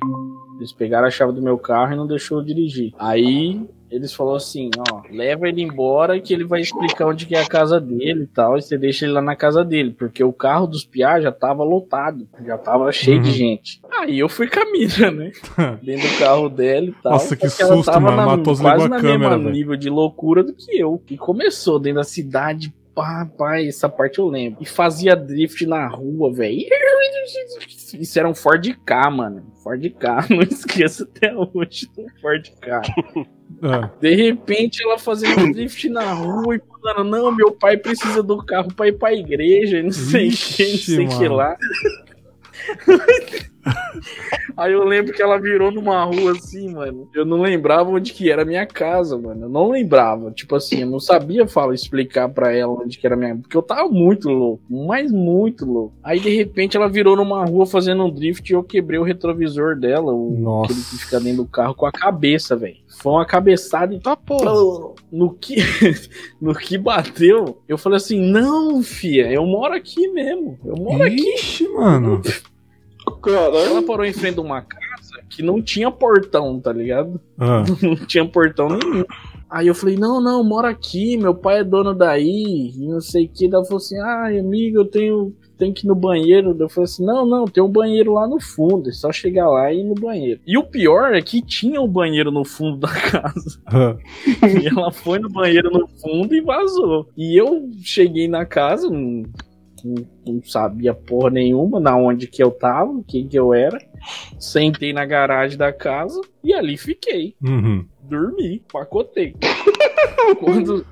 Eles 0.58 0.72
pegaram 0.72 1.08
a 1.08 1.12
chave 1.12 1.34
do 1.34 1.42
meu 1.42 1.58
carro 1.58 1.92
e 1.92 1.98
não 1.98 2.08
deixou 2.08 2.42
dirigir. 2.42 2.94
Aí 2.98 3.62
eles 3.96 4.14
falaram 4.14 4.38
assim, 4.38 4.70
ó, 4.92 5.02
leva 5.12 5.48
ele 5.48 5.62
embora 5.62 6.20
que 6.20 6.34
ele 6.34 6.44
vai 6.44 6.62
explicar 6.62 7.08
onde 7.08 7.26
que 7.26 7.36
é 7.36 7.42
a 7.42 7.48
casa 7.48 7.80
dele 7.80 8.24
e 8.24 8.28
tal, 8.28 8.58
e 8.58 8.62
você 8.62 8.78
deixa 8.78 9.06
ele 9.06 9.14
lá 9.14 9.22
na 9.22 9.36
casa 9.36 9.64
dele, 9.64 9.92
porque 9.92 10.24
o 10.24 10.34
carro 10.34 10.66
dos 10.68 10.84
piá 10.84 11.22
já 11.22 11.32
tava 11.32 11.64
lotado, 11.64 12.28
já 12.46 12.58
tava 12.58 12.92
cheio 12.92 13.22
de 13.22 13.30
Uhum. 13.30 13.36
gente. 13.36 13.80
Aí 14.00 14.20
eu 14.20 14.28
fui 14.28 14.48
com 14.50 14.60
a 14.60 14.72
mina, 14.72 15.12
né? 15.12 15.32
Dentro 15.84 16.10
do 16.10 16.18
carro 16.18 16.50
dela 16.50 16.88
e 16.88 16.92
tal. 17.04 17.12
Nossa, 17.14 17.36
que 17.36 17.48
só 17.50 17.64
ela 17.64 17.76
susto, 17.78 17.92
tava 17.92 18.06
mano. 18.12 18.18
na- 18.18 18.26
Matou, 18.26 18.58
quase 18.58 18.88
na 18.90 18.98
câmera, 19.00 19.18
mesma 19.18 19.38
velho. 19.38 19.50
nível 19.52 19.76
de 19.76 19.90
loucura 19.90 20.44
do 20.44 20.54
que 20.54 20.78
eu. 20.78 21.02
E 21.10 21.18
começou 21.18 21.80
dentro 21.80 21.98
da 22.00 22.04
cidade, 22.04 22.74
pá, 22.94 23.26
pá, 23.38 23.62
essa 23.62 23.90
parte 23.90 24.20
eu 24.20 24.28
lembro. 24.28 24.62
E 24.62 24.66
fazia 24.66 25.16
drift 25.16 25.66
na 25.66 25.88
rua, 25.88 26.32
velho. 26.34 26.66
Isso 27.94 28.20
era 28.20 28.28
um 28.28 28.36
Ford 28.36 28.66
K, 28.86 29.12
mano. 29.12 29.46
Ford 29.64 29.84
K, 29.92 30.28
não 30.32 30.42
esqueça 30.42 31.04
até 31.04 31.34
hoje 31.36 31.88
do 31.96 32.06
Ford 32.22 32.50
K. 32.62 32.82
É. 33.62 33.90
De 34.02 34.16
repente 34.16 34.84
ela 34.84 34.98
fazendo 34.98 35.54
drift 35.54 35.88
na 35.90 36.14
rua 36.14 36.56
e 36.56 36.62
falando, 36.82 37.10
não, 37.10 37.32
meu 37.32 37.52
pai 37.52 37.78
precisa 37.78 38.22
do 38.22 38.44
carro 38.44 38.74
pra 38.74 38.88
ir 38.88 38.98
pra 38.98 39.14
igreja, 39.14 39.82
não 39.82 39.92
sei 39.92 40.30
o 40.30 40.32
que, 40.32 40.72
não 40.72 40.78
sei 40.78 41.06
o 41.06 41.20
que 41.20 41.28
lá. 41.28 41.56
Aí 44.56 44.74
eu 44.74 44.84
lembro 44.84 45.14
que 45.14 45.22
ela 45.22 45.40
virou 45.40 45.72
numa 45.72 46.04
rua 46.04 46.32
assim, 46.34 46.72
mano. 46.72 47.10
Eu 47.14 47.26
não 47.26 47.42
lembrava 47.42 47.90
onde 47.90 48.14
que 48.14 48.30
era 48.30 48.44
a 48.44 48.46
minha 48.46 48.66
casa, 48.66 49.18
mano. 49.18 49.46
Eu 49.46 49.50
não 49.50 49.72
lembrava. 49.72 50.32
Tipo 50.32 50.56
assim, 50.56 50.82
eu 50.82 50.88
não 50.90 51.00
sabia 51.00 51.48
falar, 51.48 51.74
explicar 51.74 52.30
pra 52.30 52.52
ela 52.54 52.74
onde 52.74 52.98
que 52.98 53.06
era 53.06 53.16
a 53.16 53.18
minha 53.18 53.36
Porque 53.36 53.58
eu 53.58 53.62
tava 53.62 53.90
muito 53.90 54.30
louco. 54.30 54.64
Mas 54.70 55.12
muito 55.12 55.66
louco. 55.66 55.96
Aí 56.04 56.20
de 56.20 56.30
repente 56.36 56.78
ela 56.78 56.88
virou 56.88 57.16
numa 57.16 57.44
rua 57.46 57.66
fazendo 57.66 58.04
um 58.06 58.12
drift 58.12 58.48
e 58.50 58.54
eu 58.56 58.64
quebrei 58.64 59.00
o 59.00 59.04
retrovisor 59.04 59.76
dela. 59.80 60.12
O, 60.14 60.38
Nossa. 60.40 60.72
aquele 60.72 60.86
que 60.86 60.98
fica 60.98 61.20
dentro 61.20 61.44
do 61.44 61.50
carro 61.50 61.74
com 61.74 61.86
a 61.86 61.92
cabeça, 61.92 62.56
velho. 62.56 62.78
Foi 63.02 63.14
uma 63.14 63.26
cabeçada 63.26 63.94
e 63.94 64.00
Tá 64.00 64.16
porra. 64.16 64.94
no 65.12 65.34
que, 65.34 65.56
no 66.40 66.54
que 66.54 66.78
bateu, 66.78 67.58
eu 67.68 67.78
falei 67.78 67.98
assim: 67.98 68.20
não, 68.22 68.84
fia, 68.84 69.32
eu 69.32 69.46
moro 69.46 69.74
aqui 69.74 70.08
mesmo. 70.10 70.60
Eu 70.64 70.76
moro 70.76 71.04
aqui. 71.04 71.34
Ixi, 71.34 71.68
mano. 71.70 72.22
Caralho. 73.22 73.56
Ela 73.58 73.84
parou 73.84 74.06
em 74.06 74.14
frente 74.14 74.36
de 74.36 74.42
uma 74.42 74.62
casa 74.62 75.22
que 75.30 75.42
não 75.42 75.62
tinha 75.62 75.90
portão, 75.90 76.60
tá 76.60 76.72
ligado? 76.72 77.20
Ah, 77.40 77.64
Não 77.82 77.96
tinha 77.96 78.26
portão 78.26 78.68
nenhum. 78.70 79.04
Aí 79.50 79.68
eu 79.68 79.76
falei, 79.76 79.96
não, 79.98 80.20
não, 80.20 80.44
moro 80.44 80.66
aqui, 80.68 81.16
meu 81.16 81.36
pai 81.36 81.60
é 81.60 81.64
dono 81.64 81.94
daí, 81.94 82.72
e 82.76 82.88
não 82.88 83.00
sei 83.00 83.26
o 83.26 83.30
que. 83.30 83.46
Ela 83.46 83.64
falou 83.64 83.78
assim, 83.78 84.00
ai, 84.00 84.40
amigo, 84.40 84.80
eu 84.80 84.86
tenho, 84.86 85.32
tenho 85.60 85.72
que 85.72 85.86
ir 85.86 85.88
no 85.88 85.94
banheiro. 85.94 86.56
Eu 86.60 86.68
falei 86.68 86.86
assim, 86.86 87.06
não, 87.06 87.24
não, 87.24 87.46
tem 87.46 87.62
um 87.62 87.70
banheiro 87.70 88.14
lá 88.14 88.28
no 88.28 88.42
fundo, 88.42 88.90
é 88.90 88.92
só 88.92 89.12
chegar 89.12 89.48
lá 89.48 89.72
e 89.72 89.82
ir 89.82 89.84
no 89.84 89.94
banheiro. 89.94 90.42
E 90.48 90.58
o 90.58 90.64
pior 90.64 91.14
é 91.14 91.22
que 91.22 91.40
tinha 91.40 91.80
um 91.80 91.88
banheiro 91.88 92.32
no 92.32 92.44
fundo 92.44 92.78
da 92.80 92.88
casa. 93.12 93.60
ah. 93.68 93.96
E 94.28 94.68
ela 94.68 94.92
foi 94.92 95.20
no 95.20 95.30
banheiro 95.30 95.70
no 95.70 95.88
fundo 95.88 96.34
e 96.34 96.42
vazou. 96.42 97.08
E 97.16 97.40
eu 97.40 97.70
cheguei 97.84 98.28
na 98.28 98.46
casa, 98.48 98.90
não, 99.84 100.42
sabia 100.44 100.94
porra 100.94 101.30
nenhuma 101.30 101.80
na 101.80 101.98
onde 101.98 102.28
que 102.28 102.42
eu 102.42 102.52
tava, 102.52 103.04
quem 103.08 103.28
que 103.28 103.38
eu 103.38 103.54
era. 103.54 103.78
Sentei 104.40 104.94
na 104.94 105.06
garagem 105.06 105.58
da 105.58 105.74
casa 105.74 106.22
e 106.44 106.54
ali 106.54 106.78
fiquei. 106.78 107.36
Uhum. 107.42 107.86
Dormi, 108.02 108.64
pacotei. 108.72 109.36
quando. 110.40 110.86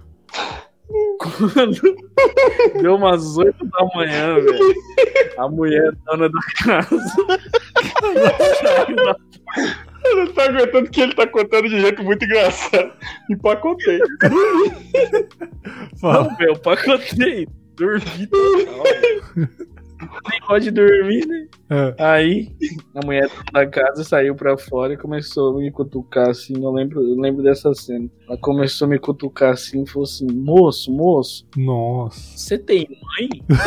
Quando 1.18 1.96
deu 2.82 2.96
umas 2.96 3.38
8 3.38 3.66
da 3.66 3.86
manhã, 3.96 4.36
velho. 4.36 4.76
A 5.38 5.48
mulher 5.48 5.94
dona 6.06 6.30
da 6.30 6.42
casa. 6.64 7.16
Eu 10.04 10.16
não 10.18 10.34
tô 10.34 10.42
aguentando 10.42 10.90
que 10.90 11.02
ele 11.02 11.14
tá 11.14 11.28
contando 11.28 11.70
de 11.70 11.80
jeito 11.80 12.04
muito 12.04 12.26
engraçado. 12.26 12.92
Empacotei. 13.30 14.00
Fala. 16.02 16.24
Não, 16.24 16.38
meu, 16.38 16.60
pacotei. 16.60 17.48
Dormi 17.82 18.28
total. 18.30 19.50
Nem 20.30 20.40
pode 20.48 20.72
dormir, 20.72 21.28
né? 21.28 21.48
É. 21.70 21.96
Aí, 21.98 22.52
a 22.96 23.06
mulher 23.06 23.30
da 23.52 23.68
casa 23.68 24.04
saiu 24.04 24.36
pra 24.36 24.58
fora 24.58 24.94
e 24.94 24.98
começou 24.98 25.56
a 25.56 25.60
me 25.60 25.72
cutucar 25.72 26.30
assim. 26.30 26.54
Eu 26.62 26.72
lembro, 26.72 27.02
eu 27.02 27.20
lembro 27.20 27.44
dessa 27.44 27.74
cena. 27.74 28.10
Ela 28.28 28.38
começou 28.38 28.86
a 28.86 28.90
me 28.90 29.00
cutucar 29.00 29.54
assim 29.54 29.84
e 29.84 29.88
falou 29.88 30.06
assim: 30.06 30.28
Moço, 30.32 30.92
moço, 30.92 31.48
Nossa. 31.56 32.38
você 32.38 32.58
tem 32.58 32.88
mãe? 32.90 33.30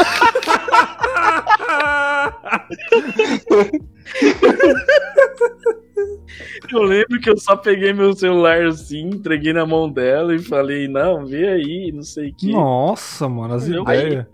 Eu 6.73 6.83
lembro 6.83 7.21
que 7.21 7.31
eu 7.31 7.37
só 7.37 7.57
peguei 7.57 7.93
meu 7.93 8.13
celular 8.15 8.67
assim, 8.67 9.09
entreguei 9.09 9.53
na 9.53 9.67
mão 9.67 9.91
dela 9.91 10.35
e 10.35 10.39
falei: 10.39 10.89
Não, 10.89 11.25
vê 11.25 11.49
aí, 11.49 11.93
não 11.93 12.03
sei 12.03 12.31
o 12.31 12.35
que. 12.35 12.51
Nossa, 12.51 13.29
mano, 13.29 13.55
as 13.55 13.69
ideias. 13.69 14.27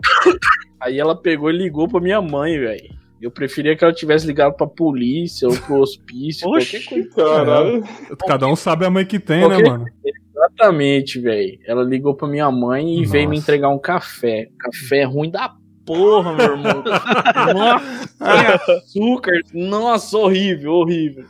Aí 0.81 0.99
ela 0.99 1.15
pegou 1.15 1.49
e 1.49 1.57
ligou 1.57 1.87
pra 1.87 1.99
minha 1.99 2.21
mãe, 2.21 2.59
velho. 2.59 3.01
Eu 3.21 3.29
preferia 3.29 3.75
que 3.75 3.83
ela 3.83 3.93
tivesse 3.93 4.25
ligado 4.25 4.55
pra 4.55 4.65
polícia 4.65 5.47
ou 5.47 5.55
pro 5.55 5.79
hospício, 5.79 6.49
Oxi. 6.49 6.83
qualquer 6.83 7.09
coisa. 7.13 7.35
Caralho. 7.35 7.83
Cada 8.27 8.47
um 8.47 8.55
sabe 8.55 8.83
a 8.83 8.89
mãe 8.89 9.05
que 9.05 9.19
tem, 9.19 9.47
né, 9.47 9.59
mano? 9.59 9.85
Exatamente, 10.33 11.19
velho. 11.19 11.59
Ela 11.67 11.83
ligou 11.83 12.15
pra 12.15 12.27
minha 12.27 12.49
mãe 12.49 12.99
e 12.99 13.05
veio 13.05 13.29
me 13.29 13.35
Nossa. 13.35 13.43
entregar 13.43 13.69
um 13.69 13.77
café. 13.77 14.49
Café 14.57 15.03
ruim 15.03 15.29
da 15.29 15.53
porra, 15.85 16.33
meu 16.33 16.45
irmão. 16.53 16.83
Nossa, 17.53 18.73
açúcar. 18.73 19.39
Nossa, 19.53 20.17
horrível, 20.17 20.73
horrível. 20.73 21.25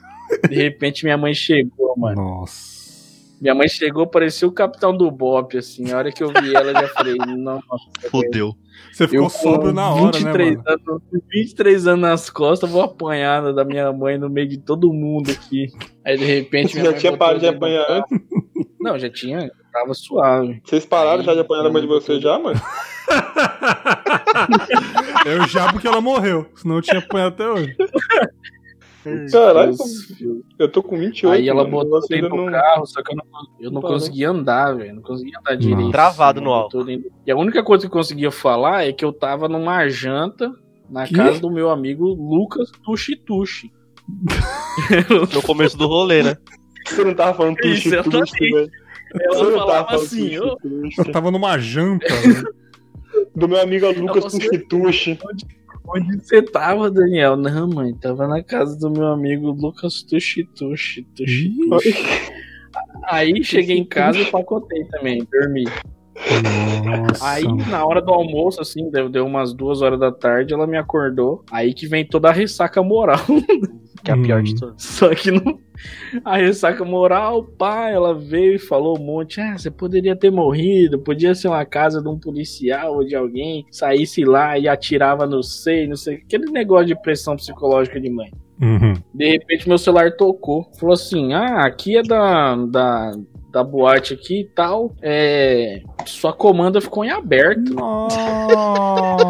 De 0.48 0.56
repente 0.56 1.03
minha 1.03 1.18
mãe 1.18 1.34
chegou, 1.34 1.94
mano. 1.98 2.22
Nossa. 2.22 2.72
Minha 3.41 3.56
mãe 3.56 3.68
chegou, 3.68 4.07
parecia 4.07 4.48
o 4.48 4.52
capitão 4.52 4.95
do 4.95 5.10
Bop, 5.11 5.57
assim. 5.57 5.91
A 5.91 5.98
hora 5.98 6.11
que 6.11 6.23
eu 6.23 6.30
vi 6.30 6.56
ela, 6.56 6.72
eu 6.72 6.73
já 6.73 6.88
falei, 6.90 7.15
nossa, 7.15 7.65
velho. 8.14 8.56
Você 8.91 9.07
ficou 9.07 9.26
Eu 9.26 9.30
sóbrio 9.30 9.72
na 9.72 9.89
hora, 9.89 10.19
né, 10.19 10.31
23 10.31 10.56
mano? 10.57 10.64
anos, 10.68 11.02
23 11.31 11.88
anos 11.88 12.02
nas 12.02 12.30
costas, 12.30 12.69
vou 12.69 12.81
apanhar 12.81 13.53
da 13.53 13.64
minha 13.64 13.91
mãe 13.91 14.18
no 14.18 14.30
meio 14.30 14.48
de 14.48 14.57
todo 14.57 14.91
mundo 14.91 15.31
aqui. 15.31 15.68
Aí 16.06 16.18
de 16.18 16.26
repente. 16.26 16.73
Você 16.73 16.84
já 16.84 16.93
tinha 16.93 17.15
parado 17.15 17.39
de 17.39 17.48
apanhar? 17.48 17.85
canto. 17.85 18.07
Não, 18.80 18.98
já 18.98 19.10
tinha. 19.10 19.52
Tava 19.72 19.93
suave. 19.93 20.61
Vocês 20.65 20.85
pararam 20.85 21.19
Aí, 21.19 21.26
já 21.26 21.34
de 21.34 21.39
apanhar 21.39 21.64
na 21.64 21.69
mãe 21.69 21.81
de 21.81 21.88
vocês 21.88 22.22
já, 22.22 22.38
mano? 22.38 22.60
Eu 25.26 25.48
já 25.48 25.72
porque 25.72 25.88
ela 25.88 26.02
morreu, 26.02 26.48
senão 26.56 26.77
eu 26.77 26.81
tinha 26.81 26.99
apanhado 26.99 27.34
até 27.34 27.48
hoje. 27.48 27.76
Caralho, 29.32 29.76
eu 30.60 30.72
tô 30.72 30.84
com 30.84 30.98
28. 30.98 31.32
Aí 31.34 31.49
ela 31.49 31.64
mano, 31.64 31.72
botou 31.90 32.07
dentro 32.07 32.30
do 32.30 32.36
não- 32.36 32.52
carro, 32.52 32.86
só 32.86 33.02
que 33.02 33.11
eu 33.14 33.18
não, 33.18 33.23
eu 33.60 33.72
não 33.72 33.82
conseguia 33.82 34.30
andar, 34.30 34.76
velho. 34.76 34.95
Não 34.95 35.02
conseguia 35.02 35.40
andar 35.40 35.56
direito. 35.56 35.91
Travado 35.91 36.40
assim, 36.40 36.78
no 36.78 36.84
dentro- 36.86 37.11
E 37.26 37.32
a 37.32 37.36
única 37.36 37.64
coisa 37.64 37.82
que 37.82 37.88
eu 37.88 37.91
conseguia 37.99 38.32
falar 38.32 38.86
é 38.88 38.91
que 38.94 39.03
eu 39.03 39.11
tava 39.11 39.48
numa 39.49 39.88
janta 39.90 40.52
na 40.90 41.06
Que? 41.07 41.15
casa 41.15 41.40
do 41.40 41.49
meu 41.49 41.69
amigo 41.69 42.06
Lucas 42.14 42.69
Tuxi 42.84 43.15
Tuxi. 43.15 43.72
No 45.34 45.41
começo 45.41 45.78
do 45.78 45.88
rolê, 45.88 46.22
né? 46.23 46.36
Você 46.88 47.03
não 47.03 47.14
tava 47.14 47.34
falando 47.38 47.56
tuxi, 47.57 47.94
eu 47.94 48.03
tuxi, 48.03 48.52
velho. 48.52 48.69
Ela 49.14 49.36
Você 49.36 49.44
não 49.44 49.52
falava 49.60 49.72
tava 49.72 49.86
falando 49.88 50.03
assim, 50.06 50.30
tuxi, 50.38 50.57
tuxi. 50.61 50.99
Eu 50.99 51.11
tava 51.11 51.32
numa 51.32 51.57
janta. 51.60 52.06
Do 53.36 53.48
meu 53.48 53.61
amigo 53.61 53.90
Lucas 53.91 54.23
você- 54.26 54.40
Tuxi 54.64 55.15
Tuxi. 55.15 55.19
Onde 55.94 56.18
você 56.18 56.42
tava, 56.42 56.90
Daniel? 56.90 57.36
Não, 57.36 57.68
mãe, 57.68 57.94
tava 57.94 58.28
na 58.28 58.44
casa 58.44 58.78
do 58.78 58.90
meu 58.90 59.08
amigo 59.08 59.52
Lucas 59.52 60.02
Tuxi 60.04 60.44
Tuxi 60.44 61.04
Tuxi. 61.16 61.52
Aí 63.06 63.44
cheguei 63.44 63.78
em 63.78 63.86
casa 63.86 64.20
e 64.20 64.26
pacotei 64.26 64.86
também, 64.86 65.28
dormi. 65.32 65.66
Nossa. 66.84 67.30
Aí, 67.30 67.44
na 67.70 67.86
hora 67.86 68.02
do 68.02 68.12
almoço, 68.12 68.62
assim, 68.62 68.90
deu, 68.90 69.10
deu 69.10 69.26
umas 69.26 69.54
duas 69.54 69.82
horas 69.82 70.00
da 70.00 70.12
tarde, 70.12 70.54
ela 70.54 70.68
me 70.68 70.78
acordou. 70.78 71.44
Aí 71.52 71.74
que 71.74 71.88
vem 71.88 72.06
toda 72.06 72.30
a 72.30 72.34
ressaca 72.34 72.84
moral. 72.84 73.20
Que 74.03 74.11
é 74.11 74.14
a 74.14 74.18
pior 74.18 74.40
Hum. 74.40 74.44
de 74.44 74.56
todas. 74.56 74.76
Só 74.82 75.14
que 75.14 75.32
não. 75.32 75.60
A 76.23 76.38
ressaca 76.38 76.84
moral, 76.86 77.44
pá, 77.44 77.90
ela 77.90 78.14
veio 78.14 78.56
e 78.56 78.60
falou 78.60 78.98
um 78.99 79.03
monte. 79.03 79.40
Ah, 79.41 79.57
você 79.57 79.72
poderia 79.72 80.15
ter 80.15 80.32
morrido, 80.32 80.99
podia 80.99 81.34
ser 81.34 81.48
uma 81.48 81.65
casa 81.65 82.02
de 82.02 82.07
um 82.07 82.19
policial 82.19 82.95
ou 82.95 83.03
de 83.06 83.15
alguém, 83.15 83.65
saísse 83.72 84.23
lá 84.23 84.57
e 84.57 84.68
atirava 84.68 85.26
no 85.26 85.41
seio, 85.44 85.90
não 85.90 85.95
sei. 85.95 86.15
Aquele 86.15 86.52
negócio 86.52 86.88
de 86.88 87.02
pressão 87.02 87.36
psicológica 87.36 87.99
de 87.99 88.10
mãe. 88.10 88.32
Uhum. 88.61 88.94
De 89.14 89.32
repente 89.32 89.68
meu 89.68 89.78
celular 89.78 90.11
tocou. 90.15 90.69
Falou 90.80 90.94
assim: 90.94 91.34
Ah, 91.34 91.65
aqui 91.65 91.98
é 91.98 92.03
da, 92.03 92.56
da, 92.56 93.11
da 93.52 93.64
boate 93.64 94.14
aqui 94.14 94.41
e 94.41 94.45
tal. 94.45 94.95
É. 95.02 95.82
Sua 96.06 96.32
comanda 96.34 96.80
ficou 96.82 97.03
em 97.06 97.10
aberto. 97.11 97.73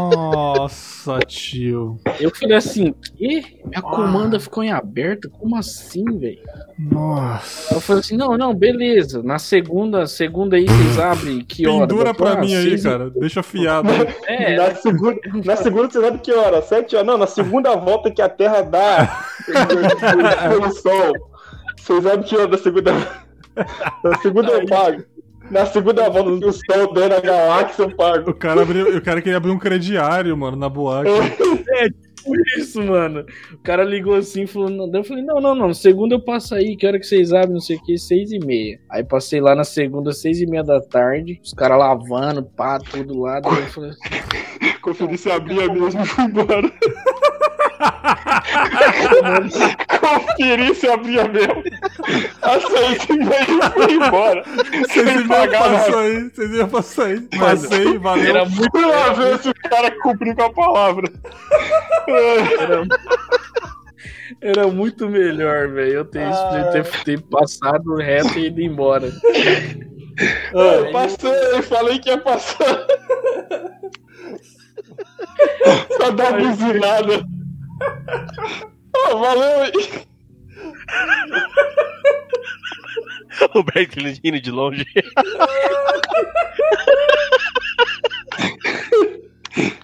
Nossa, 0.03 1.19
tio. 1.27 1.99
Eu 2.19 2.33
falei 2.33 2.55
assim: 2.55 2.93
Quê? 3.17 3.43
Minha 3.65 3.81
comanda 3.81 4.39
ficou 4.39 4.63
em 4.63 4.71
aberto? 4.71 5.29
Como 5.29 5.55
assim, 5.57 6.03
velho? 6.17 6.39
Nossa. 6.79 7.73
Eu 7.75 7.81
falei 7.81 7.99
assim: 8.01 8.15
Não, 8.15 8.37
não, 8.37 8.53
beleza. 8.53 9.21
Na 9.23 9.39
segunda, 9.39 10.05
segunda 10.07 10.55
aí 10.55 10.65
vocês 10.65 10.99
abrem 10.99 11.41
que 11.43 11.67
hora? 11.67 11.87
Pendura 11.87 12.13
pra 12.13 12.33
"Ah, 12.33 12.37
mim 12.37 12.53
aí, 12.55 12.69
seis 12.69 12.83
cara. 12.83 13.09
Deixa 13.09 13.39
afiado. 13.41 13.89
aí. 13.91 14.07
É, 14.27 14.55
Na 14.61 14.75
segunda, 14.75 15.19
na 15.45 15.55
segunda 15.55 15.89
você 15.91 15.99
sabe 16.01 16.19
que 16.19 16.31
hora? 16.31 16.61
Sete 16.61 16.95
horas? 16.95 17.07
Não, 17.07 17.17
na 17.17 17.27
segunda 17.27 17.75
volta 17.75 18.11
que 18.11 18.21
a 18.21 18.29
Terra 18.29 18.61
dá 18.61 19.25
pelo 20.49 20.71
Sol. 20.73 21.13
Vocês 21.77 22.03
sabem 22.03 22.23
que 22.23 22.35
hora 22.35 22.47
da 22.47 22.57
segunda. 22.57 22.91
Na 24.03 24.17
segunda 24.17 24.51
eu 24.51 24.65
pago. 24.65 25.03
Na 25.49 25.65
segunda 25.65 26.09
volta 26.09 26.39
que 26.39 26.45
o 26.45 26.53
Sol 26.53 26.93
der 26.93 27.09
na 27.09 27.19
galáxia, 27.19 27.83
eu 27.83 27.95
pago. 27.95 28.31
O 28.31 28.33
cara, 28.33 28.61
abriu, 28.61 28.97
o 28.97 29.01
cara 29.01 29.21
queria 29.21 29.37
abrir 29.37 29.51
um 29.51 29.59
crediário, 29.59 30.35
mano, 30.37 30.55
na 30.55 30.69
boate. 30.69 31.09
Por 32.23 32.37
isso, 32.57 32.81
mano. 32.81 33.25
O 33.51 33.57
cara 33.57 33.83
ligou 33.83 34.15
assim 34.15 34.43
e 34.43 34.47
falou. 34.47 34.69
Não. 34.69 34.89
Eu 34.93 35.03
falei, 35.03 35.23
não, 35.23 35.41
não, 35.41 35.55
não. 35.55 35.73
Segunda 35.73 36.15
eu 36.15 36.19
passo 36.19 36.55
aí, 36.55 36.77
que 36.77 36.85
hora 36.85 36.99
que 36.99 37.05
vocês 37.05 37.33
abrem, 37.33 37.53
não 37.53 37.59
sei 37.59 37.77
o 37.77 37.83
que, 37.83 37.97
seis 37.97 38.31
e 38.31 38.39
meia. 38.39 38.79
Aí 38.89 39.03
passei 39.03 39.41
lá 39.41 39.55
na 39.55 39.63
segunda, 39.63 40.13
seis 40.13 40.39
e 40.39 40.45
meia 40.45 40.63
da 40.63 40.79
tarde, 40.79 41.39
os 41.43 41.53
caras 41.53 41.79
lavando, 41.79 42.43
pá, 42.43 42.79
tudo 42.79 43.19
lá. 43.19 43.39
Daí 43.39 43.59
eu 43.59 43.67
falei 43.67 43.89
assim, 43.89 44.79
Conferi 44.81 45.17
se 45.17 45.31
abria 45.31 45.71
mesmo 45.71 46.01
e 46.01 46.05
fui 46.05 46.23
embora. 46.23 46.71
Conferi 49.99 50.75
se 50.75 50.87
abria 50.87 51.27
mesmo. 51.27 51.63
Seis 51.63 53.03
e 53.09 53.13
e 53.13 53.71
fui 53.71 53.93
embora. 53.93 54.43
Vocês 54.87 55.19
iam 55.19 55.27
passar 55.27 55.99
aí, 55.99 56.29
vocês 56.29 56.51
iam 56.51 56.69
passar 56.69 57.05
aí. 57.05 57.21
Passei, 57.39 57.97
valeu. 57.97 58.29
era 58.29 58.45
muito. 58.45 58.77
Lá 58.79 59.13
ver 59.13 59.39
se 59.39 59.49
o 59.49 59.53
cara 59.53 59.91
cumpriu 60.01 60.35
com 60.35 60.43
a 60.43 60.53
palavra. 60.53 61.11
Era, 62.59 62.83
era 64.41 64.67
muito 64.67 65.07
melhor, 65.09 65.69
velho. 65.69 65.93
Eu 65.93 66.05
ter, 66.05 66.23
Ah. 66.23 66.69
ter, 66.71 66.83
ter 67.03 67.21
passado 67.21 67.95
reto 67.95 68.37
e 68.39 68.47
ido 68.47 68.61
embora. 68.61 69.11
Eu 70.53 70.91
passei, 70.91 71.61
falei 71.63 71.99
que 71.99 72.09
ia 72.09 72.17
passar. 72.17 72.85
Só 75.97 76.11
dá 76.11 76.29
uma 76.29 76.37
buzinada. 76.49 77.23
Ô, 79.11 79.17
valeu 79.19 79.61
aí. 79.61 79.71
O 83.55 83.63
Berkeley 83.63 84.19
indo 84.23 84.39
de 84.39 84.51
longe. 84.51 84.85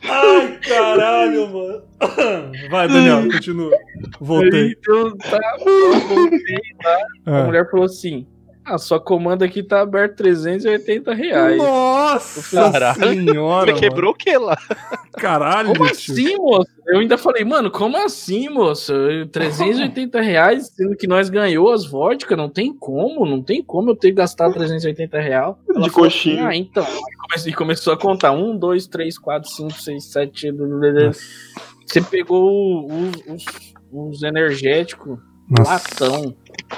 Ai, 0.09 0.57
caralho, 0.59 1.47
mano. 1.49 1.83
Vai, 2.69 2.87
Daniel, 2.87 3.23
continua. 3.31 3.71
Voltei. 4.19 4.75
Eu, 4.87 5.17
tá, 5.17 5.39
voltei 5.59 6.59
lá. 6.83 6.97
A 7.25 7.39
É. 7.39 7.43
mulher 7.45 7.69
falou 7.69 7.85
assim: 7.85 8.27
Ah, 8.69 8.77
sua 8.77 8.99
comanda 8.99 9.45
aqui 9.45 9.63
tá 9.63 9.79
aberta 9.81 10.15
380 10.17 11.13
reais. 11.13 11.57
Nossa 11.57 12.51
Caralho. 12.71 12.99
senhora. 13.13 13.73
Você 13.73 13.79
quebrou 13.79 14.11
o 14.11 14.13
que 14.13 14.37
lá? 14.37 14.57
mano. 14.69 15.07
Caralho, 15.13 15.67
Como 15.69 15.85
tio. 15.85 15.91
assim, 16.13 16.35
moço? 16.35 16.69
Eu 16.85 16.99
ainda 16.99 17.17
falei, 17.17 17.45
mano, 17.45 17.71
como 17.71 17.95
assim, 17.97 18.49
moço? 18.49 18.93
380 19.31 20.19
reais, 20.21 20.67
sendo 20.75 20.97
que 20.97 21.07
nós 21.07 21.29
ganhou 21.29 21.71
as 21.71 21.85
vodka, 21.85 22.35
não 22.35 22.49
tem 22.49 22.73
como, 22.73 23.25
não 23.25 23.41
tem 23.41 23.63
como 23.63 23.91
eu 23.91 23.95
ter 23.95 24.11
gastado 24.11 24.53
380 24.53 25.17
reais. 25.19 25.55
Ela 25.69 25.81
De 25.85 25.89
coxinha. 25.89 26.47
Assim, 26.47 26.47
ah, 26.47 26.55
então. 26.55 26.85
Comecei- 27.21 27.53
começou 27.53 27.93
a 27.93 27.97
contar: 27.97 28.31
1, 28.33 28.57
2, 28.57 28.85
3, 28.87 29.17
4, 29.17 29.49
5, 29.49 29.71
6, 29.73 30.03
7. 30.11 30.51
Você 31.85 32.01
pegou 32.01 32.85
os, 32.85 33.15
os, 33.27 33.45
os 33.91 34.23
energéticos, 34.23 35.17
Nossa. 35.49 35.71
latão. 35.71 36.35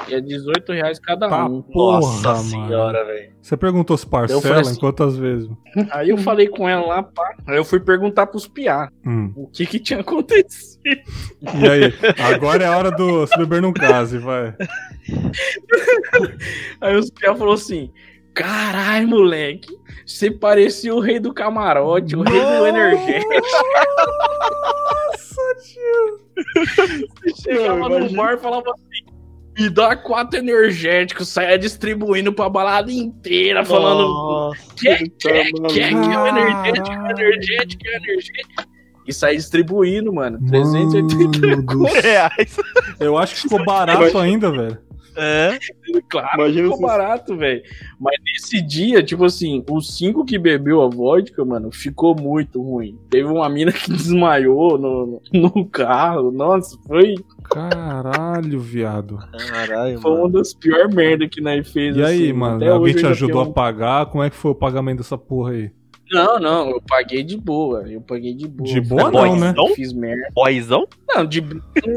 E 0.08 0.14
é 0.14 0.22
18 0.22 0.72
reais 0.74 1.00
cada 1.00 1.28
Tá 1.28 1.46
um. 1.46 1.62
porra, 1.64 2.00
Nossa 2.02 2.28
mano. 2.34 2.44
senhora, 2.44 3.04
velho. 3.06 3.32
Você 3.42 3.58
perguntou 3.58 3.98
se 3.98 4.06
parcela 4.06 4.60
assim- 4.62 4.74
em 4.76 4.80
quantas 4.80 5.18
vezes? 5.18 5.50
Aí 5.92 6.10
eu 6.10 6.18
falei 6.18 6.48
com 6.48 6.70
ela 6.70 6.86
lá, 6.86 7.02
pá. 7.04 7.34
Aí 7.48 7.58
eu 7.58 7.66
fui 7.66 7.80
perguntar 7.80 8.28
pros 8.28 8.48
piá 8.48 8.90
Hum. 9.04 9.34
o 9.36 9.48
que 9.48 9.66
que 9.66 9.80
tinha 9.80 10.02
acontecido. 10.02 10.78
E 11.42 11.68
aí? 11.68 11.94
Agora 12.36 12.64
é 12.64 12.68
a 12.68 12.78
hora 12.78 12.92
do 12.92 13.26
se 13.26 13.36
beber 13.38 13.62
não 13.62 13.74
case, 13.74 14.20
vai. 14.20 14.54
Aí 16.82 16.96
os 16.96 17.10
piá 17.10 17.36
falou 17.36 17.54
assim: 17.56 17.92
Carai, 18.36 19.06
moleque, 19.06 19.76
você 20.06 20.30
parecia 20.30 20.94
o 20.94 21.00
rei 21.00 21.20
do 21.20 21.34
camarote, 21.34 22.16
o 22.16 22.22
rei 22.22 22.40
do 22.40 22.68
energético. 22.68 23.32
Chegava 27.44 28.00
no 28.00 28.10
bar 28.14 28.34
e 28.34 28.38
falava 28.38 28.72
assim. 28.72 29.10
Me 29.58 29.70
dá 29.70 29.96
quatro 29.96 30.40
energéticos, 30.40 31.28
saia 31.28 31.58
distribuindo 31.60 32.32
pra 32.32 32.48
balada 32.48 32.90
inteira, 32.92 33.66
falando 33.66 34.08
Nossa. 34.08 34.62
Tá 34.70 34.98
quer, 35.20 35.52
maluco. 35.52 35.74
que 35.74 35.82
é 35.82 35.92
o 35.92 36.28
energético, 36.28 36.88
é 36.88 37.04
o 37.04 37.10
energético, 37.12 37.84
é 37.86 37.90
o 37.90 37.96
energético. 38.04 38.64
E 39.06 39.14
sair 39.14 39.36
distribuindo, 39.38 40.14
mano. 40.14 40.40
380 40.48 41.40
Mano 41.48 41.64
do 41.64 41.88
céu. 41.90 42.02
reais. 42.02 42.58
Eu 43.00 43.18
acho 43.18 43.36
que 43.36 43.42
ficou 43.42 43.66
barato 43.66 44.18
ainda, 44.18 44.52
velho. 44.52 44.78
É. 45.16 45.58
Claro, 46.10 46.42
Imagina 46.42 46.64
ficou 46.72 46.82
barato, 46.88 47.36
velho. 47.38 47.62
Mas 48.00 48.16
nesse 48.26 48.62
dia, 48.62 49.04
tipo 49.04 49.26
assim, 49.26 49.64
os 49.70 49.98
cinco 49.98 50.24
que 50.26 50.38
bebeu 50.38 50.82
a 50.82 50.88
vodka, 50.88 51.44
mano, 51.44 51.72
ficou 51.72 52.16
muito 52.16 52.62
ruim. 52.62 52.98
Teve 53.10 53.28
uma 53.30 53.50
mina 53.50 53.72
que 53.72 53.90
desmaiou 53.92 54.78
no, 54.78 55.22
no 55.34 55.66
carro. 55.66 56.32
Nossa, 56.32 56.78
foi, 56.88 57.16
Caralho, 57.44 58.60
viado. 58.60 59.18
Caralho, 59.50 60.00
foi 60.00 60.12
uma 60.12 60.22
mano. 60.22 60.34
das 60.34 60.54
piores 60.54 60.94
merda 60.94 61.28
que 61.28 61.42
nós 61.42 61.68
fez. 61.72 61.96
E 61.96 62.04
aí, 62.04 62.24
assim. 62.26 62.34
mano? 62.34 62.58
Até 62.58 62.68
Alguém 62.70 62.94
te 62.96 63.06
ajudou 63.06 63.42
tenho- 63.42 63.52
a 63.52 63.54
pagar? 63.54 64.06
Como 64.08 64.24
é 64.24 64.30
que 64.30 64.36
foi 64.36 64.52
o 64.52 64.56
pagamento 64.56 64.98
dessa 65.00 65.18
porra 65.18 65.52
aí? 65.52 65.72
Não, 66.12 66.40
não, 66.40 66.70
eu 66.72 66.82
paguei 66.82 67.24
de 67.24 67.38
boa. 67.38 67.84
Eu 67.88 68.02
paguei 68.02 68.34
de 68.34 68.48
boa. 68.48 68.68
De 68.70 68.82
boa 68.82 69.12
Falei, 69.12 69.32
não, 69.32 69.40
né? 69.40 69.54
Fiz 69.76 69.94
merda. 69.94 70.28
Boyzão? 70.34 70.88
Não, 71.08 71.26
de, 71.26 71.44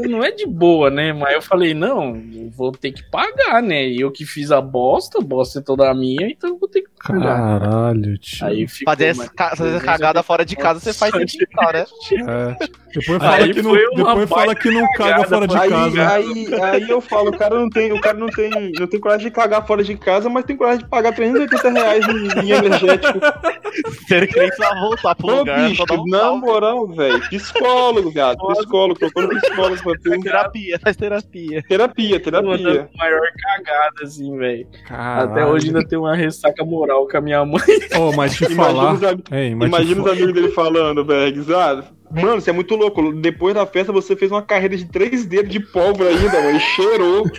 não 0.07 0.23
é 0.23 0.31
de 0.31 0.45
boa, 0.45 0.89
né? 0.89 1.13
Mas 1.13 1.33
eu 1.35 1.41
falei, 1.41 1.73
não, 1.73 2.15
eu 2.33 2.49
vou 2.51 2.71
ter 2.71 2.91
que 2.91 3.03
pagar, 3.09 3.61
né? 3.61 3.87
E 3.87 3.99
eu 4.01 4.11
que 4.11 4.25
fiz 4.25 4.51
a 4.51 4.61
bosta, 4.61 5.19
a 5.19 5.21
bosta 5.21 5.59
é 5.59 5.61
toda 5.61 5.93
minha, 5.93 6.27
então 6.27 6.51
eu 6.51 6.57
vou 6.59 6.67
ter 6.69 6.81
que 6.81 6.89
pagar. 7.07 7.59
Caralho, 7.59 8.17
tio. 8.17 8.45
Aí 8.45 8.67
ficou, 8.67 8.93
Fazer, 8.93 9.15
mas- 9.15 9.29
ca- 9.29 9.55
fazer 9.55 9.81
cagada 9.81 10.21
fora 10.23 10.45
de 10.45 10.55
casa, 10.55 10.79
você 10.79 10.93
faz 10.93 11.11
pintar, 11.11 11.73
né? 11.73 11.85
É. 12.27 12.83
Depois 12.93 13.19
Aí 13.23 13.39
fala, 13.41 13.53
que 13.53 13.61
não, 13.63 13.73
depois 13.95 14.29
fala 14.29 14.55
que 14.55 14.69
não 14.69 14.93
caga 14.93 15.27
fora 15.27 15.47
de 15.47 15.57
Aí, 15.57 15.69
casa. 15.69 16.09
aí, 16.13 16.47
aí 16.61 16.89
eu 16.89 17.01
falo, 17.01 17.29
o 17.31 17.37
cara 17.37 17.55
não 17.59 17.67
tem, 17.67 17.91
o 17.91 17.99
cara 17.99 18.15
não 18.17 18.27
tem, 18.27 18.51
não 18.77 18.85
tem 18.85 18.99
coragem 18.99 19.25
de 19.27 19.31
cagar 19.31 19.65
fora 19.65 19.83
de 19.83 19.97
casa, 19.97 20.29
mas 20.29 20.45
tem 20.45 20.55
coragem 20.55 20.83
de 20.83 20.89
pagar 20.89 21.11
380 21.15 21.69
reais 21.71 22.05
em, 22.07 22.45
em 22.45 22.51
energético. 22.51 23.19
Você 24.07 24.27
que 24.27 24.39
nem 24.39 24.47
precisa 24.47 24.75
voltar 24.75 25.15
pro 25.15 25.27
Ô, 25.27 25.37
lugar, 25.39 25.69
bicho, 25.69 25.83
só 25.87 25.95
um 25.95 26.05
na 26.07 26.31
moral, 26.35 26.87
velho. 26.87 27.19
Psicólogo, 27.29 28.11
viado. 28.11 28.37
Psicólogo, 28.47 28.99
procura 28.99 29.27
um 29.27 29.39
psicólogo 29.39 29.83
pra 29.83 29.93
ter 29.99 30.19
terapia, 30.19 30.79
faz 30.79 30.95
terapia. 30.95 31.63
terapia, 31.67 32.19
terapia. 32.19 32.89
a 32.93 32.97
maior 32.97 33.27
cagada, 33.41 34.03
assim, 34.03 34.37
velho. 34.37 34.67
Até 34.89 35.45
hoje 35.45 35.67
ainda 35.67 35.85
tem 35.87 35.97
uma 35.97 36.15
ressaca 36.15 36.63
moral 36.65 37.07
com 37.07 37.17
a 37.17 37.21
minha 37.21 37.45
mãe. 37.45 37.61
Ô, 37.97 38.11
mas 38.13 38.35
te 38.35 38.43
Imagina 38.45 38.63
falar. 38.73 38.93
os, 38.93 39.01
Ei, 39.31 39.49
imagina 39.49 40.01
os 40.01 40.11
amigos 40.11 40.33
dele 40.33 40.49
falando, 40.49 41.03
Bergs. 41.03 41.51
Ah, 41.53 41.83
mano, 42.11 42.41
você 42.41 42.49
é 42.49 42.53
muito 42.53 42.75
louco. 42.75 43.13
Depois 43.13 43.53
da 43.55 43.65
festa 43.65 43.91
você 43.91 44.15
fez 44.15 44.31
uma 44.31 44.41
carreira 44.41 44.75
de 44.77 44.85
três 44.85 45.25
dedos 45.25 45.51
de 45.51 45.59
pólvora 45.59 46.09
ainda, 46.09 46.41
mano. 46.41 46.57
E 46.57 46.59
cheirou. 46.59 47.23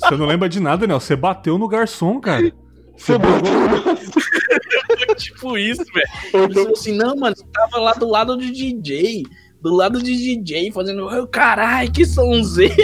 Você 0.00 0.16
não 0.16 0.26
lembra 0.26 0.48
de 0.48 0.58
nada, 0.60 0.78
Daniel. 0.78 0.98
Você 1.00 1.14
bateu 1.14 1.56
no 1.58 1.68
garçom, 1.68 2.20
cara. 2.20 2.52
Tipo 5.16 5.56
isso, 5.58 5.84
velho. 5.92 6.06
Ele 6.44 6.54
falou 6.54 6.72
assim, 6.72 6.96
não, 6.96 7.16
mano, 7.16 7.34
você 7.36 7.44
tava 7.52 7.78
lá 7.78 7.92
do 7.92 8.08
lado 8.08 8.36
do 8.36 8.44
DJ. 8.50 9.24
Do 9.60 9.72
lado 9.74 10.02
de 10.02 10.12
DJ, 10.16 10.72
fazendo. 10.72 11.06
"Ô, 11.06 11.26
Caralho, 11.26 11.90
que 11.92 12.04
sonzeiro. 12.04 12.74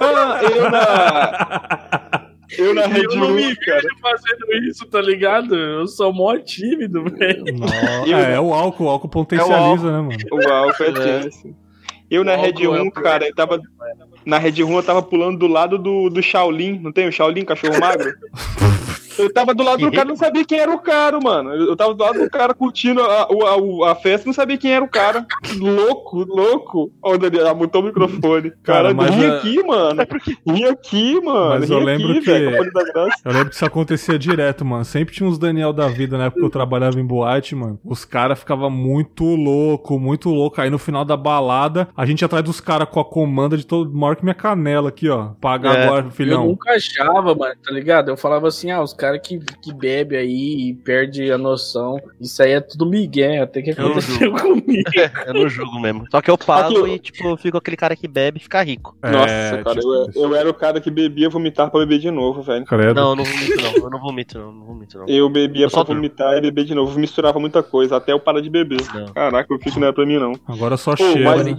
Ah, 0.00 0.40
eu 0.52 0.70
na. 0.70 2.28
Eu 2.58 2.74
na 2.74 2.86
Red 2.86 3.04
Eu 3.04 3.16
não 3.16 3.30
me 3.30 3.56
cara. 3.56 3.80
vejo 3.80 3.88
fazendo 4.02 4.68
isso, 4.68 4.86
tá 4.86 5.00
ligado? 5.00 5.54
Eu 5.56 5.86
sou 5.88 6.12
mó 6.12 6.36
tímido, 6.36 7.04
velho. 7.04 7.44
Eu- 8.06 8.18
é, 8.18 8.34
é 8.34 8.40
o 8.40 8.52
álcool, 8.52 8.84
o 8.84 8.88
álcool 8.90 9.08
potencializa, 9.08 9.90
né, 9.90 9.98
mano? 10.02 10.16
O 10.30 10.48
álcool 10.52 10.84
é 10.84 10.92
tenso. 11.22 11.56
Eu 12.10 12.22
na 12.22 12.34
O 12.34 12.36
Red 12.36 12.48
álcool 12.48 12.74
é 12.76 12.78
Room, 12.80 12.88
o 12.88 12.92
cara, 12.92 13.26
eu 13.26 13.34
tava. 13.34 13.58
Na 14.26 14.36
Red 14.38 14.62
Room 14.62 14.76
eu 14.76 14.82
tava 14.82 15.02
pulando 15.02 15.38
do 15.38 15.46
lado 15.46 15.78
do, 15.78 16.10
do 16.10 16.22
Shaolin. 16.22 16.78
Não 16.80 16.92
tem 16.92 17.08
o 17.08 17.12
Shaolin, 17.12 17.46
cachorro 17.46 17.80
magro? 17.80 18.12
Eu 19.18 19.32
tava 19.32 19.54
do 19.54 19.62
lado 19.62 19.80
do 19.80 19.92
cara, 19.92 20.04
não 20.08 20.16
sabia 20.16 20.44
quem 20.44 20.58
era 20.58 20.70
o 20.72 20.78
cara, 20.78 21.18
mano. 21.20 21.50
Eu 21.52 21.76
tava 21.76 21.94
do 21.94 22.02
lado 22.02 22.18
do 22.18 22.30
cara 22.30 22.54
curtindo 22.54 23.02
a, 23.02 23.22
a, 23.22 23.92
a 23.92 23.94
festa, 23.94 24.26
não 24.26 24.32
sabia 24.34 24.56
quem 24.58 24.72
era 24.72 24.84
o 24.84 24.88
cara. 24.88 25.26
Louco, 25.58 26.24
louco. 26.24 26.92
Ó, 27.02 27.14
o 27.14 27.18
Daniel, 27.18 27.48
amutou 27.48 27.80
o 27.82 27.84
microfone. 27.84 28.50
Cara, 28.62 28.92
Cara, 28.92 28.94
mas 28.94 29.14
vim 29.14 29.24
a- 29.24 29.36
aqui, 29.36 29.62
mano. 29.62 30.02
Vim 30.46 30.64
aqui, 30.64 31.20
mano. 31.20 31.60
Mas 31.60 31.70
eu 31.70 31.78
lembro 31.78 32.10
aqui, 32.12 32.20
que- 32.22 32.50
Graça. 32.84 33.20
Eu 33.24 33.32
lembro 33.32 33.48
que 33.50 33.54
isso 33.56 33.64
acontecia 33.64 34.18
direto, 34.18 34.64
mano. 34.64 34.84
Sempre 34.84 35.14
tinha 35.14 35.28
uns 35.28 35.38
Daniel 35.38 35.72
da 35.72 35.88
vida 35.88 36.18
na 36.18 36.24
época 36.24 36.40
que 36.40 36.46
eu 36.46 36.50
trabalhava 36.50 36.98
em 37.00 37.04
boate, 37.06 37.54
mano. 37.54 37.78
Os 37.84 38.04
caras 38.04 38.38
ficavam 38.38 38.70
muito 38.70 39.24
louco, 39.24 39.98
muito 39.98 40.28
louco. 40.30 40.60
Aí 40.60 40.70
no 40.70 40.78
final 40.78 41.04
da 41.04 41.16
balada, 41.16 41.88
a 41.96 42.04
gente 42.04 42.20
ia 42.22 42.26
atrás 42.26 42.44
dos 42.44 42.60
caras 42.60 42.88
com 42.88 43.00
a 43.00 43.04
comanda 43.04 43.56
de 43.56 43.66
todo. 43.66 43.92
Maior 43.94 44.16
que 44.16 44.24
minha 44.24 44.34
canela 44.34 44.88
aqui, 44.88 45.08
ó. 45.08 45.28
Paga 45.40 45.70
É. 45.72 45.86
agora, 45.86 46.06
Eu 46.06 46.10
filhão. 46.10 46.46
nunca 46.46 46.72
achava, 46.72 47.34
mano, 47.34 47.54
tá 47.64 47.72
ligado? 47.72 48.08
Eu 48.10 48.16
falava 48.16 48.48
assim, 48.48 48.70
ah, 48.70 48.82
os 48.82 48.92
caras 48.92 49.03
que, 49.20 49.38
que 49.38 49.72
bebe 49.72 50.16
aí 50.16 50.68
e 50.70 50.74
perde 50.74 51.30
a 51.30 51.38
noção. 51.38 51.96
Isso 52.20 52.42
aí 52.42 52.52
é 52.52 52.60
tudo 52.60 52.86
migué, 52.86 53.40
até 53.40 53.62
que 53.62 53.70
Eu 53.70 53.86
aconteceu 53.86 54.32
comigo. 54.32 54.90
Eu 55.26 55.34
não 55.34 55.48
julgo 55.48 55.78
mesmo. 55.80 56.04
Só 56.10 56.20
que 56.20 56.30
eu 56.30 56.38
pago 56.38 56.86
e, 56.86 56.98
tipo, 56.98 57.28
eu 57.28 57.36
fico 57.36 57.56
aquele 57.58 57.76
cara 57.76 57.94
que 57.96 58.08
bebe 58.08 58.38
e 58.38 58.42
fica 58.42 58.62
rico. 58.62 58.96
É, 59.02 59.10
Nossa, 59.10 59.62
cara, 59.64 59.74
tipo 59.80 59.94
eu, 59.94 60.08
eu 60.14 60.34
era 60.36 60.48
o 60.48 60.54
cara 60.54 60.80
que 60.80 60.90
bebia 60.90 61.28
vomitar 61.28 61.70
pra 61.70 61.80
beber 61.80 61.98
de 61.98 62.10
novo, 62.10 62.42
velho. 62.42 62.64
Credo. 62.64 62.94
Não, 62.94 63.10
eu 63.10 63.16
não 63.16 63.24
vomito 63.24 63.62
não. 63.62 63.74
Eu 63.84 63.90
não 63.90 64.00
vomito 64.00 64.38
não. 64.38 64.52
Não 64.52 64.64
vomito 64.66 64.98
não. 64.98 65.06
Eu 65.08 65.28
bebia 65.28 65.66
Eu 65.66 65.70
só 65.70 65.84
pra 65.84 65.94
vomitar 65.94 66.36
e 66.36 66.40
beber 66.40 66.64
de 66.64 66.74
novo. 66.74 66.98
Misturava 66.98 67.38
muita 67.40 67.62
coisa, 67.62 67.96
até 67.96 68.12
eu 68.12 68.20
parar 68.20 68.40
de 68.40 68.50
beber. 68.50 68.80
Não. 68.94 69.06
Caraca, 69.06 69.52
eu 69.52 69.58
fico 69.58 69.78
não 69.78 69.86
era 69.88 69.94
pra 69.94 70.06
mim, 70.06 70.18
não. 70.18 70.32
Agora 70.46 70.76
só 70.76 70.96
Pô, 70.96 71.04
cheiro. 71.12 71.24
mas- 71.24 71.44
né? 71.44 71.54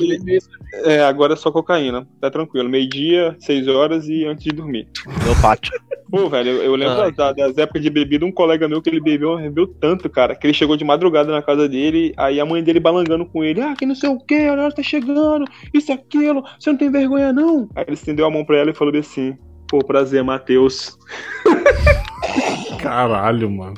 É, 0.85 1.03
agora 1.03 1.33
é 1.33 1.35
só 1.35 1.51
cocaína. 1.51 2.07
Tá 2.19 2.29
tranquilo. 2.31 2.69
Meio-dia, 2.69 3.35
seis 3.39 3.67
horas 3.67 4.07
e 4.07 4.25
antes 4.25 4.43
de 4.43 4.51
dormir. 4.51 4.87
Meu 5.23 5.35
pátio. 5.41 5.73
Pô, 6.09 6.29
velho, 6.29 6.49
eu, 6.51 6.63
eu 6.63 6.75
lembro 6.75 7.11
da- 7.11 7.31
das 7.35 7.57
épocas 7.57 7.81
de 7.81 7.89
bebida, 7.89 8.25
um 8.25 8.31
colega 8.31 8.67
meu 8.67 8.81
que 8.81 8.89
ele 8.89 8.99
bebeu, 8.99 9.37
bebeu 9.37 9.67
tanto, 9.67 10.09
cara, 10.09 10.35
que 10.35 10.45
ele 10.45 10.53
chegou 10.53 10.77
de 10.77 10.83
madrugada 10.83 11.31
na 11.31 11.41
casa 11.41 11.67
dele, 11.67 12.13
aí 12.17 12.39
a 12.39 12.45
mãe 12.45 12.63
dele 12.63 12.79
balangando 12.79 13.25
com 13.25 13.43
ele, 13.43 13.61
ah, 13.61 13.75
que 13.75 13.85
não 13.85 13.95
sei 13.95 14.09
o 14.09 14.19
que, 14.19 14.47
a 14.47 14.53
hora 14.53 14.71
tá 14.71 14.83
chegando, 14.83 15.45
isso, 15.73 15.91
aquilo, 15.91 16.43
você 16.59 16.71
não 16.71 16.77
tem 16.77 16.91
vergonha, 16.91 17.33
não. 17.33 17.67
Aí 17.75 17.85
ele 17.87 17.95
estendeu 17.95 18.25
a 18.25 18.31
mão 18.31 18.45
pra 18.45 18.57
ela 18.57 18.71
e 18.71 18.75
falou 18.75 18.95
assim, 18.95 19.37
pô, 19.67 19.79
prazer, 19.79 20.23
Matheus. 20.23 20.97
Caralho, 22.79 23.49
mano. 23.49 23.75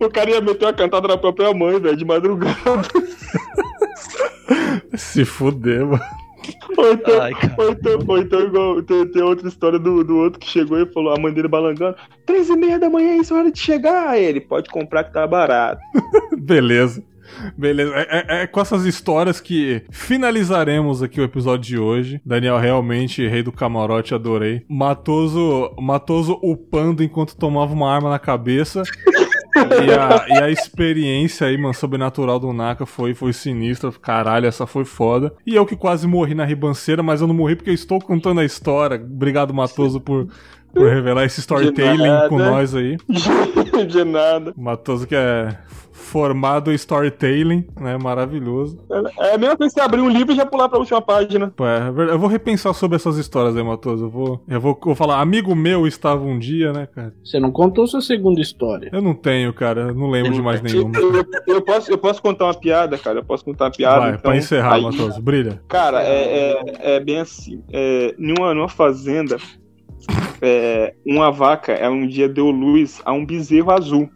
O 0.00 0.10
cara 0.10 0.30
ia 0.30 0.40
meter 0.40 0.66
uma 0.66 0.72
cantada 0.72 1.08
na 1.08 1.16
própria 1.16 1.52
mãe, 1.54 1.80
velho, 1.80 1.96
de 1.96 2.04
madrugada. 2.04 2.56
Se 4.96 5.24
fuder, 5.24 5.86
mano. 5.86 6.25
Ou 6.76 6.92
então, 6.92 7.20
Ai, 7.22 7.32
ou 7.58 7.70
então, 7.70 7.98
ou 8.06 8.18
então 8.18 8.40
igual, 8.40 8.82
tem, 8.82 9.06
tem 9.06 9.22
outra 9.22 9.48
história 9.48 9.78
do, 9.78 10.04
do 10.04 10.16
outro 10.18 10.38
que 10.38 10.48
chegou 10.48 10.78
e 10.80 10.86
falou, 10.92 11.14
a 11.14 11.18
mãe 11.20 11.32
dele 11.32 11.48
balangando, 11.48 11.96
três 12.24 12.48
e 12.48 12.56
meia 12.56 12.78
da 12.78 12.90
manhã, 12.90 13.16
isso 13.16 13.34
é 13.34 13.38
hora 13.38 13.52
de 13.52 13.58
chegar. 13.58 14.08
Aí 14.10 14.24
ele, 14.24 14.40
pode 14.40 14.68
comprar 14.70 15.04
que 15.04 15.12
tá 15.12 15.26
barato. 15.26 15.80
Beleza. 16.38 17.02
Beleza. 17.56 17.92
É, 17.94 18.06
é- 18.40 18.42
é 18.42 18.46
com 18.46 18.60
essas 18.60 18.84
histórias 18.84 19.40
que 19.40 19.82
finalizaremos 19.90 21.02
aqui 21.02 21.20
o 21.20 21.24
episódio 21.24 21.66
de 21.66 21.78
hoje. 21.78 22.20
Daniel, 22.24 22.56
realmente, 22.56 23.26
rei 23.26 23.42
do 23.42 23.50
camarote, 23.52 24.14
adorei. 24.14 24.62
Matoso, 24.68 25.70
Matoso 25.78 26.38
upando 26.42 27.02
enquanto 27.02 27.36
tomava 27.36 27.72
uma 27.74 27.92
arma 27.92 28.10
na 28.10 28.18
cabeça. 28.18 28.82
E 29.86 29.92
a, 29.92 30.38
e 30.38 30.42
a 30.42 30.50
experiência 30.50 31.46
aí, 31.46 31.56
mano, 31.56 31.74
sobrenatural 31.74 32.38
do 32.38 32.52
Naka 32.52 32.86
foi, 32.86 33.14
foi 33.14 33.32
sinistra. 33.32 33.90
Caralho, 33.92 34.46
essa 34.46 34.66
foi 34.66 34.84
foda. 34.84 35.32
E 35.46 35.54
eu 35.54 35.66
que 35.66 35.76
quase 35.76 36.06
morri 36.06 36.34
na 36.34 36.44
ribanceira, 36.44 37.02
mas 37.02 37.20
eu 37.20 37.26
não 37.26 37.34
morri 37.34 37.56
porque 37.56 37.70
eu 37.70 37.74
estou 37.74 38.00
contando 38.00 38.40
a 38.40 38.44
história. 38.44 38.96
Obrigado, 38.96 39.54
Matoso, 39.54 40.00
por, 40.00 40.28
por 40.72 40.88
revelar 40.88 41.24
esse 41.24 41.40
storytelling 41.40 42.28
com 42.28 42.38
nós 42.38 42.74
aí. 42.74 42.96
de 43.88 44.04
nada. 44.04 44.52
Matoso 44.56 45.06
que 45.06 45.14
é 45.14 45.56
formado 46.06 46.70
em 46.70 46.74
storytelling, 46.74 47.66
né? 47.80 47.96
Maravilhoso. 47.98 48.78
É 49.18 49.34
a 49.34 49.38
mesma 49.38 49.56
coisa 49.56 49.74
que 49.74 49.80
você 49.80 49.84
abrir 49.84 50.00
um 50.00 50.08
livro 50.08 50.32
e 50.32 50.36
já 50.36 50.46
pular 50.46 50.68
pra 50.68 50.78
última 50.78 51.02
página. 51.02 51.52
Pô, 51.54 51.66
é 51.66 51.80
verdade. 51.90 52.10
eu 52.12 52.18
vou 52.18 52.28
repensar 52.28 52.72
sobre 52.74 52.96
essas 52.96 53.16
histórias 53.18 53.56
aí, 53.56 53.62
Matoso. 53.62 54.04
Eu 54.06 54.10
vou, 54.10 54.40
eu 54.48 54.60
vou, 54.60 54.72
eu 54.72 54.78
vou 54.86 54.94
falar, 54.94 55.20
amigo 55.20 55.54
meu 55.54 55.86
estava 55.86 56.24
um 56.24 56.38
dia, 56.38 56.72
né, 56.72 56.86
cara? 56.86 57.12
Você 57.24 57.38
não 57.40 57.50
contou 57.50 57.86
sua 57.86 58.00
segunda 58.00 58.40
história. 58.40 58.88
Eu 58.92 59.02
não 59.02 59.14
tenho, 59.14 59.52
cara. 59.52 59.82
Eu 59.88 59.94
não 59.94 60.08
lembro 60.10 60.32
de 60.32 60.40
mais 60.42 60.62
nenhuma. 60.62 60.96
Eu, 60.98 61.14
eu- 61.14 61.24
eu 61.46 61.62
posso, 61.62 61.90
eu 61.90 61.98
posso 61.98 62.22
contar 62.22 62.44
uma 62.46 62.54
piada, 62.54 62.96
cara. 62.96 63.18
Eu 63.18 63.24
posso 63.24 63.44
contar 63.44 63.64
uma 63.66 63.70
piada. 63.72 64.00
Vai, 64.00 64.08
então, 64.10 64.20
pra 64.22 64.36
encerrar, 64.36 64.74
aí- 64.74 64.82
Matoso. 64.82 65.20
Brilha. 65.20 65.60
Cara, 65.68 66.02
é, 66.02 66.52
é, 66.82 66.96
é 66.96 67.00
bem 67.00 67.18
assim. 67.18 67.62
É, 67.72 68.14
numa, 68.18 68.54
numa 68.54 68.68
fazenda, 68.68 69.36
é, 70.40 70.94
uma 71.04 71.30
vaca, 71.30 71.72
ela 71.72 71.94
um 71.94 72.06
dia 72.06 72.28
deu 72.28 72.50
luz 72.50 73.00
a 73.04 73.12
um 73.12 73.24
bezerro 73.24 73.70
azul. 73.70 74.08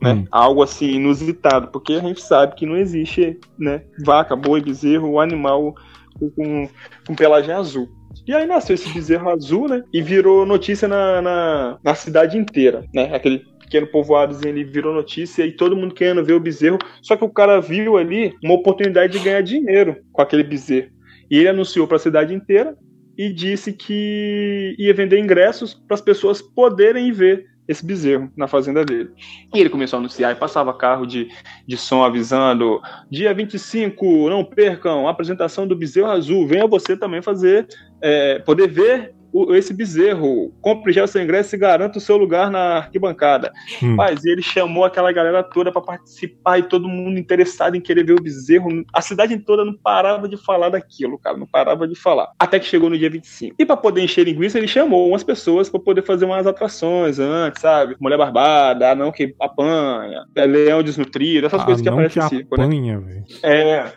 Né? 0.00 0.12
Hum. 0.12 0.24
Algo 0.30 0.62
assim 0.62 0.92
inusitado, 0.92 1.68
porque 1.68 1.94
a 1.94 2.00
gente 2.00 2.22
sabe 2.22 2.54
que 2.54 2.66
não 2.66 2.76
existe 2.76 3.38
né, 3.58 3.82
vaca, 4.04 4.36
boi, 4.36 4.60
bezerro, 4.60 5.18
animal 5.18 5.74
com, 6.18 6.30
com, 6.30 6.68
com 7.06 7.14
pelagem 7.14 7.52
azul. 7.52 7.88
E 8.26 8.34
aí 8.34 8.46
nasceu 8.46 8.74
esse 8.74 8.92
bezerro 8.92 9.30
azul, 9.30 9.68
né? 9.68 9.82
E 9.92 10.02
virou 10.02 10.44
notícia 10.44 10.86
na, 10.86 11.22
na, 11.22 11.78
na 11.82 11.94
cidade 11.94 12.36
inteira, 12.36 12.84
né? 12.94 13.14
Aquele 13.14 13.42
pequeno 13.60 13.86
povoadozinho 13.86 14.50
ali 14.50 14.64
virou 14.64 14.94
notícia 14.94 15.44
e 15.44 15.52
todo 15.52 15.76
mundo 15.76 15.94
querendo 15.94 16.24
ver 16.24 16.34
o 16.34 16.40
bezerro. 16.40 16.78
Só 17.02 17.16
que 17.16 17.24
o 17.24 17.28
cara 17.28 17.60
viu 17.60 17.96
ali 17.96 18.34
uma 18.42 18.54
oportunidade 18.54 19.12
de 19.12 19.24
ganhar 19.24 19.42
dinheiro 19.42 19.96
com 20.12 20.22
aquele 20.22 20.42
bezerro. 20.42 20.90
E 21.30 21.38
ele 21.38 21.48
anunciou 21.48 21.86
para 21.86 21.96
a 21.96 22.00
cidade 22.00 22.34
inteira 22.34 22.76
e 23.16 23.32
disse 23.32 23.72
que 23.72 24.74
ia 24.78 24.94
vender 24.94 25.18
ingressos 25.18 25.74
para 25.74 25.94
as 25.94 26.00
pessoas 26.00 26.40
poderem 26.40 27.12
ver 27.12 27.46
esse 27.68 27.84
bezerro 27.84 28.32
na 28.34 28.48
fazenda 28.48 28.82
dele. 28.84 29.10
E 29.54 29.60
ele 29.60 29.68
começou 29.68 29.98
a 29.98 30.00
anunciar 30.00 30.32
e 30.32 30.38
passava 30.38 30.72
carro 30.72 31.06
de, 31.06 31.28
de 31.66 31.76
som 31.76 32.02
avisando: 32.02 32.80
dia 33.10 33.34
25, 33.34 34.30
não 34.30 34.42
percam 34.42 35.06
apresentação 35.06 35.68
do 35.68 35.76
bezerro 35.76 36.10
azul. 36.10 36.46
Venha 36.46 36.66
você 36.66 36.96
também 36.96 37.20
fazer, 37.20 37.68
é, 38.00 38.38
poder 38.38 38.68
ver 38.68 39.14
o- 39.32 39.54
esse 39.54 39.72
bezerro. 39.74 40.52
Compre 40.60 40.92
já 40.92 41.04
o 41.04 41.06
seu 41.06 41.22
ingresso 41.22 41.54
e 41.54 41.58
garanta 41.58 41.98
o 41.98 42.00
seu 42.00 42.16
lugar 42.16 42.50
na 42.50 42.76
arquibancada. 42.78 43.52
Hum. 43.82 43.94
Mas 43.94 44.24
ele 44.24 44.42
chamou 44.42 44.84
aquela 44.84 45.12
galera 45.12 45.42
toda 45.42 45.70
pra 45.72 45.80
participar 45.80 46.58
e 46.58 46.62
todo 46.62 46.88
mundo 46.88 47.18
interessado 47.18 47.74
em 47.76 47.80
querer 47.80 48.04
ver 48.04 48.12
o 48.14 48.22
bezerro. 48.22 48.68
A 48.92 49.00
cidade 49.00 49.36
toda 49.38 49.64
não 49.64 49.74
parava 49.74 50.28
de 50.28 50.36
falar 50.36 50.68
daquilo, 50.70 51.18
cara. 51.18 51.36
Não 51.36 51.46
parava 51.46 51.86
de 51.86 51.94
falar. 51.94 52.30
Até 52.38 52.58
que 52.58 52.66
chegou 52.66 52.88
no 52.90 52.98
dia 52.98 53.10
25. 53.10 53.56
E 53.58 53.64
pra 53.66 53.76
poder 53.76 54.02
encher 54.02 54.24
linguiça, 54.24 54.58
ele 54.58 54.68
chamou 54.68 55.08
umas 55.08 55.22
pessoas 55.24 55.68
pra 55.68 55.78
poder 55.80 56.02
fazer 56.02 56.24
umas 56.24 56.46
atrações 56.46 57.18
antes, 57.18 57.60
sabe? 57.62 57.96
Mulher 58.00 58.16
barbada, 58.18 58.90
anão 58.92 59.10
que 59.12 59.34
apanha, 59.40 60.24
leão 60.36 60.82
desnutrido, 60.82 61.46
essas 61.46 61.62
coisas 61.64 61.82
que 61.82 61.88
Ah, 61.88 61.92
não 61.92 61.98
aparecem 61.98 62.22
que 62.22 62.28
circo, 62.28 62.56
né? 62.56 62.64
apanha, 62.64 63.00
velho. 63.00 63.24
É. 63.42 63.92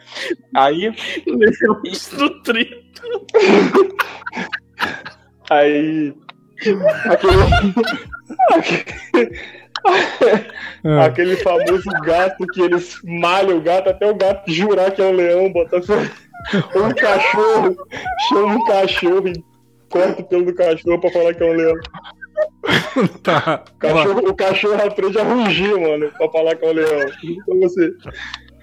Aí. 0.56 0.94
Desnutrido. 1.84 2.82
Aí. 5.52 6.14
Aquele. 7.10 7.36
Ah, 10.84 11.06
Aquele 11.06 11.36
famoso 11.38 11.90
gato 12.04 12.46
que 12.48 12.62
eles 12.62 13.00
malham 13.04 13.58
o 13.58 13.62
gato 13.62 13.90
até 13.90 14.10
o 14.10 14.16
gato 14.16 14.50
jurar 14.52 14.92
que 14.92 15.02
é 15.02 15.06
um 15.06 15.12
leão, 15.12 15.52
bota 15.52 15.82
fé. 15.82 16.10
Um 16.76 16.94
cachorro, 16.94 17.76
chama 18.30 18.56
um 18.56 18.66
cachorro 18.66 19.28
e 19.28 19.44
corta 19.90 20.22
o 20.22 20.26
pelo 20.26 20.46
do 20.46 20.56
cachorro 20.56 21.00
pra 21.00 21.12
falar 21.12 21.34
que 21.34 21.44
é 21.44 21.52
um 21.52 21.54
leão. 21.54 21.76
tá. 23.22 23.64
O 23.76 23.80
cachorro, 23.80 24.30
o 24.30 24.36
cachorro 24.36 24.88
aprende 24.88 25.20
a 25.20 25.24
rugir, 25.24 25.80
mano, 25.80 26.12
pra 26.18 26.30
falar 26.30 26.56
que 26.56 26.66
é 26.66 26.70
um 26.70 26.74
leão. 26.74 27.12
Então 27.24 27.60
você. 27.60 27.94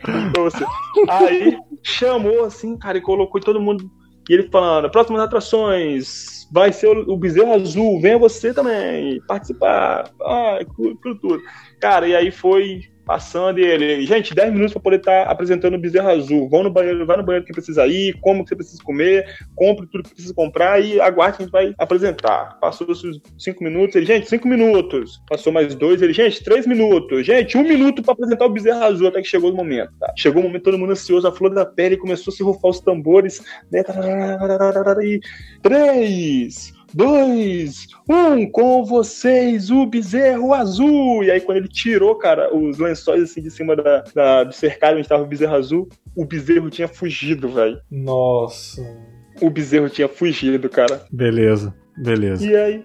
Então 0.08 0.44
você. 0.44 0.64
Aí 1.08 1.58
chamou 1.82 2.44
assim, 2.44 2.78
cara, 2.78 2.96
e 2.96 3.02
colocou 3.02 3.40
todo 3.40 3.60
mundo. 3.60 3.90
E 4.28 4.34
ele 4.34 4.48
falando, 4.50 4.90
próximas 4.90 5.22
atrações, 5.22 6.37
vai 6.50 6.72
ser 6.72 6.88
o, 6.88 7.16
Bezerro 7.16 7.52
Azul, 7.52 8.00
venha 8.00 8.18
você 8.18 8.52
também 8.52 9.20
participar. 9.26 10.10
Ah, 10.22 10.58
tudo. 11.20 11.40
Cara, 11.80 12.08
e 12.08 12.16
aí 12.16 12.30
foi 12.30 12.82
passando 13.08 13.58
e 13.58 13.64
ele, 13.64 14.04
gente, 14.04 14.34
10 14.34 14.52
minutos 14.52 14.74
pra 14.74 14.82
poder 14.82 14.98
estar 14.98 15.22
apresentando 15.22 15.74
o 15.74 15.78
Bezerro 15.78 16.10
Azul. 16.10 16.46
Vão 16.50 16.62
no 16.62 16.70
banheiro, 16.70 17.06
vai 17.06 17.16
no 17.16 17.22
banheiro 17.22 17.46
que 17.46 17.54
precisa 17.54 17.86
ir, 17.86 18.14
como 18.20 18.44
que 18.44 18.50
você 18.50 18.56
precisa 18.56 18.82
comer, 18.82 19.24
compre 19.56 19.86
tudo 19.86 20.04
que 20.04 20.10
precisa 20.10 20.34
comprar 20.34 20.78
e 20.84 21.00
aguarde 21.00 21.38
que 21.38 21.42
a 21.42 21.46
gente 21.46 21.52
vai 21.52 21.74
apresentar. 21.78 22.58
Passou 22.60 22.90
os 22.90 23.02
5 23.38 23.64
minutos, 23.64 23.96
ele, 23.96 24.04
gente, 24.04 24.28
5 24.28 24.46
minutos. 24.46 25.22
Passou 25.26 25.50
mais 25.50 25.74
dois, 25.74 26.02
ele, 26.02 26.12
gente, 26.12 26.44
3 26.44 26.66
minutos. 26.66 27.24
Gente, 27.24 27.56
um 27.56 27.62
minuto 27.62 28.02
pra 28.02 28.12
apresentar 28.12 28.44
o 28.44 28.50
Bezerro 28.50 28.84
Azul 28.84 29.08
até 29.08 29.22
que 29.22 29.28
chegou 29.28 29.50
o 29.50 29.56
momento, 29.56 29.90
tá? 29.98 30.12
Chegou 30.14 30.42
o 30.42 30.44
momento, 30.46 30.64
todo 30.64 30.78
mundo 30.78 30.92
ansioso, 30.92 31.26
a 31.26 31.32
flor 31.32 31.54
da 31.54 31.64
pele 31.64 31.96
começou 31.96 32.30
a 32.30 32.36
se 32.36 32.42
rufar 32.42 32.70
os 32.70 32.80
tambores, 32.80 33.42
né? 33.72 33.82
E 35.02 35.20
3, 35.62 36.77
2, 36.98 37.86
1, 38.10 38.50
com 38.50 38.84
vocês, 38.84 39.70
o 39.70 39.86
bezerro 39.86 40.52
azul. 40.52 41.22
E 41.22 41.30
aí, 41.30 41.40
quando 41.40 41.58
ele 41.58 41.68
tirou, 41.68 42.16
cara, 42.16 42.52
os 42.52 42.76
lençóis 42.78 43.22
assim 43.22 43.40
de 43.40 43.52
cima 43.52 43.76
da, 43.76 44.02
da- 44.12 44.42
do 44.42 44.52
cercado 44.52 44.94
onde 44.94 45.02
estava 45.02 45.22
o 45.22 45.26
bezerro 45.26 45.54
azul, 45.54 45.88
o 46.16 46.24
bezerro 46.24 46.68
tinha 46.68 46.88
fugido, 46.88 47.48
velho. 47.50 47.80
Nossa. 47.88 48.82
O 49.40 49.48
bezerro 49.48 49.88
tinha 49.88 50.08
fugido, 50.08 50.68
cara. 50.68 51.04
Beleza, 51.12 51.72
beleza. 51.96 52.44
E 52.44 52.56
aí, 52.56 52.84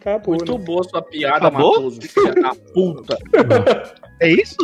acabou. 0.00 0.36
Muito 0.36 0.56
né? 0.58 0.64
boa 0.64 0.82
sua 0.84 1.02
piada, 1.02 1.48
Acabou? 1.48 1.72
Matoso. 1.74 2.00
Filha 2.00 2.34
da 2.34 2.54
puta. 2.72 3.18
É 4.22 4.28
isso? 4.28 4.56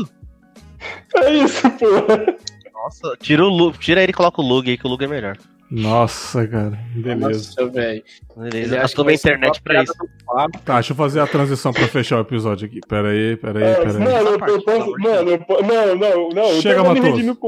É 1.16 1.34
isso, 1.34 1.68
pô. 1.72 1.86
Nossa, 2.72 3.14
tira, 3.20 3.44
o 3.44 3.72
tira 3.72 4.00
ele 4.02 4.10
e 4.12 4.14
coloca 4.14 4.40
o 4.40 4.44
Lug 4.46 4.70
aí, 4.70 4.78
que 4.78 4.86
o 4.86 4.88
Lug 4.88 5.04
é 5.04 5.08
melhor. 5.08 5.36
Nossa, 5.70 6.46
cara. 6.48 6.78
Beleza. 6.96 7.26
Nossa, 7.60 7.66
velho. 7.70 8.02
Beleza, 8.36 8.56
Ele 8.58 8.76
eu 8.76 8.80
acha 8.84 8.94
tô 8.96 9.02
que 9.02 9.06
na 9.06 9.10
vai 9.10 9.16
ser 9.16 9.28
internet 9.28 9.62
pra 9.62 9.82
isso. 9.84 9.92
Tá, 10.64 10.74
deixa 10.74 10.92
eu 10.92 10.96
fazer 10.96 11.20
a 11.20 11.26
transição 11.26 11.72
pra 11.72 11.86
fechar 11.86 12.18
o 12.18 12.22
episódio 12.22 12.66
aqui. 12.66 12.80
Pera 12.88 13.08
aí, 13.10 13.36
pera 13.36 13.58
aí, 13.58 13.64
É, 13.64 13.74
pera 13.76 13.90
aí. 13.90 13.98
mano, 13.98 14.28
eu, 14.28 14.46
eu 14.48 14.62
posso. 14.64 14.90
Mano, 14.98 15.30
eu 15.30 15.38
não, 15.48 15.96
não, 15.96 16.28
não. 16.30 16.42
eu 16.50 16.60
Chega, 16.60 16.82
Matoso. 16.82 17.38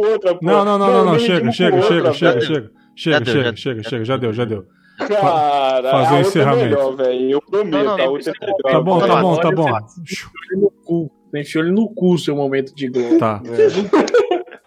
Não, 0.40 0.64
não, 0.64 0.78
não, 0.78 1.04
não, 1.04 1.18
Chega, 1.18 1.50
chega, 1.50 1.82
chega, 1.82 2.12
chega, 2.12 2.40
chega. 2.40 2.70
Chega, 2.94 3.20
deu, 3.20 3.32
chega, 3.34 3.44
já- 3.50 3.56
chega, 3.56 3.82
chega, 3.82 4.04
já 4.04 4.16
deu, 4.16 4.32
já 4.32 4.44
deu. 4.44 4.66
Cara, 4.98 5.90
Fazer 5.90 6.14
o 6.14 6.16
é 6.18 6.20
encerramento. 6.20 6.64
melhor, 6.64 6.96
velho. 6.96 7.30
Eu 7.30 7.42
prometo, 7.42 7.72
Não, 7.72 7.84
não, 7.84 7.94
a 7.94 7.98
não, 7.98 8.08
outra 8.12 8.32
é. 8.40 8.70
Tá 8.72 8.80
bom, 8.80 8.98
tá 9.00 9.16
bom, 9.22 9.36
tá 9.36 9.50
bom. 9.50 9.66
Ele 9.68 10.60
no 10.60 10.70
cu. 10.84 11.10
Você 11.30 11.40
enfiou 11.40 11.64
ele 11.64 11.72
no 11.72 11.88
cu, 11.94 12.18
seu 12.18 12.36
momento 12.36 12.74
de 12.74 12.88
globo. 12.88 13.18
Tá, 13.18 13.40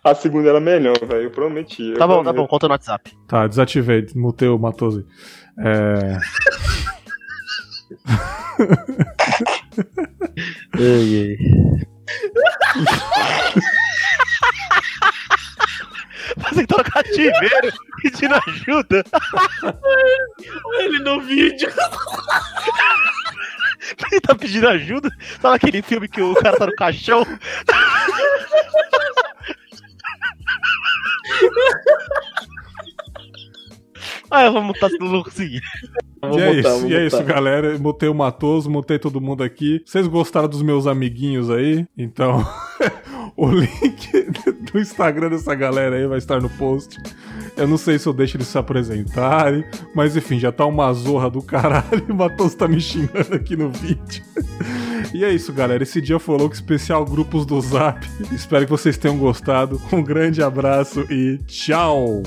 A 0.05 0.13
segunda 0.13 0.49
era 0.49 0.59
melhor, 0.59 0.97
velho. 1.03 1.23
Eu 1.23 1.31
prometi. 1.31 1.89
eu 1.89 1.97
Tá 1.97 2.05
bom, 2.05 2.17
tá 2.17 2.23
prometo. 2.25 2.41
bom, 2.43 2.47
conta 2.47 2.67
no 2.67 2.73
WhatsApp. 2.73 3.17
tá, 3.27 3.47
desativei, 3.47 4.05
mutei 4.15 4.47
o 4.47 4.59
Matoso. 4.59 5.03
É. 5.57 6.19
Você 16.37 16.65
tá 16.65 16.77
no 16.77 16.83
cativeiro 16.83 17.71
pedindo 18.01 18.35
ajuda. 18.47 19.03
Ele 20.79 20.99
no 20.99 21.21
vídeo. 21.21 21.71
Ele 24.11 24.21
tá 24.21 24.35
pedindo 24.35 24.67
ajuda. 24.67 25.09
Sabe 25.41 25.55
aquele 25.55 25.81
filme 25.81 26.07
que 26.07 26.21
o 26.21 26.33
cara 26.35 26.57
tá 26.57 26.65
no 26.65 26.75
caixão? 26.75 27.25
Ah, 34.29 34.45
eu 34.45 34.53
vou 34.53 34.63
mutar 34.63 34.89
se 34.89 34.97
não 34.97 35.23
conseguir. 35.23 35.61
Vou 36.21 36.39
e 36.39 36.41
é 36.41 36.55
botar, 36.55 36.69
isso, 36.69 36.79
vou 36.79 36.89
e 36.89 36.95
é 36.95 37.05
isso, 37.05 37.23
galera. 37.23 37.77
Mutei 37.77 38.09
o 38.09 38.13
Matoso, 38.13 38.69
mutei 38.69 38.99
todo 38.99 39.21
mundo 39.21 39.43
aqui. 39.43 39.81
Vocês 39.85 40.07
gostaram 40.07 40.47
dos 40.47 40.61
meus 40.61 40.87
amiguinhos 40.87 41.49
aí? 41.49 41.87
Então, 41.97 42.45
o 43.37 43.49
link 43.49 44.11
do 44.71 44.79
Instagram 44.79 45.29
dessa 45.29 45.53
galera 45.55 45.95
aí 45.95 46.07
vai 46.07 46.17
estar 46.17 46.41
no 46.41 46.49
post. 46.49 46.97
Eu 47.55 47.67
não 47.67 47.77
sei 47.77 47.97
se 47.97 48.07
eu 48.07 48.13
deixo 48.13 48.37
eles 48.37 48.47
se 48.47 48.57
apresentarem, 48.57 49.63
mas 49.95 50.17
enfim, 50.17 50.39
já 50.39 50.51
tá 50.51 50.65
uma 50.65 50.91
zorra 50.93 51.29
do 51.29 51.41
caralho. 51.41 52.05
O 52.09 52.13
Matoso 52.15 52.57
tá 52.57 52.67
me 52.67 52.81
xingando 52.81 53.33
aqui 53.33 53.55
no 53.55 53.69
vídeo. 53.69 54.23
E 55.13 55.23
é 55.23 55.31
isso, 55.31 55.53
galera. 55.53 55.83
Esse 55.83 56.01
dia 56.01 56.19
foi 56.19 56.37
louco 56.37 56.55
especial 56.55 57.05
grupos 57.05 57.45
do 57.45 57.59
Zap. 57.61 58.05
Espero 58.31 58.65
que 58.65 58.71
vocês 58.71 58.97
tenham 58.97 59.17
gostado. 59.17 59.81
Um 59.91 60.03
grande 60.03 60.41
abraço 60.41 61.01
e 61.11 61.37
tchau! 61.47 62.21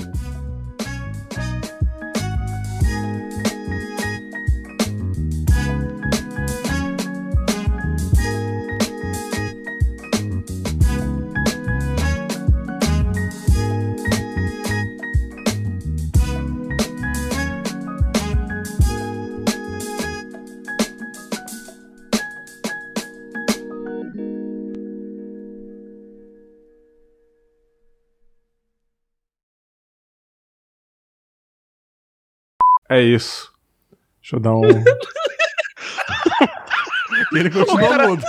É 32.89 32.99
isso. 33.01 33.53
Deixa 34.19 34.35
eu 34.35 34.39
dar 34.39 34.55
um. 34.55 34.63
E 37.31 37.37
ele 37.37 37.51
continua 37.51 38.07
mudo. 38.07 38.23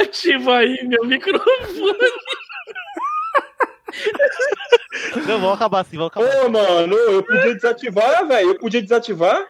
Ativa 0.00 0.58
aí 0.58 0.84
meu 0.84 1.04
microfone. 1.04 1.98
Não, 5.26 5.40
vamos 5.40 5.54
acabar 5.54 5.80
assim, 5.80 5.96
vamos 5.96 6.12
acabar. 6.12 6.44
Ô, 6.44 6.48
mano, 6.50 6.94
eu 6.94 7.22
podia 7.22 7.54
desativar, 7.54 8.26
velho. 8.26 8.50
Eu 8.50 8.58
podia 8.58 8.82
desativar. 8.82 9.46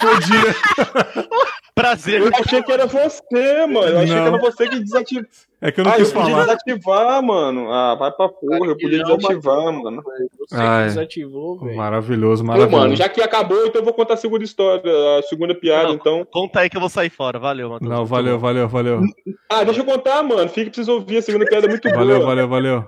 Podia. 0.00 1.26
Prazer. 1.74 2.20
Eu 2.20 2.30
achei 2.34 2.62
que 2.62 2.70
era 2.70 2.86
você, 2.86 3.66
mano. 3.66 3.86
Eu 3.88 3.98
achei 4.00 4.14
Não. 4.14 4.22
que 4.22 4.28
era 4.28 4.38
você 4.38 4.68
que 4.68 4.80
desativou. 4.80 5.24
É 5.60 5.70
que 5.72 5.80
eu 5.80 5.84
não 5.84 5.92
Ah, 5.92 5.96
quis 5.96 6.08
eu 6.08 6.14
podia 6.14 6.34
falar. 6.34 6.44
desativar, 6.56 7.22
mano. 7.22 7.72
Ah, 7.72 7.94
vai 7.94 8.10
pra 8.12 8.28
porra. 8.28 8.66
Eu 8.66 8.76
podia 8.76 8.98
Não, 9.02 9.16
desativar, 9.16 9.72
mano. 9.72 10.02
Você 10.02 10.54
Ai. 10.56 10.82
que 10.82 10.88
desativou, 10.88 11.58
velho. 11.60 11.76
Maravilhoso, 11.76 12.42
Ô, 12.42 12.46
maravilhoso. 12.46 12.76
mano, 12.76 12.96
já 12.96 13.08
que 13.08 13.22
acabou, 13.22 13.66
então 13.66 13.80
eu 13.80 13.84
vou 13.84 13.94
contar 13.94 14.14
a 14.14 14.18
segunda 14.18 14.44
história, 14.44 14.82
a 15.18 15.22
segunda 15.22 15.54
piada, 15.54 15.88
Não. 15.88 15.94
então. 15.94 16.26
Conta 16.30 16.60
aí 16.60 16.68
que 16.68 16.76
eu 16.76 16.80
vou 16.80 16.90
sair 16.90 17.10
fora. 17.10 17.38
Valeu, 17.38 17.70
Matheus. 17.70 17.90
Não, 17.90 18.04
valeu, 18.04 18.38
valeu, 18.38 18.68
valeu. 18.68 19.00
Ah, 19.48 19.64
deixa 19.64 19.80
eu 19.80 19.84
contar, 19.84 20.22
mano. 20.22 20.48
Fica 20.50 20.66
pra 20.66 20.74
vocês 20.74 20.88
ouvir 20.88 21.18
a 21.18 21.22
segunda 21.22 21.46
piada 21.46 21.66
é 21.66 21.70
muito 21.70 21.88
Valeu, 21.88 22.16
boa. 22.16 22.26
valeu, 22.28 22.48
valeu. 22.48 22.84